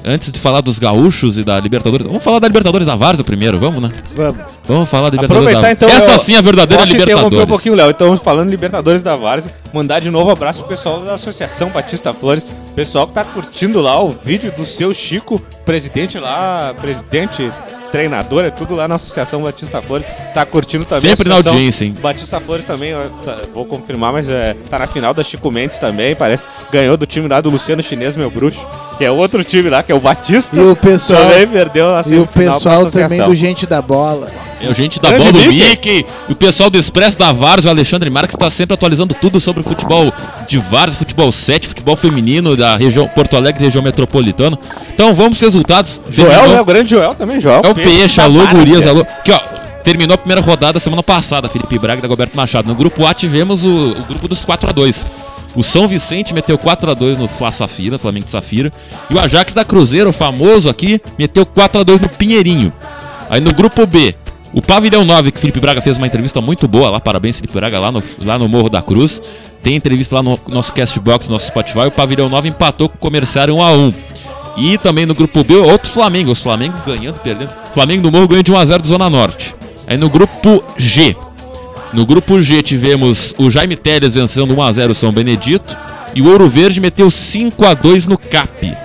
Antes 0.06 0.32
de 0.32 0.40
falar 0.40 0.62
dos 0.62 0.80
gaúchos 0.80 1.38
e 1.38 1.44
da 1.44 1.60
Libertadores. 1.60 2.06
Vamos 2.06 2.24
falar 2.24 2.40
da 2.40 2.48
Libertadores 2.48 2.86
da 2.86 2.96
Várzea 2.96 3.24
primeiro, 3.24 3.58
vamos, 3.58 3.82
né? 3.82 3.90
Vamos. 4.16 4.42
Vamos 4.68 4.90
falar 4.90 5.10
da 5.10 5.16
Libertadores 5.16 5.48
Aproveitar 5.56 5.62
da 5.62 5.72
então. 5.72 5.90
Essa 5.90 6.14
eu- 6.14 6.20
sim 6.20 6.36
é 6.36 6.38
a 6.38 6.42
verdadeira 6.42 6.84
Libertadores. 6.84 7.44
um 7.46 7.48
pouquinho, 7.48 7.76
Léo. 7.76 7.90
Então, 7.90 8.18
falando 8.18 8.50
Libertadores 8.50 9.02
da 9.02 9.16
Várzea, 9.16 9.52
mandar 9.74 10.00
de 10.02 10.10
novo 10.10 10.30
um 10.30 10.34
abraço 10.34 10.60
pro 10.60 10.70
pessoal 10.70 11.00
da 11.02 11.14
Associação 11.14 11.70
Batista 11.70 12.14
Flores. 12.14 12.46
Pessoal 12.76 13.08
que 13.08 13.14
tá 13.14 13.24
curtindo 13.24 13.80
lá 13.82 14.02
o 14.04 14.10
vídeo 14.26 14.52
do 14.58 14.66
seu 14.66 14.94
Chico, 14.94 15.40
presidente 15.66 16.18
lá, 16.20 16.74
presidente 16.82 17.50
treinador, 17.94 18.44
é 18.44 18.50
tudo 18.50 18.74
lá 18.74 18.88
na 18.88 18.96
Associação 18.96 19.44
Batista 19.44 19.80
Flores. 19.80 20.08
Tá 20.34 20.44
curtindo 20.48 20.84
também. 20.84 21.12
Sempre 21.12 21.30
na 21.30 21.36
audiência, 21.36 21.86
hein? 21.86 21.96
Batista 22.02 22.40
Flores 22.40 22.66
também, 22.66 22.92
ó, 22.96 23.04
tá- 23.24 23.38
vou 23.54 23.66
confirmar, 23.66 24.12
mas 24.12 24.28
é, 24.28 24.56
tá 24.68 24.80
na 24.80 24.88
final 24.88 25.14
da 25.14 25.24
Chico 25.24 25.52
Mendes 25.52 25.78
também, 25.78 26.16
parece. 26.16 26.42
Ganhou 26.72 26.98
do 26.98 27.06
time 27.06 27.28
lá 27.28 27.40
do 27.40 27.52
Luciano 27.52 27.84
Chinês, 27.84 28.16
meu 28.16 28.32
bruxo, 28.32 28.66
que 28.98 29.06
é 29.06 29.12
outro 29.12 29.44
time 29.44 29.70
lá, 29.70 29.84
que 29.84 29.92
é 29.92 29.96
o 29.96 30.00
Batista. 30.00 30.56
E 30.56 30.60
o 30.60 30.76
pessoal, 30.76 31.22
também 31.22 31.48
perdeu 31.48 31.94
a 31.94 32.04
e 32.08 32.18
o 32.18 32.26
pessoal 32.26 32.90
também 32.90 33.24
do 33.24 33.36
Gente 33.36 33.68
da 33.68 33.80
Bola. 33.80 34.32
É 34.64 34.70
o 34.70 34.74
gente 34.74 35.00
da 35.00 35.10
Grande 35.10 35.32
bola 35.32 35.44
do 35.44 35.52
Mickey. 35.52 35.70
Mickey, 35.70 36.06
e 36.30 36.32
o 36.32 36.36
pessoal 36.36 36.70
do 36.70 36.78
Expresso 36.78 37.18
da 37.18 37.32
Várzea, 37.34 37.70
o 37.70 37.74
Alexandre 37.74 38.10
Marques, 38.10 38.34
está 38.34 38.50
sempre 38.50 38.74
atualizando 38.76 39.14
tudo 39.14 39.40
sobre 39.40 39.62
o 39.62 39.64
futebol 39.64 40.12
de 40.48 40.58
Várzea, 40.58 41.00
futebol 41.00 41.32
7, 41.32 41.68
futebol 41.68 41.96
feminino 41.96 42.56
da 42.56 42.78
região 42.78 43.08
Porto 43.08 43.36
Alegre, 43.36 43.64
região 43.66 43.84
metropolitana. 43.84 44.58
Então 44.94 45.14
vamos 45.14 45.34
aos 45.34 45.40
resultados. 45.42 46.02
Joel, 46.10 46.30
Terminou- 46.30 46.56
né? 46.56 46.62
O 46.62 46.66
grande 46.66 46.90
Joel 46.92 47.14
também, 47.16 47.42
Joel. 47.42 47.62
É 47.64 47.70
o 47.70 47.76
Peixe, 47.76 48.22
alô. 48.22 48.46
Gurias, 48.48 48.88
alô. 48.88 49.02
Aqui, 49.02 49.32
ó. 49.32 49.40
Terminou 49.84 50.16
a 50.16 50.18
primeira 50.18 50.40
rodada 50.42 50.80
semana 50.80 51.04
passada, 51.04 51.50
Felipe 51.50 51.78
Braga 51.78 52.00
e 52.00 52.02
Dagoberto 52.02 52.38
Machado. 52.38 52.66
No 52.70 52.74
grupo 52.76 53.06
A 53.06 53.14
tivemos 53.14 53.66
o, 53.66 53.92
o 53.92 54.04
grupo 54.08 54.30
dos 54.30 54.46
4x2. 54.46 55.06
O 55.56 55.62
São 55.62 55.90
Vicente 55.90 56.34
meteu 56.34 56.58
4x2 56.58 57.18
no 57.18 57.28
Fla 57.28 57.52
Safira, 57.52 57.98
Flamengo 57.98 58.26
de 58.26 58.32
Safira. 58.32 58.72
E 59.10 59.14
o 59.14 59.20
Ajax 59.20 59.54
da 59.54 59.66
Cruzeiro, 59.66 60.10
o 60.10 60.14
famoso 60.14 60.70
aqui, 60.70 61.02
meteu 61.20 61.46
4x2 61.46 62.00
no 62.00 62.08
Pinheirinho. 62.08 62.72
Aí 63.30 63.42
no 63.42 63.54
grupo 63.54 63.86
B, 63.86 64.16
o 64.54 64.62
Pavilhão 64.62 65.04
9, 65.04 65.32
que 65.32 65.40
Felipe 65.40 65.60
Braga 65.60 65.82
fez 65.82 65.98
uma 65.98 66.06
entrevista 66.06 66.40
muito 66.40 66.68
boa 66.68 66.90
lá, 66.90 67.00
parabéns 67.00 67.38
Felipe 67.38 67.56
Braga, 67.56 67.80
lá 67.80 67.92
no, 67.92 68.04
lá 68.24 68.38
no 68.38 68.48
Morro 68.48 68.70
da 68.70 68.82
Cruz. 68.84 69.20
Tem 69.64 69.76
entrevista 69.76 70.16
lá 70.16 70.24
no 70.24 70.40
nosso 70.48 70.72
Castbox, 70.74 71.28
no 71.28 71.34
nosso 71.34 71.48
Spotify. 71.48 71.88
O 71.88 71.92
Pavilhão 71.92 72.30
9 72.30 72.50
empatou 72.50 72.88
com 72.88 72.96
o 72.96 73.00
Comerciário 73.00 73.56
1x1. 73.56 73.94
E 74.58 74.78
também 74.78 75.06
no 75.06 75.16
grupo 75.16 75.44
B, 75.44 75.56
outro 75.56 75.90
Flamengo. 75.90 76.32
Os 76.32 76.44
Flamengo 76.44 76.76
ganhando, 76.86 77.18
perdendo. 77.20 77.52
Flamengo 77.74 78.04
do 78.04 78.12
Morro 78.12 78.28
ganhou 78.28 78.44
de 78.44 78.54
1x0 78.54 78.82
do 78.82 78.88
Zona 78.88 79.10
Norte. 79.10 79.56
Aí 79.88 79.98
no 79.98 80.10
grupo 80.10 80.64
G. 80.78 81.16
No 81.92 82.06
grupo 82.06 82.42
G 82.42 82.62
tivemos 82.62 83.34
o 83.38 83.50
Jaime 83.50 83.76
Teles 83.76 84.14
vencendo 84.14 84.56
1x0 84.56 84.92
o 84.92 84.96
São 84.96 85.12
Benedito. 85.12 85.76
E 86.14 86.22
o 86.22 86.30
Ouro 86.30 86.48
Verde 86.48 86.80
meteu 86.80 87.08
5x2 87.08 88.06
no 88.06 88.18
CAP. 88.18 88.83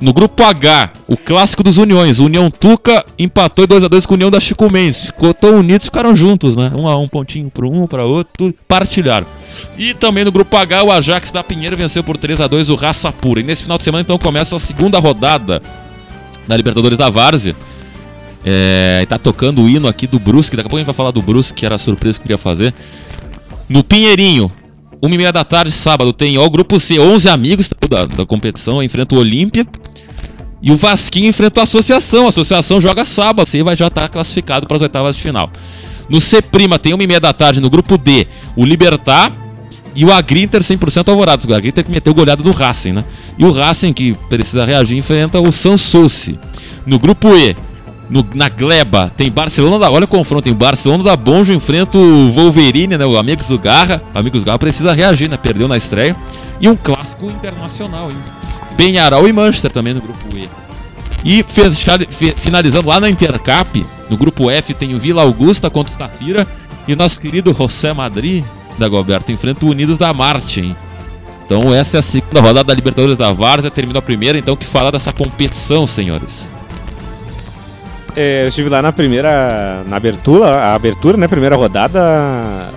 No 0.00 0.14
grupo 0.14 0.42
H, 0.42 0.92
o 1.06 1.14
clássico 1.14 1.62
dos 1.62 1.76
Uniões. 1.76 2.20
União 2.20 2.50
Tuca 2.50 3.04
empatou 3.18 3.68
2x2 3.68 4.06
com 4.06 4.14
a 4.14 4.16
União 4.16 4.30
da 4.30 4.40
Chico 4.40 4.72
Mendes. 4.72 5.06
Ficou 5.06 5.34
tão 5.34 5.58
unidos, 5.58 5.86
ficaram 5.86 6.16
juntos, 6.16 6.56
né? 6.56 6.72
Um 6.78 6.88
a 6.88 6.96
um 6.96 7.06
pontinho 7.06 7.50
para 7.50 7.66
um, 7.66 7.86
para 7.86 8.04
outro, 8.04 8.54
partilharam. 8.66 9.26
E 9.76 9.92
também 9.92 10.24
no 10.24 10.32
grupo 10.32 10.56
H, 10.56 10.84
o 10.84 10.90
Ajax 10.90 11.30
da 11.30 11.44
Pinheiro 11.44 11.76
venceu 11.76 12.02
por 12.02 12.16
3 12.16 12.40
a 12.40 12.46
2 12.46 12.70
o 12.70 12.76
Raça 12.76 13.12
Pura. 13.12 13.40
E 13.40 13.42
nesse 13.42 13.64
final 13.64 13.76
de 13.76 13.84
semana, 13.84 14.00
então, 14.00 14.18
começa 14.18 14.56
a 14.56 14.58
segunda 14.58 14.98
rodada 14.98 15.60
da 16.48 16.56
Libertadores 16.56 16.96
da 16.96 17.10
Várzea. 17.10 17.54
É, 18.42 19.04
tá 19.06 19.18
tocando 19.18 19.62
o 19.62 19.68
hino 19.68 19.86
aqui 19.86 20.06
do 20.06 20.18
Brusque. 20.18 20.56
Daqui 20.56 20.66
a 20.66 20.70
pouco 20.70 20.76
a 20.76 20.80
gente 20.80 20.86
vai 20.86 20.94
falar 20.94 21.10
do 21.10 21.20
Brusque, 21.20 21.60
que 21.60 21.66
era 21.66 21.74
a 21.74 21.78
surpresa 21.78 22.18
que 22.18 22.22
eu 22.22 22.24
queria 22.24 22.38
fazer. 22.38 22.72
No 23.68 23.84
Pinheirinho, 23.84 24.50
1 25.02 25.08
e 25.08 25.16
meia 25.16 25.32
da 25.32 25.44
tarde, 25.44 25.72
sábado, 25.72 26.12
tem 26.12 26.36
ó, 26.36 26.44
o 26.44 26.50
grupo 26.50 26.78
C, 26.78 26.98
11 26.98 27.28
amigos 27.28 27.70
da, 27.88 28.04
da 28.04 28.26
competição, 28.26 28.82
enfrenta 28.82 29.14
o 29.14 29.18
Olímpia. 29.18 29.66
E 30.62 30.70
o 30.70 30.76
Vasquinho 30.76 31.26
enfrenta 31.26 31.60
a 31.60 31.62
Associação. 31.64 32.26
A 32.26 32.28
Associação 32.28 32.80
joga 32.80 33.04
sábado, 33.06 33.48
você 33.48 33.62
vai 33.62 33.74
já 33.74 33.86
estar 33.86 34.08
classificado 34.10 34.66
para 34.66 34.76
as 34.76 34.82
oitavas 34.82 35.16
de 35.16 35.22
final. 35.22 35.50
No 36.08 36.20
C' 36.20 36.42
tem 36.82 36.92
1 36.92 37.00
e 37.00 37.06
meia 37.06 37.20
da 37.20 37.32
tarde, 37.32 37.60
no 37.60 37.70
grupo 37.70 37.96
D, 37.96 38.26
o 38.54 38.64
Libertar 38.64 39.32
e 39.94 40.04
o 40.04 40.12
Agrinter 40.12 40.60
100% 40.60 41.08
alvorados. 41.08 41.46
O 41.46 41.54
Agrinter 41.54 41.84
que 41.84 41.90
meteu 41.90 42.12
goleada 42.12 42.42
do 42.42 42.50
Racing, 42.50 42.92
né? 42.92 43.04
E 43.38 43.44
o 43.44 43.52
Racing, 43.52 43.92
que 43.92 44.14
precisa 44.28 44.66
reagir, 44.66 44.98
enfrenta 44.98 45.40
o 45.40 45.50
Sanssouci. 45.50 46.38
No 46.84 46.98
grupo 46.98 47.34
E, 47.34 47.56
no- 48.10 48.26
na 48.34 48.48
Gleba, 48.48 49.10
tem 49.16 49.30
Barcelona 49.30 49.78
da. 49.78 49.90
Olha 49.90 50.04
o 50.04 50.08
confronto, 50.08 50.42
tem 50.44 50.52
Barcelona 50.54 51.02
da 51.04 51.16
Bonjo 51.16 51.52
enfrenta 51.52 51.96
o 51.96 52.30
Wolverine, 52.32 52.98
né? 52.98 53.06
O 53.06 53.16
Amigos 53.16 53.46
do 53.48 53.58
Garra. 53.58 54.02
O 54.14 54.18
Amigos 54.18 54.42
do 54.42 54.46
Garra 54.46 54.58
precisa 54.58 54.92
reagir, 54.92 55.28
né? 55.30 55.36
Perdeu 55.36 55.68
na 55.68 55.76
estreia. 55.76 56.16
E 56.60 56.68
um 56.68 56.76
clássico 56.76 57.26
internacional, 57.26 58.10
hein? 58.10 58.16
Penharol 58.76 59.28
e 59.28 59.32
Manchester 59.32 59.70
também 59.70 59.94
no 59.94 60.00
grupo 60.00 60.36
E. 60.36 60.48
E 61.24 61.42
fechar- 61.46 62.04
fi- 62.10 62.34
finalizando 62.36 62.88
lá 62.88 62.98
na 62.98 63.08
Intercap, 63.08 63.84
no 64.08 64.16
grupo 64.16 64.50
F 64.50 64.72
tem 64.74 64.94
o 64.94 64.98
Vila 64.98 65.22
Augusta 65.22 65.68
contra 65.70 65.90
o 65.90 65.92
Stafira. 65.92 66.46
E 66.88 66.96
nosso 66.96 67.20
querido 67.20 67.54
José 67.56 67.92
Madrid 67.92 68.42
da 68.78 68.88
Goberto 68.88 69.30
enfrenta 69.30 69.64
o 69.66 69.70
Unidos 69.70 69.98
da 69.98 70.12
Marte, 70.14 70.60
hein? 70.62 70.76
Então 71.44 71.74
essa 71.74 71.98
é 71.98 72.00
a 72.00 72.02
segunda 72.02 72.40
rodada 72.40 72.64
da 72.64 72.74
Libertadores 72.74 73.16
da 73.18 73.32
Várzea, 73.32 73.70
terminou 73.70 73.98
a 73.98 74.02
primeira, 74.02 74.38
então 74.38 74.56
que 74.56 74.64
falar 74.64 74.90
dessa 74.90 75.12
competição, 75.12 75.86
senhores. 75.86 76.50
É, 78.16 78.42
eu 78.42 78.48
estive 78.48 78.68
lá 78.68 78.82
na 78.82 78.92
primeira, 78.92 79.82
na 79.86 79.96
abertura, 79.96 80.58
a 80.58 80.74
abertura, 80.74 81.16
né, 81.16 81.28
primeira 81.28 81.56
rodada, 81.56 82.00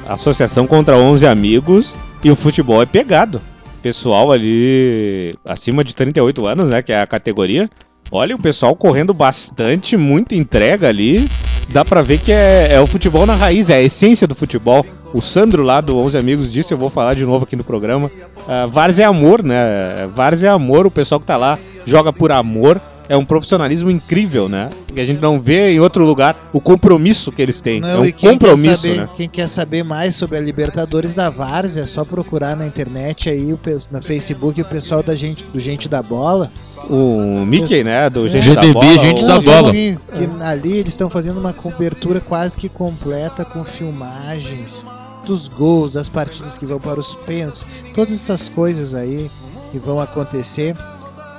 associação 0.08 0.68
contra 0.68 0.98
11 0.98 1.26
amigos 1.26 1.96
e 2.24 2.32
o 2.32 2.36
futebol 2.36 2.82
é 2.82 2.86
pegado. 2.86 3.42
Pessoal 3.82 4.32
ali 4.32 5.32
acima 5.44 5.84
de 5.84 5.96
38 5.96 6.46
anos, 6.48 6.70
né, 6.70 6.82
que 6.82 6.94
é 6.94 7.02
a 7.02 7.08
categoria. 7.08 7.70
Olha 8.12 8.36
o 8.36 8.42
pessoal 8.42 8.76
correndo 8.76 9.14
bastante, 9.14 9.98
muita 9.98 10.36
entrega 10.36 10.88
ali. 10.88 11.26
Dá 11.70 11.84
pra 11.84 12.02
ver 12.02 12.20
que 12.20 12.32
é, 12.32 12.74
é 12.74 12.80
o 12.80 12.86
futebol 12.86 13.26
na 13.26 13.36
raiz, 13.36 13.70
é 13.70 13.76
a 13.76 13.82
essência 13.82 14.28
do 14.28 14.36
futebol. 14.36 14.86
O 15.14 15.22
Sandro 15.22 15.64
lá 15.64 15.82
do 15.82 15.98
11 15.98 16.18
Amigos 16.18 16.52
disse, 16.52 16.74
eu 16.74 16.78
vou 16.78 16.90
falar 16.90 17.16
de 17.16 17.26
novo 17.26 17.46
aqui 17.46 17.56
no 17.56 17.64
programa. 17.64 18.12
Uh, 18.38 18.68
Várzea 18.70 19.06
é 19.06 19.08
amor, 19.08 19.42
né? 19.42 20.08
Várzea 20.16 20.50
é 20.50 20.52
amor, 20.52 20.86
o 20.86 20.92
pessoal 20.92 21.20
que 21.20 21.26
tá 21.26 21.38
lá 21.38 21.58
joga 21.86 22.14
por 22.14 22.32
amor. 22.32 22.80
É 23.10 23.18
um 23.18 23.26
profissionalismo 23.26 23.92
incrível, 23.92 24.48
né? 24.48 24.70
Que 24.88 25.02
a 25.02 25.06
gente 25.06 25.22
não 25.22 25.40
vê 25.40 25.72
em 25.72 25.80
outro 25.80 26.06
lugar 26.06 26.36
o 26.54 26.62
compromisso 26.62 27.32
que 27.32 27.42
eles 27.42 27.60
têm. 27.60 27.82
é 27.84 27.98
um 27.98 28.06
e 28.06 28.12
quem 28.12 28.30
quer, 28.30 28.40
compromisso, 28.40 28.76
saber, 28.78 28.98
né? 28.98 29.10
quem 29.18 29.30
quer 29.30 29.48
saber 29.48 29.84
mais 29.84 30.16
sobre 30.16 30.38
a 30.38 30.42
Libertadores 30.42 31.14
da 31.14 31.30
Várzea, 31.30 31.84
é 31.84 31.86
só 31.86 32.06
procurar 32.06 32.56
na 32.56 32.66
internet 32.66 33.30
aí, 33.30 33.56
no 33.92 34.02
Facebook, 34.02 34.62
o 34.62 34.66
pessoal 34.66 35.04
da 35.04 35.16
gente, 35.16 35.44
do 35.46 35.60
Gente 35.60 35.90
da 35.90 36.02
Bola. 36.02 36.52
O 36.90 37.46
Mickey, 37.46 37.84
né? 37.84 38.10
Do 38.10 38.26
É. 38.26 38.30
Gente 38.30 38.56
da 38.56 38.62
GDB, 38.62 38.74
Bola. 38.74 39.00
Gente 39.00 39.26
da 39.26 39.36
Não, 39.36 39.42
Bola. 39.42 39.72
ali 40.50 40.78
eles 40.78 40.94
estão 40.94 41.10
fazendo 41.10 41.40
uma 41.40 41.54
cobertura 41.54 42.20
quase 42.20 42.58
que 42.58 42.70
completa 42.70 43.46
com 43.46 43.64
filmagens 43.64 44.86
dos 45.26 45.48
gols, 45.48 45.94
das 45.94 46.10
partidas 46.10 46.58
que 46.58 46.66
vão 46.66 46.80
para 46.80 47.00
os 47.00 47.16
pênaltis, 47.16 47.66
todas 47.94 48.14
essas 48.14 48.50
coisas 48.50 48.94
aí 48.94 49.30
que 49.72 49.80
vão 49.80 50.00
acontecer. 50.00 50.76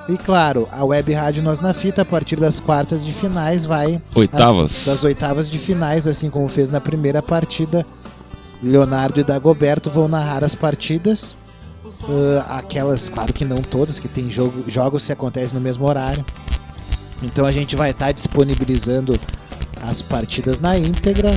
E 0.09 0.19
claro, 0.19 0.69
a 0.71 0.85
Web 0.85 1.13
Rádio 1.13 1.43
Nós 1.43 1.61
na 1.61 1.73
Fita, 1.73 2.03
a 2.03 2.05
partir 2.05 2.37
das 2.37 2.61
quartas 2.61 3.05
de 3.05 3.13
finais, 3.13 3.65
vai 3.65 4.01
Oitavas. 4.15 4.71
Assim, 4.71 4.91
das 4.91 5.05
oitavas 5.05 5.51
de 5.51 5.59
finais, 5.59 6.07
assim 6.07 6.29
como 6.29 6.47
fez 6.47 6.71
na 6.71 6.81
primeira 6.81 7.23
partida. 7.23 7.87
Leonardo 8.63 9.21
e 9.21 9.25
Dagoberto 9.25 9.89
vão 9.89 10.07
narrar 10.07 10.45
as 10.45 10.55
partidas. 10.55 11.35
Ah, 12.47 12.59
aquelas, 12.59 13.09
claro 13.09 13.33
que 13.33 13.45
não 13.45 13.63
todas, 13.63 13.99
que 13.99 14.09
tem 14.09 14.31
jogo, 14.31 14.65
jogos 14.67 15.07
que 15.07 15.13
acontecem 15.13 15.55
no 15.55 15.61
mesmo 15.61 15.87
horário. 15.87 16.25
Então 17.23 17.47
a 17.47 17.51
gente 17.51 17.75
vai 17.75 17.91
estar 17.91 18.13
disponibilizando 18.13 19.19
as 19.83 20.03
partidas 20.03 20.61
na 20.61 20.77
íntegra 20.77 21.31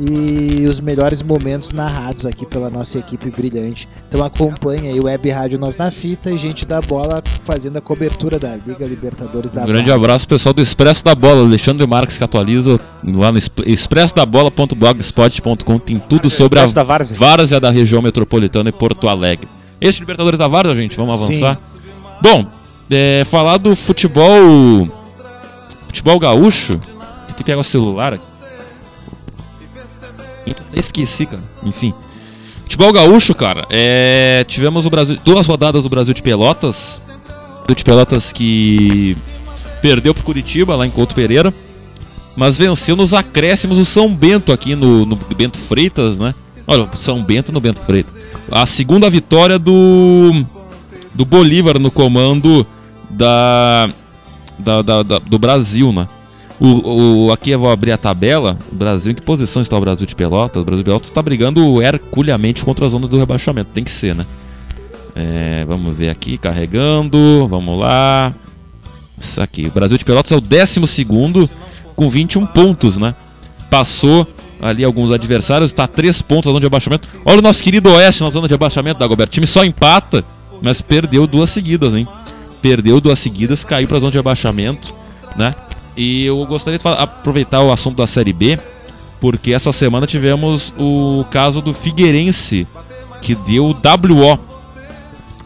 e 0.00 0.66
os 0.68 0.80
melhores 0.80 1.22
momentos 1.22 1.70
narrados 1.72 2.26
aqui 2.26 2.44
pela 2.44 2.68
nossa 2.70 2.98
equipe 2.98 3.30
brilhante. 3.30 3.88
Então 4.08 4.24
acompanhe 4.24 4.88
aí 4.88 4.98
o 4.98 5.04
Web 5.04 5.30
Rádio 5.30 5.58
Nós 5.58 5.76
na 5.76 5.90
Fita 5.90 6.30
e 6.30 6.38
gente 6.38 6.66
da 6.66 6.80
bola 6.80 7.22
fazendo 7.42 7.76
a 7.76 7.80
cobertura 7.80 8.38
da 8.38 8.56
Liga 8.56 8.86
Libertadores 8.86 9.52
da 9.52 9.62
Um 9.62 9.66
grande 9.66 9.90
Várzea. 9.90 10.04
abraço 10.04 10.28
pessoal 10.28 10.52
do 10.52 10.60
Expresso 10.62 11.04
da 11.04 11.14
Bola, 11.14 11.42
Alexandre 11.42 11.86
Marques 11.86 12.18
que 12.18 12.24
atualiza 12.24 12.78
lá 13.04 13.30
no 13.32 13.38
exp- 13.38 13.60
expressodabola.blogspot.com 13.66 15.78
tem 15.78 15.98
tudo 15.98 16.28
sobre 16.30 16.60
a 16.60 16.66
da 16.66 16.82
Várzea. 16.82 17.16
Várzea 17.16 17.60
da 17.60 17.70
região 17.70 18.02
metropolitana 18.02 18.68
e 18.68 18.72
Porto 18.72 19.08
Alegre. 19.08 19.48
Esse 19.80 20.00
Libertadores 20.00 20.38
da 20.38 20.48
Várzea, 20.48 20.74
gente, 20.74 20.96
vamos 20.96 21.18
Sim. 21.20 21.24
avançar. 21.44 21.58
Bom, 22.22 22.46
é, 22.90 23.22
falar 23.24 23.58
do 23.58 23.74
futebol 23.76 24.88
futebol 25.86 26.18
gaúcho, 26.18 26.78
tem 27.26 27.34
que 27.36 27.44
pegar 27.44 27.58
o 27.58 27.64
celular 27.64 28.14
aqui. 28.14 28.24
Esqueci, 30.74 31.26
cara. 31.26 31.42
Enfim. 31.62 31.92
Futebol 32.62 32.92
gaúcho, 32.92 33.34
cara, 33.34 33.66
é, 33.68 34.44
tivemos 34.48 34.86
o 34.86 34.90
Brasil, 34.90 35.18
duas 35.24 35.46
rodadas 35.46 35.82
do 35.82 35.88
Brasil 35.88 36.14
de 36.14 36.22
Pelotas. 36.22 37.00
Brasil 37.66 37.76
de 37.76 37.84
Pelotas 37.84 38.32
que 38.32 39.16
perdeu 39.82 40.14
pro 40.14 40.24
Curitiba 40.24 40.74
lá 40.74 40.86
em 40.86 40.90
Couto 40.90 41.14
Pereira, 41.14 41.52
mas 42.34 42.56
venceu 42.56 42.96
nos 42.96 43.12
acréscimos 43.12 43.78
o 43.78 43.84
São 43.84 44.12
Bento 44.14 44.50
aqui 44.50 44.74
no, 44.74 45.04
no 45.04 45.14
Bento 45.36 45.58
Freitas, 45.58 46.18
né? 46.18 46.34
Olha, 46.66 46.88
São 46.94 47.22
Bento 47.22 47.52
no 47.52 47.60
Bento 47.60 47.82
Freitas. 47.82 48.14
A 48.50 48.64
segunda 48.66 49.08
vitória 49.10 49.58
do 49.58 50.32
do 51.14 51.24
Bolívar 51.24 51.78
no 51.78 51.90
comando 51.90 52.66
da, 53.10 53.88
da, 54.58 54.82
da- 54.82 55.02
da- 55.02 55.18
do 55.18 55.38
Brasil, 55.38 55.92
né? 55.92 56.08
O, 56.64 57.26
o- 57.26 57.32
aqui 57.32 57.50
eu 57.50 57.58
vou 57.58 57.70
abrir 57.70 57.92
a 57.92 57.98
tabela. 57.98 58.56
Brasil, 58.72 59.12
em 59.12 59.14
que 59.14 59.20
posição 59.22 59.60
está 59.60 59.76
o 59.76 59.80
Brasil 59.80 60.06
de 60.06 60.14
Pelotas? 60.14 60.62
O 60.62 60.64
Brasil 60.64 60.82
de 60.82 60.84
Pelotas 60.84 61.08
está 61.08 61.20
brigando 61.20 61.82
herculeamente 61.82 62.64
contra 62.64 62.86
a 62.86 62.88
zona 62.88 63.06
do 63.06 63.18
rebaixamento. 63.18 63.70
Tem 63.74 63.84
que 63.84 63.90
ser, 63.90 64.14
né? 64.14 64.24
É, 65.14 65.64
vamos 65.68 65.94
ver 65.96 66.08
aqui, 66.08 66.38
carregando. 66.38 67.46
Vamos 67.48 67.78
lá. 67.78 68.32
Isso 69.20 69.40
aqui. 69.42 69.66
O 69.66 69.70
Brasil 69.70 69.98
de 69.98 70.04
Pelotas 70.04 70.32
é 70.32 70.36
o 70.36 70.40
12 70.40 71.06
com 71.94 72.08
21 72.08 72.46
pontos, 72.46 72.96
né? 72.98 73.14
Passou 73.70 74.26
ali 74.60 74.82
alguns 74.84 75.12
adversários, 75.12 75.70
está 75.70 75.84
a 75.84 75.88
3 75.88 76.22
pontos 76.22 76.46
na 76.46 76.52
zona 76.52 76.60
de 76.60 76.66
abaixamento. 76.66 77.06
Olha 77.26 77.38
o 77.40 77.42
nosso 77.42 77.62
querido 77.62 77.90
Oeste 77.92 78.22
na 78.24 78.30
zona 78.30 78.48
de 78.48 78.54
abaixamento 78.54 78.98
da 78.98 79.06
Goberto. 79.06 79.30
O 79.30 79.34
time 79.34 79.46
só 79.46 79.64
empata, 79.64 80.24
mas 80.62 80.80
perdeu 80.80 81.26
duas 81.26 81.50
seguidas, 81.50 81.94
hein? 81.94 82.08
Perdeu 82.62 83.00
duas 83.00 83.18
seguidas, 83.18 83.62
caiu 83.62 83.86
para 83.86 83.98
a 83.98 84.00
zona 84.00 84.12
de 84.12 84.18
abaixamento, 84.18 84.94
né? 85.36 85.52
E 85.96 86.24
eu 86.24 86.44
gostaria 86.46 86.78
de 86.78 86.86
aproveitar 86.88 87.62
o 87.62 87.70
assunto 87.72 87.96
da 87.96 88.06
Série 88.06 88.32
B, 88.32 88.58
porque 89.20 89.52
essa 89.52 89.72
semana 89.72 90.06
tivemos 90.06 90.72
o 90.78 91.24
caso 91.30 91.60
do 91.62 91.72
Figueirense, 91.72 92.66
que 93.22 93.34
deu 93.34 93.66
WO 93.66 94.38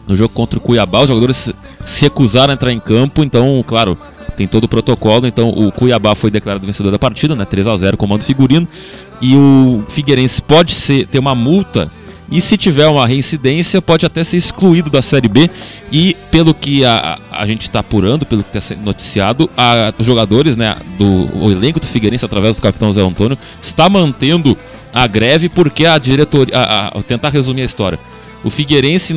no 0.07 0.15
jogo 0.17 0.33
contra 0.33 0.57
o 0.57 0.61
Cuiabá. 0.61 1.01
Os 1.01 1.07
jogadores 1.09 1.37
se- 1.37 1.55
se 1.85 2.01
recusaram 2.01 2.51
a 2.51 2.53
entrar 2.55 2.71
em 2.71 2.79
campo, 2.79 3.23
então, 3.23 3.63
claro, 3.65 3.97
tem 4.35 4.47
todo 4.47 4.63
o 4.63 4.67
protocolo. 4.67 5.27
Então, 5.27 5.49
o 5.49 5.71
Cuiabá 5.71 6.15
foi 6.15 6.31
declarado 6.31 6.65
vencedor 6.65 6.91
da 6.91 6.99
partida, 6.99 7.35
né? 7.35 7.45
3 7.45 7.67
a 7.67 7.77
0 7.77 7.95
comando 7.95 8.23
figurino. 8.23 8.67
E 9.21 9.35
o 9.35 9.83
Figueirense 9.89 10.41
pode 10.41 10.71
ser, 10.71 11.05
ter 11.07 11.19
uma 11.19 11.35
multa. 11.35 11.91
E 12.31 12.39
se 12.41 12.57
tiver 12.57 12.87
uma 12.87 13.07
reincidência, 13.07 13.81
pode 13.81 14.05
até 14.05 14.23
ser 14.23 14.37
excluído 14.37 14.89
da 14.89 15.01
Série 15.01 15.27
B. 15.27 15.49
E 15.91 16.15
pelo 16.29 16.53
que 16.53 16.85
a, 16.85 17.17
a 17.31 17.47
gente 17.47 17.63
está 17.63 17.79
apurando, 17.79 18.25
pelo 18.25 18.43
que 18.43 18.49
está 18.49 18.61
sendo 18.61 18.83
noticiado, 18.83 19.49
a- 19.57 19.91
os 19.97 20.05
jogadores, 20.05 20.55
né, 20.55 20.75
do 20.97 21.27
o 21.37 21.51
elenco 21.51 21.79
do 21.79 21.87
Figueirense, 21.87 22.23
através 22.25 22.55
do 22.57 22.61
capitão 22.61 22.93
Zé 22.93 23.01
Antônio, 23.01 23.37
está 23.61 23.89
mantendo 23.89 24.55
a 24.93 25.07
greve 25.07 25.49
porque 25.49 25.85
a 25.85 25.97
diretoria. 25.97 26.55
a- 26.55 26.87
a- 26.99 27.03
tentar 27.03 27.29
resumir 27.29 27.63
a 27.63 27.65
história. 27.65 27.97
O 28.43 28.49
Figueirense, 28.51 29.13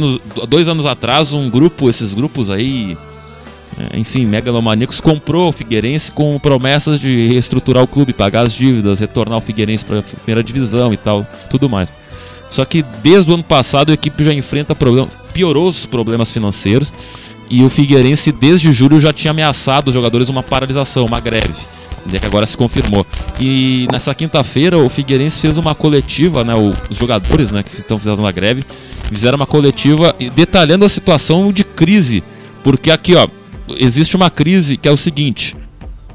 dois 0.48 0.66
anos 0.66 0.86
atrás, 0.86 1.32
um 1.34 1.48
grupo, 1.50 1.88
esses 1.90 2.12
grupos 2.14 2.50
aí, 2.50 2.96
é, 3.92 3.98
enfim, 3.98 4.24
megalomaníacos, 4.26 5.00
comprou 5.00 5.50
o 5.50 5.52
Figueirense 5.52 6.10
com 6.10 6.38
promessas 6.40 6.98
de 6.98 7.28
reestruturar 7.28 7.82
o 7.84 7.86
clube, 7.86 8.12
pagar 8.14 8.40
as 8.46 8.52
dívidas, 8.54 9.00
retornar 9.00 9.38
o 9.38 9.40
Figueirense 9.42 9.84
para 9.84 9.98
a 10.00 10.02
primeira 10.02 10.42
divisão 10.42 10.92
e 10.92 10.96
tal, 10.96 11.26
tudo 11.50 11.68
mais. 11.68 11.92
Só 12.52 12.64
que 12.64 12.84
desde 13.02 13.30
o 13.30 13.34
ano 13.34 13.42
passado 13.42 13.90
a 13.90 13.94
equipe 13.94 14.22
já 14.22 14.32
enfrenta 14.32 14.74
problemas, 14.74 15.10
piorou 15.32 15.68
os 15.68 15.86
problemas 15.86 16.30
financeiros 16.30 16.92
e 17.50 17.64
o 17.64 17.68
Figueirense 17.68 18.30
desde 18.30 18.72
julho 18.72 19.00
já 19.00 19.12
tinha 19.12 19.30
ameaçado 19.30 19.88
os 19.88 19.94
jogadores 19.94 20.28
uma 20.28 20.42
paralisação, 20.42 21.06
uma 21.06 21.18
greve. 21.18 21.54
né, 22.06 22.18
que 22.18 22.26
agora 22.26 22.46
se 22.46 22.56
confirmou. 22.56 23.06
E 23.40 23.86
nessa 23.90 24.14
quinta-feira 24.14 24.76
o 24.78 24.88
Figueirense 24.88 25.40
fez 25.40 25.58
uma 25.58 25.74
coletiva, 25.74 26.44
né, 26.44 26.52
os 26.90 26.96
jogadores, 26.96 27.50
né, 27.50 27.62
que 27.62 27.76
estão 27.76 27.98
fazendo 27.98 28.18
uma 28.18 28.32
greve, 28.32 28.62
fizeram 29.04 29.36
uma 29.36 29.46
coletiva 29.46 30.14
e 30.18 30.28
detalhando 30.30 30.84
a 30.84 30.88
situação 30.88 31.52
de 31.52 31.64
crise, 31.64 32.22
porque 32.62 32.90
aqui, 32.90 33.14
ó, 33.14 33.28
existe 33.78 34.16
uma 34.16 34.30
crise 34.30 34.76
que 34.76 34.88
é 34.88 34.92
o 34.92 34.96
seguinte: 34.96 35.56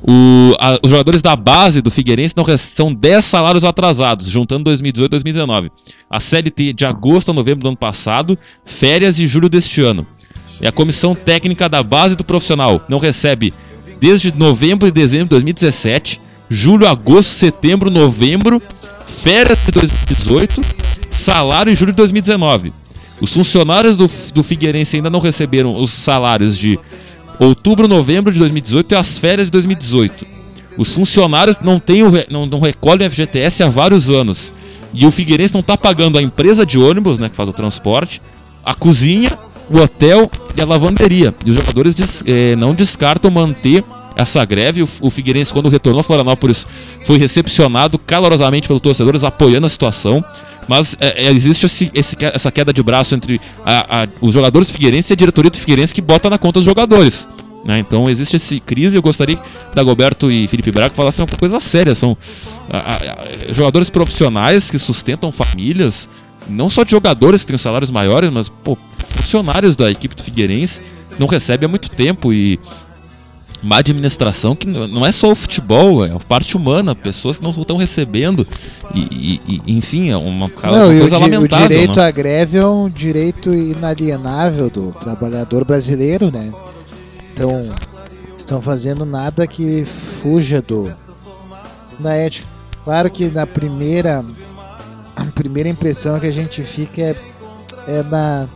o- 0.02 0.54
a- 0.60 0.80
os 0.84 0.90
jogadores 0.90 1.22
da 1.22 1.36
base 1.36 1.82
do 1.82 1.90
Figueirense 1.92 2.34
não 2.36 2.44
são 2.58 2.94
10 2.94 3.26
salários 3.26 3.64
atrasados, 3.64 4.28
juntando 4.28 4.66
2018 4.66 5.10
e 5.10 5.12
2019. 5.12 5.72
A 6.10 6.20
CLT 6.20 6.74
de 6.74 6.86
agosto 6.86 7.32
a 7.32 7.34
novembro 7.34 7.62
do 7.64 7.68
ano 7.70 7.78
passado, 7.78 8.38
férias 8.66 9.16
de 9.16 9.28
julho 9.28 9.50
deste 9.50 9.82
ano. 9.82 10.06
E 10.62 10.68
a 10.68 10.72
comissão 10.72 11.14
técnica 11.14 11.70
da 11.70 11.84
base 11.84 12.16
do 12.16 12.24
profissional 12.24 12.82
não 12.90 12.98
recebe 13.00 13.54
desde 14.00 14.32
novembro 14.36 14.88
e 14.88 14.92
dezembro 14.92 15.26
de 15.26 15.30
2017, 15.32 16.20
julho, 16.50 16.88
agosto, 16.88 17.30
setembro, 17.30 17.90
novembro, 17.90 18.62
férias 19.08 19.58
de 19.66 19.72
2018, 19.72 20.62
salário 21.12 21.72
em 21.72 21.76
julho 21.76 21.92
de 21.92 21.98
2019. 21.98 22.74
Os 23.20 23.34
funcionários 23.34 23.98
do, 23.98 24.08
do 24.34 24.44
Figueirense 24.44 24.96
ainda 24.96 25.10
não 25.10 25.20
receberam 25.20 25.76
os 25.82 25.92
salários 25.92 26.58
de 26.58 26.78
outubro, 27.40 27.88
novembro 27.88 28.32
de 28.32 28.40
2018 28.40 28.92
e 28.94 28.96
as 28.96 29.20
férias 29.20 29.48
de 29.48 29.52
2018. 29.52 30.26
Os 30.78 30.94
funcionários 30.94 31.58
não, 31.62 31.80
têm 31.80 32.04
o 32.04 32.12
não, 32.30 32.46
não 32.46 32.60
recolhem 32.60 33.08
o 33.08 33.12
FGTS 33.12 33.64
há 33.64 33.70
vários 33.70 34.10
anos. 34.10 34.54
E 34.94 35.06
o 35.06 35.12
Figueirense 35.12 35.54
não 35.54 35.62
está 35.62 35.78
pagando 35.78 36.18
a 36.18 36.22
empresa 36.22 36.66
de 36.66 36.78
ônibus, 36.78 37.18
né, 37.20 37.30
que 37.30 37.36
faz 37.36 37.50
o 37.50 37.54
transporte, 37.54 38.22
a 38.64 38.74
cozinha, 38.74 39.32
o 39.70 39.78
hotel 39.80 40.30
e 40.56 40.62
a 40.62 40.66
lavanderia. 40.66 41.34
E 41.46 41.50
os 41.50 41.56
jogadores 41.56 41.94
des- 41.94 42.24
eh, 42.26 42.56
não 42.56 42.74
descartam 42.74 43.30
manter 43.30 43.84
essa 44.18 44.44
greve. 44.44 44.84
O, 45.02 45.10
Figueirense, 45.10 45.54
quando 45.54 45.70
retornou 45.70 46.02
a 46.02 46.04
Florianópolis, 46.04 46.66
foi 47.06 47.18
recepcionado 47.18 47.98
calorosamente 48.00 48.68
pelos 48.68 48.82
torcedores, 48.82 49.24
apoiando 49.24 49.68
a 49.68 49.70
situação. 49.70 50.24
Mas 50.68 50.98
é, 51.00 51.26
é, 51.28 51.32
existe 51.32 51.66
esse- 51.66 51.92
esse 51.94 52.18
essa 52.22 52.52
queda 52.52 52.74
de 52.74 52.84
braço 52.84 53.16
entre 53.16 53.40
a- 53.66 54.04
a- 54.04 54.08
os 54.20 54.34
jogadores 54.34 54.68
do 54.68 54.74
Figueirense 54.74 55.12
e 55.12 55.14
a 55.14 55.16
diretoria 55.16 55.50
do 55.50 55.56
Figueirense 55.58 55.94
que 55.94 56.02
bota 56.02 56.30
na 56.30 56.38
conta 56.38 56.60
dos 56.60 56.66
jogadores. 56.66 57.28
né? 57.66 57.80
Então 57.80 58.10
existe 58.10 58.36
essa 58.38 58.58
crise. 58.62 58.96
Eu 58.98 59.02
gostaria 59.02 59.36
que 59.36 59.44
Dagoberto 59.76 60.32
e 60.32 60.48
Felipe 60.48 60.72
Braga 60.72 60.94
falassem 60.96 61.26
uma 61.26 61.38
coisa 61.38 61.60
séria. 61.60 61.94
São 61.96 62.16
a- 62.72 63.54
jogadores 63.54 63.90
profissionais 63.90 64.70
que 64.72 64.80
sustentam 64.80 65.32
famílias, 65.34 66.08
não 66.50 66.70
só 66.70 66.84
de 66.84 66.92
jogadores 66.92 67.42
que 67.44 67.48
têm 67.48 67.58
salários 67.58 67.92
maiores, 67.92 68.30
mas 68.30 68.48
pô, 68.48 68.78
funcionários 68.92 69.76
da 69.76 69.90
equipe 69.92 70.16
do 70.16 70.24
Figueirense 70.24 70.82
não 71.20 71.28
recebem 71.28 71.66
há 71.66 71.70
muito 71.70 71.90
tempo 71.90 72.32
e 72.32 72.58
uma 73.68 73.80
administração 73.80 74.56
que 74.56 74.66
não 74.66 75.06
é 75.06 75.12
só 75.12 75.30
o 75.30 75.36
futebol, 75.36 76.06
é 76.06 76.12
a 76.12 76.20
parte 76.20 76.56
humana, 76.56 76.96
pessoas 76.96 77.38
que 77.38 77.44
não 77.44 77.52
estão 77.52 77.76
recebendo 77.76 78.48
e, 78.96 79.00
e- 79.46 79.62
e, 79.66 79.74
enfim, 79.78 80.10
é 80.10 80.16
uma, 80.16 80.46
uma 80.46 80.72
Não, 80.72 80.96
o, 80.96 81.00
coisa 81.02 81.18
o 81.18 81.20
lamentável. 81.20 81.68
direito 81.68 82.00
né? 82.00 82.06
à 82.06 82.10
greve 82.12 82.58
é 82.58 82.66
um 82.66 82.90
direito 82.90 83.54
inalienável 83.54 84.70
do 84.70 84.92
trabalhador 84.94 85.66
brasileiro, 85.66 86.32
né? 86.32 86.50
Então, 87.34 87.70
estão 88.38 88.62
fazendo 88.62 89.06
nada 89.06 89.46
que 89.46 89.84
fuja 89.84 90.62
do 90.62 90.90
da 92.00 92.14
ética. 92.14 92.48
Claro 92.86 93.12
que 93.12 93.28
na 93.28 93.46
primeira 93.46 94.24
a 95.14 95.26
primeira 95.26 95.68
impressão 95.68 96.18
que 96.22 96.28
a 96.28 96.32
gente 96.32 96.64
fica 96.64 97.02
é, 97.02 97.16
é 97.88 98.04
na 98.04 98.48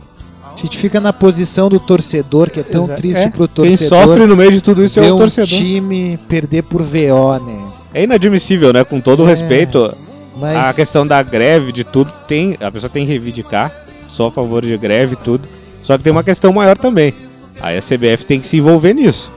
a 0.54 0.58
gente 0.60 0.78
fica 0.78 1.00
na 1.00 1.12
posição 1.12 1.68
do 1.68 1.80
torcedor, 1.80 2.50
que 2.50 2.60
é 2.60 2.62
tão 2.62 2.84
Exato. 2.84 3.00
triste 3.00 3.22
É, 3.22 3.28
pro 3.30 3.48
Quem 3.48 3.54
torcedor 3.54 4.04
sofre 4.06 4.26
no 4.26 4.36
meio 4.36 4.52
de 4.52 4.60
tudo 4.60 4.84
isso 4.84 5.00
é 5.00 5.10
o 5.10 5.16
um 5.16 5.18
torcedor. 5.18 5.48
time 5.48 6.18
perder 6.28 6.62
por 6.62 6.82
VO, 6.82 7.38
né? 7.44 7.58
É 7.94 8.04
inadmissível, 8.04 8.72
né? 8.72 8.84
Com 8.84 9.00
todo 9.00 9.22
o 9.22 9.26
É, 9.26 9.30
respeito, 9.30 9.92
Mas 10.36 10.56
a 10.56 10.74
questão 10.74 11.06
da 11.06 11.22
greve, 11.22 11.72
de 11.72 11.84
tudo, 11.84 12.10
tem. 12.26 12.56
A 12.60 12.70
pessoa 12.70 12.88
tem 12.90 13.04
que 13.04 13.10
reivindicar, 13.10 13.70
só 14.08 14.28
a 14.28 14.32
favor 14.32 14.62
de 14.64 14.76
greve 14.78 15.14
e 15.14 15.16
tudo. 15.16 15.46
Só 15.82 15.96
que 15.98 16.04
tem 16.04 16.12
uma 16.12 16.24
questão 16.24 16.52
maior 16.52 16.76
também. 16.76 17.12
Aí 17.60 17.76
a 17.76 17.82
CBF 17.82 18.24
tem 18.24 18.40
que 18.40 18.46
se 18.46 18.56
envolver 18.58 18.94
nisso. 18.94 19.30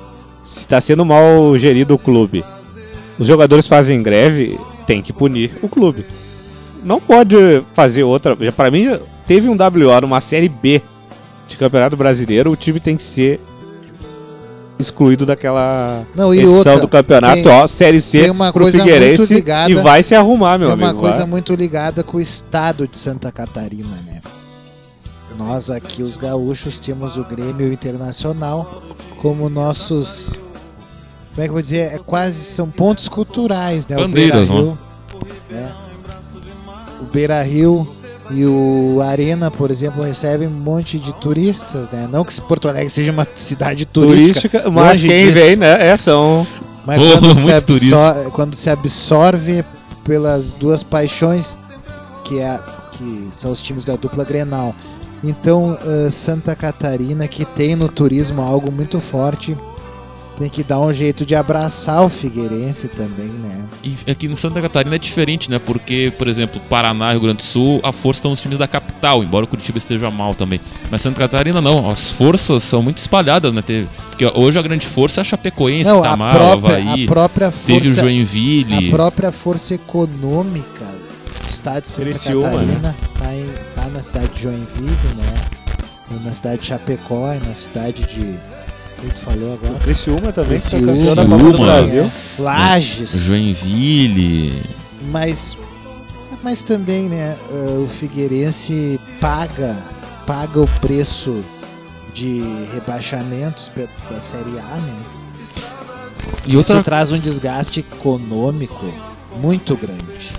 Se 0.44 0.60
está 0.60 0.80
sendo 0.80 1.04
mal 1.04 1.58
gerido 1.58 1.96
o 1.96 1.98
clube, 1.98 2.44
os 3.20 3.28
jogadores 3.28 3.68
fazem 3.68 4.02
greve, 4.04 4.60
tem 4.86 5.02
que 5.02 5.12
punir 5.12 5.52
o 5.62 5.68
clube. 5.68 6.06
Não 6.84 7.02
pode 7.02 7.36
fazer 7.74 8.04
outra. 8.04 8.38
Já 8.40 8.52
para 8.52 8.70
mim 8.72 8.98
teve 9.28 9.50
um 9.50 9.54
WO 9.58 10.02
numa 10.02 10.22
série 10.22 10.48
B 10.48 10.82
de 11.48 11.58
Campeonato 11.58 11.96
Brasileiro, 11.96 12.52
o 12.52 12.56
time 12.56 12.80
tem 12.80 12.98
que 12.98 13.04
ser 13.04 13.40
excluído 14.78 15.26
daquela 15.26 16.04
Não, 16.16 16.34
e 16.34 16.40
edição 16.40 16.56
outra, 16.58 16.80
do 16.80 16.88
campeonato, 16.88 17.44
tem- 17.44 17.48
ó, 17.52 17.66
série 17.66 18.02
C 18.02 18.22
tem 18.24 18.30
uma 18.30 18.52
pro 18.52 18.64
coisa 18.64 18.80
Figueirense 18.80 19.20
muito 19.20 19.34
ligada- 19.34 19.72
e 19.72 19.76
vai 19.76 20.04
se 20.04 20.14
arrumar, 20.14 20.58
meu 20.58 20.70
é 20.70 20.74
amigo. 20.74 20.90
uma 20.90 20.94
coisa 21.00 21.20
vai. 21.20 21.28
muito 21.28 21.54
ligada 21.56 22.04
com 22.04 22.18
o 22.18 22.22
estado 22.22 22.88
de 22.88 22.98
Santa 22.98 23.32
Catarina, 23.32 23.88
né? 24.06 24.22
Nós 25.38 25.70
aqui, 25.70 26.02
os 26.02 26.16
gaúchos, 26.18 26.80
temos 26.80 27.18
o 27.18 27.24
Grêmio 27.26 27.72
Internacional 27.72 28.82
como 29.22 29.50
nossos. 29.50 30.40
Como 31.34 31.42
é 31.42 31.44
que 31.44 31.50
eu 31.50 31.54
vou 31.54 31.62
dizer? 31.62 31.94
É 31.94 31.98
quase. 31.98 32.42
São 32.42 32.70
pontos 32.70 33.10
culturais, 33.10 33.86
né? 33.86 33.98
Bandeiras, 33.98 34.50
o 34.50 34.54
Beira-Rio, 34.54 34.78
né? 35.50 35.72
O 37.02 37.04
Beira 37.06 37.42
Rio 37.44 37.88
e 38.32 38.46
o 38.46 39.02
Arena, 39.02 39.52
por 39.52 39.70
exemplo, 39.70 40.04
recebem 40.04 40.48
um 40.48 40.52
monte 40.52 40.98
de 40.98 41.14
turistas, 41.16 41.90
né? 41.92 42.08
Não 42.12 42.24
que 42.26 42.40
Porto 42.42 42.68
Alegre 42.68 42.90
seja 42.90 43.12
uma 43.12 43.28
cidade 43.36 43.86
turística, 43.86 44.50
turística, 44.50 44.72
mas 44.72 45.02
quem 45.02 45.28
disso. 45.28 45.40
vem, 45.40 45.56
né? 45.56 45.90
É, 45.90 45.98
são. 45.98 46.46
mas 46.86 47.00
Oh, 47.02 47.12
quando, 47.20 47.34
se 47.36 47.42
muito 47.44 47.56
absor- 47.56 48.32
quando 48.32 48.56
se 48.56 48.70
absorve 48.70 49.64
pelas 50.04 50.54
duas 50.54 50.82
paixões 50.84 51.56
que, 52.24 52.40
é, 52.40 52.60
que 52.94 53.28
são 53.32 53.52
os 53.52 53.62
times 53.62 53.86
da 53.86 53.96
dupla 53.96 54.24
Grenal. 54.24 54.74
Então, 55.24 55.78
eh, 55.84 56.10
Santa 56.12 56.56
Catarina, 56.56 57.28
que 57.28 57.46
tem 57.46 57.76
no 57.76 57.88
turismo 57.90 58.42
algo 58.44 58.72
muito 58.72 59.00
forte, 59.00 59.58
tem 60.38 60.50
que 60.50 60.64
dar 60.64 60.80
um 60.80 60.92
jeito 60.92 61.26
de 61.26 61.34
abraçar 61.36 62.04
o 62.04 62.10
Figueirense 62.10 62.88
também, 62.90 63.28
né? 63.28 63.64
E 63.84 64.12
aqui 64.12 64.28
em 64.28 64.36
Santa 64.36 64.62
Catarina 64.62 64.96
é 64.96 65.00
diferente, 65.00 65.50
né? 65.50 65.60
Porque, 65.60 66.12
por 66.18 66.28
exemplo, 66.28 66.60
Paraná 66.70 67.10
e 67.10 67.12
Rio 67.14 67.22
Grande 67.22 67.38
do 67.38 67.44
Sul, 67.44 67.80
a 67.84 67.92
força 67.92 68.20
estão 68.20 68.32
nos 68.32 68.42
times 68.42 68.58
da 68.58 68.68
capital, 68.68 69.24
embora 69.24 69.46
o 69.46 69.48
Curitiba 69.48 69.78
esteja 69.78 70.12
mal 70.12 70.36
também. 70.36 70.60
Mas 70.92 71.02
Santa 71.02 71.20
Catarina 71.20 71.62
não, 71.62 71.90
as 71.90 72.12
forças 72.12 72.64
são 72.64 72.82
muito 72.82 72.98
espalhadas, 72.98 73.54
né? 73.54 73.62
Teve, 73.62 73.88
porque 74.10 74.26
hoje 74.26 74.60
a 74.60 74.62
grande 74.62 74.86
força 74.86 75.20
é 75.20 75.22
a 75.22 75.24
Chapecoense, 75.24 75.90
Não, 75.90 75.98
a 76.04 76.08
Itamar, 76.08 76.36
própria, 76.36 76.78
Havaí, 76.78 77.04
a 77.04 77.08
própria 77.08 77.52
teve 77.52 77.80
o 77.88 77.92
força, 77.92 78.02
Joinville. 78.02 78.88
a 78.90 78.92
própria 78.92 79.32
força 79.32 79.74
econômica 79.76 80.86
do 81.44 81.50
estado 81.50 81.82
de 81.84 81.90
Santa 81.90 82.10
Criciúma, 82.10 82.50
Catarina 82.50 82.96
tá, 83.18 83.34
em- 83.34 83.54
tá 83.76 83.88
na 83.90 84.02
cidade 84.02 84.30
de 84.34 84.42
Joinville, 84.44 85.16
né? 85.16 85.34
Na 86.24 86.34
cidade 86.34 86.62
de 86.62 86.68
Chapecó 86.68 87.34
e 87.34 87.40
na 87.48 87.56
cidade 87.56 88.04
de 88.04 88.36
Quem 89.06 89.14
tu 89.14 89.20
falou 89.22 89.54
agora? 89.54 89.74
O 89.74 89.80
Criciúma 89.80 90.32
também, 90.34 90.60
que 90.60 90.70
foi 90.70 90.82
Criciúma, 90.82 91.16
campeão 91.16 91.16
da 91.16 91.26
Copa 91.26 91.38
do 91.38 91.44
Criciúma. 91.46 91.74
Brasil. 91.74 92.12
Lages. 92.40 93.12
Joinville. 93.12 94.64
Mas, 95.12 95.56
mas 96.42 96.64
também, 96.64 97.04
né, 97.08 97.38
eh, 97.52 97.78
o 97.78 97.88
Figueirense 97.88 99.00
paga, 99.22 99.78
paga 100.26 100.60
o 100.60 100.68
preço 100.82 101.44
de 102.16 102.42
rebaixamentos 102.74 103.72
da 104.10 104.20
Série 104.20 104.58
A, 104.58 104.78
né? 104.78 104.96
E 106.48 106.58
outra, 106.58 106.76
Isso 106.76 106.84
traz 106.84 107.12
um 107.12 107.20
desgaste 107.20 107.82
econômico 107.82 108.92
muito 109.40 109.76
grande. 109.76 110.34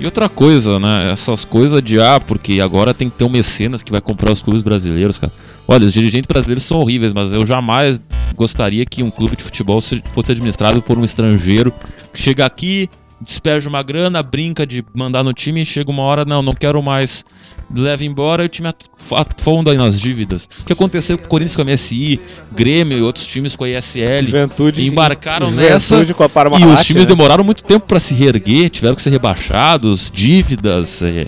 e 0.00 0.06
outra 0.06 0.30
coisa, 0.30 0.78
né? 0.80 1.12
Essas 1.12 1.44
coisas 1.44 1.82
de 1.82 2.00
ah, 2.00 2.18
porque 2.18 2.58
agora 2.62 2.94
tem 2.94 3.10
que 3.10 3.18
ter 3.18 3.24
um 3.24 3.28
mecenas 3.28 3.82
que 3.82 3.92
vai 3.92 4.00
comprar 4.00 4.32
os 4.32 4.40
clubes 4.40 4.62
brasileiros, 4.62 5.18
cara. 5.18 5.32
Olha, 5.70 5.84
os 5.84 5.92
dirigentes 5.92 6.26
brasileiros 6.26 6.62
são 6.64 6.78
horríveis, 6.80 7.12
mas 7.12 7.34
eu 7.34 7.44
jamais 7.44 8.00
gostaria 8.34 8.86
que 8.86 9.02
um 9.02 9.10
clube 9.10 9.36
de 9.36 9.42
futebol 9.42 9.80
se- 9.82 10.02
fosse 10.12 10.32
administrado 10.32 10.80
por 10.80 10.96
um 10.98 11.04
estrangeiro 11.04 11.72
que 12.12 12.20
chega 12.22 12.46
aqui, 12.46 12.88
despeja 13.20 13.68
uma 13.68 13.82
grana, 13.82 14.22
brinca 14.22 14.66
de 14.66 14.82
mandar 14.94 15.22
no 15.22 15.32
time 15.34 15.60
e 15.62 15.66
chega 15.66 15.90
uma 15.90 16.02
hora, 16.04 16.24
não, 16.24 16.40
não 16.40 16.54
quero 16.54 16.82
mais. 16.82 17.24
Leva 17.70 18.02
embora 18.02 18.44
e 18.44 18.46
o 18.46 18.48
time 18.48 18.72
afunda 19.12 19.74
nas 19.74 20.00
dívidas. 20.00 20.48
O 20.62 20.64
que 20.64 20.72
aconteceu 20.72 21.18
com 21.18 21.26
o 21.26 21.28
Corinthians 21.28 21.54
com 21.54 21.60
a 21.60 21.64
MSI, 21.66 22.18
Grêmio 22.50 22.96
e 22.96 23.02
outros 23.02 23.26
times 23.26 23.54
com 23.56 23.64
a 23.64 23.68
ISL. 23.68 24.24
Juventude. 24.24 24.86
Embarcaram 24.86 25.48
Juventude 25.48 25.72
nessa 25.74 26.14
com 26.14 26.22
a 26.22 26.28
Parmalat, 26.30 26.62
E 26.64 26.66
os 26.66 26.82
times 26.82 27.02
né? 27.02 27.08
demoraram 27.10 27.44
muito 27.44 27.62
tempo 27.62 27.86
pra 27.86 28.00
se 28.00 28.14
reerguer, 28.14 28.70
tiveram 28.70 28.94
que 28.96 29.02
ser 29.02 29.10
rebaixados, 29.10 30.10
dívidas. 30.10 31.02
é. 31.02 31.26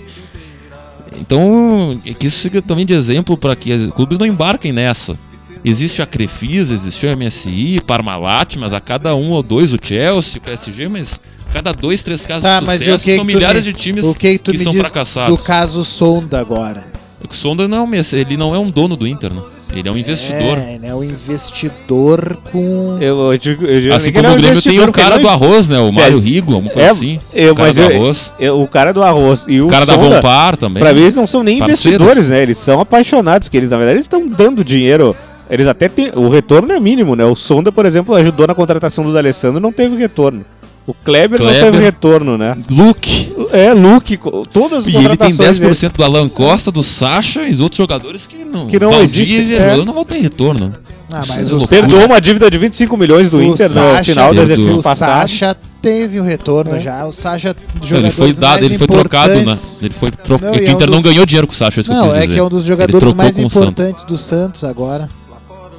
Então, 1.19 1.99
é 2.05 2.13
que 2.13 2.27
isso 2.27 2.41
fica 2.41 2.61
também 2.61 2.85
de 2.85 2.93
exemplo 2.93 3.37
para 3.37 3.55
que 3.55 3.71
os 3.73 3.87
clubes 3.93 4.17
não 4.17 4.25
embarquem 4.25 4.71
nessa. 4.71 5.17
Existe 5.63 6.01
a 6.01 6.05
Crefisa, 6.05 6.73
existe 6.73 7.05
a 7.07 7.15
MSI, 7.15 7.79
Parmalat, 7.85 8.55
mas 8.57 8.73
a 8.73 8.79
cada 8.79 9.15
um 9.15 9.29
ou 9.29 9.43
dois 9.43 9.71
o 9.73 9.77
Chelsea, 9.81 10.39
o 10.39 10.41
PSG, 10.41 10.87
mas 10.87 11.19
cada 11.53 11.71
dois, 11.71 12.01
três 12.01 12.25
casos 12.25 12.43
Tá, 12.43 12.59
de 12.59 12.65
sucesso 12.65 12.95
o 12.95 12.99
que 13.09 13.15
são 13.15 13.25
que 13.25 13.33
milhares 13.35 13.65
me- 13.65 13.73
de 13.73 13.77
times 13.79 14.05
o 14.05 14.15
que, 14.15 14.37
que 14.39 14.51
que 14.51 14.57
são 14.57 14.73
fracassados. 14.73 15.37
do 15.37 15.43
caso 15.45 15.83
Sonda 15.83 16.39
agora? 16.39 16.85
O 17.29 17.31
Sonda 17.33 17.67
não 17.67 17.87
é 17.93 18.01
ele 18.13 18.37
não 18.37 18.55
é 18.55 18.57
um 18.59 18.71
dono 18.71 18.95
do 18.95 19.05
Inter, 19.05 19.31
né? 19.31 19.41
Ele 19.73 19.87
é 19.87 19.91
um 19.91 19.97
investidor. 19.97 20.57
É, 20.57 20.77
né, 20.79 20.93
o 20.93 21.03
investidor 21.03 22.37
com... 22.51 22.97
Eu, 22.99 23.31
eu 23.31 23.37
digo, 23.37 23.65
eu 23.65 23.81
digo 23.81 23.93
Assim 23.95 24.07
ele 24.09 24.15
como 24.17 24.27
é 24.27 24.31
o 24.31 24.33
um 24.33 24.37
Grêmio 24.37 24.61
tem 24.61 24.79
o 24.79 24.91
cara 24.91 25.11
porque 25.11 25.21
do 25.23 25.27
ele 25.27 25.45
arroz, 25.45 25.67
né? 25.69 25.77
O 25.79 25.83
Sério. 25.85 25.93
Mário 25.95 26.19
Rigo, 26.19 26.53
alguma 26.55 26.71
coisa 26.73 26.87
É, 26.87 26.91
assim. 26.91 27.19
eu- 27.33 27.51
o 27.53 27.55
cara 27.55 27.67
mas 27.67 27.75
do 27.77 27.81
eu- 27.81 27.95
arroz. 28.01 28.33
é, 28.39 28.51
o 28.51 28.67
cara 28.67 28.93
do 28.93 29.03
arroz 29.03 29.45
e 29.47 29.61
o 29.61 29.67
O 29.67 29.69
cara 29.69 29.85
da 29.85 29.95
Vompar 29.95 30.57
também. 30.57 30.81
Pra 30.83 30.93
mim 30.93 31.01
eles 31.01 31.15
não 31.15 31.25
são 31.25 31.41
nem 31.43 31.59
Parceiros. 31.59 31.85
investidores, 31.85 32.29
né? 32.29 32.41
Eles 32.41 32.57
são 32.57 32.79
apaixonados, 32.81 33.47
que 33.47 33.55
eles 33.57 33.69
na 33.69 33.77
verdade 33.77 33.95
eles 33.95 34.05
estão 34.05 34.27
dando 34.27 34.63
dinheiro. 34.63 35.15
Eles 35.49 35.67
até 35.67 35.89
têm. 35.89 36.11
O 36.15 36.29
retorno 36.29 36.71
é 36.71 36.79
mínimo, 36.79 37.15
né? 37.15 37.25
O 37.25 37.35
Sonda, 37.35 37.71
por 37.71 37.85
exemplo, 37.85 38.15
ajudou 38.15 38.47
na 38.47 38.55
contratação 38.55 39.03
do 39.03 39.11
D'Alessandro 39.13 39.59
e 39.59 39.61
não 39.61 39.71
teve 39.71 39.95
retorno. 39.97 40.45
O 40.87 40.93
Kleber, 40.95 41.39
não 41.39 41.47
Kleber. 41.47 41.71
teve 41.71 41.83
retorno, 41.83 42.37
né? 42.37 42.57
Luke. 42.69 43.31
É, 43.51 43.71
Luke, 43.73 44.17
todas 44.51 44.87
as 44.87 44.93
E 44.93 44.97
ele 44.97 45.15
tem 45.15 45.29
contratações 45.31 45.59
10% 45.59 45.91
do 45.95 46.03
Alan 46.03 46.27
Costa, 46.27 46.71
do 46.71 46.81
Sacha 46.83 47.43
e 47.43 47.51
dos 47.51 47.61
outros 47.61 47.77
jogadores 47.77 48.25
que 48.25 48.43
não. 48.43 48.65
Que 48.67 48.79
não 48.79 48.91
existe, 49.01 49.55
é. 49.55 49.75
não 49.77 49.93
vão 49.93 50.03
ter 50.03 50.19
retorno. 50.19 50.73
Ah, 51.13 51.21
Isso 51.21 51.33
mas 51.35 51.49
é 51.49 51.53
o. 51.53 51.67
Perdoou 51.67 52.05
uma 52.05 52.19
dívida 52.21 52.49
de 52.49 52.57
25 52.57 52.95
milhões 52.97 53.29
do 53.29 53.37
o 53.37 53.43
Inter 53.43 53.67
no 53.67 53.73
Sacha- 53.73 54.03
final 54.05 54.33
do 54.33 54.41
exercício 54.41 54.79
o 54.79 54.81
passado. 54.83 55.09
Sacha 55.29 55.57
teve 55.81 56.19
o 56.19 56.23
retorno 56.23 56.75
É. 56.75 56.79
já. 56.79 57.05
O 57.05 57.11
Sacha, 57.11 57.49
Ele 57.49 57.87
jogadores 57.87 58.15
foi 58.15 58.33
dado, 58.33 58.63
ele 58.65 58.77
foi 58.77 58.87
trocado, 58.87 59.33
né? 59.45 59.53
Ele 59.81 59.93
foi 59.93 60.09
trocado. 60.09 60.51
Não, 60.53 60.59
o 60.59 60.63
e 60.63 60.65
é 60.65 60.69
um 60.69 60.73
Inter 60.73 60.89
não 60.89 61.01
dos- 61.01 61.11
ganhou 61.11 61.25
dinheiro 61.25 61.47
com 61.47 61.53
o 61.53 61.55
Sacha, 61.55 61.79
é 61.79 61.81
isso 61.81 61.89
que 61.91 61.95
eu 61.95 61.99
Não, 62.01 62.15
é 62.15 62.21
dizer. 62.21 62.33
que 62.33 62.39
é 62.39 62.43
um 62.43 62.49
dos 62.49 62.61
Ele 62.61 62.67
jogadores 62.69 63.13
mais 63.13 63.37
o 63.37 63.41
importantes 63.41 64.03
do 64.05 64.17
Santos 64.17 64.63
agora. 64.63 65.09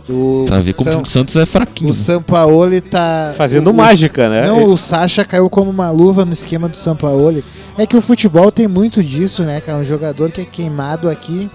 Do 0.09 0.45
Pra 0.49 0.59
ver 0.59 0.73
como 0.75 0.93
São, 0.93 1.03
o 1.03 1.07
Santos 1.07 1.37
é 1.37 1.47
fraquinho. 1.47 1.91
o 1.91 1.95
Sampaoli 1.95 2.81
tá. 2.81 3.35
Fazendo 3.37 3.71
o- 3.71 3.75
mágica, 3.75 4.29
né? 4.29 4.47
Não, 4.47 4.65
o 4.67 4.77
Sacha 4.77 5.25
caiu 5.25 5.49
como 5.49 5.71
uma 5.71 5.91
luva 5.91 6.25
no 6.25 6.33
esquema 6.33 6.69
do 6.69 6.77
Sampaoli. 6.77 7.45
É 7.79 7.87
que 7.87 7.97
o 7.97 8.01
futebol 8.01 8.51
tem 8.51 8.67
muito 8.67 9.03
disso, 9.03 9.45
né, 9.45 9.61
cara? 9.61 9.79
Um 9.79 9.85
jogador 9.85 10.31
que 10.33 10.41
é 10.41 10.45
queimado 10.45 11.09
aqui 11.09 11.49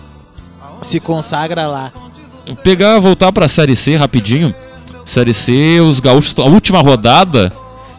se 0.81 0.99
consagra 0.99 1.67
lá. 1.67 1.91
Pegar, 2.63 2.99
voltar 2.99 3.31
pra 3.33 3.49
Série 3.49 3.75
C 3.75 3.97
rapidinho. 3.97 4.55
Série 5.05 5.33
C, 5.33 5.79
os 5.81 5.99
gaúchos, 5.99 6.37
a 6.39 6.43
última 6.45 6.79
rodada. 6.81 7.51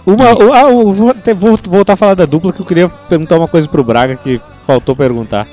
Uma, 0.06 0.32
o- 0.32 0.52
ah, 0.54 0.70
vou, 0.94 1.10
até- 1.10 1.34
vou 1.34 1.58
voltar 1.68 1.92
a 1.92 1.96
falar 1.96 2.14
da 2.14 2.24
dupla 2.24 2.52
que 2.54 2.60
eu 2.60 2.66
queria 2.66 2.88
perguntar 2.88 3.36
uma 3.36 3.48
coisa 3.48 3.68
pro 3.68 3.84
Braga 3.84 4.16
que 4.16 4.40
faltou 4.66 4.96
perguntar. 4.96 5.46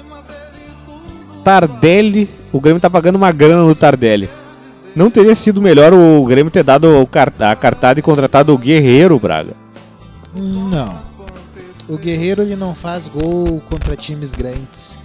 Tardelli, 1.43 2.29
o 2.51 2.59
Grêmio 2.59 2.79
tá 2.81 2.89
pagando 2.89 3.15
uma 3.17 3.31
grana 3.31 3.63
no 3.63 3.75
Tardelli. 3.75 4.29
Não 4.95 5.11
teria 5.11 5.35
sido 5.35 5.61
melhor 5.61 5.93
o 5.93 6.23
Grêmio 6.25 6.49
ter 6.49 6.63
dado 6.63 6.87
a 7.41 7.55
cartada 7.55 7.99
e 7.99 8.03
contratado 8.03 8.53
o 8.53 8.57
Guerreiro, 8.57 9.19
Braga? 9.19 9.53
Não. 10.33 10.97
O 11.89 11.97
Guerreiro 11.97 12.41
ele 12.41 12.55
não 12.55 12.73
faz 12.73 13.07
gol 13.07 13.61
contra 13.69 13.95
times 13.95 14.33
grandes. 14.33 14.97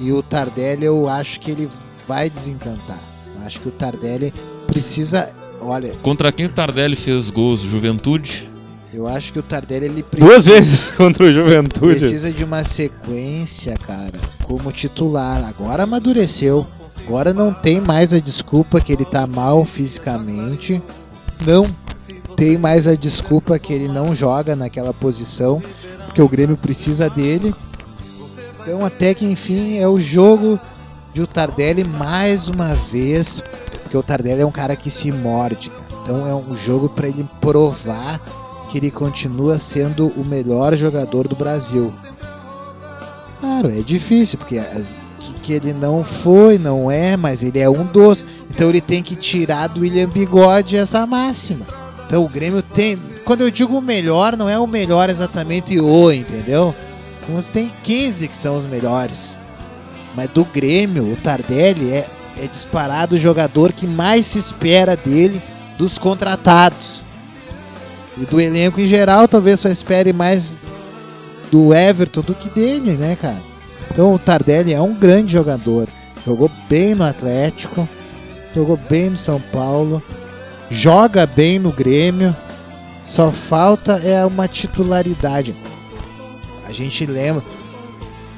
E 0.00 0.12
o 0.12 0.22
Tardelli 0.22 0.84
eu 0.84 1.08
acho 1.08 1.40
que 1.40 1.50
ele 1.50 1.68
vai 2.06 2.30
desencantar. 2.30 2.98
Eu 3.38 3.46
acho 3.46 3.60
que 3.60 3.68
o 3.68 3.72
Tardelli 3.72 4.32
precisa. 4.66 5.28
Olha, 5.60 5.92
Contra 6.02 6.30
quem 6.30 6.46
o 6.46 6.50
Tardelli 6.50 6.94
fez 6.96 7.30
gols? 7.30 7.60
Juventude? 7.60 8.48
eu 8.94 9.06
acho 9.06 9.30
que 9.32 9.38
o 9.38 9.42
Tardelli 9.42 9.86
ele 9.86 10.02
precisa. 10.02 10.30
Duas 10.32 10.46
vezes 10.46 10.90
contra 10.96 11.24
o 11.24 11.32
Juventude. 11.32 11.98
Precisa 11.98 12.32
de 12.32 12.44
uma 12.44 12.64
sequência, 12.64 13.74
cara, 13.86 14.18
como 14.44 14.72
titular. 14.72 15.44
Agora 15.46 15.82
amadureceu. 15.82 16.66
Agora 17.06 17.32
não 17.32 17.52
tem 17.52 17.80
mais 17.80 18.12
a 18.12 18.18
desculpa 18.18 18.80
que 18.80 18.92
ele 18.92 19.04
tá 19.04 19.26
mal 19.26 19.64
fisicamente. 19.64 20.82
Não 21.46 21.66
tem 22.36 22.58
mais 22.58 22.88
a 22.88 22.94
desculpa 22.94 23.58
que 23.58 23.72
ele 23.72 23.88
não 23.88 24.14
joga 24.14 24.56
naquela 24.56 24.92
posição, 24.92 25.62
porque 26.06 26.20
o 26.20 26.28
Grêmio 26.28 26.56
precisa 26.56 27.08
dele. 27.08 27.54
Então 28.60 28.84
até 28.84 29.14
que 29.14 29.24
enfim 29.24 29.78
é 29.78 29.86
o 29.86 30.00
jogo 30.00 30.58
de 31.14 31.22
o 31.22 31.26
Tardelli 31.26 31.84
mais 31.84 32.48
uma 32.48 32.74
vez, 32.74 33.42
porque 33.82 33.96
o 33.96 34.02
Tardelli 34.02 34.42
é 34.42 34.46
um 34.46 34.50
cara 34.50 34.74
que 34.74 34.90
se 34.90 35.12
morde. 35.12 35.70
Então 36.02 36.26
é 36.26 36.34
um 36.34 36.56
jogo 36.56 36.88
para 36.88 37.08
ele 37.08 37.24
provar 37.40 38.20
que 38.70 38.78
ele 38.78 38.90
continua 38.90 39.58
sendo 39.58 40.08
o 40.08 40.24
melhor 40.24 40.74
jogador 40.76 41.28
do 41.28 41.36
Brasil. 41.36 41.92
Claro, 43.40 43.68
é 43.68 43.80
difícil, 43.82 44.38
porque 44.38 44.58
as- 44.58 45.06
que, 45.46 45.52
ele 45.52 45.72
não 45.72 46.02
foi, 46.02 46.58
não 46.58 46.90
é, 46.90 47.16
mas 47.16 47.42
ele 47.42 47.60
é 47.60 47.70
um 47.70 47.84
dos. 47.84 48.26
Então 48.50 48.68
ele 48.68 48.80
tem 48.80 49.02
que 49.02 49.14
tirar 49.14 49.68
do 49.68 49.82
William 49.82 50.08
Bigode 50.08 50.76
essa 50.76 51.06
máxima. 51.06 51.64
Então 52.06 52.24
o 52.24 52.28
Grêmio 52.28 52.62
tem. 52.62 52.98
Quando 53.24 53.42
eu 53.42 53.50
digo 53.50 53.78
o 53.78 53.82
melhor, 53.82 54.36
não 54.36 54.48
é 54.48 54.58
o 54.58 54.66
melhor 54.66 55.08
exatamente 55.08 55.78
o, 55.78 56.12
entendeu? 56.12 56.74
Você 57.28 57.50
tem 57.50 57.72
15 57.82 58.28
que 58.28 58.36
são 58.36 58.56
os 58.56 58.66
melhores. 58.66 59.38
Mas 60.14 60.30
do 60.30 60.44
Grêmio, 60.44 61.12
o 61.12 61.16
Tardelli 61.16 61.92
é, 61.92 62.06
é 62.38 62.46
disparado 62.46 63.16
o 63.16 63.18
jogador 63.18 63.72
que 63.72 63.86
mais 63.86 64.26
se 64.26 64.38
espera 64.38 64.96
dele 64.96 65.42
dos 65.76 65.98
contratados. 65.98 67.04
E 68.16 68.24
do 68.24 68.40
elenco 68.40 68.80
em 68.80 68.86
geral, 68.86 69.28
talvez 69.28 69.60
só 69.60 69.68
espere 69.68 70.12
mais 70.12 70.58
do 71.50 71.74
Everton 71.74 72.22
do 72.22 72.34
que 72.34 72.48
dele, 72.48 72.92
né, 72.92 73.16
cara? 73.20 73.55
Então 73.90 74.14
o 74.14 74.18
Tardelli 74.18 74.72
é 74.72 74.80
um 74.80 74.94
grande 74.94 75.32
jogador. 75.32 75.88
Jogou 76.24 76.50
bem 76.68 76.94
no 76.94 77.04
Atlético, 77.04 77.88
jogou 78.54 78.76
bem 78.88 79.10
no 79.10 79.16
São 79.16 79.40
Paulo, 79.40 80.02
joga 80.70 81.26
bem 81.26 81.58
no 81.58 81.70
Grêmio. 81.72 82.34
Só 83.04 83.30
falta 83.30 83.92
é 84.04 84.24
uma 84.24 84.48
titularidade. 84.48 85.54
A 86.68 86.72
gente 86.72 87.06
lembra 87.06 87.44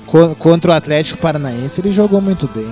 co- 0.07 0.35
contra 0.37 0.71
o 0.73 0.75
Atlético 0.75 1.19
Paranaense 1.21 1.81
ele 1.81 1.91
jogou 1.91 2.21
muito 2.21 2.47
bem. 2.49 2.71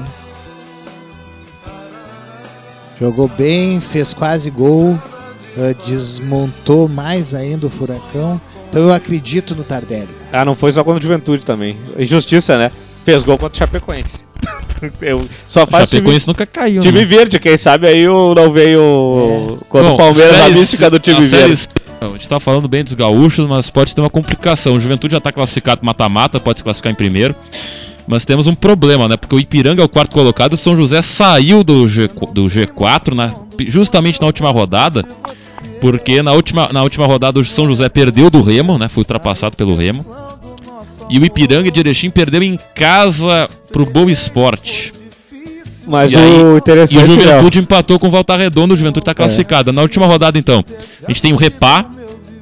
Jogou 3.01 3.29
bem, 3.29 3.81
fez 3.81 4.15
quase 4.15 4.51
gol, 4.51 4.99
eh, 5.59 5.75
desmontou 5.87 6.89
mais 6.89 7.35
ainda 7.35 7.67
o 7.67 7.71
Furacão. 7.71 8.41
Então 8.69 8.83
eu 8.83 8.93
acredito 8.93 9.55
no 9.55 9.65
Tardelli. 9.65 10.16
Ah, 10.33 10.45
não 10.45 10.55
foi 10.55 10.73
só 10.73 10.83
contra 10.85 10.99
o 11.01 11.03
Juventude 11.03 11.45
também. 11.45 11.77
Injustiça, 11.99 12.57
né? 12.59 12.71
Fez 13.05 13.23
gol 13.23 13.39
contra 13.39 13.55
o 13.55 13.59
Chapecoense. 13.59 14.27
Eu 15.01 15.27
só 15.49 15.65
O 15.65 15.67
faz 15.67 15.89
time, 15.89 16.01
Chapecoense 16.01 16.27
nunca 16.29 16.45
caiu, 16.47 16.83
time 16.83 16.99
né? 16.99 17.05
verde, 17.05 17.39
quem 17.39 17.57
sabe 17.57 17.89
aí 17.89 18.07
o, 18.09 18.35
não 18.35 18.53
veio 18.53 19.59
contra 19.69 19.89
o 19.89 19.91
Bom, 19.93 19.97
Palmeiras 19.97 20.39
na 20.39 20.49
mística 20.51 20.91
do 20.91 20.99
time 20.99 21.21
verde. 21.23 21.67
A 22.01 22.09
gente 22.09 22.29
tá 22.29 22.39
falando 22.39 22.69
bem 22.69 22.85
dos 22.85 22.93
gaúchos, 22.93 23.47
mas 23.49 23.71
pode 23.71 23.95
ter 23.95 24.01
uma 24.03 24.11
complicação. 24.11 24.75
O 24.75 24.81
Juventude 24.81 25.13
já 25.13 25.21
tá 25.21 25.33
classificado 25.33 25.81
mata-mata, 25.83 26.39
pode 26.39 26.59
se 26.61 26.65
classificar 26.65 26.93
em 26.93 26.97
primeiro. 26.97 27.35
Mas 28.07 28.25
temos 28.25 28.47
um 28.47 28.55
problema, 28.55 29.09
né? 29.09 29.17
Porque 29.17 29.35
o 29.35 29.41
Ipiranga 29.41 29.81
é 29.83 29.85
o 29.85 29.89
quarto 29.89 30.11
colocado, 30.13 30.53
o 30.53 30.57
São 30.57 30.77
José 30.77 31.01
saiu 31.03 31.65
do, 31.65 31.89
G, 31.89 32.07
do 32.33 32.45
G4 32.45 33.15
na- 33.15 33.33
justamente 33.67 34.21
na 34.21 34.27
última 34.27 34.51
rodada. 34.51 35.05
Porque 35.91 36.21
na 36.21 36.33
última, 36.33 36.69
na 36.73 36.83
última 36.83 37.07
rodada 37.07 37.39
o 37.39 37.45
São 37.45 37.69
José 37.69 37.89
perdeu 37.89 38.29
do 38.29 38.43
Remo, 38.43 38.77
né? 38.77 38.89
Foi 38.89 39.03
ultrapassado 39.03 39.57
pelo 39.57 39.77
Remo. 39.77 40.05
E 41.09 41.17
o 41.17 41.25
Ipiranga 41.25 41.71
de 41.71 41.79
Erechim 41.79 42.11
perdeu 42.11 42.43
em 42.43 42.59
casa 42.75 43.49
pro 43.73 43.87
Boa 43.87 44.11
Esporte. 44.11 44.93
Mas 45.87 46.11
E 46.11 46.17
o 46.17 46.19
aí- 46.19 46.41
E 46.41 46.43
o 46.43 46.57
interessante 46.57 46.99
é. 46.99 47.05
Juventude 47.07 47.61
empatou 47.61 48.01
com 48.01 48.09
o 48.09 48.11
Volta 48.11 48.35
Redonda, 48.37 48.75
o 48.75 48.77
Juventude 48.77 49.05
tá 49.07 49.15
classificada. 49.15 49.71
Na 49.73 49.83
última 49.83 50.07
rodada, 50.07 50.37
então, 50.37 50.65
a 51.05 51.09
gente 51.09 51.23
tem 51.23 51.33
o 51.33 51.37
Repá, 51.37 51.87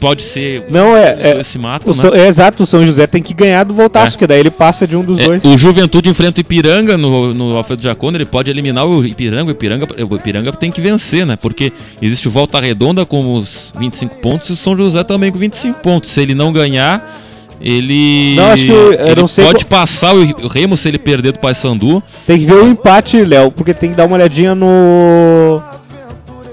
pode 0.04 0.22
ser. 0.22 0.64
Não, 0.68 0.94
é. 0.96 1.38
é 1.38 1.42
se 1.42 1.58
matam, 1.58 1.94
né? 1.94 2.00
São- 2.02 2.14
é 2.14 2.26
exato, 2.28 2.62
o 2.62 2.66
São 2.66 2.84
José 2.84 3.06
tem 3.06 3.22
que 3.22 3.32
ganhar 3.32 3.64
do 3.64 3.74
Voltaço, 3.74 4.08
É. 4.08 4.10
porque 4.12 4.26
daí 4.26 4.40
ele 4.40 4.50
passa 4.50 4.86
de 4.86 4.94
um 4.94 5.02
dos 5.02 5.18
É, 5.18 5.24
dois. 5.24 5.44
o 5.44 5.56
Juventude 5.56 6.10
enfrenta 6.10 6.38
o 6.38 6.42
Ipiranga 6.42 6.98
no, 6.98 7.32
no 7.32 7.56
Alfredo 7.56 7.82
Jacone, 7.82 8.16
ele 8.18 8.26
pode 8.26 8.50
eliminar 8.50 8.86
o 8.86 9.04
Ipiranga, 9.04 9.48
o 9.48 9.50
Ipiranga, 9.52 9.86
o 10.10 10.16
Ipiranga 10.16 10.52
tem 10.52 10.70
que 10.70 10.80
vencer, 10.80 11.24
né? 11.24 11.36
Porque 11.40 11.72
existe 12.02 12.28
o 12.28 12.30
Volta 12.30 12.60
Redonda 12.60 13.06
com 13.06 13.34
os 13.34 13.72
25 13.78 14.16
pontos 14.16 14.50
e 14.50 14.52
o 14.52 14.56
São 14.56 14.76
José 14.76 15.02
também 15.02 15.32
com 15.32 15.38
25 15.38 15.80
pontos. 15.80 16.10
Se 16.10 16.20
ele 16.20 16.34
não 16.34 16.52
ganhar, 16.52 17.20
ele, 17.60 18.34
Não, 18.36 18.50
acho 18.52 18.64
que 18.66 18.70
eu- 18.70 18.92
eu 18.92 19.16
não 19.16 19.26
sei 19.28 19.44
pode 19.46 19.64
qual- 19.64 19.80
passar 19.80 20.14
o 20.14 20.48
Remo 20.48 20.76
se 20.76 20.86
ele 20.88 20.98
perder 20.98 21.32
do 21.32 21.38
Paysandu. 21.38 22.02
Tem 22.26 22.38
que 22.38 22.44
ver 22.44 22.54
o 22.56 22.68
empate, 22.68 23.24
Léo, 23.24 23.50
porque 23.50 23.72
tem 23.72 23.90
que 23.90 23.96
dar 23.96 24.04
uma 24.06 24.16
olhadinha 24.16 24.54
no. 24.54 25.62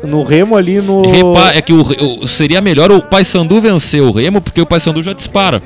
No 0.03 0.23
Remo 0.23 0.55
ali 0.57 0.81
no. 0.81 1.01
Repa- 1.09 1.53
é 1.55 1.61
que 1.61 1.73
o, 1.73 1.81
o- 1.81 2.27
seria 2.27 2.59
melhor 2.61 2.91
o 2.91 3.01
Paysandu 3.01 3.61
vencer 3.61 4.01
o 4.01 4.11
Remo, 4.11 4.41
porque 4.41 4.59
o 4.61 4.65
Paysandu 4.65 5.03
já 5.03 5.13
dispara. 5.13 5.61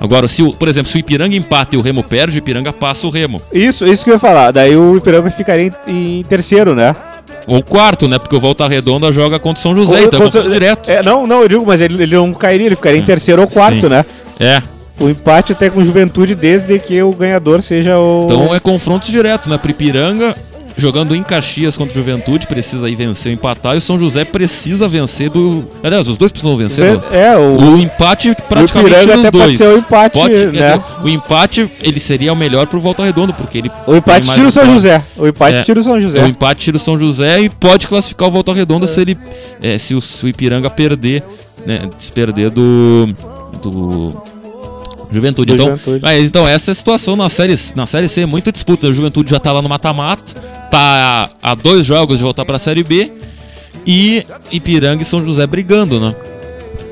Agora, 0.00 0.28
se 0.28 0.42
o, 0.42 0.52
por 0.52 0.68
exemplo, 0.68 0.90
se 0.90 0.96
o 0.96 1.00
Ipiranga 1.00 1.34
empata 1.36 1.74
e 1.74 1.78
o 1.78 1.82
Remo 1.82 2.02
perde, 2.04 2.36
o 2.36 2.40
Ipiranga 2.40 2.72
passa 2.72 3.06
o 3.06 3.10
Remo. 3.10 3.40
Isso, 3.52 3.84
isso 3.84 4.04
que 4.04 4.10
eu 4.10 4.14
ia 4.14 4.18
falar. 4.20 4.52
Daí 4.52 4.76
o 4.76 4.96
Ipiranga 4.96 5.30
ficaria 5.30 5.72
em, 5.88 6.18
em 6.20 6.22
terceiro, 6.22 6.74
né? 6.74 6.94
Ou 7.46 7.62
quarto, 7.62 8.06
né? 8.08 8.18
Porque 8.18 8.36
o 8.36 8.40
Volta 8.40 8.68
Redonda 8.68 9.10
joga 9.10 9.38
contra 9.38 9.58
o 9.58 9.62
São 9.62 9.74
José, 9.74 9.96
Ou- 9.96 10.04
então 10.04 10.20
contra- 10.20 10.42
confronto 10.42 10.50
direto. 10.50 10.88
É, 10.90 11.02
não, 11.02 11.26
não, 11.26 11.42
eu 11.42 11.48
digo, 11.48 11.64
mas 11.66 11.80
ele, 11.80 12.00
ele 12.02 12.14
não 12.14 12.32
cairia, 12.32 12.66
ele 12.66 12.76
ficaria 12.76 13.00
em 13.00 13.04
terceiro 13.04 13.42
ou 13.42 13.48
quarto, 13.48 13.80
Sim. 13.82 13.88
né? 13.88 14.04
É. 14.38 14.62
O 15.00 15.08
empate 15.08 15.52
até 15.52 15.68
com 15.70 15.84
juventude, 15.84 16.34
desde 16.34 16.78
que 16.78 17.02
o 17.02 17.10
ganhador 17.12 17.60
seja 17.62 17.98
o. 17.98 18.22
Então 18.24 18.54
é 18.54 18.60
confronto 18.60 19.10
direto, 19.10 19.48
né? 19.48 19.56
Pro 19.58 19.70
Ipiranga, 19.70 20.34
jogando 20.78 21.14
em 21.14 21.22
Caxias 21.22 21.76
contra 21.76 21.92
o 21.92 21.96
Juventude, 21.96 22.46
precisa 22.46 22.86
aí 22.86 22.94
vencer 22.94 23.32
empatar, 23.32 23.74
e 23.74 23.78
o 23.78 23.80
São 23.80 23.98
José 23.98 24.24
precisa 24.24 24.88
vencer 24.88 25.28
do. 25.28 25.62
Aliás, 25.82 26.08
os 26.08 26.16
dois 26.16 26.32
precisam 26.32 26.56
vencer. 26.56 26.98
É, 27.12 27.36
o. 27.36 27.58
O 27.58 27.78
empate 27.78 28.34
praticamente 28.48 28.94
Ipiranga 28.94 29.30
dos 29.30 29.40
pode 29.40 29.58
dois. 29.58 29.74
o 29.74 29.78
empate, 29.78 30.12
Pode- 30.18 30.34
né? 30.46 30.50
dizer, 30.52 30.80
o 31.04 31.08
empate 31.08 31.70
ele 31.82 32.00
seria 32.00 32.32
o 32.32 32.36
melhor 32.36 32.66
pro 32.66 32.80
Volta 32.80 33.04
Redonda, 33.04 33.32
porque 33.32 33.58
ele 33.58 33.70
O 33.86 33.94
empate 33.96 34.28
tira 34.30 34.46
o 34.48 34.50
São. 34.50 34.64
José. 34.72 35.02
O 35.16 35.26
empate 35.26 35.56
É. 35.56 35.62
tira 35.64 35.80
o 35.80 35.82
São 35.84 36.00
José. 36.00 36.22
O 36.22 36.26
empate 36.28 36.60
tira 36.62 36.76
o 36.76 36.80
São 36.80 36.96
José 36.96 37.40
e 37.42 37.48
pode 37.50 37.86
classificar 37.88 38.28
o 38.28 38.30
Volta 38.32 38.52
Redonda 38.52 38.86
se 38.86 39.00
ele 39.00 39.18
é, 39.60 39.76
se, 39.78 39.94
o, 39.94 40.00
se 40.00 40.24
o 40.24 40.28
Ipiranga 40.28 40.70
perder, 40.70 41.22
né, 41.66 41.88
se 41.98 42.10
perder 42.12 42.50
do 42.50 43.08
do 43.62 44.16
Juventude. 45.10 45.54
Do 45.54 45.54
então, 45.54 45.76
Juventude. 45.76 46.00
mas, 46.02 46.24
então 46.24 46.46
essa 46.46 46.70
é 46.70 46.72
a 46.72 46.74
situação 46.74 47.16
na 47.16 47.28
série 47.28 47.58
na 47.74 47.86
série 47.86 48.08
C, 48.08 48.26
muita 48.26 48.52
disputa. 48.52 48.86
O 48.86 48.94
Juventude 48.94 49.30
já 49.30 49.40
tá 49.40 49.52
lá 49.52 49.62
no 49.62 49.68
mata-mata, 49.68 50.34
tá 50.70 51.30
a, 51.42 51.52
a 51.52 51.54
dois 51.54 51.86
jogos 51.86 52.18
de 52.18 52.24
voltar 52.24 52.44
pra 52.44 52.58
série 52.58 52.82
B 52.82 53.10
e 53.86 54.24
Ipiranga 54.52 55.02
e 55.02 55.04
São 55.04 55.24
José 55.24 55.46
brigando, 55.46 55.98
né? 55.98 56.14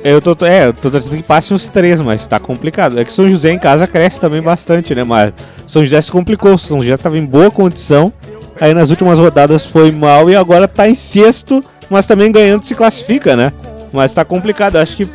Eu 0.03 0.21
tô, 0.21 0.37
é, 0.47 0.67
eu 0.67 0.73
tô 0.73 0.89
torcendo 0.91 1.17
que 1.17 1.23
passe 1.23 1.53
uns 1.53 1.67
três, 1.67 2.01
mas 2.01 2.25
tá 2.27 2.39
complicado. 2.39 2.99
É 2.99 3.05
que 3.05 3.13
São 3.13 3.29
José 3.29 3.53
em 3.53 3.59
casa 3.59 3.87
cresce 3.89 4.21
também 4.21 4.41
bastante, 4.41 4.95
né? 4.95 5.03
Mas 5.03 5.33
São 5.67 5.83
José 5.83 6.01
se 6.01 6.13
complicou. 6.13 6.57
São 6.57 6.81
José 6.81 6.97
tava 6.97 7.19
em 7.19 7.25
boa 7.25 7.51
condição. 7.51 8.13
Aí 8.61 8.73
nas 8.73 8.89
últimas 8.89 9.19
rodadas 9.19 9.67
foi 9.67 9.91
mal 9.91 10.31
e 10.31 10.37
agora 10.37 10.67
tá 10.67 10.89
em 10.89 10.95
sexto, 10.95 11.63
mas 11.91 12.07
também 12.07 12.33
ganhando 12.33 12.65
se 12.65 12.75
classifica, 12.75 13.37
né? 13.37 13.53
Mas 13.93 14.15
tá 14.15 14.25
complicado. 14.25 14.77
Acho 14.77 14.97
que 14.97 15.09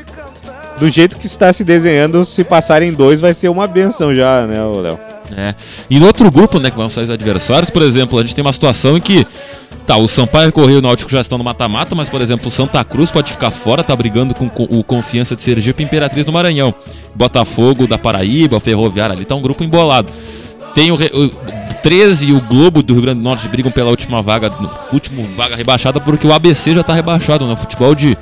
do 0.82 0.90
jeito 0.90 1.16
que 1.16 1.28
está 1.28 1.54
se 1.54 1.64
desenhando, 1.64 2.26
se 2.26 2.44
passarem 2.44 2.92
dois 2.92 3.22
vai 3.22 3.36
ser 3.36 3.50
uma 3.50 3.68
benção 3.68 4.16
já, 4.16 4.48
né, 4.48 4.58
Léo? 4.60 5.00
É. 5.38 5.54
E 5.90 6.00
no 6.00 6.08
outro 6.08 6.30
grupo, 6.32 6.60
né, 6.60 6.72
que 6.72 6.76
vão 6.76 6.90
sair 6.90 7.04
os 7.04 7.12
adversários, 7.12 7.70
por 7.70 7.84
exemplo, 7.84 8.18
a 8.18 8.22
gente 8.24 8.34
tem 8.34 8.44
uma 8.44 8.52
situação 8.52 8.98
em 8.98 9.00
que 9.00 9.26
Tá, 9.86 9.98
o 9.98 10.08
Sampaio 10.08 10.52
Correio 10.52 10.76
e 10.76 10.80
o 10.80 10.82
Náutico 10.82 11.10
já 11.10 11.22
estão 11.22 11.38
no 11.40 11.44
mata-mata, 11.44 11.96
mas, 11.96 12.08
por 12.08 12.22
exemplo, 12.22 12.48
o 12.48 12.52
Santa 12.52 12.84
Cruz 12.84 13.10
pode 13.10 13.32
ficar 13.32 13.50
fora, 13.50 13.84
tá 13.84 13.96
brigando 13.96 14.34
com, 14.36 14.46
o 14.70 14.84
Confiança 14.84 15.36
de 15.36 15.42
Sergipe 15.42 15.82
Imperatriz 15.84 16.24
do 16.24 16.32
Maranhão. 16.32 16.74
Botafogo 17.16 17.88
da 17.88 17.98
Paraíba, 17.98 18.58
o 18.58 18.60
Ferroviário 18.60 19.16
ali, 19.16 19.26
tá 19.26 19.34
um 19.34 19.42
grupo 19.42 19.64
embolado. 19.64 20.10
Tem 20.76 20.92
o, 20.92 20.96
o 20.96 21.32
13 21.82 22.28
e 22.28 22.34
o 22.34 22.40
Globo 22.42 22.84
do 22.84 22.94
Rio 22.94 23.02
Grande 23.02 23.20
do 23.20 23.24
Norte 23.24 23.48
brigam 23.48 23.72
pela 23.72 23.90
última 23.90 24.22
vaga, 24.22 24.50
no- 24.50 24.70
último 24.94 25.24
vaga 25.36 25.56
rebaixada, 25.56 26.00
porque 26.00 26.28
o 26.28 26.34
ABC 26.34 26.74
já 26.76 26.84
tá 26.84 26.94
rebaixado, 26.94 27.48
né? 27.48 27.56
Futebol 27.56 27.96
de, 27.96 28.16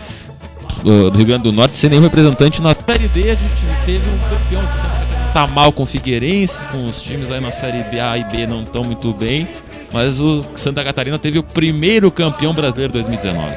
do 0.84 1.18
Rio 1.18 1.26
Grande 1.26 1.44
do 1.44 1.52
Norte 1.52 1.76
sem 1.76 1.90
nenhum 1.90 2.02
representante 2.02 2.62
na 2.62 2.74
Série 2.74 3.08
D, 3.10 3.32
a 3.32 3.36
gente 3.36 3.54
teve 3.86 4.10
um 4.10 4.18
campeão 4.30 4.62
Catarina. 4.62 5.34
Tá 5.34 5.48
mal 5.48 5.72
com 5.72 5.84
o 5.84 5.86
Figueirense, 5.86 6.64
com 6.72 6.88
os 6.88 7.02
times 7.02 7.32
aí 7.32 7.40
na 7.40 7.52
Série 7.52 7.84
B, 7.84 8.00
A 8.00 8.18
e 8.18 8.24
B 8.24 8.48
não 8.48 8.64
estão 8.64 8.84
muito 8.84 9.14
bem. 9.14 9.48
Mas 9.92 10.20
o 10.20 10.44
Santa 10.56 10.84
Catarina 10.84 11.18
teve 11.18 11.40
o 11.40 11.44
primeiro 11.44 12.12
campeão 12.12 12.54
brasileiro 12.54 12.94
2019. 12.94 13.56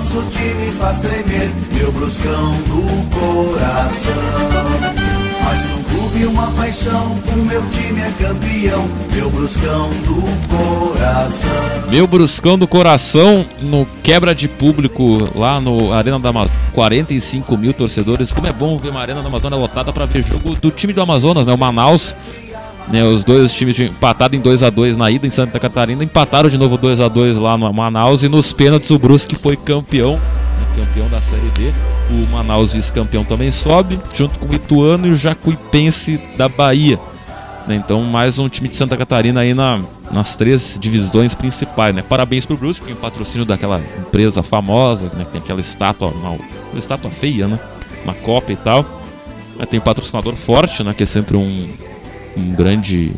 Nosso 0.00 0.22
time 0.30 0.70
faz 0.78 0.98
tremer, 0.98 1.50
meu 1.74 1.92
bruscão 1.92 2.52
do 2.52 3.10
coração. 3.10 4.14
Mas 5.44 5.68
no 5.68 5.84
clube 5.84 6.24
uma 6.24 6.50
paixão, 6.52 7.18
o 7.30 7.44
meu 7.44 7.62
time 7.68 8.00
é 8.00 8.10
campeão, 8.12 8.88
meu 9.12 9.28
bruscão 9.28 9.90
do 9.90 10.48
coração. 10.48 11.50
Meu 11.90 12.06
Bruscão 12.06 12.56
do 12.56 12.66
Coração 12.66 13.44
no 13.60 13.84
quebra 14.02 14.34
de 14.34 14.48
público 14.48 15.18
lá 15.34 15.60
no 15.60 15.92
Arena 15.92 16.18
da 16.18 16.30
Amazônia. 16.30 16.60
45 16.72 17.58
mil 17.58 17.74
torcedores. 17.74 18.32
Como 18.32 18.46
é 18.46 18.52
bom 18.52 18.78
ver 18.78 18.90
uma 18.90 19.00
Arena 19.00 19.20
da 19.20 19.28
Amazônia 19.28 19.58
lotada 19.58 19.92
para 19.92 20.06
ver 20.06 20.24
jogo 20.24 20.54
do 20.54 20.70
time 20.70 20.92
do 20.92 21.02
Amazonas, 21.02 21.44
né? 21.44 21.52
O 21.52 21.58
Manaus. 21.58 22.16
Né, 22.90 23.04
os 23.04 23.22
dois 23.22 23.54
times 23.54 23.76
tinham 23.76 23.90
empatado 23.90 24.34
em 24.34 24.40
2 24.40 24.64
a 24.64 24.70
2 24.70 24.96
na 24.96 25.08
ida 25.10 25.24
em 25.24 25.30
Santa 25.30 25.60
Catarina, 25.60 26.02
empataram 26.02 26.48
de 26.48 26.58
novo 26.58 26.76
2 26.76 27.00
a 27.00 27.06
2 27.06 27.36
lá 27.36 27.56
no 27.56 27.72
Manaus 27.72 28.24
e 28.24 28.28
nos 28.28 28.52
pênaltis 28.52 28.90
o 28.90 28.98
Brusque 28.98 29.36
foi 29.36 29.56
campeão, 29.56 30.14
né, 30.14 30.84
campeão 30.84 31.08
da 31.08 31.22
Série 31.22 31.48
D. 31.54 31.72
O 32.10 32.28
Manaus 32.32 32.72
vice-campeão 32.72 33.24
também 33.24 33.52
sobe, 33.52 33.96
junto 34.12 34.40
com 34.40 34.48
o 34.48 34.54
Ituano 34.54 35.06
e 35.06 35.10
o 35.10 35.14
Jacuipense 35.14 36.20
da 36.36 36.48
Bahia. 36.48 36.98
né? 37.68 37.76
Então, 37.76 38.02
mais 38.02 38.40
um 38.40 38.48
time 38.48 38.68
de 38.68 38.76
Santa 38.76 38.96
Catarina 38.96 39.42
aí 39.42 39.54
na, 39.54 39.78
nas 40.10 40.34
três 40.34 40.76
divisões 40.80 41.32
principais, 41.36 41.94
né? 41.94 42.02
Parabéns 42.02 42.44
pro 42.44 42.56
Brusque, 42.56 42.80
que 42.80 42.86
tem 42.88 42.96
o 42.96 43.00
patrocínio 43.00 43.46
daquela 43.46 43.80
empresa 44.00 44.42
famosa, 44.42 45.04
né? 45.14 45.24
Que 45.24 45.30
tem 45.30 45.40
aquela 45.40 45.60
estátua, 45.60 46.08
uma, 46.08 46.30
uma 46.30 46.78
estátua 46.78 47.12
feia, 47.12 47.46
né? 47.46 47.60
Uma 48.02 48.14
cópia 48.14 48.54
e 48.54 48.56
tal. 48.56 48.84
Tem 49.70 49.78
um 49.78 49.82
patrocinador 49.82 50.34
forte, 50.34 50.82
né? 50.82 50.92
Que 50.92 51.04
é 51.04 51.06
sempre 51.06 51.36
um, 51.36 51.68
um 52.36 52.52
grande 52.52 53.12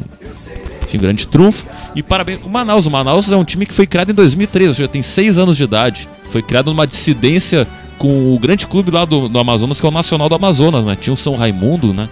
enfim, 0.92 0.98
grande 0.98 1.26
trunfo. 1.26 1.66
E 1.94 2.02
parabéns 2.02 2.40
o 2.44 2.48
Manaus. 2.48 2.86
O 2.86 2.90
Manaus 2.90 3.30
é 3.32 3.36
um 3.36 3.44
time 3.44 3.66
que 3.66 3.72
foi 3.72 3.86
criado 3.86 4.10
em 4.10 4.14
2013, 4.14 4.68
ou 4.68 4.74
seja, 4.74 4.88
tem 4.88 5.02
seis 5.02 5.38
anos 5.38 5.56
de 5.56 5.64
idade. 5.64 6.08
Foi 6.30 6.42
criado 6.42 6.66
numa 6.66 6.86
dissidência 6.86 7.66
com 7.98 8.34
o 8.34 8.38
grande 8.38 8.66
clube 8.66 8.90
lá 8.90 9.04
do, 9.04 9.28
do 9.28 9.38
Amazonas, 9.38 9.80
que 9.80 9.86
é 9.86 9.88
o 9.88 9.92
Nacional 9.92 10.28
do 10.28 10.34
Amazonas, 10.34 10.84
né? 10.84 10.96
Tinha 11.00 11.14
o 11.14 11.16
São 11.16 11.36
Raimundo, 11.36 11.94
né? 11.94 12.08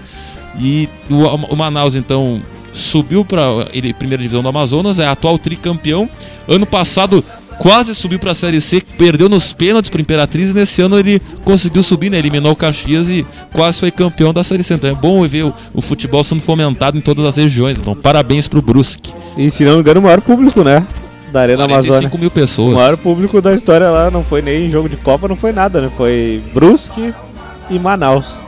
E 0.58 0.88
o, 1.08 1.24
o 1.52 1.56
Manaus, 1.56 1.96
então, 1.96 2.40
subiu 2.72 3.24
para 3.24 3.68
ele 3.72 3.92
primeira 3.92 4.22
divisão 4.22 4.42
do 4.42 4.48
Amazonas, 4.48 4.98
é 4.98 5.06
atual 5.06 5.38
tricampeão. 5.38 6.08
Ano 6.48 6.66
passado 6.66 7.24
quase 7.60 7.94
subiu 7.94 8.18
para 8.18 8.30
a 8.30 8.34
Série 8.34 8.58
C, 8.58 8.82
perdeu 8.96 9.28
nos 9.28 9.52
pênaltis 9.52 9.90
para 9.90 10.00
Imperatriz 10.00 10.50
e 10.50 10.54
nesse 10.54 10.80
ano 10.80 10.98
ele 10.98 11.20
conseguiu 11.44 11.82
subir, 11.82 12.10
né? 12.10 12.16
Eliminou 12.18 12.52
o 12.52 12.56
Caxias 12.56 13.10
e 13.10 13.24
quase 13.52 13.80
foi 13.80 13.90
campeão 13.90 14.32
da 14.32 14.42
Série 14.42 14.62
C. 14.62 14.74
Então 14.74 14.88
é 14.88 14.94
bom 14.94 15.26
ver 15.28 15.44
o, 15.44 15.54
o 15.74 15.82
futebol 15.82 16.24
sendo 16.24 16.40
fomentado 16.40 16.96
em 16.96 17.02
todas 17.02 17.22
as 17.26 17.36
regiões. 17.36 17.78
Então, 17.78 17.94
parabéns 17.94 18.48
pro 18.48 18.62
Brusque. 18.62 19.12
E 19.36 19.50
se 19.50 19.62
não 19.62 19.74
me 19.74 19.80
engano, 19.80 20.00
o 20.00 20.02
maior 20.04 20.22
público, 20.22 20.64
né? 20.64 20.86
Da 21.30 21.42
Arena 21.42 21.64
Amazônia. 21.64 22.08
45 22.08 22.18
mil 22.18 22.28
O 22.28 22.30
pessoas. 22.30 22.74
maior 22.74 22.96
público 22.96 23.42
da 23.42 23.54
história 23.54 23.90
lá 23.90 24.10
não 24.10 24.24
foi 24.24 24.40
nem 24.40 24.70
jogo 24.70 24.88
de 24.88 24.96
Copa, 24.96 25.28
não 25.28 25.36
foi 25.36 25.52
nada, 25.52 25.82
né? 25.82 25.90
Foi 25.98 26.42
Brusque 26.54 27.12
e 27.68 27.78
Manaus. 27.78 28.40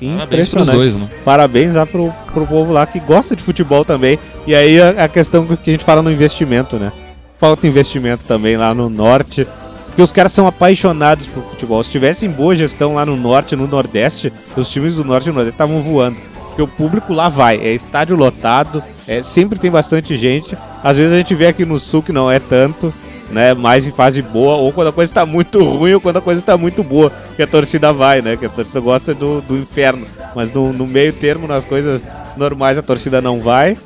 Parabéns 0.00 0.48
pros 0.48 0.68
Impressionante. 0.68 0.74
dois, 0.76 0.96
né? 0.96 1.08
Parabéns 1.24 1.74
lá 1.74 1.86
pro, 1.86 2.12
pro 2.34 2.44
povo 2.44 2.72
lá 2.72 2.84
que 2.86 2.98
gosta 2.98 3.36
de 3.36 3.42
futebol 3.44 3.84
também. 3.84 4.18
E 4.48 4.54
aí 4.54 4.80
a, 4.80 5.04
a 5.04 5.08
questão 5.08 5.46
que 5.46 5.70
a 5.70 5.72
gente 5.72 5.84
fala 5.84 6.02
no 6.02 6.10
investimento, 6.10 6.76
né? 6.76 6.92
Falta 7.40 7.66
investimento 7.66 8.24
também 8.24 8.56
lá 8.56 8.74
no 8.74 8.90
norte. 8.90 9.46
Porque 9.86 10.02
os 10.02 10.12
caras 10.12 10.32
são 10.32 10.46
apaixonados 10.46 11.26
por 11.26 11.42
futebol. 11.42 11.82
Se 11.82 11.90
tivessem 11.90 12.30
boa 12.30 12.54
gestão 12.54 12.94
lá 12.94 13.04
no 13.04 13.16
norte 13.16 13.56
no 13.56 13.66
nordeste, 13.66 14.32
os 14.56 14.68
times 14.68 14.94
do 14.94 15.04
norte 15.04 15.28
e 15.28 15.32
nordeste 15.32 15.54
estavam 15.54 15.82
voando. 15.82 16.16
Porque 16.58 16.62
o 16.62 16.68
público 16.68 17.12
lá 17.12 17.28
vai, 17.28 17.56
é 17.56 17.72
estádio 17.72 18.16
lotado, 18.16 18.82
é, 19.06 19.22
sempre 19.22 19.58
tem 19.58 19.70
bastante 19.70 20.16
gente. 20.16 20.56
Às 20.82 20.96
vezes 20.96 21.12
a 21.12 21.18
gente 21.18 21.34
vê 21.34 21.46
aqui 21.46 21.64
no 21.64 21.78
sul 21.78 22.02
que 22.02 22.12
não 22.12 22.30
é 22.30 22.40
tanto, 22.40 22.92
né? 23.30 23.54
Mais 23.54 23.86
em 23.86 23.92
fase 23.92 24.22
boa, 24.22 24.56
ou 24.56 24.72
quando 24.72 24.88
a 24.88 24.92
coisa 24.92 25.12
tá 25.12 25.24
muito 25.26 25.62
ruim, 25.64 25.94
ou 25.94 26.00
quando 26.00 26.16
a 26.16 26.20
coisa 26.20 26.42
tá 26.42 26.56
muito 26.56 26.82
boa, 26.82 27.12
que 27.36 27.42
a 27.42 27.46
torcida 27.46 27.92
vai, 27.92 28.22
né? 28.22 28.36
Que 28.36 28.46
a 28.46 28.48
torcida 28.48 28.80
gosta 28.80 29.14
do, 29.14 29.40
do 29.40 29.56
inferno. 29.56 30.06
Mas 30.34 30.52
no, 30.52 30.72
no 30.72 30.86
meio 30.86 31.12
termo, 31.12 31.46
nas 31.46 31.64
coisas 31.64 32.00
normais, 32.36 32.78
a 32.78 32.82
torcida 32.82 33.20
não 33.20 33.40
vai. 33.40 33.76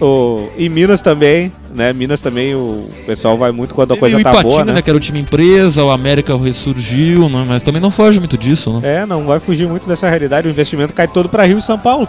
O, 0.00 0.48
em 0.56 0.68
Minas 0.68 1.02
também, 1.02 1.52
né? 1.74 1.92
Minas 1.92 2.20
também 2.20 2.54
o 2.54 2.88
pessoal 3.04 3.36
vai 3.36 3.52
muito 3.52 3.74
quando 3.74 3.92
a 3.92 3.96
coisa 3.96 4.16
tá 4.16 4.20
Ipatinga, 4.20 4.42
boa, 4.42 4.64
né? 4.64 4.72
né? 4.72 4.82
Que 4.82 4.88
era 4.88 4.96
o 4.96 5.00
time 5.00 5.20
empresa, 5.20 5.84
o 5.84 5.90
América 5.90 6.36
ressurgiu, 6.38 7.28
né? 7.28 7.44
Mas 7.46 7.62
também 7.62 7.82
não 7.82 7.90
foge 7.90 8.18
muito 8.18 8.38
disso, 8.38 8.80
né? 8.80 9.02
É, 9.02 9.06
não 9.06 9.26
vai 9.26 9.38
fugir 9.38 9.68
muito 9.68 9.86
dessa 9.86 10.08
realidade. 10.08 10.48
O 10.48 10.50
investimento 10.50 10.94
cai 10.94 11.06
todo 11.06 11.28
pra 11.28 11.44
Rio 11.44 11.58
e 11.58 11.62
São 11.62 11.78
Paulo. 11.78 12.08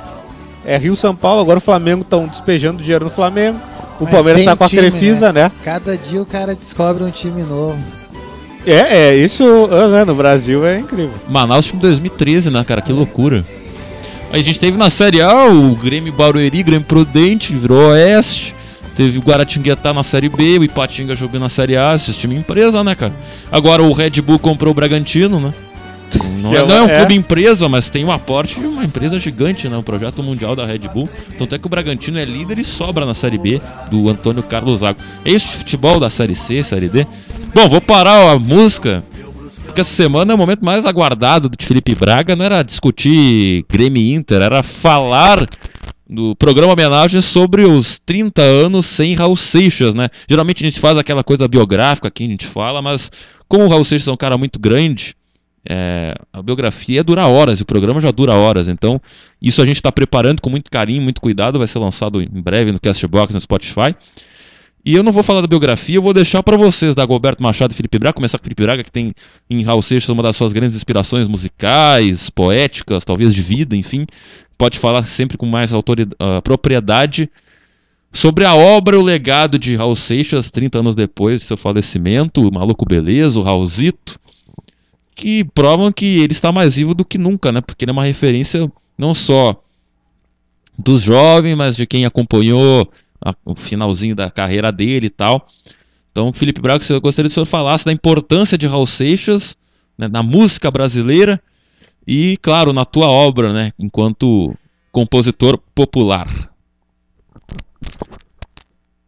É 0.65 0.77
Rio 0.77 0.93
e 0.93 0.97
São 0.97 1.15
Paulo, 1.15 1.41
agora 1.41 1.57
o 1.57 1.61
Flamengo 1.61 2.01
estão 2.01 2.25
despejando 2.25 2.81
dinheiro 2.81 3.05
no 3.05 3.11
Flamengo. 3.11 3.59
O 3.99 4.05
Mas 4.05 4.13
Palmeiras 4.13 4.45
tá 4.45 4.55
com 4.55 4.63
a 4.63 4.69
time, 4.69 4.89
Crefisa, 4.89 5.33
né? 5.33 5.51
Cada 5.63 5.97
dia 5.97 6.21
o 6.21 6.25
cara 6.25 6.55
descobre 6.55 7.03
um 7.03 7.11
time 7.11 7.43
novo. 7.43 7.77
É, 8.65 9.09
é, 9.09 9.15
isso 9.15 9.43
ah, 9.71 10.05
no 10.05 10.15
Brasil 10.15 10.65
é 10.65 10.79
incrível. 10.79 11.13
Manaus, 11.27 11.65
time 11.65 11.81
2013, 11.81 12.51
né, 12.51 12.63
cara? 12.63 12.81
Que 12.81 12.93
loucura. 12.93 13.43
Aí 14.33 14.39
a 14.39 14.43
gente 14.43 14.59
teve 14.59 14.77
na 14.77 14.89
Série 14.89 15.21
A 15.21 15.45
o 15.47 15.75
Grêmio 15.75 16.13
Barueri, 16.13 16.63
Grêmio 16.63 16.85
Prudente, 16.87 17.53
virou 17.55 17.89
Oeste. 17.89 18.55
Teve 18.95 19.17
o 19.17 19.21
Guaratinguetá 19.21 19.93
na 19.93 20.03
Série 20.03 20.29
B, 20.29 20.59
o 20.59 20.63
Ipatinga 20.63 21.15
jogando 21.15 21.43
na 21.43 21.49
Série 21.49 21.77
A, 21.77 21.93
esses 21.95 22.15
time 22.17 22.35
empresa, 22.35 22.83
né, 22.83 22.93
cara? 22.93 23.13
Agora 23.51 23.81
o 23.81 23.91
Red 23.93 24.21
Bull 24.21 24.37
comprou 24.39 24.71
o 24.71 24.75
Bragantino, 24.75 25.39
né? 25.39 25.53
Não 26.41 26.53
é, 26.53 26.57
é 26.57 26.65
não 26.65 26.75
é 26.75 26.81
um 26.81 26.85
uma- 26.85 26.91
é. 26.91 26.97
clube 26.97 27.15
empresa, 27.15 27.69
mas 27.69 27.89
tem 27.89 28.03
um 28.03 28.11
aporte 28.11 28.59
de 28.59 28.65
uma 28.65 28.83
empresa 28.83 29.17
gigante, 29.17 29.69
né? 29.69 29.77
O 29.77 29.83
projeto 29.83 30.21
mundial 30.21 30.55
da 30.57 30.65
Red 30.65 30.79
Bull. 30.93 31.09
Tanto 31.37 31.55
é 31.55 31.59
que 31.59 31.65
o 31.65 31.69
Bragantino 31.69 32.19
é 32.19 32.25
líder 32.25 32.59
e 32.59 32.65
sobra 32.65 33.05
na 33.05 33.13
Série 33.13 33.37
B 33.37 33.61
do 33.89 34.09
Antônio 34.09 34.43
Carlos 34.43 34.79
Zago. 34.79 34.99
É 35.25 35.31
isso 35.31 35.47
de 35.47 35.53
futebol 35.57 35.99
da 35.99 36.09
Série 36.09 36.35
C, 36.35 36.61
Série 36.63 36.89
D? 36.89 37.07
Bom, 37.53 37.67
vou 37.69 37.79
parar 37.81 38.31
a 38.31 38.39
música, 38.39 39.01
porque 39.71 39.81
essa 39.81 39.95
semana 39.95 40.33
é 40.33 40.35
o 40.35 40.37
momento 40.37 40.65
mais 40.65 40.85
aguardado 40.85 41.47
do 41.47 41.55
Felipe 41.63 41.95
Braga. 41.95 42.35
Não 42.35 42.43
era 42.43 42.61
discutir 42.61 43.65
Grêmio 43.69 44.15
Inter, 44.15 44.41
era 44.41 44.61
falar 44.61 45.47
do 46.09 46.35
programa 46.35 46.73
homenagem 46.73 47.21
sobre 47.21 47.63
os 47.63 47.97
30 47.99 48.41
anos 48.41 48.85
sem 48.85 49.15
Raul 49.15 49.37
Seixas, 49.37 49.95
né? 49.95 50.09
Geralmente 50.29 50.61
a 50.61 50.69
gente 50.69 50.79
faz 50.79 50.97
aquela 50.97 51.23
coisa 51.23 51.47
biográfica 51.47 52.09
aqui, 52.09 52.25
a 52.25 52.27
gente 52.27 52.45
fala, 52.45 52.81
mas 52.81 53.09
como 53.47 53.63
o 53.63 53.69
Raul 53.69 53.85
Seixas 53.85 54.09
é 54.09 54.11
um 54.11 54.17
cara 54.17 54.37
muito 54.37 54.59
grande, 54.59 55.15
é, 55.69 56.15
a 56.33 56.41
biografia 56.41 57.01
dura 57.01 57.27
horas 57.27 57.61
o 57.61 57.65
programa 57.65 58.01
já 58.01 58.11
dura 58.11 58.35
horas. 58.35 58.67
Então, 58.67 59.01
isso 59.41 59.61
a 59.61 59.65
gente 59.65 59.77
está 59.77 59.91
preparando 59.91 60.41
com 60.41 60.49
muito 60.49 60.69
carinho, 60.69 61.01
muito 61.01 61.21
cuidado. 61.21 61.57
Vai 61.57 61.67
ser 61.67 61.79
lançado 61.79 62.21
em 62.21 62.41
breve 62.41 62.73
no 62.73 62.79
Castbox, 62.79 63.33
no 63.33 63.39
Spotify. 63.39 63.95
E 64.83 64.95
eu 64.95 65.03
não 65.03 65.11
vou 65.11 65.21
falar 65.21 65.41
da 65.41 65.47
biografia, 65.47 65.95
eu 65.95 66.01
vou 66.01 66.13
deixar 66.13 66.41
para 66.41 66.57
vocês, 66.57 66.95
da 66.95 67.03
Roberto 67.03 67.41
Machado 67.41 67.71
e 67.71 67.75
Felipe 67.75 67.99
Braga. 67.99 68.13
Começar 68.13 68.39
com 68.39 68.43
Felipe 68.43 68.63
Braga, 68.63 68.83
que 68.83 68.91
tem 68.91 69.13
em 69.49 69.63
Raul 69.63 69.81
Seixas 69.81 70.09
uma 70.09 70.23
das 70.23 70.35
suas 70.35 70.53
grandes 70.53 70.75
inspirações 70.75 71.27
musicais, 71.27 72.29
poéticas, 72.29 73.05
talvez 73.05 73.33
de 73.35 73.41
vida, 73.41 73.75
enfim. 73.75 74.07
Pode 74.57 74.79
falar 74.79 75.05
sempre 75.05 75.37
com 75.37 75.45
mais 75.45 75.73
autoridade, 75.73 76.15
propriedade 76.43 77.29
sobre 78.11 78.43
a 78.43 78.55
obra 78.55 78.99
o 78.99 79.03
legado 79.03 79.57
de 79.57 79.75
Raul 79.75 79.95
Seixas, 79.95 80.49
30 80.49 80.79
anos 80.79 80.95
depois 80.95 81.41
de 81.41 81.45
seu 81.45 81.57
falecimento, 81.57 82.47
o 82.47 82.53
Maluco 82.53 82.85
Beleza, 82.85 83.39
o 83.39 83.43
Raulzito 83.43 84.19
que 85.15 85.43
provam 85.43 85.91
que 85.91 86.19
ele 86.19 86.31
está 86.31 86.51
mais 86.51 86.75
vivo 86.75 86.95
do 86.95 87.05
que 87.05 87.17
nunca, 87.17 87.51
né? 87.51 87.61
Porque 87.61 87.85
ele 87.85 87.91
é 87.91 87.93
uma 87.93 88.05
referência 88.05 88.71
não 88.97 89.13
só 89.13 89.61
dos 90.77 91.03
jovens, 91.03 91.55
mas 91.55 91.75
de 91.75 91.85
quem 91.85 92.05
acompanhou 92.05 92.91
o 93.45 93.55
finalzinho 93.55 94.15
da 94.15 94.29
carreira 94.31 94.71
dele 94.71 95.07
e 95.07 95.09
tal. 95.09 95.45
Então, 96.11 96.33
Felipe 96.33 96.61
Braga, 96.61 96.83
eu 96.89 96.99
gostaria 96.99 97.29
que 97.29 97.31
o 97.31 97.33
senhor 97.33 97.45
falasse 97.45 97.85
da 97.85 97.91
importância 97.91 98.57
de 98.57 98.67
Raul 98.67 98.87
Seixas 98.87 99.55
né, 99.97 100.07
na 100.07 100.21
música 100.21 100.69
brasileira 100.69 101.41
e, 102.05 102.37
claro, 102.41 102.73
na 102.73 102.83
tua 102.83 103.07
obra, 103.07 103.53
né? 103.53 103.71
Enquanto 103.79 104.53
compositor 104.91 105.57
popular. 105.73 106.27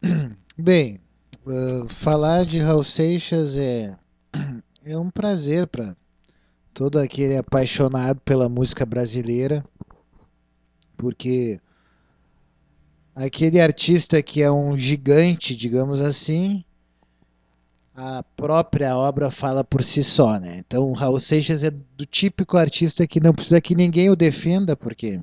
Bem, 0.57 1.01
uh, 1.45 1.87
falar 1.89 2.45
de 2.45 2.59
Raul 2.59 2.83
Seixas 2.83 3.57
é, 3.57 3.95
é 4.85 4.97
um 4.97 5.09
prazer 5.09 5.67
para 5.67 5.95
todo 6.73 6.99
aquele 6.99 7.37
apaixonado 7.37 8.21
pela 8.21 8.47
música 8.47 8.85
brasileira, 8.85 9.63
porque 10.95 11.59
aquele 13.15 13.61
artista 13.61 14.21
que 14.21 14.41
é 14.41 14.51
um 14.51 14.77
gigante, 14.77 15.55
digamos 15.55 16.01
assim, 16.01 16.63
a 17.95 18.23
própria 18.35 18.97
obra 18.97 19.31
fala 19.31 19.63
por 19.63 19.83
si 19.83 20.03
só, 20.03 20.39
né? 20.39 20.57
Então, 20.57 20.91
Raul 20.93 21.19
Seixas 21.19 21.63
é 21.63 21.69
do 21.69 22.05
típico 22.05 22.57
artista 22.57 23.05
que 23.05 23.19
não 23.19 23.33
precisa 23.33 23.61
que 23.61 23.75
ninguém 23.75 24.09
o 24.09 24.15
defenda, 24.15 24.75
porque 24.75 25.19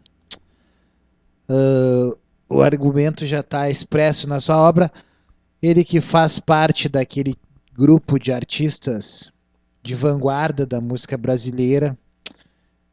uh, 1.48 2.18
o 2.48 2.62
argumento 2.62 3.26
já 3.26 3.40
está 3.40 3.68
expresso 3.68 4.28
na 4.28 4.38
sua 4.38 4.56
obra. 4.56 4.90
Ele 5.60 5.84
que 5.84 6.00
faz 6.00 6.38
parte 6.38 6.88
daquele 6.88 7.34
grupo 7.76 8.18
de 8.18 8.32
artistas 8.32 9.30
de 9.82 9.94
vanguarda 9.94 10.64
da 10.64 10.80
música 10.80 11.18
brasileira 11.18 11.98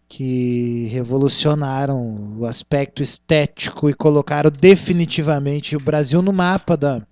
que 0.07 0.87
revolucionaram 0.87 2.37
o 2.39 2.45
aspecto 2.45 3.01
estético 3.01 3.89
e 3.89 3.93
colocaram 3.93 4.49
definitivamente 4.49 5.75
o 5.75 5.79
Brasil 5.79 6.21
no 6.21 6.31
mapa 6.31 6.77
da, 6.77 7.05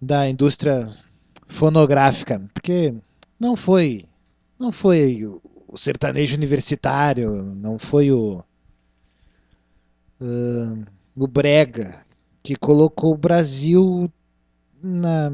da 0.00 0.28
indústria 0.28 0.88
fonográfica, 1.46 2.40
porque 2.52 2.94
não 3.38 3.54
foi 3.54 4.06
não 4.58 4.72
foi 4.72 5.24
o, 5.24 5.76
sertanejo 5.76 6.36
universitário, 6.36 7.42
não 7.54 7.78
foi 7.78 8.10
o 8.10 8.42
ah, 10.20 10.76
o 11.16 11.26
brega 11.26 12.04
que 12.42 12.56
colocou 12.56 13.14
o 13.14 13.18
Brasil 13.18 14.10
na 14.82 15.30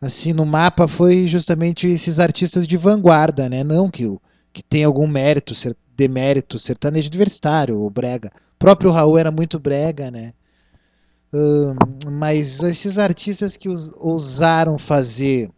assim 0.00 0.32
no 0.32 0.46
mapa 0.46 0.86
foi 0.86 1.26
justamente 1.26 1.88
esses 1.88 2.18
artistas 2.20 2.66
de 2.66 2.76
vanguarda, 2.76 3.48
né? 3.48 3.64
Não 3.64 3.90
que 3.90 4.06
o 4.06 4.20
que 4.54 4.62
tem 4.62 4.84
algum 4.84 5.06
mérito, 5.08 5.52
ser, 5.54 5.76
demérito 5.96 6.58
sertanejo 6.60 7.08
universitário, 7.08 7.82
o 7.82 7.90
brega. 7.90 8.30
O 8.54 8.58
próprio 8.58 8.92
Raul 8.92 9.18
era 9.18 9.32
muito 9.32 9.58
brega, 9.58 10.12
né? 10.12 10.32
Ahn, 11.32 11.76
mas 12.12 12.62
esses 12.62 12.96
artistas 12.96 13.56
que 13.56 13.68
ousaram 13.68 14.78
fazer 14.78 15.50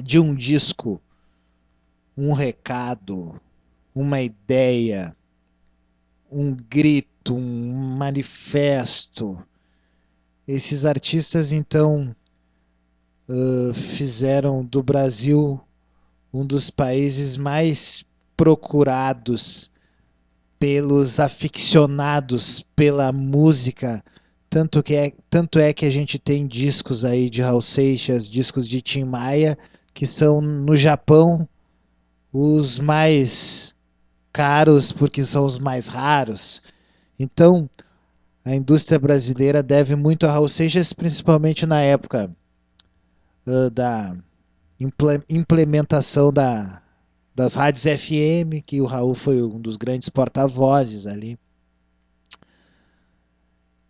de 0.00 0.20
um 0.20 0.32
disco 0.32 1.02
um 2.16 2.32
recado, 2.32 3.40
uma 3.92 4.22
ideia, 4.22 5.14
um 6.30 6.54
grito, 6.54 7.34
um 7.34 7.74
manifesto. 7.98 9.36
Esses 10.46 10.84
artistas 10.84 11.50
então 11.50 12.14
ãh, 13.28 13.74
fizeram 13.74 14.64
do 14.64 14.80
Brasil 14.82 15.60
um 16.36 16.44
dos 16.44 16.68
países 16.68 17.38
mais 17.38 18.04
procurados 18.36 19.70
pelos 20.58 21.18
aficionados 21.18 22.64
pela 22.76 23.10
música. 23.10 24.04
Tanto, 24.50 24.82
que 24.82 24.94
é, 24.94 25.12
tanto 25.30 25.58
é 25.58 25.72
que 25.72 25.86
a 25.86 25.90
gente 25.90 26.18
tem 26.18 26.46
discos 26.46 27.04
aí 27.06 27.30
de 27.30 27.40
Raul 27.40 27.62
Seixas, 27.62 28.28
discos 28.28 28.68
de 28.68 28.82
Tim 28.82 29.04
Maia, 29.04 29.56
que 29.94 30.06
são 30.06 30.40
no 30.42 30.76
Japão 30.76 31.48
os 32.32 32.78
mais 32.78 33.74
caros 34.30 34.92
porque 34.92 35.24
são 35.24 35.46
os 35.46 35.58
mais 35.58 35.88
raros. 35.88 36.62
Então, 37.18 37.68
a 38.44 38.54
indústria 38.54 38.98
brasileira 38.98 39.62
deve 39.62 39.96
muito 39.96 40.26
a 40.26 40.32
Raul 40.32 40.48
Seixas, 40.48 40.92
principalmente 40.92 41.64
na 41.64 41.80
época 41.80 42.30
ah, 43.46 43.70
da 43.72 44.16
implementação 44.78 46.32
da, 46.32 46.82
das 47.34 47.54
rádios 47.54 47.84
FM, 47.84 48.62
que 48.64 48.80
o 48.80 48.86
Raul 48.86 49.14
foi 49.14 49.42
um 49.42 49.60
dos 49.60 49.76
grandes 49.76 50.08
porta-vozes 50.08 51.06
ali. 51.06 51.38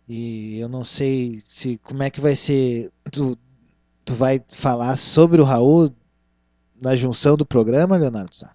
E 0.07 0.57
eu 0.59 0.69
não 0.69 0.83
sei 0.83 1.41
se 1.45 1.77
como 1.83 2.03
é 2.03 2.09
que 2.09 2.21
vai 2.21 2.35
ser. 2.35 2.89
Tu, 3.11 3.37
tu 4.05 4.13
vai 4.13 4.41
falar 4.53 4.95
sobre 4.95 5.41
o 5.41 5.43
Raul 5.43 5.93
na 6.81 6.95
junção 6.95 7.35
do 7.35 7.45
programa, 7.45 7.97
Leonardo 7.97 8.33
Sá? 8.33 8.51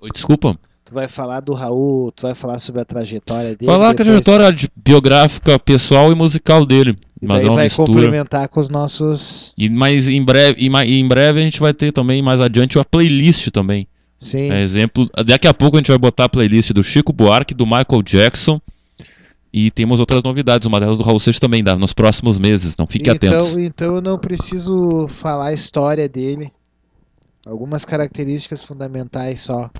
Oi, 0.00 0.10
desculpa. 0.12 0.56
Tu 0.84 0.94
vai 0.94 1.08
falar 1.08 1.40
do 1.40 1.54
Raul, 1.54 2.12
tu 2.12 2.22
vai 2.22 2.34
falar 2.34 2.58
sobre 2.58 2.80
a 2.80 2.84
trajetória 2.84 3.56
dele. 3.56 3.70
Falar 3.70 3.90
a 3.90 3.94
trajetória 3.94 4.54
biográfica, 4.76 5.58
pessoal 5.58 6.12
e 6.12 6.14
musical 6.14 6.66
dele. 6.66 6.96
E 7.22 7.26
Mas 7.26 7.42
daí 7.42 7.50
é 7.52 7.54
vai 7.54 7.64
mistura. 7.64 7.86
complementar 7.86 8.48
com 8.48 8.58
os 8.58 8.68
nossos. 8.68 9.52
E, 9.56 9.68
mas 9.70 10.08
em 10.08 10.22
breve, 10.24 10.56
e 10.60 10.68
ma- 10.68 10.84
e 10.84 10.98
em 10.98 11.06
breve 11.06 11.40
a 11.40 11.42
gente 11.44 11.60
vai 11.60 11.72
ter 11.72 11.92
também, 11.92 12.20
mais 12.20 12.40
adiante, 12.40 12.76
uma 12.78 12.84
playlist 12.84 13.48
também. 13.50 13.86
Sim. 14.18 14.50
É, 14.50 14.60
exemplo, 14.60 15.08
daqui 15.24 15.46
a 15.46 15.54
pouco 15.54 15.76
a 15.76 15.78
gente 15.78 15.88
vai 15.88 15.98
botar 15.98 16.24
a 16.24 16.28
playlist 16.28 16.72
do 16.72 16.82
Chico 16.82 17.12
Buarque, 17.12 17.54
do 17.54 17.64
Michael 17.64 18.02
Jackson. 18.04 18.60
E 19.52 19.70
temos 19.70 20.00
outras 20.00 20.22
novidades, 20.22 20.66
uma 20.66 20.80
delas 20.80 20.96
do 20.98 21.04
Raul 21.04 21.20
Seixas 21.20 21.38
também, 21.38 21.62
dá, 21.62 21.76
nos 21.76 21.92
próximos 21.92 22.38
meses. 22.38 22.72
Então 22.72 22.86
atentos. 22.86 23.50
então, 23.50 23.60
então 23.60 23.94
eu 23.96 24.00
não 24.02 24.18
preciso 24.18 25.06
falar 25.08 25.48
a 25.48 25.52
história 25.52 26.08
dele. 26.08 26.50
Algumas 27.46 27.84
características 27.84 28.62
fundamentais 28.64 29.40
só. 29.40 29.70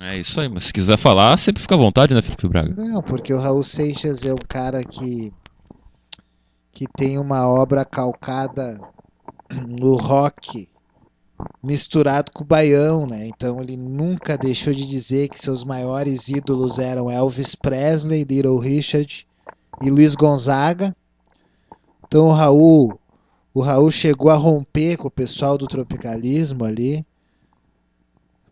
É 0.00 0.18
isso 0.18 0.40
aí, 0.40 0.48
mas 0.48 0.64
se 0.64 0.72
quiser 0.72 0.96
falar, 0.96 1.36
sempre 1.38 1.60
fica 1.62 1.74
à 1.74 1.78
vontade, 1.78 2.14
né, 2.14 2.22
Felipe 2.22 2.48
Braga? 2.48 2.74
Não, 2.76 3.02
porque 3.02 3.32
o 3.32 3.38
Raul 3.40 3.62
Seixas 3.62 4.24
é 4.24 4.32
um 4.32 4.38
cara 4.48 4.84
que 4.84 5.32
que 6.76 6.86
tem 6.86 7.18
uma 7.18 7.48
obra 7.48 7.86
calcada 7.86 8.78
no 9.66 9.96
rock 9.96 10.68
misturado 11.62 12.30
com 12.30 12.44
o 12.44 12.46
baião, 12.46 13.06
né? 13.06 13.26
Então 13.26 13.62
ele 13.62 13.78
nunca 13.78 14.36
deixou 14.36 14.74
de 14.74 14.86
dizer 14.86 15.30
que 15.30 15.40
seus 15.40 15.64
maiores 15.64 16.28
ídolos 16.28 16.78
eram 16.78 17.10
Elvis 17.10 17.54
Presley, 17.54 18.24
Little 18.24 18.58
Richard 18.58 19.26
e 19.80 19.88
Luiz 19.88 20.14
Gonzaga. 20.14 20.94
Então 22.06 22.26
o 22.26 22.32
Raul, 22.32 23.00
o 23.54 23.62
Raul 23.62 23.90
chegou 23.90 24.30
a 24.30 24.34
romper 24.34 24.98
com 24.98 25.08
o 25.08 25.10
pessoal 25.10 25.56
do 25.56 25.66
tropicalismo 25.66 26.62
ali, 26.62 27.06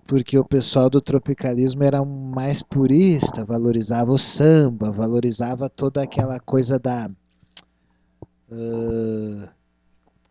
porque 0.07 0.39
o 0.39 0.45
pessoal 0.47 0.89
do 0.89 1.03
tropicalismo 1.03 1.85
era 1.85 2.03
mais 2.03 2.63
purista, 2.63 3.45
valorizava 3.45 4.11
o 4.11 4.19
samba, 4.19 4.91
valorizava 4.91 5.69
toda 5.69 6.03
aquela 6.03 6.41
coisa 6.41 6.79
da 6.79 7.11
uh, 8.55 9.49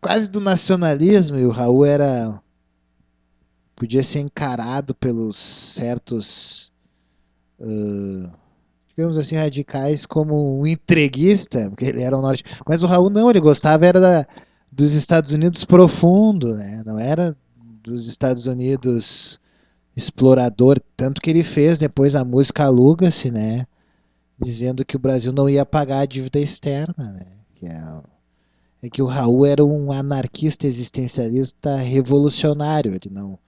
quase 0.00 0.28
do 0.28 0.40
nacionalismo 0.40 1.38
e 1.38 1.46
o 1.46 1.50
Raul 1.50 1.84
era 1.84 2.40
podia 3.76 4.02
ser 4.02 4.20
encarado 4.20 4.94
pelos 4.94 5.36
certos 5.36 6.72
uh, 7.58 8.30
digamos 8.88 9.18
assim 9.18 9.36
radicais 9.36 10.06
como 10.06 10.60
um 10.60 10.66
entreguista 10.66 11.68
porque 11.70 11.86
ele 11.86 12.02
era 12.02 12.16
o 12.16 12.22
norte 12.22 12.44
mas 12.66 12.82
o 12.82 12.86
Raul 12.86 13.10
não 13.10 13.30
ele 13.30 13.40
gostava 13.40 13.86
era 13.86 14.00
da, 14.00 14.26
dos 14.70 14.92
Estados 14.92 15.32
Unidos 15.32 15.64
profundo 15.64 16.54
né 16.54 16.82
não 16.84 16.98
era 16.98 17.36
dos 17.82 18.08
Estados 18.08 18.46
Unidos 18.46 19.40
explorador 19.96 20.80
tanto 20.96 21.20
que 21.20 21.30
ele 21.30 21.42
fez 21.42 21.78
depois 21.78 22.14
a 22.14 22.24
música 22.24 22.64
aluga-se 22.64 23.30
né 23.30 23.66
dizendo 24.38 24.84
que 24.84 24.96
o 24.96 25.00
Brasil 25.00 25.32
não 25.32 25.48
ia 25.48 25.64
pagar 25.64 26.00
a 26.00 26.06
dívida 26.06 26.38
externa 26.38 27.12
né 27.12 27.26
que 27.54 27.66
é 27.66 27.82
é 28.86 28.90
que 28.90 29.02
o 29.02 29.06
Raul 29.06 29.46
era 29.46 29.64
um 29.64 29.90
anarquista 29.90 30.66
existencialista 30.66 31.76
revolucionário, 31.76 32.92
ele 32.92 33.08
não, 33.10 33.38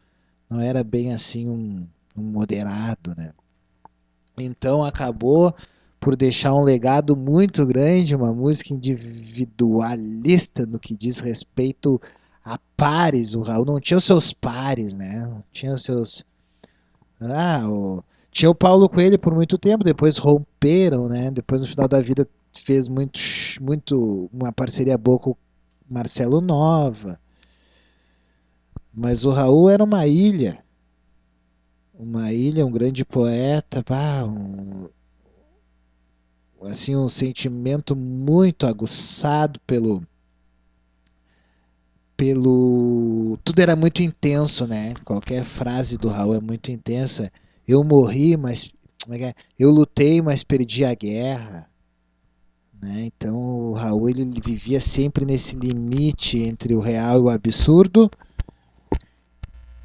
não 0.48 0.60
era 0.60 0.82
bem 0.82 1.12
assim 1.12 1.48
um, 1.48 1.86
um 2.16 2.22
moderado, 2.22 3.14
né? 3.16 3.32
Então 4.38 4.84
acabou 4.84 5.54
por 6.00 6.16
deixar 6.16 6.54
um 6.54 6.62
legado 6.62 7.16
muito 7.16 7.66
grande, 7.66 8.16
uma 8.16 8.32
música 8.32 8.72
individualista 8.72 10.64
no 10.64 10.78
que 10.78 10.96
diz 10.96 11.20
respeito 11.20 12.00
a 12.44 12.58
pares. 12.76 13.34
O 13.34 13.40
Raul 13.42 13.64
não 13.64 13.80
tinha 13.80 13.98
os 13.98 14.04
seus 14.04 14.32
pares, 14.32 14.94
né? 14.94 15.26
Não 15.28 15.42
tinha 15.52 15.74
os 15.74 15.82
seus. 15.82 16.24
Ah, 17.20 17.62
o... 17.68 18.04
tinha 18.30 18.50
o 18.50 18.54
Paulo 18.54 18.88
Coelho 18.88 19.18
por 19.18 19.34
muito 19.34 19.58
tempo, 19.58 19.82
depois 19.82 20.16
romperam, 20.16 21.08
né? 21.08 21.30
Depois 21.30 21.60
no 21.60 21.66
final 21.66 21.88
da 21.88 22.00
vida 22.00 22.26
fez 22.58 22.88
muito, 22.88 23.20
muito 23.60 24.30
uma 24.32 24.52
parceria 24.52 24.96
boa 24.98 25.18
com 25.18 25.30
o 25.30 25.36
Marcelo 25.88 26.40
Nova. 26.40 27.20
Mas 28.92 29.24
o 29.24 29.30
Raul 29.30 29.68
era 29.68 29.84
uma 29.84 30.06
ilha. 30.06 30.64
Uma 31.94 32.32
ilha, 32.32 32.66
um 32.66 32.70
grande 32.70 33.04
poeta, 33.04 33.82
pá, 33.82 34.24
um, 34.24 34.88
assim, 36.62 36.94
um 36.96 37.08
sentimento 37.08 37.96
muito 37.96 38.66
aguçado 38.66 39.60
pelo 39.66 40.02
pelo 42.16 43.38
tudo 43.44 43.60
era 43.60 43.76
muito 43.76 44.02
intenso, 44.02 44.66
né? 44.66 44.94
Qualquer 45.04 45.44
frase 45.44 45.98
do 45.98 46.08
Raul 46.08 46.34
é 46.34 46.40
muito 46.40 46.70
intensa. 46.70 47.30
Eu 47.68 47.84
morri, 47.84 48.36
mas 48.36 48.70
é 49.10 49.28
é? 49.28 49.34
eu 49.58 49.70
lutei, 49.70 50.20
mas 50.20 50.42
perdi 50.42 50.84
a 50.84 50.94
guerra. 50.94 51.68
Né? 52.80 53.04
Então 53.06 53.36
o 53.36 53.72
Raul 53.72 54.08
ele 54.08 54.24
vivia 54.40 54.80
sempre 54.80 55.24
nesse 55.24 55.56
limite 55.56 56.38
entre 56.38 56.74
o 56.74 56.80
real 56.80 57.18
e 57.18 57.22
o 57.22 57.28
absurdo. 57.28 58.10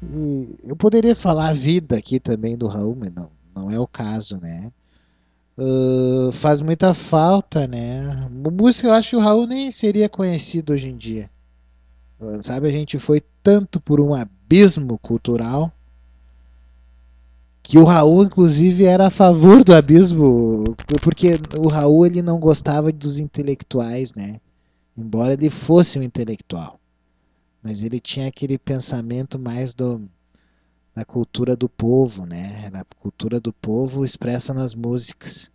E 0.02 0.56
eu 0.64 0.76
poderia 0.76 1.14
falar 1.14 1.50
a 1.50 1.54
vida 1.54 1.96
aqui 1.96 2.18
também 2.18 2.56
do 2.56 2.66
Raul, 2.66 2.96
mas 2.98 3.12
não, 3.12 3.30
não 3.54 3.70
é 3.70 3.78
o 3.78 3.86
caso, 3.86 4.36
né? 4.38 4.70
Uh, 5.56 6.32
faz 6.32 6.60
muita 6.60 6.92
falta, 6.94 7.66
né? 7.66 8.28
Música, 8.30 8.88
eu 8.88 8.94
acho 8.94 9.10
que 9.10 9.16
o 9.16 9.20
Raul 9.20 9.46
nem 9.46 9.70
seria 9.70 10.08
conhecido 10.08 10.72
hoje 10.72 10.88
em 10.88 10.96
dia. 10.96 11.30
Sabe, 12.40 12.68
a 12.68 12.72
gente 12.72 12.98
foi 12.98 13.20
tanto 13.42 13.80
por 13.80 14.00
um 14.00 14.14
abismo 14.14 14.96
cultural 14.98 15.72
que 17.62 17.78
o 17.78 17.84
Raul 17.84 18.24
inclusive 18.24 18.84
era 18.84 19.06
a 19.06 19.10
favor 19.10 19.62
do 19.62 19.74
abismo, 19.74 20.74
porque 21.00 21.38
o 21.56 21.68
Raul 21.68 22.06
ele 22.06 22.20
não 22.20 22.38
gostava 22.38 22.90
dos 22.90 23.18
intelectuais, 23.18 24.12
né? 24.14 24.40
Embora 24.96 25.32
ele 25.34 25.48
fosse 25.48 25.98
um 25.98 26.02
intelectual, 26.02 26.78
mas 27.62 27.82
ele 27.82 28.00
tinha 28.00 28.26
aquele 28.28 28.58
pensamento 28.58 29.38
mais 29.38 29.74
do 29.74 30.00
da 30.94 31.04
cultura 31.04 31.56
do 31.56 31.68
povo, 31.68 32.26
né? 32.26 32.64
Era 32.66 32.80
a 32.80 32.84
cultura 33.00 33.40
do 33.40 33.52
povo 33.52 34.04
expressa 34.04 34.52
nas 34.52 34.74
músicas. 34.74 35.50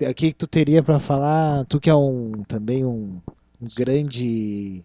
O 0.00 0.14
que, 0.14 0.32
que 0.32 0.34
tu 0.34 0.46
teria 0.46 0.82
para 0.82 1.00
falar? 1.00 1.64
Tu 1.64 1.80
que 1.80 1.90
é 1.90 1.94
um 1.94 2.44
também 2.44 2.84
um, 2.84 3.20
um 3.60 3.66
grande 3.74 4.84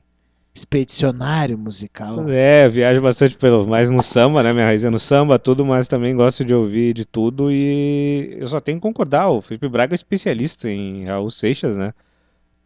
expedicionário 0.53 1.57
musical. 1.57 2.29
É, 2.29 2.67
viajo 2.67 3.01
bastante 3.01 3.37
pelo, 3.37 3.65
mais 3.65 3.89
no 3.89 4.01
samba, 4.01 4.43
né? 4.43 4.51
Minha 4.51 4.65
raiz 4.65 4.83
é 4.83 4.89
no 4.89 4.99
samba, 4.99 5.39
tudo, 5.39 5.65
mas 5.65 5.87
também 5.87 6.15
gosto 6.15 6.43
de 6.43 6.53
ouvir 6.53 6.93
de 6.93 7.05
tudo 7.05 7.51
e 7.51 8.35
eu 8.37 8.47
só 8.47 8.59
tenho 8.59 8.77
que 8.77 8.81
concordar, 8.81 9.29
o 9.29 9.41
Felipe 9.41 9.69
Braga 9.69 9.93
é 9.93 9.95
especialista 9.95 10.69
em 10.69 11.05
Raul 11.05 11.31
Seixas, 11.31 11.77
né? 11.77 11.93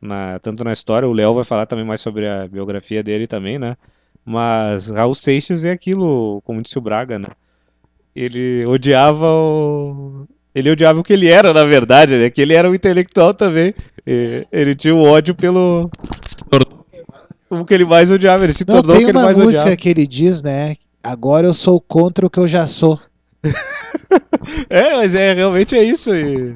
Na, 0.02 0.40
tanto 0.40 0.64
na 0.64 0.74
história, 0.74 1.08
o 1.08 1.14
Léo 1.14 1.34
vai 1.34 1.44
falar 1.44 1.68
também 1.68 1.86
mais 1.86 2.02
sobre 2.02 2.28
a 2.28 2.48
biografia 2.48 3.04
dele 3.04 3.28
também, 3.28 3.60
né? 3.60 3.78
Mas 4.26 4.90
Raul 4.90 5.14
Seixas 5.14 5.64
é 5.64 5.72
aquilo, 5.72 6.42
como 6.44 6.62
disse 6.62 6.78
o 6.78 6.82
Braga, 6.82 7.20
né? 7.20 7.28
Ele 8.16 8.66
odiava 8.66 9.28
o... 9.28 10.26
Ele 10.54 10.72
odiava 10.72 11.00
o 11.00 11.04
que 11.04 11.12
ele 11.12 11.28
era, 11.28 11.54
na 11.54 11.66
verdade, 11.66 12.18
né? 12.18 12.30
Que 12.30 12.42
ele 12.42 12.54
era 12.54 12.70
um 12.70 12.74
intelectual 12.74 13.34
também. 13.34 13.74
Ele 14.52 14.74
tinha 14.74 14.96
o 14.96 15.00
um 15.00 15.10
ódio 15.10 15.36
pelo 15.36 15.92
o 17.50 17.66
que 17.66 17.74
ele 17.74 17.86
mais 17.86 18.10
odiava, 18.12 18.44
ele 18.44 18.54
se 18.54 18.66
Não, 18.68 18.76
tornou 18.76 18.96
o 18.96 19.00
que 19.00 19.06
ele 19.06 19.14
mais 19.14 19.28
odiava. 19.28 19.36
Tem 19.36 19.46
uma 19.46 19.52
música 19.52 19.78
que 19.78 19.90
ele 19.90 20.08
diz, 20.08 20.42
né? 20.42 20.76
Agora 21.04 21.46
eu 21.46 21.54
sou 21.54 21.80
contra 21.80 22.26
o 22.26 22.30
que 22.30 22.40
eu 22.40 22.48
já 22.48 22.66
sou. 22.66 23.00
é, 24.70 24.96
mas 24.96 25.14
é, 25.14 25.34
realmente 25.34 25.76
é 25.76 25.84
isso. 25.84 26.16
E, 26.16 26.56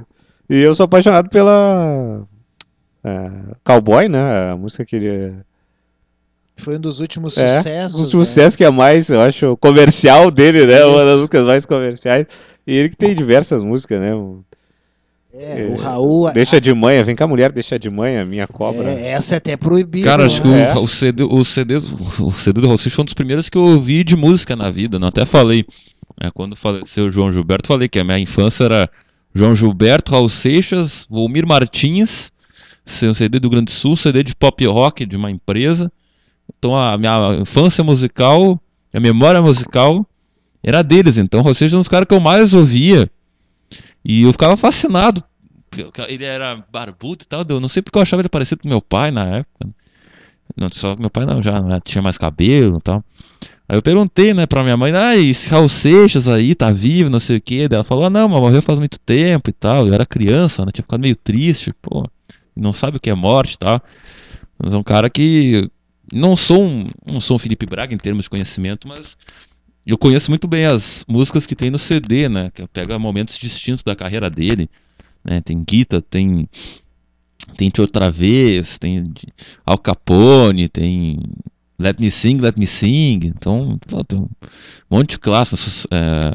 e 0.49 0.57
eu 0.57 0.74
sou 0.74 0.86
apaixonado 0.86 1.30
pela 1.30 2.24
é, 3.03 3.32
Cowboy, 3.64 4.10
né? 4.10 4.52
A 4.52 4.57
música 4.57 4.86
que 4.86 4.95
ele... 4.95 5.34
Foi 6.57 6.76
um 6.76 6.80
dos 6.80 6.99
últimos 6.99 7.38
é, 7.38 7.57
sucessos. 7.57 8.02
Um 8.02 8.06
sucesso 8.06 8.56
né? 8.56 8.57
que 8.57 8.64
é 8.66 8.72
mais, 8.72 9.10
eu 9.10 9.22
acho, 9.22 9.56
comercial 9.57 10.30
dele, 10.30 10.66
né? 10.66 10.80
Isso. 10.80 10.90
Uma 10.90 11.06
das 11.06 11.16
músicas 11.18 11.45
mais 11.45 11.66
comerciais. 11.66 12.28
E 12.68 12.76
ele 12.76 12.90
que 12.90 12.98
tem 12.98 13.16
diversas 13.16 13.64
músicas, 13.64 14.02
né? 14.02 14.11
É, 15.41 15.74
o 15.74 15.78
Raul. 15.78 16.34
Deixa 16.34 16.60
de 16.60 16.74
manhã, 16.74 17.02
vem 17.02 17.16
cá, 17.16 17.26
mulher, 17.26 17.49
deixa 17.53 17.80
de 17.80 17.90
manhã, 17.90 18.26
minha 18.26 18.45
cobra. 18.45 18.90
É, 18.90 19.11
essa 19.11 19.36
é 19.36 19.38
até 19.38 19.56
proibida. 19.56 20.03
Cara, 20.03 20.26
acho 20.26 20.45
né? 20.45 20.74
que 20.74 20.78
o, 20.78 20.84
o, 20.84 20.88
CD, 20.88 21.24
o, 21.24 21.44
CD, 21.45 21.78
o 21.78 22.32
CD 22.32 22.60
do 22.60 22.68
Raul 22.68 22.78
Seixas 22.78 22.95
foi 22.95 23.03
um 23.03 23.06
dos 23.06 23.14
primeiros 23.14 23.48
que 23.48 23.57
eu 23.57 23.64
ouvi 23.64 24.03
de 24.03 24.18
música 24.18 24.53
na 24.53 24.70
vida, 24.70 24.99
não 24.99 25.07
até 25.07 25.26
falei. 25.26 25.66
É, 26.20 26.30
quando 26.30 26.57
faleceu 26.57 27.06
o 27.06 27.11
João 27.11 27.32
Gilberto, 27.32 27.70
falei 27.70 27.88
que 27.88 27.98
a 27.98 28.03
minha 28.03 28.20
infância 28.20 28.66
era 28.66 28.90
João 29.34 29.56
Gilberto, 29.56 30.11
Raul 30.11 30.28
Seixas, 30.28 31.07
Volmir 31.10 31.48
Martins, 31.48 32.32
um 33.03 33.14
CD 33.14 33.40
do 33.40 33.49
Grande 33.49 33.72
Sul, 33.72 33.95
CD 33.95 34.24
de 34.24 34.36
pop 34.36 34.66
rock 34.66 35.06
de 35.06 35.16
uma 35.16 35.32
empresa. 35.32 35.90
Então 36.57 36.76
a 36.76 36.98
minha 36.98 37.38
infância 37.40 37.82
musical, 37.82 38.60
a 38.94 38.99
memória 38.99 39.41
musical 39.41 40.06
era 40.61 40.82
deles. 40.82 41.18
Então, 41.18 41.41
Raul 41.41 41.53
Seixas 41.53 41.76
é 41.76 41.78
um 41.78 41.80
dos 41.80 41.88
caras 41.88 42.06
que 42.10 42.14
eu 42.14 42.20
mais 42.20 42.53
ouvia. 42.53 43.10
E 44.03 44.24
eu 44.24 44.32
ficava 44.34 44.57
fascinado. 44.57 45.24
Ele 46.08 46.26
era 46.26 46.64
barbudo 46.72 47.24
e 47.24 47.28
tal. 47.28 47.46
Eu 47.48 47.60
não 47.60 47.68
sei 47.68 47.82
porque 47.82 47.98
eu 47.98 48.02
achava 48.02 48.22
ele 48.22 48.30
parecido 48.30 48.62
com 48.62 48.70
meu 48.70 48.82
pai 48.82 49.12
na 49.12 49.26
época. 49.26 49.70
Não, 50.56 50.70
só 50.72 50.96
que 50.96 51.02
meu 51.02 51.10
pai 51.10 51.26
não, 51.26 51.41
já, 51.41 51.62
já 51.62 51.80
tinha 51.80 52.02
mais 52.02 52.18
cabelo 52.18 52.78
e 52.78 52.82
tal. 52.82 53.04
Aí 53.68 53.78
eu 53.78 53.82
perguntei, 53.84 54.34
né, 54.34 54.48
pra 54.48 54.64
minha 54.64 54.76
mãe, 54.76 54.91
ah, 54.96 55.16
esse 55.16 55.48
Raul 55.50 55.70
Seixas 55.70 56.28
aí 56.28 56.56
tá 56.56 56.72
vivo, 56.72 57.10
não 57.10 57.20
sei 57.20 57.38
o 57.38 57.41
que. 57.41 57.68
Ela 57.72 57.84
falou, 57.84 58.06
ah, 58.06 58.10
não, 58.10 58.28
mas 58.28 58.41
morreu 58.41 58.62
faz 58.62 58.80
muito 58.80 59.00
tempo 59.00 59.50
e 59.50 59.54
tal. 59.54 59.88
Eu 59.88 59.94
era 59.94 60.06
criança, 60.06 60.66
né, 60.66 60.72
tinha 60.74 60.84
ficado 60.84 61.02
meio 61.02 61.16
triste, 61.16 61.72
pô, 61.80 62.10
não 62.56 62.74
sabe 62.74 62.98
o 62.98 63.00
que 63.00 63.10
é 63.10 63.14
morte 63.14 63.54
e 63.54 63.58
tal. 63.60 63.82
Mas 64.58 64.74
é 64.74 64.78
um 64.78 64.84
cara 64.84 65.10
que. 65.10 65.70
Não 66.12 66.36
sou 66.36 66.64
um, 66.64 66.88
não 67.06 67.22
sou 67.22 67.36
um 67.36 67.38
Felipe 67.38 67.68
Braga 67.68 67.94
em 67.94 67.98
termos 67.98 68.24
de 68.24 68.32
conhecimento, 68.32 68.88
mas 68.88 69.16
eu 69.86 69.98
conheço 69.98 70.32
muito 70.32 70.48
bem 70.48 70.66
as 70.66 71.06
músicas 71.08 71.46
que 71.46 71.56
tem 71.56 71.70
no 71.70 71.78
CD, 71.78 72.28
né? 72.28 72.52
Que 72.54 72.68
pega 72.68 72.98
momentos 72.98 73.38
distintos 73.38 73.84
da 73.84 73.96
carreira 73.96 74.30
dele. 74.30 74.68
Né? 75.24 75.41
Tem 75.41 75.64
Guita, 75.64 76.02
tem 76.02 76.48
tem 77.56 77.72
Outra 77.80 78.12
Vez, 78.12 78.78
tem 78.78 79.04
Al 79.66 79.78
Capone, 79.78 80.70
tem 80.70 81.20
Let 81.80 82.00
Me 82.00 82.12
Sing, 82.12 82.38
Let 82.40 82.58
Me 82.58 82.68
Sing. 82.68 83.20
Então, 83.24 83.80
pô, 83.88 84.04
tem 84.04 84.20
um 84.20 84.30
monte 84.90 85.12
de 85.12 85.20
clássicos. 85.20 85.88
é, 85.91 86.32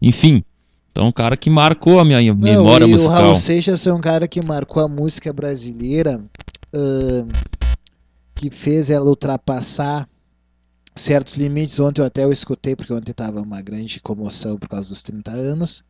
enfim, 0.00 0.42
então 0.90 1.08
um 1.08 1.12
cara 1.12 1.36
que 1.36 1.50
marcou 1.50 1.98
a 2.00 2.04
minha 2.04 2.20
memória 2.34 2.86
Não, 2.86 2.88
e 2.88 2.92
musical. 2.92 3.14
O 3.14 3.22
Raul 3.22 3.34
Seixas 3.34 3.82
foi 3.82 3.92
um 3.92 4.00
cara 4.00 4.26
que 4.26 4.44
marcou 4.44 4.82
a 4.82 4.88
música 4.88 5.32
brasileira, 5.32 6.22
ahn, 6.74 7.28
que 8.34 8.50
fez 8.50 8.90
ela 8.90 9.06
ultrapassar 9.06 10.08
certos 10.94 11.34
limites. 11.34 11.78
Ontem 11.78 12.00
eu 12.00 12.06
até 12.06 12.24
eu 12.24 12.32
escutei, 12.32 12.74
porque 12.74 12.92
ontem 12.92 13.12
estava 13.12 13.40
uma 13.40 13.60
grande 13.60 14.00
comoção 14.00 14.56
por 14.56 14.68
causa 14.68 14.90
dos 14.90 15.02
30 15.02 15.30
anos. 15.30 15.84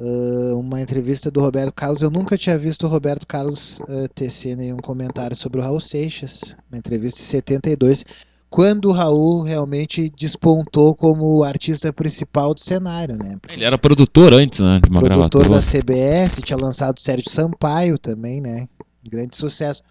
Ah, 0.00 0.56
uma 0.56 0.80
entrevista 0.80 1.30
do 1.30 1.40
Roberto 1.40 1.74
Carlos. 1.74 2.00
Eu 2.00 2.10
nunca 2.10 2.38
tinha 2.38 2.56
visto 2.56 2.86
o 2.86 2.88
Roberto 2.88 3.26
Carlos 3.26 3.80
ah, 3.82 4.08
tecer 4.14 4.56
nenhum 4.56 4.78
comentário 4.78 5.36
sobre 5.36 5.60
o 5.60 5.62
Raul 5.62 5.80
Seixas. 5.80 6.54
Uma 6.70 6.78
entrevista 6.78 7.20
em 7.20 7.24
72, 7.24 8.04
quando 8.48 8.86
o 8.86 8.92
Raul 8.92 9.42
realmente 9.42 10.10
despontou 10.16 10.94
como 10.94 11.36
o 11.36 11.44
artista 11.44 11.92
principal 11.92 12.54
do 12.54 12.60
cenário, 12.60 13.16
né? 13.16 13.38
Ele 13.50 13.62
era 13.62 13.76
produtor 13.76 14.32
antes, 14.32 14.60
né? 14.60 14.80
De 14.82 14.88
uma 14.88 15.00
produtor 15.00 15.42
gravadora. 15.42 15.60
da 15.60 15.60
CBS, 15.60 16.40
tinha 16.42 16.56
lançado 16.56 16.98
Sérgio 16.98 17.30
Sampaio 17.30 17.98
também, 17.98 18.40
né? 18.40 18.66
Grande 19.04 19.36
sucesso. 19.36 19.82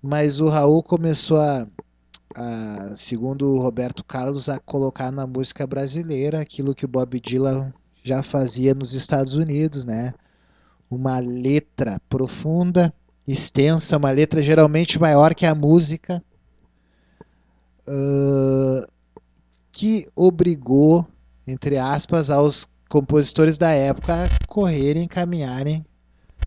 Mas 0.00 0.40
o 0.40 0.48
Raul 0.48 0.84
começou 0.84 1.38
a, 1.38 1.66
a, 2.36 2.94
segundo 2.94 3.48
o 3.48 3.60
Roberto 3.60 4.04
Carlos, 4.04 4.48
a 4.48 4.58
colocar 4.58 5.10
na 5.10 5.26
música 5.26 5.66
brasileira 5.66 6.40
aquilo 6.40 6.76
que 6.76 6.84
o 6.84 6.88
Bob 6.88 7.20
Dylan 7.20 7.72
já 8.06 8.22
fazia 8.22 8.74
nos 8.74 8.94
Estados 8.94 9.34
Unidos, 9.34 9.84
né? 9.84 10.14
Uma 10.88 11.18
letra 11.18 12.00
profunda, 12.08 12.94
extensa, 13.26 13.96
uma 13.96 14.12
letra 14.12 14.40
geralmente 14.40 15.00
maior 15.00 15.34
que 15.34 15.44
a 15.44 15.54
música, 15.54 16.22
ãh, 17.88 18.86
que 19.72 20.06
obrigou, 20.14 21.04
entre 21.46 21.76
aspas, 21.76 22.30
aos 22.30 22.70
compositores 22.88 23.58
da 23.58 23.70
época 23.70 24.24
a 24.24 24.46
correrem, 24.46 25.08
caminharem 25.08 25.84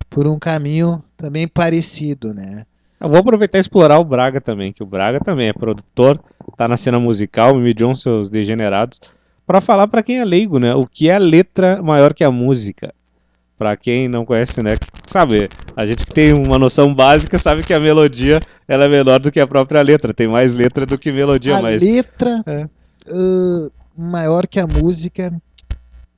por 0.09 0.25
um 0.25 0.39
caminho 0.39 1.03
também 1.17 1.47
parecido, 1.47 2.33
né? 2.33 2.65
Eu 2.99 3.09
vou 3.09 3.17
aproveitar 3.17 3.57
e 3.57 3.61
explorar 3.61 3.99
o 3.99 4.03
Braga 4.03 4.39
também, 4.39 4.71
que 4.71 4.83
o 4.83 4.85
Braga 4.85 5.19
também 5.19 5.49
é 5.49 5.53
produtor, 5.53 6.21
tá 6.57 6.67
na 6.67 6.77
cena 6.77 6.99
musical, 6.99 7.55
Mimi 7.55 7.73
John, 7.73 7.95
seus 7.95 8.29
degenerados, 8.29 8.99
pra 9.49 9.59
falar 9.59 9.87
pra 9.87 10.03
quem 10.03 10.19
é 10.19 10.23
leigo, 10.23 10.59
né? 10.59 10.75
O 10.75 10.85
que 10.85 11.09
é 11.09 11.15
a 11.15 11.17
letra 11.17 11.81
maior 11.81 12.13
que 12.13 12.23
a 12.23 12.29
música? 12.29 12.93
Pra 13.57 13.75
quem 13.75 14.07
não 14.07 14.23
conhece, 14.23 14.61
né? 14.61 14.77
Sabe, 15.07 15.49
a 15.75 15.87
gente 15.87 16.05
que 16.05 16.13
tem 16.13 16.33
uma 16.33 16.59
noção 16.59 16.93
básica 16.93 17.39
sabe 17.39 17.63
que 17.63 17.73
a 17.73 17.79
melodia 17.79 18.43
ela 18.67 18.85
é 18.85 18.87
menor 18.87 19.17
do 19.19 19.31
que 19.31 19.39
a 19.39 19.47
própria 19.47 19.81
letra, 19.81 20.13
tem 20.13 20.27
mais 20.27 20.53
letra 20.53 20.85
do 20.85 20.99
que 20.99 21.11
melodia, 21.11 21.57
a 21.57 21.61
mas 21.63 21.81
letra 21.81 22.43
É. 22.45 22.69
ãh, 23.11 23.69
maior 23.97 24.45
que 24.45 24.59
a 24.59 24.67
música 24.67 25.33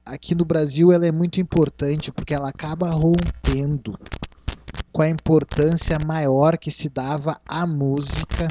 aqui 0.06 0.36
no 0.36 0.44
Brasil 0.44 0.91
ela 0.91 1.06
é 1.06 1.12
muito 1.12 1.40
importante 1.40 2.12
porque 2.12 2.34
ela 2.34 2.49
acaba 2.49 2.90
rompendo 2.90 3.98
com 4.91 5.02
a 5.03 5.08
importância 5.08 5.98
maior 5.98 6.58
que 6.58 6.70
se 6.70 6.90
dava 6.90 7.38
à 7.48 7.66
música 7.66 8.49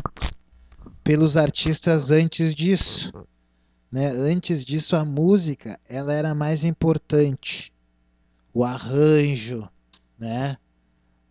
pelos 1.04 1.36
artistas 1.36 2.10
antes 2.10 2.54
disso. 2.54 3.12
Né? 3.90 4.08
Antes 4.08 4.64
disso 4.64 4.94
a 4.94 5.04
música 5.04 5.78
ela 5.88 6.12
era 6.12 6.34
mais 6.34 6.64
importante. 6.64 7.72
O 8.54 8.64
arranjo, 8.64 9.68
né? 10.18 10.56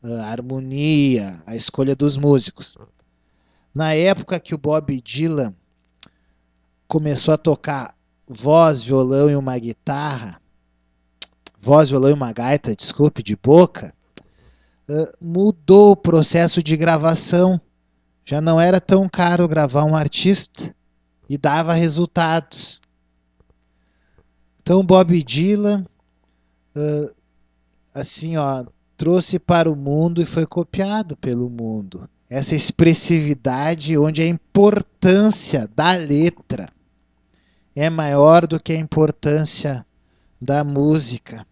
a 0.03 0.25
harmonia, 0.25 1.41
a 1.45 1.55
escolha 1.55 1.95
dos 1.95 2.17
músicos. 2.17 2.77
Na 3.73 3.93
época 3.93 4.39
que 4.39 4.55
o 4.55 4.57
Bob 4.57 4.99
Dylan 5.01 5.53
começou 6.87 7.33
a 7.33 7.37
tocar 7.37 7.95
voz, 8.27 8.83
violão 8.83 9.29
e 9.29 9.35
uma 9.35 9.57
guitarra, 9.57 10.41
voz, 11.61 11.89
violão 11.89 12.09
e 12.09 12.13
uma 12.13 12.31
gaita, 12.31 12.75
desculpe, 12.75 13.21
de 13.21 13.35
boca, 13.35 13.93
mudou 15.21 15.91
o 15.91 15.97
processo 15.97 16.63
de 16.63 16.75
gravação. 16.75 17.59
Já 18.25 18.41
não 18.41 18.59
era 18.59 18.79
tão 18.79 19.07
caro 19.07 19.47
gravar 19.47 19.83
um 19.83 19.95
artista 19.95 20.73
e 21.29 21.37
dava 21.37 21.73
resultados. 21.73 22.81
Então 24.61 24.83
Bob 24.83 25.23
Dylan, 25.23 25.85
assim, 27.93 28.35
ó, 28.37 28.65
trouxe 28.97 29.39
para 29.39 29.71
o 29.71 29.75
mundo 29.75 30.21
e 30.21 30.25
foi 30.25 30.45
copiado 30.45 31.15
pelo 31.15 31.49
mundo. 31.49 32.09
Essa 32.29 32.55
expressividade 32.55 33.97
onde 33.97 34.21
a 34.21 34.27
importância 34.27 35.69
da 35.75 35.93
letra 35.93 36.67
é 37.75 37.89
maior 37.89 38.45
do 38.45 38.59
que 38.59 38.73
a 38.73 38.77
importância 38.77 39.85
da 40.41 40.63
música. 40.63 41.45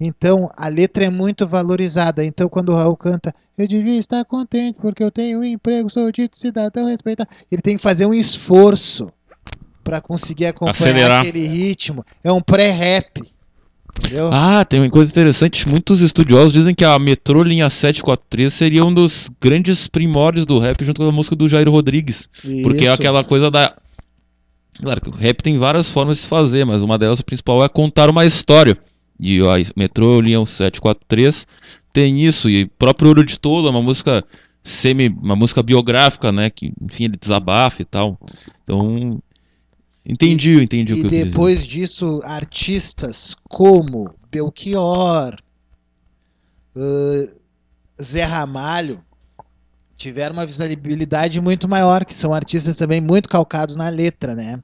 Então, 0.00 0.48
a 0.56 0.68
letra 0.68 1.04
é 1.04 1.10
muito 1.10 1.46
valorizada. 1.46 2.24
Então, 2.24 2.48
quando 2.48 2.70
o 2.70 2.74
Raul 2.74 2.96
canta, 2.96 3.34
eu 3.56 3.66
devia 3.66 3.98
estar 3.98 4.24
contente 4.24 4.78
porque 4.80 5.02
eu 5.02 5.10
tenho 5.10 5.40
um 5.40 5.44
emprego, 5.44 5.88
sou 5.88 6.10
dito 6.10 6.36
cidadão 6.36 6.86
respeitado. 6.86 7.30
Ele 7.50 7.62
tem 7.62 7.76
que 7.76 7.82
fazer 7.82 8.04
um 8.04 8.12
esforço 8.12 9.12
para 9.86 10.00
conseguir 10.00 10.46
acompanhar 10.46 10.72
Acelerar. 10.72 11.20
aquele 11.20 11.46
ritmo. 11.46 12.04
É 12.24 12.32
um 12.32 12.40
pré-rap. 12.40 13.22
Entendeu? 13.98 14.28
Ah, 14.32 14.64
tem 14.64 14.80
uma 14.80 14.90
coisa 14.90 15.10
interessante. 15.12 15.68
Muitos 15.68 16.00
estudiosos 16.02 16.52
dizem 16.52 16.74
que 16.74 16.84
a 16.84 16.98
Metrô 16.98 17.40
Linha 17.44 17.70
743 17.70 18.52
seria 18.52 18.84
um 18.84 18.92
dos 18.92 19.30
grandes 19.40 19.86
primórdios 19.86 20.44
do 20.44 20.58
rap 20.58 20.84
junto 20.84 21.00
com 21.00 21.08
a 21.08 21.12
música 21.12 21.36
do 21.36 21.48
Jairo 21.48 21.70
Rodrigues. 21.70 22.28
Porque 22.64 22.82
é 22.82 22.86
Isso. 22.86 22.92
aquela 22.94 23.22
coisa 23.22 23.48
da. 23.48 23.76
Claro 24.82 25.00
que 25.00 25.08
o 25.08 25.12
rap 25.12 25.40
tem 25.40 25.56
várias 25.56 25.90
formas 25.90 26.18
de 26.18 26.24
se 26.24 26.28
fazer, 26.28 26.66
mas 26.66 26.82
uma 26.82 26.98
delas, 26.98 27.20
a 27.20 27.22
principal, 27.22 27.64
é 27.64 27.68
contar 27.68 28.10
uma 28.10 28.26
história. 28.26 28.76
E 29.18 29.40
a 29.40 29.54
Metrô 29.76 30.20
Linha 30.20 30.44
743 30.44 31.46
tem 31.92 32.20
isso. 32.20 32.50
E 32.50 32.64
o 32.64 32.68
próprio 32.76 33.08
Ouro 33.08 33.24
de 33.24 33.38
Tolo 33.38 33.68
é 33.68 33.70
uma 33.70 33.80
música 33.80 34.22
semi. 34.64 35.08
uma 35.08 35.36
música 35.36 35.62
biográfica, 35.62 36.32
né? 36.32 36.50
Que, 36.50 36.72
enfim, 36.82 37.04
ele 37.04 37.16
desabafa 37.16 37.80
e 37.80 37.84
tal. 37.84 38.18
Então. 38.64 39.22
Entendi, 40.08 40.62
entendi 40.62 40.92
o 40.92 40.96
que 40.96 41.16
E 41.16 41.20
eu 41.20 41.24
depois 41.24 41.66
disso, 41.66 42.20
artistas 42.22 43.34
como 43.48 44.14
Belchior, 44.30 45.36
ãh, 46.76 47.32
Zé 48.00 48.22
Ramalho, 48.22 49.02
tiveram 49.96 50.34
uma 50.34 50.46
visibilidade 50.46 51.40
muito 51.40 51.66
maior, 51.66 52.04
que 52.04 52.14
são 52.14 52.32
artistas 52.32 52.76
também 52.76 53.00
muito 53.00 53.28
calcados 53.28 53.74
na 53.74 53.88
letra, 53.88 54.34
né? 54.36 54.62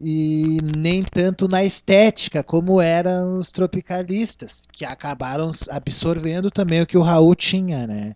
E 0.00 0.58
nem 0.76 1.02
tanto 1.02 1.48
na 1.48 1.64
estética, 1.64 2.44
como 2.44 2.80
eram 2.80 3.38
os 3.38 3.50
tropicalistas, 3.50 4.66
que 4.72 4.84
acabaram 4.84 5.48
absorvendo 5.70 6.50
também 6.50 6.80
o 6.80 6.86
que 6.86 6.98
o 6.98 7.02
Raul 7.02 7.34
tinha, 7.34 7.86
né? 7.88 8.14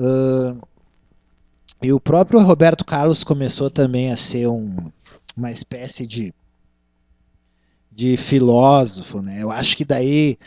Ãh, 0.00 0.56
e 1.80 1.92
o 1.92 2.00
próprio 2.00 2.40
Roberto 2.40 2.84
Carlos 2.84 3.22
começou 3.22 3.68
também 3.68 4.12
a 4.12 4.16
ser 4.16 4.46
um, 4.46 4.76
uma 5.36 5.50
espécie 5.50 6.06
de 6.06 6.34
de 7.94 8.16
filósofo, 8.16 9.20
né? 9.20 9.42
Eu 9.42 9.50
acho 9.50 9.76
que 9.76 9.84
daí 9.84 10.38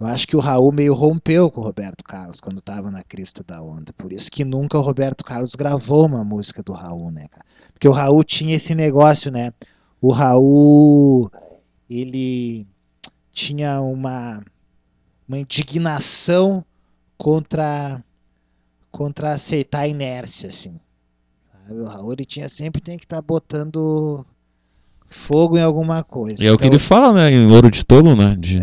eu 0.00 0.06
acho 0.06 0.28
que 0.28 0.36
o 0.36 0.40
Raul 0.40 0.72
meio 0.72 0.94
rompeu 0.94 1.50
com 1.50 1.60
o 1.60 1.64
Roberto 1.64 2.04
Carlos 2.04 2.40
quando 2.40 2.60
estava 2.60 2.90
na 2.90 3.02
crista 3.02 3.42
da 3.44 3.60
onda. 3.60 3.92
Por 3.92 4.12
isso 4.12 4.30
que 4.30 4.44
nunca 4.44 4.78
o 4.78 4.82
Roberto 4.82 5.24
Carlos 5.24 5.54
gravou 5.54 6.06
uma 6.06 6.24
música 6.24 6.62
do 6.62 6.72
Raul, 6.72 7.10
né, 7.10 7.26
cara? 7.28 7.44
Porque 7.72 7.88
o 7.88 7.92
Raul 7.92 8.22
tinha 8.24 8.56
esse 8.56 8.74
negócio, 8.74 9.30
né? 9.30 9.52
O 10.00 10.12
Raul 10.12 11.30
ele 11.90 12.66
tinha 13.32 13.80
uma 13.80 14.42
uma 15.28 15.38
indignação 15.38 16.64
contra 17.16 18.02
contra 18.90 19.32
aceitar 19.32 19.80
a 19.80 19.88
inércia, 19.88 20.48
assim. 20.48 20.80
Sabe? 21.68 21.80
O 21.80 21.84
Raul 21.84 22.12
ele 22.12 22.24
tinha 22.24 22.48
sempre 22.48 22.80
tem 22.80 22.96
que 22.96 23.04
estar 23.04 23.20
botando 23.20 24.24
fogo 25.10 25.56
em 25.56 25.62
alguma 25.62 26.02
coisa. 26.04 26.44
E 26.44 26.46
é 26.46 26.52
o 26.52 26.56
que 26.58 26.66
Então, 26.66 26.76
ele 26.76 26.78
fala, 26.78 27.12
né? 27.14 27.30
Em 27.30 27.50
Ouro 27.50 27.70
de 27.70 27.84
Tolo, 27.84 28.14
né? 28.14 28.36
De, 28.38 28.58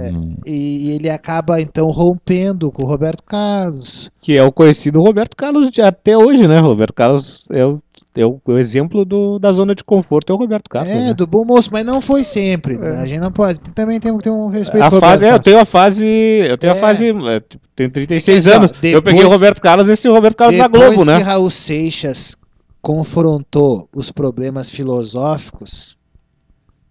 e, 0.46 0.90
e 0.90 0.92
ele 0.92 1.10
acaba 1.10 1.60
então 1.60 1.88
rompendo 1.90 2.72
com 2.72 2.84
o 2.84 2.88
Roberto 2.88 3.24
Carlos. 3.24 4.12
que 4.22 4.38
é 4.38 4.44
o 4.44 4.52
conhecido 4.52 5.02
Roberto 5.02 5.36
Carlos 5.36 5.72
de 5.72 5.82
até 5.82 6.16
hoje, 6.18 6.48
né? 6.48 6.60
Roberto 6.60 6.94
Carlos 6.94 7.48
é 7.50 7.66
o, 7.66 7.82
é 8.16 8.24
o, 8.28 8.40
o 8.46 8.58
exemplo 8.60 9.04
do, 9.04 9.40
da 9.40 9.52
zona 9.52 9.74
de 9.74 9.84
conforto, 9.84 10.32
é 10.32 10.36
o 10.36 10.38
Roberto 10.38 10.70
Carlos. 10.70 10.92
é, 10.92 11.06
né? 11.08 11.14
do 11.16 11.26
bom 11.26 11.44
moço, 11.44 11.70
mas 11.74 11.84
não 11.84 12.00
foi 12.00 12.24
sempre. 12.24 12.78
né? 12.78 12.90
É. 12.92 12.98
A 13.00 13.08
gente 13.08 13.22
não 13.22 13.32
pode. 13.32 13.60
Também 13.74 14.00
tem, 14.00 14.16
tem 14.20 14.32
um 14.32 14.46
respeito 14.48 14.84
A 14.84 14.92
fase, 14.92 15.02
Roberto 15.04 15.24
é, 15.24 15.34
eu 15.34 15.40
tenho 15.40 15.60
a 15.60 15.66
fase. 15.66 16.06
Eu 16.06 16.58
tenho 16.60 16.74
É. 16.74 16.76
a 16.76 16.80
fase. 16.80 17.08
é, 17.10 17.40
tipo, 17.40 17.64
tenho 17.76 17.90
36 17.90 18.44
Porque, 18.44 18.50
assim, 18.50 18.56
ó, 18.56 18.60
anos. 18.62 18.72
eu 18.72 19.02
peguei 19.02 19.20
depois- 19.22 19.26
o 19.26 19.30
Roberto 19.30 19.62
Carlos, 19.64 19.90
esse 19.90 20.08
Roberto 20.08 20.36
Carlos 20.38 20.58
da 20.60 20.68
Depois 20.68 20.94
Globo, 20.94 21.10
né? 21.10 21.18
que 21.18 21.24
Raul 21.24 21.50
Seixas 21.50 22.38
confrontou 22.86 23.90
os 23.92 24.12
problemas 24.12 24.70
filosóficos, 24.70 25.98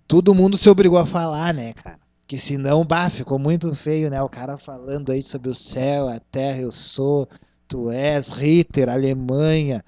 todo 0.08 0.34
mundo 0.34 0.56
se 0.56 0.68
obrigou 0.68 0.98
a 0.98 1.06
falar, 1.06 1.54
né, 1.54 1.72
cara? 1.72 2.00
Que 2.26 2.36
senão, 2.36 2.84
bah, 2.84 3.08
ficou 3.08 3.38
muito 3.38 3.72
feio, 3.76 4.10
né? 4.10 4.20
O 4.20 4.28
cara 4.28 4.58
falando 4.58 5.12
aí 5.12 5.22
sobre 5.22 5.50
o 5.50 5.54
céu, 5.54 6.08
a 6.08 6.18
terra, 6.18 6.62
eu 6.62 6.72
sou, 6.72 7.28
tu 7.68 7.92
és, 7.92 8.28
Ritter, 8.28 8.88
Alemanha. 8.88 9.84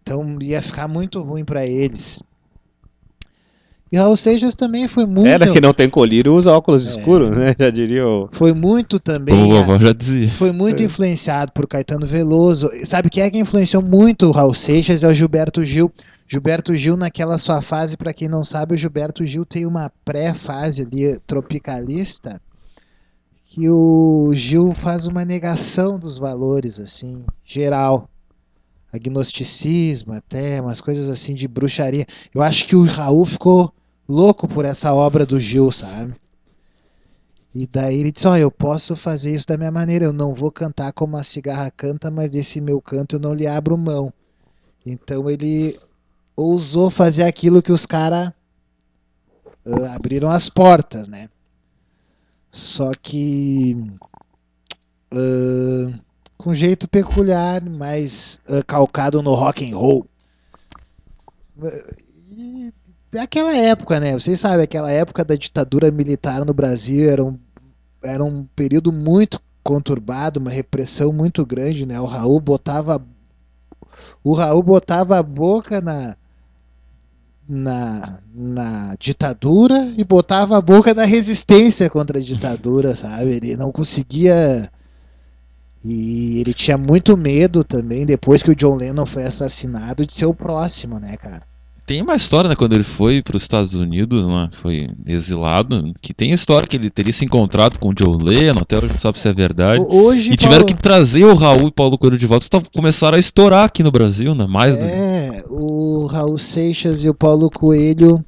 Então 0.00 0.38
ia 0.40 0.62
ficar 0.62 0.88
muito 0.88 1.20
ruim 1.20 1.44
para 1.44 1.66
eles. 1.66 2.22
E 3.92 3.96
Raul 3.98 4.16
Seixas 4.16 4.54
também 4.54 4.86
foi 4.86 5.04
muito. 5.04 5.26
Era 5.26 5.50
que 5.52 5.60
não 5.60 5.74
tem 5.74 5.90
colírio 5.90 6.34
usa 6.34 6.52
óculos 6.52 6.86
É. 6.86 6.90
escuros, 6.96 7.36
né? 7.36 7.54
Já 7.58 7.70
diria 7.70 8.06
o. 8.06 8.28
Foi 8.30 8.54
muito 8.54 9.00
também. 9.00 9.34
Como 9.34 9.56
a 9.56 9.58
a- 9.58 9.62
vovó 9.62 9.80
já 9.80 9.92
dizia. 9.92 10.28
foi 10.28 10.52
muito 10.52 10.82
influenciado 10.82 11.50
por 11.52 11.66
Caetano 11.66 12.06
Veloso. 12.06 12.70
Sabe 12.84 13.10
quem 13.10 13.22
é 13.24 13.30
que 13.30 13.38
influenciou 13.38 13.82
muito 13.82 14.26
o 14.28 14.30
Raul 14.32 14.54
Seixas? 14.54 15.02
É 15.02 15.08
o 15.08 15.14
Gilberto 15.14 15.64
Gil. 15.64 15.90
Gilberto 16.28 16.72
Gil, 16.76 16.96
naquela 16.96 17.36
sua 17.38 17.60
fase, 17.60 17.96
para 17.96 18.12
quem 18.12 18.28
não 18.28 18.44
sabe, 18.44 18.74
o 18.74 18.78
Gilberto 18.78 19.26
Gil 19.26 19.44
tem 19.44 19.66
uma 19.66 19.90
pré-fase 20.04 20.82
ali 20.82 21.18
tropicalista 21.26 22.40
que 23.46 23.68
o 23.68 24.30
Gil 24.32 24.70
faz 24.70 25.08
uma 25.08 25.24
negação 25.24 25.98
dos 25.98 26.16
valores, 26.18 26.78
assim, 26.78 27.24
geral. 27.44 28.08
Agnosticismo, 28.92 30.12
até, 30.14 30.60
umas 30.60 30.80
coisas 30.80 31.08
assim 31.08 31.34
de 31.34 31.48
bruxaria. 31.48 32.06
Eu 32.34 32.42
acho 32.42 32.64
que 32.64 32.76
o 32.76 32.84
Raul 32.84 33.24
ficou 33.24 33.72
louco 34.10 34.48
por 34.48 34.64
essa 34.64 34.92
obra 34.92 35.24
do 35.24 35.38
Gil, 35.38 35.70
sabe? 35.70 36.14
E 37.54 37.66
daí 37.66 38.00
ele 38.00 38.12
disse: 38.12 38.26
Ó, 38.26 38.36
eu 38.36 38.50
posso 38.50 38.94
fazer 38.94 39.32
isso 39.32 39.46
da 39.46 39.56
minha 39.56 39.70
maneira. 39.70 40.04
Eu 40.04 40.12
não 40.12 40.34
vou 40.34 40.50
cantar 40.50 40.92
como 40.92 41.16
a 41.16 41.22
cigarra 41.22 41.70
canta, 41.70 42.10
mas 42.10 42.30
desse 42.30 42.60
meu 42.60 42.80
canto 42.80 43.16
eu 43.16 43.20
não 43.20 43.34
lhe 43.34 43.46
abro 43.46 43.76
mão. 43.78 44.12
Então 44.84 45.28
ele 45.28 45.78
ousou 46.36 46.90
fazer 46.90 47.24
aquilo 47.24 47.62
que 47.62 47.72
os 47.72 47.86
caras 47.86 48.32
abriram 49.94 50.30
as 50.30 50.48
portas, 50.48 51.08
né? 51.08 51.28
Só 52.50 52.90
que 53.00 53.76
ah, 55.12 55.98
com 56.36 56.54
jeito 56.54 56.88
peculiar, 56.88 57.62
mais 57.68 58.40
ah, 58.48 58.62
calcado 58.66 59.22
no 59.22 59.34
rock 59.34 59.68
and 59.70 59.76
roll. 59.76 60.06
E 62.30 62.72
daquela 63.12 63.54
época, 63.54 63.98
né? 64.00 64.12
Vocês 64.12 64.38
sabem, 64.40 64.64
aquela 64.64 64.90
época 64.90 65.24
da 65.24 65.34
ditadura 65.34 65.90
militar 65.90 66.44
no 66.44 66.54
Brasil 66.54 67.10
era 67.10 67.24
um, 67.24 67.38
era 68.02 68.24
um 68.24 68.44
período 68.56 68.92
muito 68.92 69.40
conturbado, 69.62 70.40
uma 70.40 70.50
repressão 70.50 71.12
muito 71.12 71.44
grande, 71.44 71.86
né? 71.86 72.00
O 72.00 72.06
Raul 72.06 72.40
botava 72.40 73.04
o 74.22 74.32
Raul 74.32 74.62
botava 74.62 75.18
a 75.18 75.22
boca 75.22 75.80
na 75.80 76.16
na, 77.48 78.20
na 78.32 78.94
ditadura 78.96 79.92
e 79.98 80.04
botava 80.04 80.56
a 80.56 80.60
boca 80.60 80.94
na 80.94 81.04
resistência 81.04 81.90
contra 81.90 82.18
a 82.18 82.22
ditadura, 82.22 82.94
sabe? 82.94 83.36
Ele 83.36 83.56
não 83.56 83.72
conseguia 83.72 84.70
e 85.84 86.38
ele 86.40 86.54
tinha 86.54 86.78
muito 86.78 87.16
medo 87.16 87.64
também 87.64 88.06
depois 88.06 88.42
que 88.42 88.50
o 88.50 88.54
John 88.54 88.76
Lennon 88.76 89.06
foi 89.06 89.24
assassinado 89.24 90.06
de 90.06 90.12
ser 90.12 90.26
o 90.26 90.34
próximo, 90.34 91.00
né, 91.00 91.16
cara? 91.16 91.42
Tem 91.90 92.02
uma 92.02 92.14
história, 92.14 92.48
né, 92.48 92.54
quando 92.54 92.72
ele 92.74 92.84
foi 92.84 93.20
para 93.20 93.36
os 93.36 93.42
Estados 93.42 93.74
Unidos, 93.74 94.28
né, 94.28 94.48
foi 94.62 94.86
exilado, 95.04 95.92
que 96.00 96.14
tem 96.14 96.30
a 96.30 96.36
história 96.36 96.64
que 96.64 96.76
ele 96.76 96.88
teria 96.88 97.12
se 97.12 97.24
encontrado 97.24 97.80
com 97.80 97.88
o 97.88 97.92
John 97.92 98.16
Lennon, 98.16 98.60
até 98.60 98.78
hoje 98.78 98.86
não 98.90 98.98
sabe 99.00 99.18
se 99.18 99.28
é 99.28 99.32
verdade. 99.34 99.82
Ho- 99.82 100.04
Hoje 100.04 100.30
E 100.32 100.36
tiveram 100.36 100.66
Paulo- 100.66 100.76
que 100.76 100.80
trazer 100.80 101.24
o 101.24 101.34
Raul 101.34 101.62
e 101.62 101.66
o 101.66 101.72
Paulo 101.72 101.98
Coelho 101.98 102.16
de 102.16 102.26
volta, 102.28 102.46
que 102.60 102.70
começaram 102.72 103.16
a 103.16 103.18
estourar 103.18 103.64
aqui 103.64 103.82
no 103.82 103.90
Brasil, 103.90 104.36
né? 104.36 104.46
Mais 104.46 104.76
do 104.76 104.84
É, 104.84 105.42
o 105.50 106.06
Raul 106.06 106.38
Seixas 106.38 107.02
e 107.02 107.08
o 107.08 107.14
Paulo 107.14 107.50
Coelho 107.50 108.24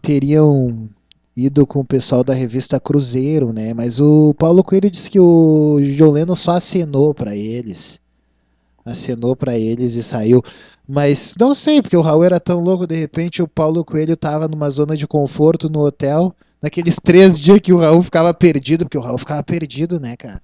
teriam 0.00 0.88
ido 1.36 1.66
com 1.66 1.80
o 1.80 1.84
pessoal 1.84 2.24
da 2.24 2.32
revista 2.32 2.80
Cruzeiro, 2.80 3.52
né? 3.52 3.74
Mas 3.74 4.00
o 4.00 4.32
Paulo 4.32 4.64
Coelho 4.64 4.90
disse 4.90 5.10
que 5.10 5.20
o 5.20 5.78
John 5.96 6.12
Lennon 6.12 6.34
só 6.34 6.52
acenou 6.52 7.12
pra 7.12 7.36
eles. 7.36 8.00
Acenou 8.86 9.36
pra 9.36 9.58
eles 9.58 9.96
e 9.96 10.02
saiu. 10.02 10.42
Mas 10.88 11.34
não 11.38 11.54
sei, 11.54 11.82
porque 11.82 11.96
o 11.96 12.00
Raul 12.00 12.24
era 12.24 12.38
tão 12.38 12.60
louco, 12.60 12.86
de 12.86 12.96
repente 12.96 13.42
o 13.42 13.48
Paulo 13.48 13.84
Coelho 13.84 14.16
tava 14.16 14.46
numa 14.46 14.70
zona 14.70 14.96
de 14.96 15.06
conforto 15.06 15.68
no 15.68 15.80
hotel, 15.80 16.34
naqueles 16.62 16.96
três 16.96 17.38
dias 17.38 17.58
que 17.58 17.72
o 17.72 17.78
Raul 17.78 18.02
ficava 18.02 18.32
perdido, 18.32 18.84
porque 18.84 18.98
o 18.98 19.00
Raul 19.00 19.18
ficava 19.18 19.42
perdido, 19.42 19.98
né, 19.98 20.16
cara? 20.16 20.40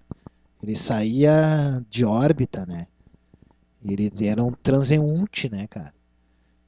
Ele 0.62 0.74
saía 0.74 1.84
de 1.88 2.04
órbita, 2.04 2.66
né? 2.66 2.86
Ele 3.84 4.10
era 4.22 4.42
um 4.42 4.52
transeunte, 4.62 5.48
né, 5.50 5.66
cara? 5.68 5.92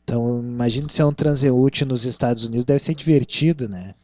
Então, 0.04 0.40
imagina 0.40 0.88
ser 0.88 1.04
um 1.04 1.12
transeunte 1.12 1.84
nos 1.84 2.04
Estados 2.04 2.44
Unidos, 2.44 2.64
deve 2.64 2.80
ser 2.80 2.94
divertido, 2.94 3.68
né? 3.68 3.94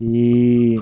E 0.00 0.76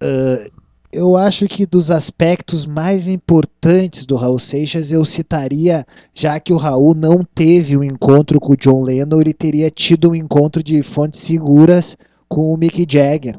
ah, 0.00 0.50
eu 0.94 1.16
acho 1.16 1.48
que 1.48 1.66
dos 1.66 1.90
aspectos 1.90 2.64
mais 2.64 3.08
importantes 3.08 4.06
do 4.06 4.14
Raul 4.14 4.38
Seixas, 4.38 4.92
eu 4.92 5.04
citaria, 5.04 5.84
já 6.14 6.38
que 6.38 6.52
o 6.52 6.56
Raul 6.56 6.94
não 6.94 7.24
teve 7.24 7.76
um 7.76 7.82
encontro 7.82 8.38
com 8.38 8.52
o 8.52 8.56
John 8.56 8.82
Lennon, 8.82 9.20
ele 9.20 9.34
teria 9.34 9.70
tido 9.70 10.10
um 10.10 10.14
encontro 10.14 10.62
de 10.62 10.82
fontes 10.84 11.20
seguras 11.20 11.98
com 12.28 12.54
o 12.54 12.56
Mick 12.56 12.86
Jagger. 12.88 13.38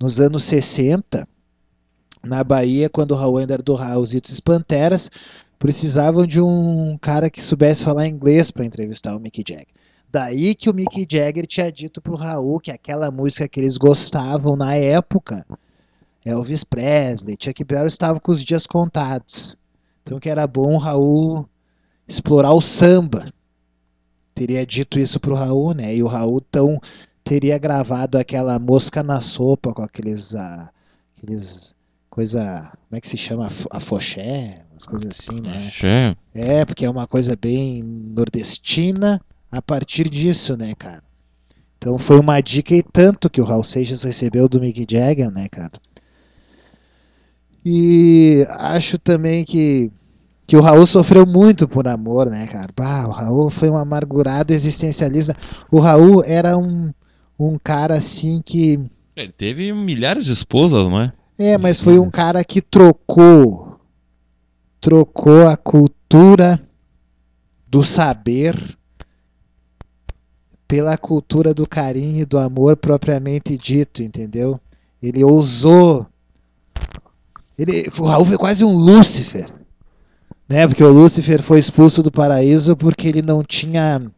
Nos 0.00 0.18
anos 0.18 0.44
60, 0.44 1.28
na 2.24 2.42
Bahia, 2.42 2.88
quando 2.88 3.12
o 3.12 3.16
Raul 3.16 3.36
ainda 3.36 3.54
era 3.54 3.62
do 3.62 3.74
Raulzitos 3.74 4.40
Panteras, 4.40 5.10
precisavam 5.58 6.26
de 6.26 6.40
um 6.40 6.96
cara 6.98 7.28
que 7.28 7.42
soubesse 7.42 7.84
falar 7.84 8.06
inglês 8.06 8.50
para 8.50 8.64
entrevistar 8.64 9.14
o 9.14 9.20
Mick 9.20 9.44
Jagger. 9.46 9.66
Daí 10.10 10.54
que 10.54 10.70
o 10.70 10.74
Mick 10.74 11.06
Jagger 11.10 11.46
tinha 11.46 11.70
dito 11.70 12.00
pro 12.00 12.16
Raul 12.16 12.58
que 12.60 12.70
aquela 12.70 13.10
música 13.10 13.46
que 13.46 13.60
eles 13.60 13.76
gostavam 13.76 14.56
na 14.56 14.74
época, 14.74 15.44
Elvis 16.28 16.64
Presley, 16.64 17.36
Chuck 17.40 17.64
Berry 17.64 17.86
estavam 17.86 18.20
com 18.20 18.30
os 18.32 18.44
dias 18.44 18.66
contados. 18.66 19.56
Então 20.02 20.18
que 20.20 20.28
era 20.28 20.46
bom 20.46 20.74
o 20.74 20.78
Raul 20.78 21.48
explorar 22.06 22.52
o 22.52 22.60
samba. 22.60 23.32
Teria 24.34 24.64
dito 24.64 24.98
isso 24.98 25.18
pro 25.18 25.34
Raul, 25.34 25.74
né? 25.74 25.94
E 25.94 26.02
o 26.02 26.06
Raul 26.06 26.42
então 26.48 26.80
teria 27.24 27.58
gravado 27.58 28.16
aquela 28.16 28.58
mosca 28.58 29.02
na 29.02 29.20
sopa 29.20 29.72
com 29.72 29.82
aqueles 29.82 30.34
ah, 30.34 30.70
aqueles 31.16 31.74
coisa, 32.08 32.72
como 32.88 32.96
é 32.96 33.00
que 33.00 33.08
se 33.08 33.16
chama? 33.16 33.46
Afo- 33.46 33.68
Afoxé, 33.70 34.64
umas 34.72 34.86
coisas 34.86 35.10
assim, 35.10 35.40
né? 35.40 35.58
Axé. 35.58 36.16
É, 36.34 36.64
porque 36.64 36.84
é 36.84 36.90
uma 36.90 37.06
coisa 37.06 37.36
bem 37.36 37.82
nordestina 37.82 39.20
a 39.50 39.60
partir 39.62 40.08
disso, 40.08 40.56
né, 40.56 40.74
cara? 40.76 41.02
Então 41.76 41.96
foi 41.98 42.18
uma 42.18 42.40
dica 42.40 42.74
e 42.74 42.82
tanto 42.82 43.30
que 43.30 43.40
o 43.40 43.44
Raul 43.44 43.62
Seixas 43.62 44.02
recebeu 44.02 44.48
do 44.48 44.60
Mick 44.60 44.84
Jagger, 44.88 45.30
né, 45.30 45.48
cara? 45.48 45.70
E 47.64 48.46
acho 48.50 48.98
também 48.98 49.44
que, 49.44 49.90
que 50.46 50.56
o 50.56 50.60
Raul 50.60 50.86
sofreu 50.86 51.26
muito 51.26 51.68
por 51.68 51.86
amor, 51.86 52.30
né, 52.30 52.46
cara? 52.46 52.68
Bah, 52.76 53.06
o 53.06 53.10
Raul 53.10 53.50
foi 53.50 53.68
um 53.68 53.76
amargurado 53.76 54.52
existencialista. 54.52 55.34
O 55.70 55.78
Raul 55.78 56.24
era 56.24 56.56
um, 56.56 56.92
um 57.38 57.58
cara 57.58 57.94
assim 57.94 58.40
que. 58.44 58.78
Ele 59.16 59.32
teve 59.32 59.72
milhares 59.72 60.24
de 60.24 60.32
esposas, 60.32 60.88
não 60.88 61.00
é? 61.00 61.12
É, 61.38 61.58
mas 61.58 61.80
foi 61.80 61.98
um 61.98 62.10
cara 62.10 62.42
que 62.42 62.60
trocou 62.60 63.68
trocou 64.80 65.48
a 65.48 65.56
cultura 65.56 66.60
do 67.66 67.82
saber 67.82 68.76
pela 70.66 70.96
cultura 70.98 71.54
do 71.54 71.66
carinho 71.66 72.22
e 72.22 72.26
do 72.26 72.38
amor 72.38 72.76
propriamente 72.76 73.56
dito, 73.56 74.02
entendeu? 74.02 74.60
Ele 75.02 75.24
ousou. 75.24 76.06
Ele, 77.58 77.88
o 77.98 78.04
Raul 78.04 78.24
foi 78.24 78.38
quase 78.38 78.64
um 78.64 78.72
Lúcifer, 78.72 79.52
né? 80.48 80.66
Porque 80.66 80.82
o 80.84 80.92
Lúcifer 80.92 81.42
foi 81.42 81.58
expulso 81.58 82.02
do 82.02 82.10
paraíso 82.10 82.76
porque 82.76 83.08
ele 83.08 83.20
não 83.22 83.42
tinha 83.42 84.10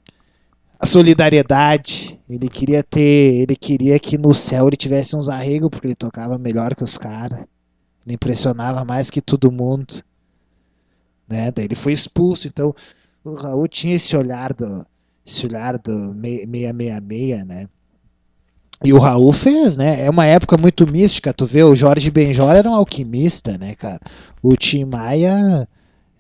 a 0.79 0.87
solidariedade. 0.87 2.19
Ele 2.29 2.49
queria 2.49 2.83
ter, 2.83 3.41
ele 3.41 3.57
queria 3.57 3.99
que 3.99 4.19
no 4.19 4.35
céu 4.35 4.67
ele 4.67 4.77
tivesse 4.77 5.17
uns 5.17 5.29
arregos 5.29 5.71
porque 5.71 5.87
ele 5.89 5.95
tocava 5.95 6.39
melhor 6.39 6.75
que 6.75 6.85
os 6.85 6.99
caras. 6.99 7.41
Ele 8.07 8.15
impressionava 8.15 8.85
mais 8.85 9.11
que 9.11 9.21
todo 9.21 9.51
mundo. 9.51 10.03
Né? 11.29 11.51
Daí 11.51 11.65
ele 11.65 11.77
foi 11.77 11.93
expulso, 11.93 12.47
então 12.49 12.75
o 13.25 13.35
Raul 13.35 13.69
tinha 13.69 13.95
esse 13.95 14.17
olhar 14.17 14.53
do 14.53 14.85
esse 15.25 15.47
olhar 15.47 15.79
do 15.79 16.13
mei- 16.13 16.45
666, 16.47 17.47
né? 17.47 17.69
E 18.83 18.93
o 18.93 18.99
Raul 18.99 19.33
fez, 19.33 19.77
né? 19.77 20.05
É 20.05 20.09
uma 20.09 20.25
época 20.25 20.57
muito 20.57 20.91
mística, 20.91 21.35
tu 21.35 21.45
vê, 21.45 21.63
o 21.63 21.75
Jorge 21.75 22.11
Benjor 22.11 22.51
era 22.55 22.69
um 22.69 22.75
alquimista, 22.75 23.59
né, 23.59 23.75
cara? 23.75 24.01
O 24.43 24.57
Tim 24.57 24.85
Maia 24.85 25.69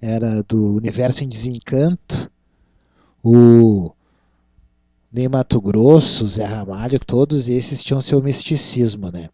era 0.00 0.42
do 0.42 0.76
Universo 0.76 1.24
em 1.24 1.28
Desencanto. 1.28 2.30
O 3.24 3.92
Ney 5.10 5.28
Mato 5.28 5.60
Grosso, 5.60 6.28
Zé 6.28 6.44
Ramalho, 6.44 7.00
todos 7.00 7.48
esses 7.48 7.82
tinham 7.82 8.00
seu 8.02 8.22
misticismo, 8.22 9.10
né? 9.10 9.30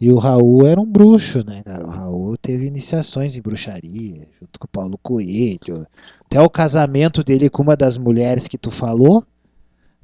E 0.00 0.10
o 0.10 0.18
Raul 0.18 0.66
era 0.66 0.80
um 0.80 0.90
bruxo, 0.90 1.44
né, 1.44 1.62
cara? 1.62 1.86
O 1.86 1.90
Raul 1.90 2.36
teve 2.36 2.66
iniciações 2.66 3.36
em 3.36 3.40
bruxaria, 3.40 4.28
junto 4.40 4.58
com 4.58 4.66
o 4.66 4.68
Paulo 4.68 4.98
Coelho. 5.02 5.86
Até 6.24 6.40
o 6.40 6.50
casamento 6.50 7.22
dele 7.22 7.48
com 7.48 7.62
uma 7.62 7.76
das 7.76 7.96
mulheres 7.96 8.48
que 8.48 8.58
tu 8.58 8.70
falou, 8.70 9.24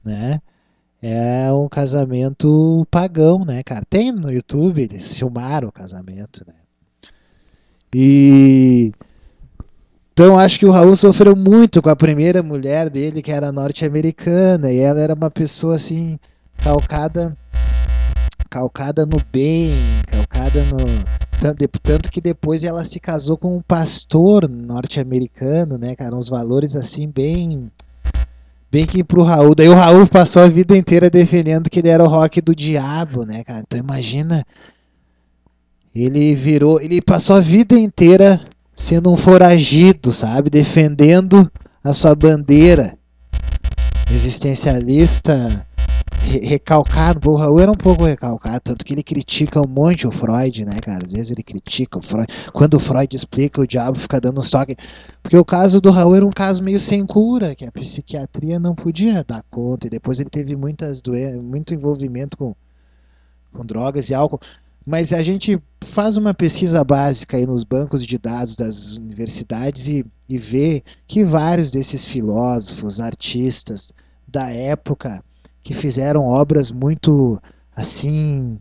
né? 0.04 0.40
É 1.02 1.52
um 1.52 1.68
casamento 1.68 2.86
pagão, 2.88 3.44
né, 3.44 3.60
cara? 3.64 3.84
Tem 3.90 4.12
no 4.12 4.30
YouTube, 4.30 4.80
eles 4.80 5.12
filmaram 5.12 5.66
o 5.68 5.72
casamento, 5.72 6.44
né? 6.46 6.54
E 7.92 8.92
Então 10.12 10.38
acho 10.38 10.60
que 10.60 10.66
o 10.66 10.70
Raul 10.70 10.94
sofreu 10.94 11.34
muito 11.34 11.82
com 11.82 11.90
a 11.90 11.96
primeira 11.96 12.40
mulher 12.40 12.88
dele, 12.88 13.20
que 13.20 13.32
era 13.32 13.50
norte-americana, 13.50 14.70
e 14.70 14.78
ela 14.78 15.00
era 15.00 15.14
uma 15.14 15.30
pessoa 15.30 15.74
assim, 15.74 16.18
calcada 16.62 17.36
calcada 18.48 19.04
no 19.04 19.16
bem, 19.32 19.72
calcada 20.06 20.62
no 20.64 20.78
tanto, 21.82 22.10
que 22.10 22.20
depois 22.20 22.62
ela 22.62 22.84
se 22.84 23.00
casou 23.00 23.36
com 23.36 23.56
um 23.56 23.62
pastor 23.62 24.48
norte-americano, 24.48 25.76
né, 25.76 25.96
cara, 25.96 26.14
uns 26.14 26.28
valores 26.28 26.76
assim 26.76 27.08
bem 27.08 27.68
bem 28.72 28.86
que 28.86 29.04
pro 29.04 29.22
Raul, 29.22 29.54
daí 29.54 29.68
o 29.68 29.74
Raul 29.74 30.06
passou 30.08 30.42
a 30.42 30.48
vida 30.48 30.74
inteira 30.74 31.10
defendendo 31.10 31.68
que 31.68 31.80
ele 31.80 31.90
era 31.90 32.02
o 32.02 32.08
rock 32.08 32.40
do 32.40 32.56
diabo, 32.56 33.22
né, 33.26 33.44
cara? 33.44 33.60
Então 33.60 33.78
imagina 33.78 34.42
ele 35.94 36.34
virou, 36.34 36.80
ele 36.80 37.02
passou 37.02 37.36
a 37.36 37.40
vida 37.40 37.78
inteira 37.78 38.40
sendo 38.74 39.12
um 39.12 39.16
foragido, 39.16 40.10
sabe? 40.10 40.48
Defendendo 40.48 41.52
a 41.84 41.92
sua 41.92 42.14
bandeira 42.14 42.96
existencialista 44.10 45.66
recalcado. 46.38 47.30
O 47.30 47.36
Raul 47.36 47.60
era 47.60 47.70
um 47.70 47.76
pouco 47.76 48.04
recalcado, 48.04 48.60
tanto 48.60 48.84
que 48.84 48.94
ele 48.94 49.02
critica 49.02 49.60
um 49.60 49.68
monte 49.68 50.06
o 50.06 50.10
Freud, 50.10 50.64
né, 50.64 50.78
cara? 50.80 51.04
Às 51.04 51.12
vezes 51.12 51.30
ele 51.30 51.42
critica 51.42 51.98
o 51.98 52.02
Freud. 52.02 52.26
Quando 52.52 52.74
o 52.74 52.80
Freud 52.80 53.14
explica, 53.14 53.60
o 53.60 53.66
diabo 53.66 53.98
fica 53.98 54.20
dando 54.20 54.40
um 54.40 54.44
toque. 54.44 54.76
Porque 55.22 55.36
o 55.36 55.44
caso 55.44 55.80
do 55.80 55.90
Raul 55.90 56.16
era 56.16 56.26
um 56.26 56.30
caso 56.30 56.62
meio 56.62 56.80
sem 56.80 57.04
cura, 57.04 57.54
que 57.54 57.64
a 57.64 57.72
psiquiatria 57.72 58.58
não 58.58 58.74
podia 58.74 59.24
dar 59.24 59.42
conta. 59.50 59.86
E 59.86 59.90
depois 59.90 60.20
ele 60.20 60.30
teve 60.30 60.56
muitas 60.56 61.02
doenças, 61.02 61.42
muito 61.42 61.74
envolvimento 61.74 62.36
com, 62.36 62.54
com 63.52 63.64
drogas 63.64 64.10
e 64.10 64.14
álcool. 64.14 64.40
Mas 64.84 65.12
a 65.12 65.22
gente 65.22 65.62
faz 65.84 66.16
uma 66.16 66.34
pesquisa 66.34 66.82
básica 66.82 67.36
aí 67.36 67.46
nos 67.46 67.62
bancos 67.62 68.04
de 68.04 68.18
dados 68.18 68.56
das 68.56 68.92
universidades 68.92 69.86
e, 69.86 70.04
e 70.28 70.38
vê 70.38 70.82
que 71.06 71.24
vários 71.24 71.70
desses 71.70 72.04
filósofos, 72.04 72.98
artistas 72.98 73.92
da 74.26 74.50
época 74.50 75.22
que 75.62 75.74
fizeram 75.74 76.24
obras 76.24 76.70
muito 76.72 77.40
assim 77.74 78.58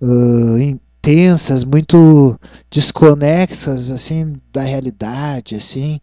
uh, 0.00 0.58
intensas, 0.58 1.64
muito 1.64 2.38
desconexas 2.70 3.90
assim 3.90 4.40
da 4.52 4.62
realidade, 4.62 5.56
assim, 5.56 6.00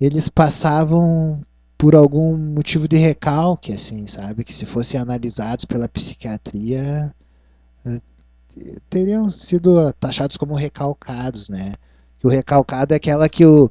eles 0.00 0.28
passavam 0.28 1.40
por 1.76 1.94
algum 1.94 2.36
motivo 2.36 2.88
de 2.88 2.96
recalque, 2.96 3.72
assim, 3.72 4.06
sabe, 4.06 4.44
que 4.44 4.52
se 4.54 4.66
fossem 4.66 5.00
analisados 5.00 5.64
pela 5.64 5.88
psiquiatria 5.88 7.14
teriam 8.90 9.30
sido 9.30 9.92
taxados 9.94 10.36
como 10.36 10.54
recalcados, 10.54 11.48
né? 11.48 11.74
Que 12.18 12.26
o 12.26 12.30
recalcado 12.30 12.94
é 12.94 12.96
aquela 12.96 13.28
que 13.28 13.44
o 13.44 13.70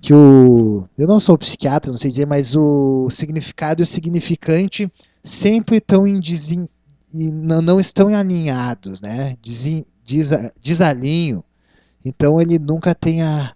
que 0.00 0.14
o 0.14 0.88
eu 0.96 1.06
não 1.06 1.18
sou 1.18 1.38
psiquiatra, 1.38 1.90
não 1.90 1.96
sei 1.96 2.10
dizer, 2.10 2.26
mas 2.26 2.54
o 2.54 3.08
significado 3.10 3.82
e 3.82 3.84
o 3.84 3.86
significante 3.86 4.90
sempre 5.26 5.78
estão 5.78 6.06
em 6.06 6.20
desin, 6.20 6.68
não, 7.12 7.80
estão 7.80 8.08
alinhados, 8.08 9.00
né? 9.00 9.36
Desin, 9.42 9.84
des, 10.04 10.30
desalinho. 10.62 11.42
Então 12.04 12.40
ele 12.40 12.58
nunca 12.58 12.94
tem 12.94 13.22
a, 13.22 13.52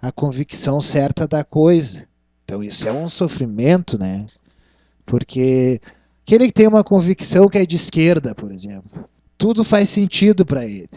a 0.00 0.12
convicção 0.12 0.80
certa 0.80 1.26
da 1.26 1.42
coisa. 1.42 2.06
Então 2.44 2.62
isso 2.62 2.86
é 2.86 2.92
um 2.92 3.08
sofrimento, 3.08 3.98
né? 3.98 4.24
Porque 5.04 5.80
aquele 6.24 6.46
que 6.46 6.52
tem 6.52 6.68
uma 6.68 6.84
convicção 6.84 7.48
que 7.48 7.58
é 7.58 7.66
de 7.66 7.76
esquerda, 7.76 8.34
por 8.34 8.52
exemplo, 8.52 9.08
tudo 9.36 9.64
faz 9.64 9.88
sentido 9.88 10.46
para 10.46 10.64
ele. 10.64 10.88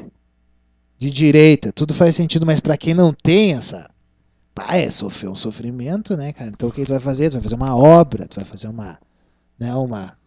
De 0.99 1.10
direita, 1.10 1.72
tudo 1.72 1.94
faz 1.94 2.15
sentido, 2.15 2.45
mas 2.45 2.60
para 2.60 2.78
quem 2.78 2.94
não 2.94 3.14
tem 3.14 3.53
essa. 3.53 3.90
Pá, 4.53 4.76
é 4.76 4.90
sofrer 4.90 5.30
um 5.30 5.36
sofrimento, 5.36 6.18
né, 6.18 6.34
cara? 6.34 6.49
Então 6.49 6.69
o 6.69 6.72
que 6.72 6.84
tu 6.84 6.90
vai 6.90 6.99
fazer? 6.99 7.30
Tu 7.30 7.34
vai 7.34 7.44
fazer 7.44 7.56
uma 7.56 7.76
obra, 7.76 8.28
tu 8.28 8.36
vai 8.38 8.45
fazer 8.45 8.68
uma. 8.68 8.99
Né, 9.59 9.73
uma... 9.73 10.17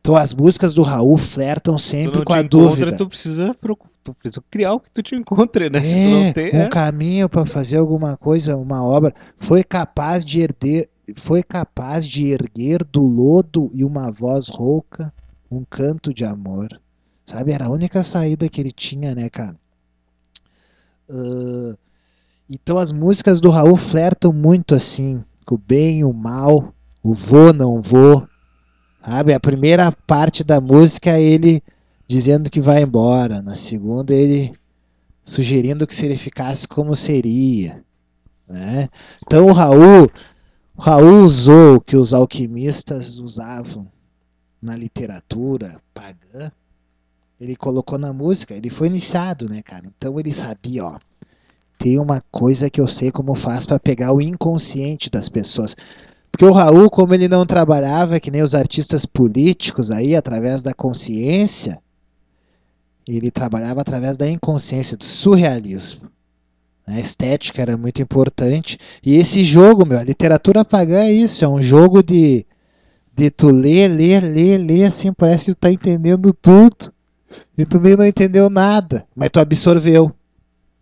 Então 0.00 0.16
as 0.16 0.32
músicas 0.32 0.72
do 0.74 0.82
Raul 0.82 1.18
flertam 1.18 1.76
sempre 1.76 2.24
com 2.24 2.32
a 2.32 2.42
dúvida. 2.42 2.96
Tu 2.96 3.08
precisa, 3.08 3.54
tu 4.02 4.14
precisa 4.14 4.42
criar 4.50 4.72
o 4.72 4.80
que 4.80 4.90
tu 4.90 5.02
te 5.02 5.14
encontre, 5.14 5.68
né? 5.68 5.80
É, 6.28 6.32
tem, 6.32 6.54
um 6.54 6.62
é. 6.62 6.68
caminho 6.68 7.28
para 7.28 7.44
fazer 7.44 7.78
alguma 7.78 8.16
coisa, 8.16 8.56
uma 8.56 8.82
obra. 8.82 9.14
Foi 9.38 9.62
capaz 9.62 10.24
de 10.24 10.40
herder, 10.40 10.88
foi 11.16 11.42
capaz 11.42 12.06
de 12.06 12.26
erguer 12.28 12.84
do 12.84 13.02
lodo 13.02 13.70
e 13.74 13.84
uma 13.84 14.10
voz 14.10 14.48
rouca 14.48 15.12
um 15.50 15.64
canto 15.64 16.12
de 16.12 16.24
amor. 16.24 16.68
Sabe? 17.26 17.52
Era 17.52 17.66
a 17.66 17.70
única 17.70 18.02
saída 18.04 18.48
que 18.48 18.60
ele 18.60 18.72
tinha, 18.72 19.14
né, 19.14 19.28
cara? 19.28 19.56
Uh, 21.08 21.76
então 22.48 22.78
as 22.78 22.92
músicas 22.92 23.40
do 23.40 23.50
Raul 23.50 23.76
flertam 23.76 24.32
muito 24.32 24.74
assim, 24.74 25.22
com 25.44 25.54
o 25.54 25.58
bem 25.58 26.00
e 26.00 26.04
o 26.04 26.12
mal, 26.12 26.72
o 27.02 27.12
vou, 27.12 27.52
não 27.52 27.80
vou. 27.82 28.27
Sabe? 29.08 29.32
A 29.32 29.40
primeira 29.40 29.90
parte 29.90 30.44
da 30.44 30.60
música 30.60 31.10
é 31.10 31.22
ele 31.22 31.62
dizendo 32.06 32.50
que 32.50 32.60
vai 32.60 32.82
embora, 32.82 33.40
na 33.40 33.54
segunda 33.54 34.14
ele 34.14 34.52
sugerindo 35.24 35.86
que 35.86 35.94
se 35.94 36.04
ele 36.04 36.16
ficasse 36.16 36.68
como 36.68 36.94
seria. 36.94 37.82
Né? 38.46 38.88
Então 39.24 39.46
o 39.46 39.52
Raul, 39.52 40.10
o 40.76 40.82
Raul 40.82 41.24
usou 41.24 41.76
o 41.76 41.80
que 41.80 41.96
os 41.96 42.12
alquimistas 42.12 43.18
usavam 43.18 43.90
na 44.60 44.76
literatura 44.76 45.80
pagã 45.94 46.52
ele 47.40 47.54
colocou 47.56 47.98
na 47.98 48.12
música, 48.12 48.54
ele 48.54 48.68
foi 48.68 48.88
iniciado, 48.88 49.48
né, 49.48 49.62
cara? 49.62 49.86
Então 49.96 50.18
ele 50.18 50.32
sabia, 50.32 50.84
ó, 50.84 50.98
tem 51.78 51.98
uma 51.98 52.20
coisa 52.32 52.68
que 52.68 52.80
eu 52.80 52.86
sei 52.86 53.12
como 53.12 53.34
faz 53.34 53.64
para 53.64 53.78
pegar 53.78 54.12
o 54.12 54.20
inconsciente 54.20 55.08
das 55.08 55.28
pessoas. 55.28 55.76
Porque 56.38 56.52
o 56.52 56.54
Raul, 56.54 56.88
como 56.88 57.12
ele 57.12 57.26
não 57.26 57.44
trabalhava 57.44 58.20
que 58.20 58.30
nem 58.30 58.42
os 58.42 58.54
artistas 58.54 59.04
políticos 59.04 59.90
aí, 59.90 60.14
através 60.14 60.62
da 60.62 60.72
consciência, 60.72 61.80
ele 63.08 63.28
trabalhava 63.28 63.80
através 63.80 64.16
da 64.16 64.30
inconsciência, 64.30 64.96
do 64.96 65.04
surrealismo. 65.04 66.08
A 66.86 67.00
estética 67.00 67.60
era 67.60 67.76
muito 67.76 68.00
importante. 68.00 68.78
E 69.04 69.16
esse 69.16 69.42
jogo, 69.42 69.84
meu, 69.84 69.98
a 69.98 70.04
literatura 70.04 70.64
pagã 70.64 71.00
é 71.00 71.12
isso, 71.12 71.44
é 71.44 71.48
um 71.48 71.60
jogo 71.60 72.04
de, 72.04 72.46
de 73.16 73.30
tu 73.30 73.48
ler, 73.48 73.88
ler, 73.88 74.22
ler, 74.22 74.58
ler, 74.58 74.84
assim, 74.84 75.12
parece 75.12 75.46
que 75.46 75.54
tu 75.54 75.58
tá 75.58 75.72
entendendo 75.72 76.32
tudo. 76.32 76.92
E 77.58 77.66
tu 77.66 77.80
meio 77.80 77.96
não 77.96 78.06
entendeu 78.06 78.48
nada, 78.48 79.04
mas 79.12 79.30
tu 79.30 79.40
absorveu, 79.40 80.12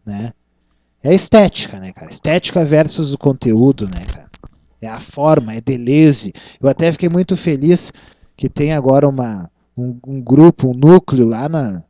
né? 0.04 0.34
É 1.02 1.14
estética, 1.14 1.80
né, 1.80 1.94
cara? 1.94 2.10
Estética 2.10 2.62
versus 2.62 3.14
o 3.14 3.18
conteúdo, 3.18 3.86
né, 3.86 4.04
cara? 4.04 4.26
É 4.80 4.88
a 4.88 5.00
forma, 5.00 5.54
é 5.54 5.60
Deleuze. 5.60 6.32
Eu 6.60 6.68
até 6.68 6.92
fiquei 6.92 7.08
muito 7.08 7.36
feliz 7.36 7.92
que 8.36 8.48
tem 8.48 8.72
agora 8.72 9.08
uma, 9.08 9.50
um, 9.76 9.98
um 10.06 10.20
grupo, 10.20 10.70
um 10.70 10.74
núcleo 10.74 11.26
lá 11.26 11.48
na, 11.48 11.82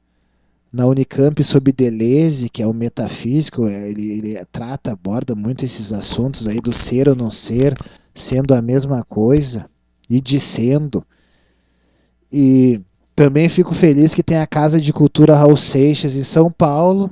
na 0.73 0.87
Unicamp 0.87 1.43
sobre 1.43 1.73
Deleuze, 1.73 2.49
que 2.49 2.63
é 2.63 2.67
o 2.67 2.75
metafísico, 2.75 3.67
ele, 3.67 4.19
ele 4.19 4.45
trata, 4.53 4.93
aborda 4.93 5.35
muito 5.35 5.65
esses 5.65 5.93
assuntos 5.93 6.47
aí 6.47 6.61
do 6.61 6.73
ser 6.73 7.09
ou 7.09 7.17
não 7.17 7.31
ser, 7.31 7.75
sendo 8.15 8.55
a 8.55 8.63
mesma 8.63 9.05
coisa 9.05 9.69
e 10.09 10.21
dizendo. 10.21 11.05
E 12.33 12.81
também 13.15 13.49
fico 13.49 13.75
feliz 13.75 14.15
que 14.15 14.23
tem 14.23 14.39
a 14.39 14.47
Casa 14.47 14.81
de 14.81 14.93
Cultura 14.93 15.35
Raul 15.35 15.57
Seixas 15.57 16.17
em 16.17 16.23
São 16.23 16.51
Paulo, 16.51 17.11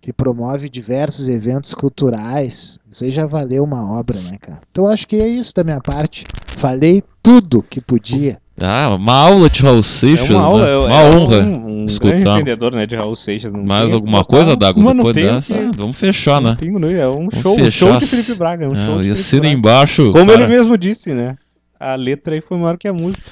que 0.00 0.12
promove 0.12 0.68
diversos 0.70 1.28
eventos 1.28 1.74
culturais. 1.74 2.78
Isso 2.90 3.04
aí 3.04 3.10
já 3.10 3.26
valeu 3.26 3.62
uma 3.64 3.98
obra, 3.98 4.18
né, 4.20 4.36
cara? 4.40 4.60
Então 4.70 4.86
acho 4.86 5.06
que 5.06 5.16
é 5.16 5.28
isso 5.28 5.52
da 5.54 5.62
minha 5.64 5.80
parte. 5.80 6.24
Falei 6.46 7.02
tudo 7.22 7.62
que 7.68 7.80
podia. 7.80 8.38
Ah, 8.62 8.94
uma 8.94 9.14
aula 9.14 9.48
de 9.48 9.62
Raul 9.62 9.82
Seixas, 9.82 10.28
É 10.28 10.34
uma 10.34 10.42
aula, 10.44 10.64
né? 10.66 10.72
é, 10.72 10.76
uma 10.76 11.00
é 11.02 11.16
honra. 11.16 11.36
um, 11.46 11.82
um 11.82 11.84
escutar. 11.86 12.16
entendedor, 12.36 12.72
né, 12.72 12.86
de 12.86 12.94
Raul 12.94 13.16
Seixas. 13.16 13.50
Não 13.52 13.62
Mais 13.64 13.86
tem- 13.86 13.94
alguma 13.94 14.22
coisa, 14.24 14.54
Dago, 14.56 14.82
Mas 14.82 14.94
não 14.94 15.04
depois 15.04 15.14
dessa? 15.26 15.54
que- 15.54 15.76
Vamos 15.78 15.98
fechar, 15.98 16.40
né? 16.42 16.56
é 16.60 17.06
um 17.08 17.12
Vamos 17.28 17.38
show, 17.40 17.54
um 17.54 17.58
fechar. 17.58 17.70
show 17.70 17.98
de 17.98 18.06
Felipe 18.06 18.34
Braga, 18.36 18.64
é 18.64 18.68
um 18.68 18.74
É, 18.74 18.78
show 18.78 18.86
de 18.86 18.90
e 18.90 18.96
Felipe 19.04 19.12
assina 19.12 19.40
Braga. 19.42 19.54
embaixo. 19.56 20.12
Como 20.12 20.26
cara, 20.30 20.42
ele 20.44 20.48
mesmo 20.52 20.76
disse, 20.76 21.14
né? 21.14 21.36
A 21.78 21.94
letra 21.94 22.34
aí 22.34 22.42
foi 22.46 22.58
maior 22.58 22.76
que 22.76 22.86
a 22.86 22.92
música. 22.92 23.22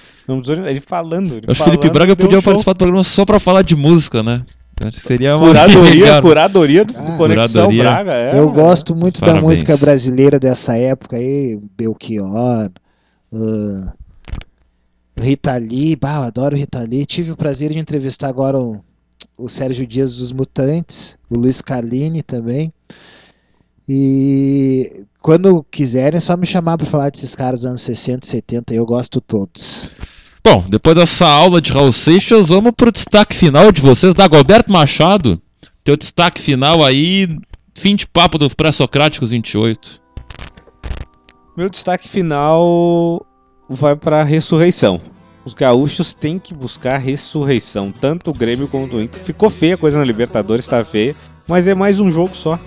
Ele 0.66 0.80
falando. 0.86 1.34
Ele 1.36 1.46
acho 1.48 1.56
que 1.56 1.62
o 1.62 1.64
Felipe 1.64 1.90
Braga 1.90 2.14
podia 2.16 2.36
show. 2.36 2.42
participar 2.42 2.72
do 2.72 2.78
programa 2.78 3.04
só 3.04 3.24
pra 3.26 3.38
falar 3.38 3.60
de 3.62 3.76
música, 3.76 4.22
né? 4.22 4.42
Seria 4.92 5.36
uma 5.36 5.46
Curadoria, 5.48 6.22
curadoria 6.22 6.84
do, 6.84 6.92
do 6.94 6.98
Ah, 7.00 7.16
Conexão 7.16 7.66
curadoria. 7.66 7.82
Braga. 7.82 8.14
É, 8.14 8.38
Eu 8.38 8.50
gosto 8.52 8.94
muito 8.94 9.20
da 9.20 9.26
Parabéns. 9.26 9.48
música 9.50 9.76
brasileira 9.76 10.38
dessa 10.38 10.76
época 10.76 11.16
aí, 11.16 11.58
Belchior, 11.76 12.70
ah, 13.32 13.92
Rita 15.20 15.56
Lee, 15.56 15.96
bah, 15.96 16.16
eu 16.18 16.22
adoro 16.22 16.56
Rita 16.56 16.80
Lee. 16.80 17.04
Tive 17.04 17.32
o 17.32 17.36
prazer 17.36 17.72
de 17.72 17.78
entrevistar 17.78 18.28
agora 18.28 18.58
o, 18.58 18.80
o 19.36 19.48
Sérgio 19.48 19.86
Dias 19.86 20.14
dos 20.14 20.30
Mutantes, 20.32 21.16
o 21.28 21.36
Luiz 21.38 21.60
Carlini 21.60 22.22
também. 22.22 22.72
E 23.88 25.04
quando 25.20 25.64
quiserem, 25.70 26.18
é 26.18 26.20
só 26.20 26.36
me 26.36 26.46
chamar 26.46 26.76
para 26.76 26.86
falar 26.86 27.10
desses 27.10 27.34
caras 27.34 27.60
dos 27.60 27.66
anos 27.66 27.82
60 27.82 28.26
e 28.26 28.30
70, 28.30 28.74
eu 28.74 28.86
gosto 28.86 29.20
todos. 29.20 29.90
Bom, 30.50 30.64
depois 30.66 30.96
dessa 30.96 31.26
aula 31.28 31.60
de 31.60 31.74
Raul 31.74 31.92
Seixas, 31.92 32.48
vamos 32.48 32.72
pro 32.74 32.90
destaque 32.90 33.36
final 33.36 33.70
de 33.70 33.82
vocês. 33.82 34.14
Dagoberto 34.14 34.72
Machado, 34.72 35.38
teu 35.84 35.94
destaque 35.94 36.40
final 36.40 36.82
aí, 36.82 37.28
Fim 37.74 37.94
de 37.94 38.08
papo 38.08 38.38
do 38.38 38.48
Pré-Socráticos 38.56 39.30
28. 39.30 40.00
Meu 41.54 41.68
destaque 41.68 42.08
final 42.08 43.26
vai 43.68 43.94
para 43.94 44.22
a 44.22 44.24
ressurreição. 44.24 45.02
Os 45.44 45.52
gaúchos 45.52 46.14
têm 46.14 46.38
que 46.38 46.54
buscar 46.54 46.96
ressurreição, 46.96 47.92
tanto 47.92 48.30
o 48.30 48.34
Grêmio 48.34 48.68
quanto 48.68 48.96
o 48.96 49.02
Inter. 49.02 49.20
Ficou 49.20 49.50
feia 49.50 49.74
a 49.74 49.78
coisa 49.78 49.98
na 49.98 50.04
Libertadores, 50.04 50.66
tá 50.66 50.82
feia, 50.82 51.14
mas 51.46 51.66
é 51.66 51.74
mais 51.74 52.00
um 52.00 52.10
jogo 52.10 52.34
só. 52.34 52.58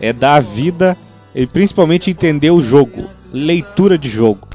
É 0.00 0.12
dar 0.12 0.40
vida 0.40 0.96
e 1.34 1.44
principalmente 1.44 2.08
entender 2.08 2.52
o 2.52 2.62
jogo, 2.62 3.10
leitura 3.32 3.98
de 3.98 4.08
jogo. 4.08 4.46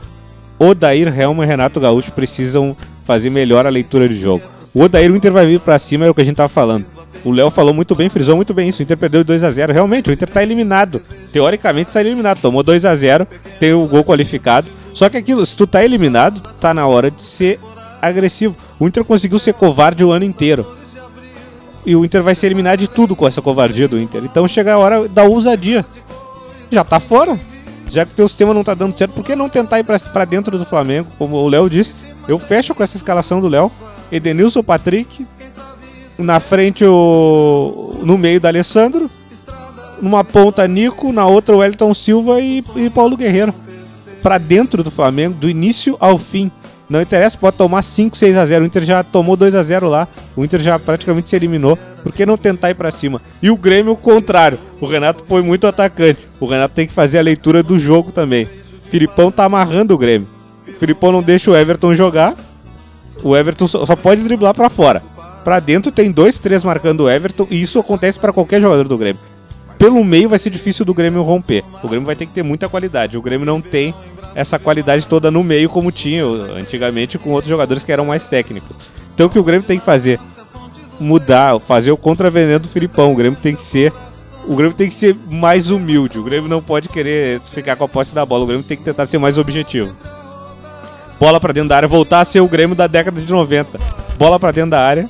Odair, 0.63 1.07
Helma 1.19 1.43
e 1.43 1.47
Renato 1.47 1.79
Gaúcho 1.79 2.11
precisam 2.11 2.77
fazer 3.03 3.31
melhor 3.31 3.65
a 3.65 3.69
leitura 3.69 4.07
de 4.07 4.15
jogo. 4.15 4.43
O 4.75 4.83
Odair, 4.83 5.11
o 5.11 5.15
Inter 5.15 5.31
vai 5.31 5.47
vir 5.47 5.59
para 5.59 5.79
cima, 5.79 6.05
é 6.05 6.09
o 6.09 6.13
que 6.13 6.21
a 6.21 6.23
gente 6.23 6.35
tava 6.35 6.49
falando. 6.49 6.85
O 7.25 7.31
Léo 7.31 7.49
falou 7.49 7.73
muito 7.73 7.95
bem, 7.95 8.11
frisou 8.11 8.35
muito 8.35 8.53
bem 8.53 8.69
isso. 8.69 8.79
O 8.79 8.83
Inter 8.83 8.95
perdeu 8.95 9.23
2 9.23 9.43
a 9.43 9.49
0 9.49 9.73
Realmente, 9.73 10.11
o 10.11 10.13
Inter 10.13 10.29
tá 10.29 10.43
eliminado. 10.43 11.01
Teoricamente 11.33 11.91
tá 11.91 11.99
eliminado. 11.99 12.41
Tomou 12.41 12.61
2 12.61 12.85
a 12.85 12.95
0 12.95 13.27
tem 13.59 13.73
o 13.73 13.87
gol 13.87 14.03
qualificado. 14.03 14.67
Só 14.93 15.09
que 15.09 15.17
aquilo, 15.17 15.43
se 15.47 15.57
tu 15.57 15.65
tá 15.65 15.83
eliminado, 15.83 16.39
tá 16.59 16.75
na 16.75 16.85
hora 16.85 17.09
de 17.09 17.23
ser 17.23 17.59
agressivo. 17.99 18.55
O 18.79 18.87
Inter 18.87 19.03
conseguiu 19.03 19.39
ser 19.39 19.55
covarde 19.55 20.03
o 20.03 20.11
ano 20.11 20.25
inteiro. 20.25 20.77
E 21.83 21.95
o 21.95 22.05
Inter 22.05 22.21
vai 22.21 22.35
ser 22.35 22.45
eliminado 22.45 22.79
de 22.79 22.87
tudo 22.87 23.15
com 23.15 23.27
essa 23.27 23.41
covardia 23.41 23.87
do 23.87 23.99
Inter. 23.99 24.23
Então 24.23 24.47
chega 24.47 24.73
a 24.73 24.77
hora 24.77 25.07
da 25.09 25.23
ousadia. 25.23 25.83
Já 26.71 26.83
tá 26.83 26.99
fora. 26.99 27.39
Já 27.91 28.05
que 28.05 28.13
o 28.13 28.15
teu 28.15 28.27
sistema 28.27 28.53
não 28.53 28.63
tá 28.63 28.73
dando 28.73 28.97
certo, 28.97 29.11
por 29.11 29.25
que 29.25 29.35
não 29.35 29.49
tentar 29.49 29.79
ir 29.79 29.83
pra 29.83 30.23
dentro 30.23 30.57
do 30.57 30.65
Flamengo? 30.65 31.09
Como 31.17 31.35
o 31.35 31.49
Léo 31.49 31.69
disse, 31.69 31.93
eu 32.25 32.39
fecho 32.39 32.73
com 32.73 32.81
essa 32.81 32.95
escalação 32.95 33.41
do 33.41 33.49
Léo. 33.49 33.69
Edenilson, 34.09 34.63
Patrick, 34.63 35.25
na 36.17 36.39
frente 36.39 36.85
o 36.85 37.99
no 38.03 38.17
meio 38.17 38.39
da 38.39 38.49
Alessandro, 38.49 39.09
numa 40.01 40.23
ponta 40.23 40.67
Nico, 40.67 41.11
na 41.11 41.27
outra 41.27 41.55
o 41.55 41.59
Wellington 41.59 41.93
Silva 41.93 42.39
e, 42.39 42.63
e 42.77 42.89
Paulo 42.89 43.17
Guerreiro. 43.17 43.53
Pra 44.23 44.37
dentro 44.37 44.83
do 44.83 44.91
Flamengo, 44.91 45.35
do 45.37 45.49
início 45.49 45.97
ao 45.99 46.17
fim. 46.17 46.49
Não 46.89 47.01
interessa, 47.01 47.37
pode 47.37 47.57
tomar 47.57 47.81
5, 47.81 48.17
6 48.17 48.37
a 48.37 48.45
0. 48.45 48.63
O 48.63 48.67
Inter 48.67 48.83
já 48.83 49.03
tomou 49.03 49.35
2 49.35 49.55
a 49.55 49.63
0 49.63 49.89
lá. 49.89 50.07
O 50.35 50.43
Inter 50.43 50.59
já 50.59 50.77
praticamente 50.77 51.29
se 51.29 51.35
eliminou. 51.35 51.77
Por 52.03 52.11
que 52.11 52.25
não 52.25 52.37
tentar 52.37 52.71
ir 52.71 52.75
pra 52.75 52.91
cima? 52.91 53.21
E 53.41 53.49
o 53.49 53.57
Grêmio, 53.57 53.93
o 53.93 53.97
contrário. 53.97 54.57
O 54.79 54.85
Renato 54.85 55.23
foi 55.27 55.41
muito 55.41 55.67
atacante. 55.67 56.27
O 56.39 56.45
Renato 56.45 56.73
tem 56.73 56.87
que 56.87 56.93
fazer 56.93 57.19
a 57.19 57.23
leitura 57.23 57.61
do 57.61 57.77
jogo 57.77 58.11
também. 58.11 58.45
O 58.45 58.89
Filipão 58.89 59.31
tá 59.31 59.45
amarrando 59.45 59.93
o 59.93 59.97
Grêmio. 59.97 60.27
O 60.67 60.71
Filipão 60.71 61.11
não 61.11 61.21
deixa 61.21 61.51
o 61.51 61.55
Everton 61.55 61.93
jogar. 61.93 62.35
O 63.23 63.37
Everton 63.37 63.67
só 63.67 63.95
pode 63.95 64.23
driblar 64.23 64.53
para 64.53 64.69
fora. 64.69 65.03
Para 65.43 65.59
dentro 65.59 65.91
tem 65.91 66.11
dois, 66.11 66.39
três 66.39 66.63
marcando 66.63 67.01
o 67.01 67.09
Everton. 67.09 67.47
E 67.49 67.61
isso 67.61 67.79
acontece 67.79 68.19
para 68.19 68.33
qualquer 68.33 68.61
jogador 68.61 68.87
do 68.87 68.97
Grêmio. 68.97 69.21
Pelo 69.77 70.03
meio 70.03 70.29
vai 70.29 70.37
ser 70.37 70.51
difícil 70.51 70.85
do 70.85 70.93
Grêmio 70.93 71.23
romper. 71.23 71.63
O 71.83 71.87
Grêmio 71.87 72.05
vai 72.05 72.15
ter 72.15 72.25
que 72.25 72.33
ter 72.33 72.43
muita 72.43 72.69
qualidade. 72.69 73.17
O 73.17 73.21
Grêmio 73.21 73.45
não 73.45 73.59
tem 73.59 73.95
essa 74.35 74.59
qualidade 74.59 75.07
toda 75.07 75.31
no 75.31 75.43
meio 75.43 75.69
como 75.69 75.91
tinha 75.91 76.23
antigamente 76.23 77.17
com 77.17 77.31
outros 77.31 77.49
jogadores 77.49 77.83
que 77.83 77.91
eram 77.91 78.05
mais 78.05 78.25
técnicos. 78.25 78.89
Então 79.13 79.27
o 79.27 79.29
que 79.29 79.39
o 79.39 79.43
Grêmio 79.43 79.65
tem 79.65 79.79
que 79.79 79.85
fazer? 79.85 80.19
Mudar, 81.01 81.59
fazer 81.59 81.91
o 81.91 81.97
contraveneno 81.97 82.59
do 82.59 82.67
Filipão. 82.67 83.11
O 83.11 83.15
Grêmio 83.15 83.39
tem 83.41 83.55
que 83.55 83.63
ser 83.63 83.91
o 84.47 84.55
Grêmio 84.55 84.75
tem 84.75 84.89
que 84.89 84.95
ser 84.95 85.15
mais 85.29 85.69
humilde. 85.69 86.17
O 86.17 86.23
Grêmio 86.23 86.49
não 86.49 86.61
pode 86.61 86.89
querer 86.89 87.39
ficar 87.39 87.75
com 87.75 87.83
a 87.83 87.87
posse 87.87 88.13
da 88.13 88.25
bola. 88.25 88.43
O 88.43 88.47
Grêmio 88.47 88.65
tem 88.65 88.77
que 88.77 88.83
tentar 88.83 89.05
ser 89.05 89.17
mais 89.17 89.37
objetivo. 89.37 89.95
Bola 91.19 91.39
para 91.39 91.53
dentro 91.53 91.69
da 91.69 91.75
área, 91.75 91.87
voltar 91.87 92.21
a 92.21 92.25
ser 92.25 92.39
o 92.39 92.47
Grêmio 92.47 92.75
da 92.75 92.87
década 92.87 93.21
de 93.21 93.31
90. 93.31 93.79
Bola 94.17 94.39
para 94.39 94.51
dentro 94.51 94.71
da 94.71 94.81
área, 94.81 95.09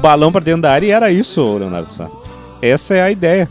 balão 0.00 0.32
para 0.32 0.44
dentro 0.44 0.62
da 0.62 0.72
área 0.72 0.86
e 0.86 0.90
era 0.90 1.10
isso, 1.12 1.56
Leonardo 1.56 1.92
Sá. 1.92 2.08
Essa 2.60 2.94
é 2.94 3.02
a 3.02 3.10
ideia. 3.10 3.48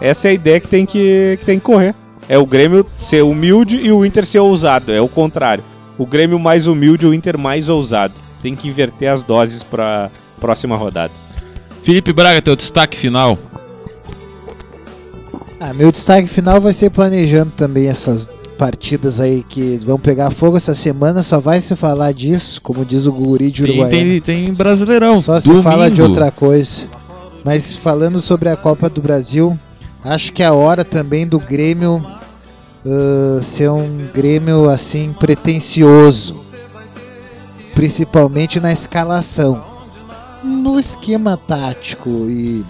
Essa 0.00 0.28
é 0.28 0.30
a 0.32 0.34
ideia 0.34 0.60
que 0.60 0.68
tem 0.68 0.84
que, 0.84 1.36
que 1.40 1.46
tem 1.46 1.58
que 1.58 1.64
correr. 1.64 1.94
É 2.28 2.36
o 2.36 2.44
Grêmio 2.44 2.84
ser 3.00 3.22
humilde 3.22 3.78
e 3.78 3.90
o 3.90 4.04
Inter 4.04 4.26
ser 4.26 4.40
ousado. 4.40 4.92
É 4.92 5.00
o 5.00 5.08
contrário. 5.08 5.64
O 5.96 6.04
Grêmio 6.04 6.38
mais 6.38 6.66
humilde 6.66 7.06
e 7.06 7.08
o 7.08 7.14
Inter 7.14 7.38
mais 7.38 7.70
ousado. 7.70 8.12
Tem 8.42 8.54
que 8.54 8.68
inverter 8.68 9.08
as 9.08 9.22
doses 9.22 9.62
para 9.62 10.10
próxima 10.38 10.76
rodada. 10.76 11.12
Felipe 11.86 12.12
Braga, 12.12 12.42
teu 12.42 12.56
destaque 12.56 12.96
final. 12.96 13.38
Ah, 15.60 15.72
meu 15.72 15.92
destaque 15.92 16.26
final 16.26 16.60
vai 16.60 16.72
ser 16.72 16.90
planejando 16.90 17.52
também 17.56 17.86
essas 17.86 18.28
partidas 18.58 19.20
aí 19.20 19.44
que 19.48 19.78
vão 19.86 19.96
pegar 19.96 20.32
fogo 20.32 20.56
essa 20.56 20.74
semana. 20.74 21.22
Só 21.22 21.38
vai 21.38 21.60
se 21.60 21.76
falar 21.76 22.12
disso, 22.12 22.60
como 22.60 22.84
diz 22.84 23.06
o 23.06 23.12
guri 23.12 23.52
de 23.52 23.62
Uruguai. 23.62 23.88
Tem, 23.88 24.20
tem, 24.20 24.52
Brasileirão. 24.52 25.22
Só 25.22 25.38
se 25.38 25.46
domingo. 25.46 25.62
fala 25.62 25.88
de 25.88 26.02
outra 26.02 26.32
coisa. 26.32 26.88
Mas 27.44 27.76
falando 27.76 28.20
sobre 28.20 28.48
a 28.48 28.56
Copa 28.56 28.90
do 28.90 29.00
Brasil, 29.00 29.56
acho 30.02 30.32
que 30.32 30.42
é 30.42 30.46
a 30.46 30.52
hora 30.52 30.84
também 30.84 31.24
do 31.24 31.38
Grêmio 31.38 32.04
uh, 32.84 33.40
ser 33.44 33.70
um 33.70 34.08
Grêmio 34.12 34.68
assim 34.68 35.12
pretensioso, 35.12 36.34
principalmente 37.76 38.58
na 38.58 38.72
escalação, 38.72 39.75
no 40.46 40.78
esquema 40.78 41.36
tático 41.36 42.08
e 42.28 42.64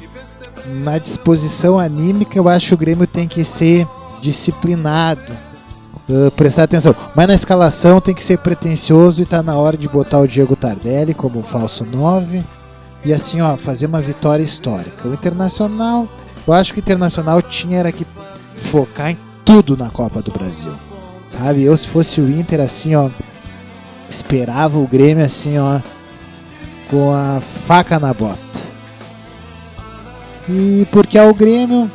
na 0.82 0.98
disposição 0.98 1.78
anímica. 1.78 2.38
Eu 2.38 2.48
acho 2.48 2.68
que 2.68 2.74
o 2.74 2.78
Grêmio 2.78 3.06
tem 3.06 3.28
que 3.28 3.44
ser 3.44 3.86
disciplinado, 4.20 5.32
uh, 6.08 6.30
prestar 6.32 6.64
atenção. 6.64 6.94
Mas 7.14 7.28
na 7.28 7.34
escalação 7.34 8.00
tem 8.00 8.14
que 8.14 8.24
ser 8.24 8.38
pretensioso 8.38 9.22
e 9.22 9.26
tá 9.26 9.42
na 9.42 9.56
hora 9.56 9.76
de 9.76 9.88
botar 9.88 10.18
o 10.18 10.26
Diego 10.26 10.56
Tardelli 10.56 11.14
como 11.14 11.42
falso 11.42 11.84
9 11.84 12.44
e 13.04 13.12
assim, 13.12 13.40
ó, 13.40 13.56
fazer 13.56 13.86
uma 13.86 14.00
vitória 14.00 14.42
histórica. 14.42 15.06
O 15.06 15.14
Internacional, 15.14 16.08
eu 16.46 16.52
acho 16.52 16.74
que 16.74 16.80
o 16.80 16.82
Internacional 16.82 17.40
tinha 17.40 17.78
era 17.78 17.92
que 17.92 18.06
focar 18.56 19.10
em 19.10 19.18
tudo 19.44 19.76
na 19.76 19.90
Copa 19.90 20.20
do 20.20 20.32
Brasil. 20.32 20.72
Sabe? 21.28 21.62
Eu 21.62 21.76
se 21.76 21.86
fosse 21.86 22.20
o 22.20 22.28
Inter 22.28 22.60
assim, 22.60 22.94
ó, 22.96 23.08
esperava 24.08 24.78
o 24.78 24.86
Grêmio 24.86 25.24
assim, 25.24 25.58
ó, 25.58 25.80
com 26.90 27.12
a 27.12 27.40
faca 27.66 27.98
na 27.98 28.12
bota. 28.12 28.38
E 30.48 30.86
porque 30.90 31.18
ao 31.18 31.34
Grêmio 31.34 31.90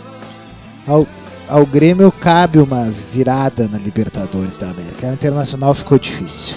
ao, 0.87 1.07
ao 1.47 1.65
Grêmio 1.65 2.11
cabe 2.11 2.59
uma 2.59 2.91
virada 3.13 3.67
na 3.67 3.77
Libertadores 3.77 4.57
da 4.57 4.69
América. 4.69 5.07
O 5.07 5.13
Internacional 5.13 5.73
ficou 5.73 5.97
difícil. 5.97 6.55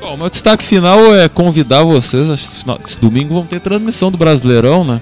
Bom, 0.00 0.16
meu 0.16 0.30
destaque 0.30 0.64
final 0.64 1.14
é 1.14 1.28
convidar 1.28 1.82
vocês. 1.82 2.28
Esse 2.28 2.98
domingo 2.98 3.34
vamos 3.34 3.48
ter 3.48 3.60
transmissão 3.60 4.10
do 4.10 4.16
Brasileirão, 4.16 4.84
né? 4.84 5.00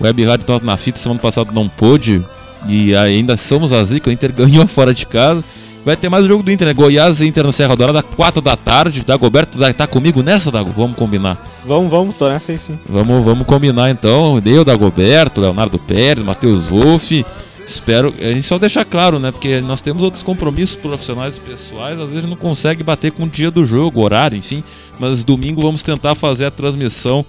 Web 0.00 0.24
Rádio 0.24 0.46
Nós 0.48 0.62
na 0.62 0.76
Fita 0.76 0.98
semana 0.98 1.20
passada 1.20 1.50
não 1.52 1.68
pôde. 1.68 2.24
E 2.68 2.94
ainda 2.94 3.36
somos 3.36 3.72
a 3.72 3.82
zica. 3.82 4.08
O 4.08 4.12
Inter 4.12 4.32
ganhou 4.32 4.66
fora 4.68 4.94
de 4.94 5.06
casa. 5.06 5.44
Vai 5.84 5.96
ter 5.96 6.08
mais 6.10 6.24
o 6.24 6.28
jogo 6.28 6.42
do 6.42 6.52
Inter, 6.52 6.68
né? 6.68 6.74
Goiás 6.74 7.20
e 7.20 7.26
Inter 7.26 7.44
no 7.44 7.52
Serra 7.52 7.74
Dourada, 7.74 8.02
4 8.02 8.42
da 8.42 8.56
tarde. 8.56 9.02
Dagoberto 9.04 9.62
estar 9.64 9.86
comigo 9.86 10.22
nessa, 10.22 10.50
Dago? 10.50 10.70
Vamos 10.76 10.96
combinar. 10.96 11.42
Vamos, 11.64 11.90
vamos, 11.90 12.14
tô 12.16 12.28
nessa 12.28 12.52
aí 12.52 12.58
sim. 12.58 12.78
Vamos, 12.88 13.24
vamos 13.24 13.46
combinar 13.46 13.90
então. 13.90 14.40
Eu, 14.44 14.64
Dagoberto, 14.64 15.40
Leonardo 15.40 15.78
Pérez, 15.78 16.24
Matheus 16.24 16.66
Wolff. 16.66 17.24
Espero. 17.66 18.12
A 18.18 18.32
gente 18.32 18.42
só 18.42 18.58
deixar 18.58 18.84
claro, 18.84 19.18
né? 19.18 19.30
Porque 19.30 19.60
nós 19.60 19.80
temos 19.80 20.02
outros 20.02 20.22
compromissos 20.22 20.76
profissionais 20.76 21.36
e 21.36 21.40
pessoais. 21.40 21.98
Às 21.98 22.10
vezes 22.10 22.28
não 22.28 22.36
consegue 22.36 22.82
bater 22.82 23.12
com 23.12 23.24
o 23.24 23.28
dia 23.28 23.50
do 23.50 23.64
jogo, 23.64 24.02
horário, 24.02 24.36
enfim. 24.36 24.62
Mas 24.98 25.24
domingo 25.24 25.62
vamos 25.62 25.82
tentar 25.82 26.14
fazer 26.14 26.44
a 26.44 26.50
transmissão 26.50 27.24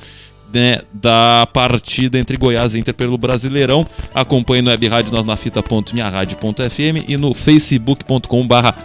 né, 0.53 0.81
da 0.93 1.47
partida 1.53 2.19
entre 2.19 2.37
Goiás 2.37 2.75
e 2.75 2.79
Inter 2.79 2.93
pelo 2.93 3.17
Brasileirão. 3.17 3.85
Acompanhe 4.13 4.61
no 4.61 4.69
webradiosnasnafita.minharadio.fm 4.69 7.05
e 7.07 7.15
no 7.17 7.33
facebook.com 7.33 8.45
barra 8.47 8.75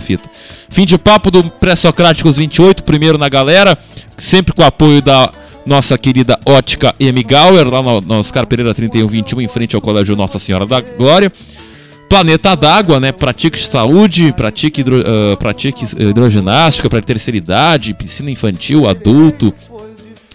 Fita. 0.00 0.30
Fim 0.68 0.86
de 0.86 0.98
papo 0.98 1.30
do 1.30 1.44
Pré-Socráticos 1.44 2.36
28, 2.36 2.82
primeiro 2.84 3.18
na 3.18 3.28
galera, 3.28 3.76
sempre 4.16 4.54
com 4.54 4.62
o 4.62 4.66
apoio 4.66 5.02
da 5.02 5.30
nossa 5.66 5.98
querida 5.98 6.38
Ótica 6.46 6.94
M. 6.98 7.22
Gauer, 7.22 7.68
lá 7.68 7.82
no, 7.82 8.00
no 8.00 8.18
Oscar 8.18 8.46
Pereira 8.46 8.74
3121, 8.74 9.42
em 9.42 9.48
frente 9.48 9.76
ao 9.76 9.82
Colégio 9.82 10.16
Nossa 10.16 10.38
Senhora 10.38 10.64
da 10.64 10.80
Glória. 10.80 11.30
Planeta 12.08 12.54
d'Água, 12.54 12.98
né? 12.98 13.12
Pratique 13.12 13.58
saúde, 13.58 14.32
pratique, 14.32 14.80
hidro, 14.80 15.00
uh, 15.00 15.36
pratique 15.36 15.84
hidroginástica 15.84 16.88
para 16.88 17.02
terceira 17.02 17.36
idade, 17.36 17.92
piscina 17.92 18.30
infantil, 18.30 18.88
adulto, 18.88 19.52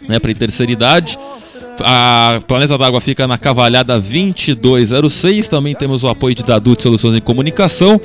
né? 0.07 0.19
Para 0.19 0.33
terceira 0.33 0.71
idade. 0.71 1.17
A 1.79 2.41
Planeta 2.47 2.77
d'Água 2.77 3.01
fica 3.01 3.27
na 3.27 3.37
Cavalhada 3.37 3.99
2206. 3.99 5.47
Também 5.47 5.75
temos 5.75 6.03
o 6.03 6.07
apoio 6.07 6.35
de 6.35 6.43
Dadu 6.43 6.75
de 6.75 6.83
Soluções 6.83 7.15
em 7.15 7.21
Comunicação. 7.21 7.99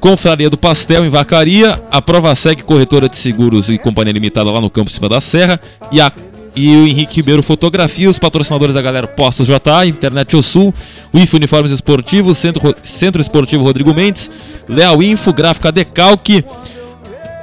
Confraria 0.00 0.50
do 0.50 0.58
Pastel 0.58 1.04
em 1.04 1.08
Vacaria, 1.08 1.80
a 1.90 2.02
Prova 2.02 2.34
Seg 2.34 2.64
Corretora 2.64 3.08
de 3.08 3.16
Seguros 3.16 3.70
e 3.70 3.78
Companhia 3.78 4.12
Limitada 4.12 4.50
lá 4.50 4.60
no 4.60 4.68
campo 4.68 4.90
cima 4.90 5.08
da 5.08 5.20
Serra 5.20 5.60
e 5.92 6.00
a 6.00 6.10
e 6.54 6.76
o 6.76 6.86
Henrique 6.86 7.16
Ribeiro 7.16 7.42
Fotografia, 7.42 8.10
os 8.10 8.18
patrocinadores 8.18 8.74
da 8.74 8.82
galera 8.82 9.06
Postos 9.06 9.46
JA, 9.46 9.86
Internet 9.86 10.36
O 10.36 10.42
Sul, 10.42 10.74
o 11.12 11.18
IF 11.18 11.34
Uniformes 11.34 11.72
Esportivos, 11.72 12.36
Centro, 12.38 12.74
Centro 12.82 13.22
Esportivo 13.22 13.64
Rodrigo 13.64 13.94
Mendes, 13.94 14.30
Leal 14.68 15.02
Info, 15.02 15.32
Gráfica 15.32 15.72
Decalque, 15.72 16.44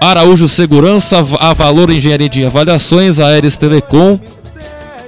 Araújo 0.01 0.47
Segurança, 0.47 1.17
a 1.39 1.53
Valor 1.53 1.91
Engenharia 1.91 2.29
de 2.29 2.45
Avaliações, 2.45 3.19
a 3.19 3.27
Aeres 3.27 3.57
Telecom, 3.57 4.19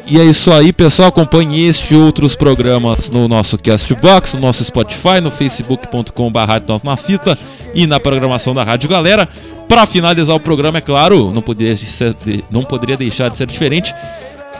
E 0.07 0.19
é 0.19 0.26
isso 0.26 0.51
aí, 0.51 0.73
pessoal. 0.73 1.07
Acompanhe 1.07 1.68
este 1.68 1.93
e 1.93 1.97
outros 1.97 2.35
programas 2.35 3.09
no 3.09 3.27
nosso 3.27 3.57
Castbox, 3.57 4.34
no 4.34 4.41
nosso 4.41 4.63
Spotify, 4.65 5.22
no 5.22 5.31
facebook.com.br 5.31 6.84
na 6.84 6.97
fita 6.97 7.38
e 7.73 7.88
na 7.88 7.99
programação 7.99 8.53
da 8.53 8.63
Rádio 8.63 8.89
Galera. 8.89 9.30
Para 9.69 9.85
finalizar 9.85 10.35
o 10.35 10.39
programa, 10.39 10.80
é 10.80 10.81
claro, 10.81 11.31
não 11.34 11.41
poderia, 11.41 11.77
ser, 11.77 12.13
não 12.51 12.63
poderia 12.63 12.97
deixar 12.97 13.30
de 13.30 13.38
ser 13.38 13.47
diferente. 13.47 13.95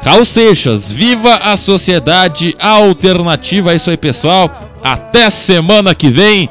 Raul 0.04 0.24
Seixas, 0.24 0.90
viva 0.90 1.36
a 1.36 1.58
sociedade 1.58 2.56
alternativa. 2.58 3.74
É 3.74 3.76
isso 3.76 3.90
aí, 3.90 3.98
pessoal. 3.98 4.50
Até 4.82 5.30
semana 5.30 5.94
que 5.94 6.10
vem. 6.10 6.50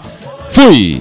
Fui! 0.50 1.00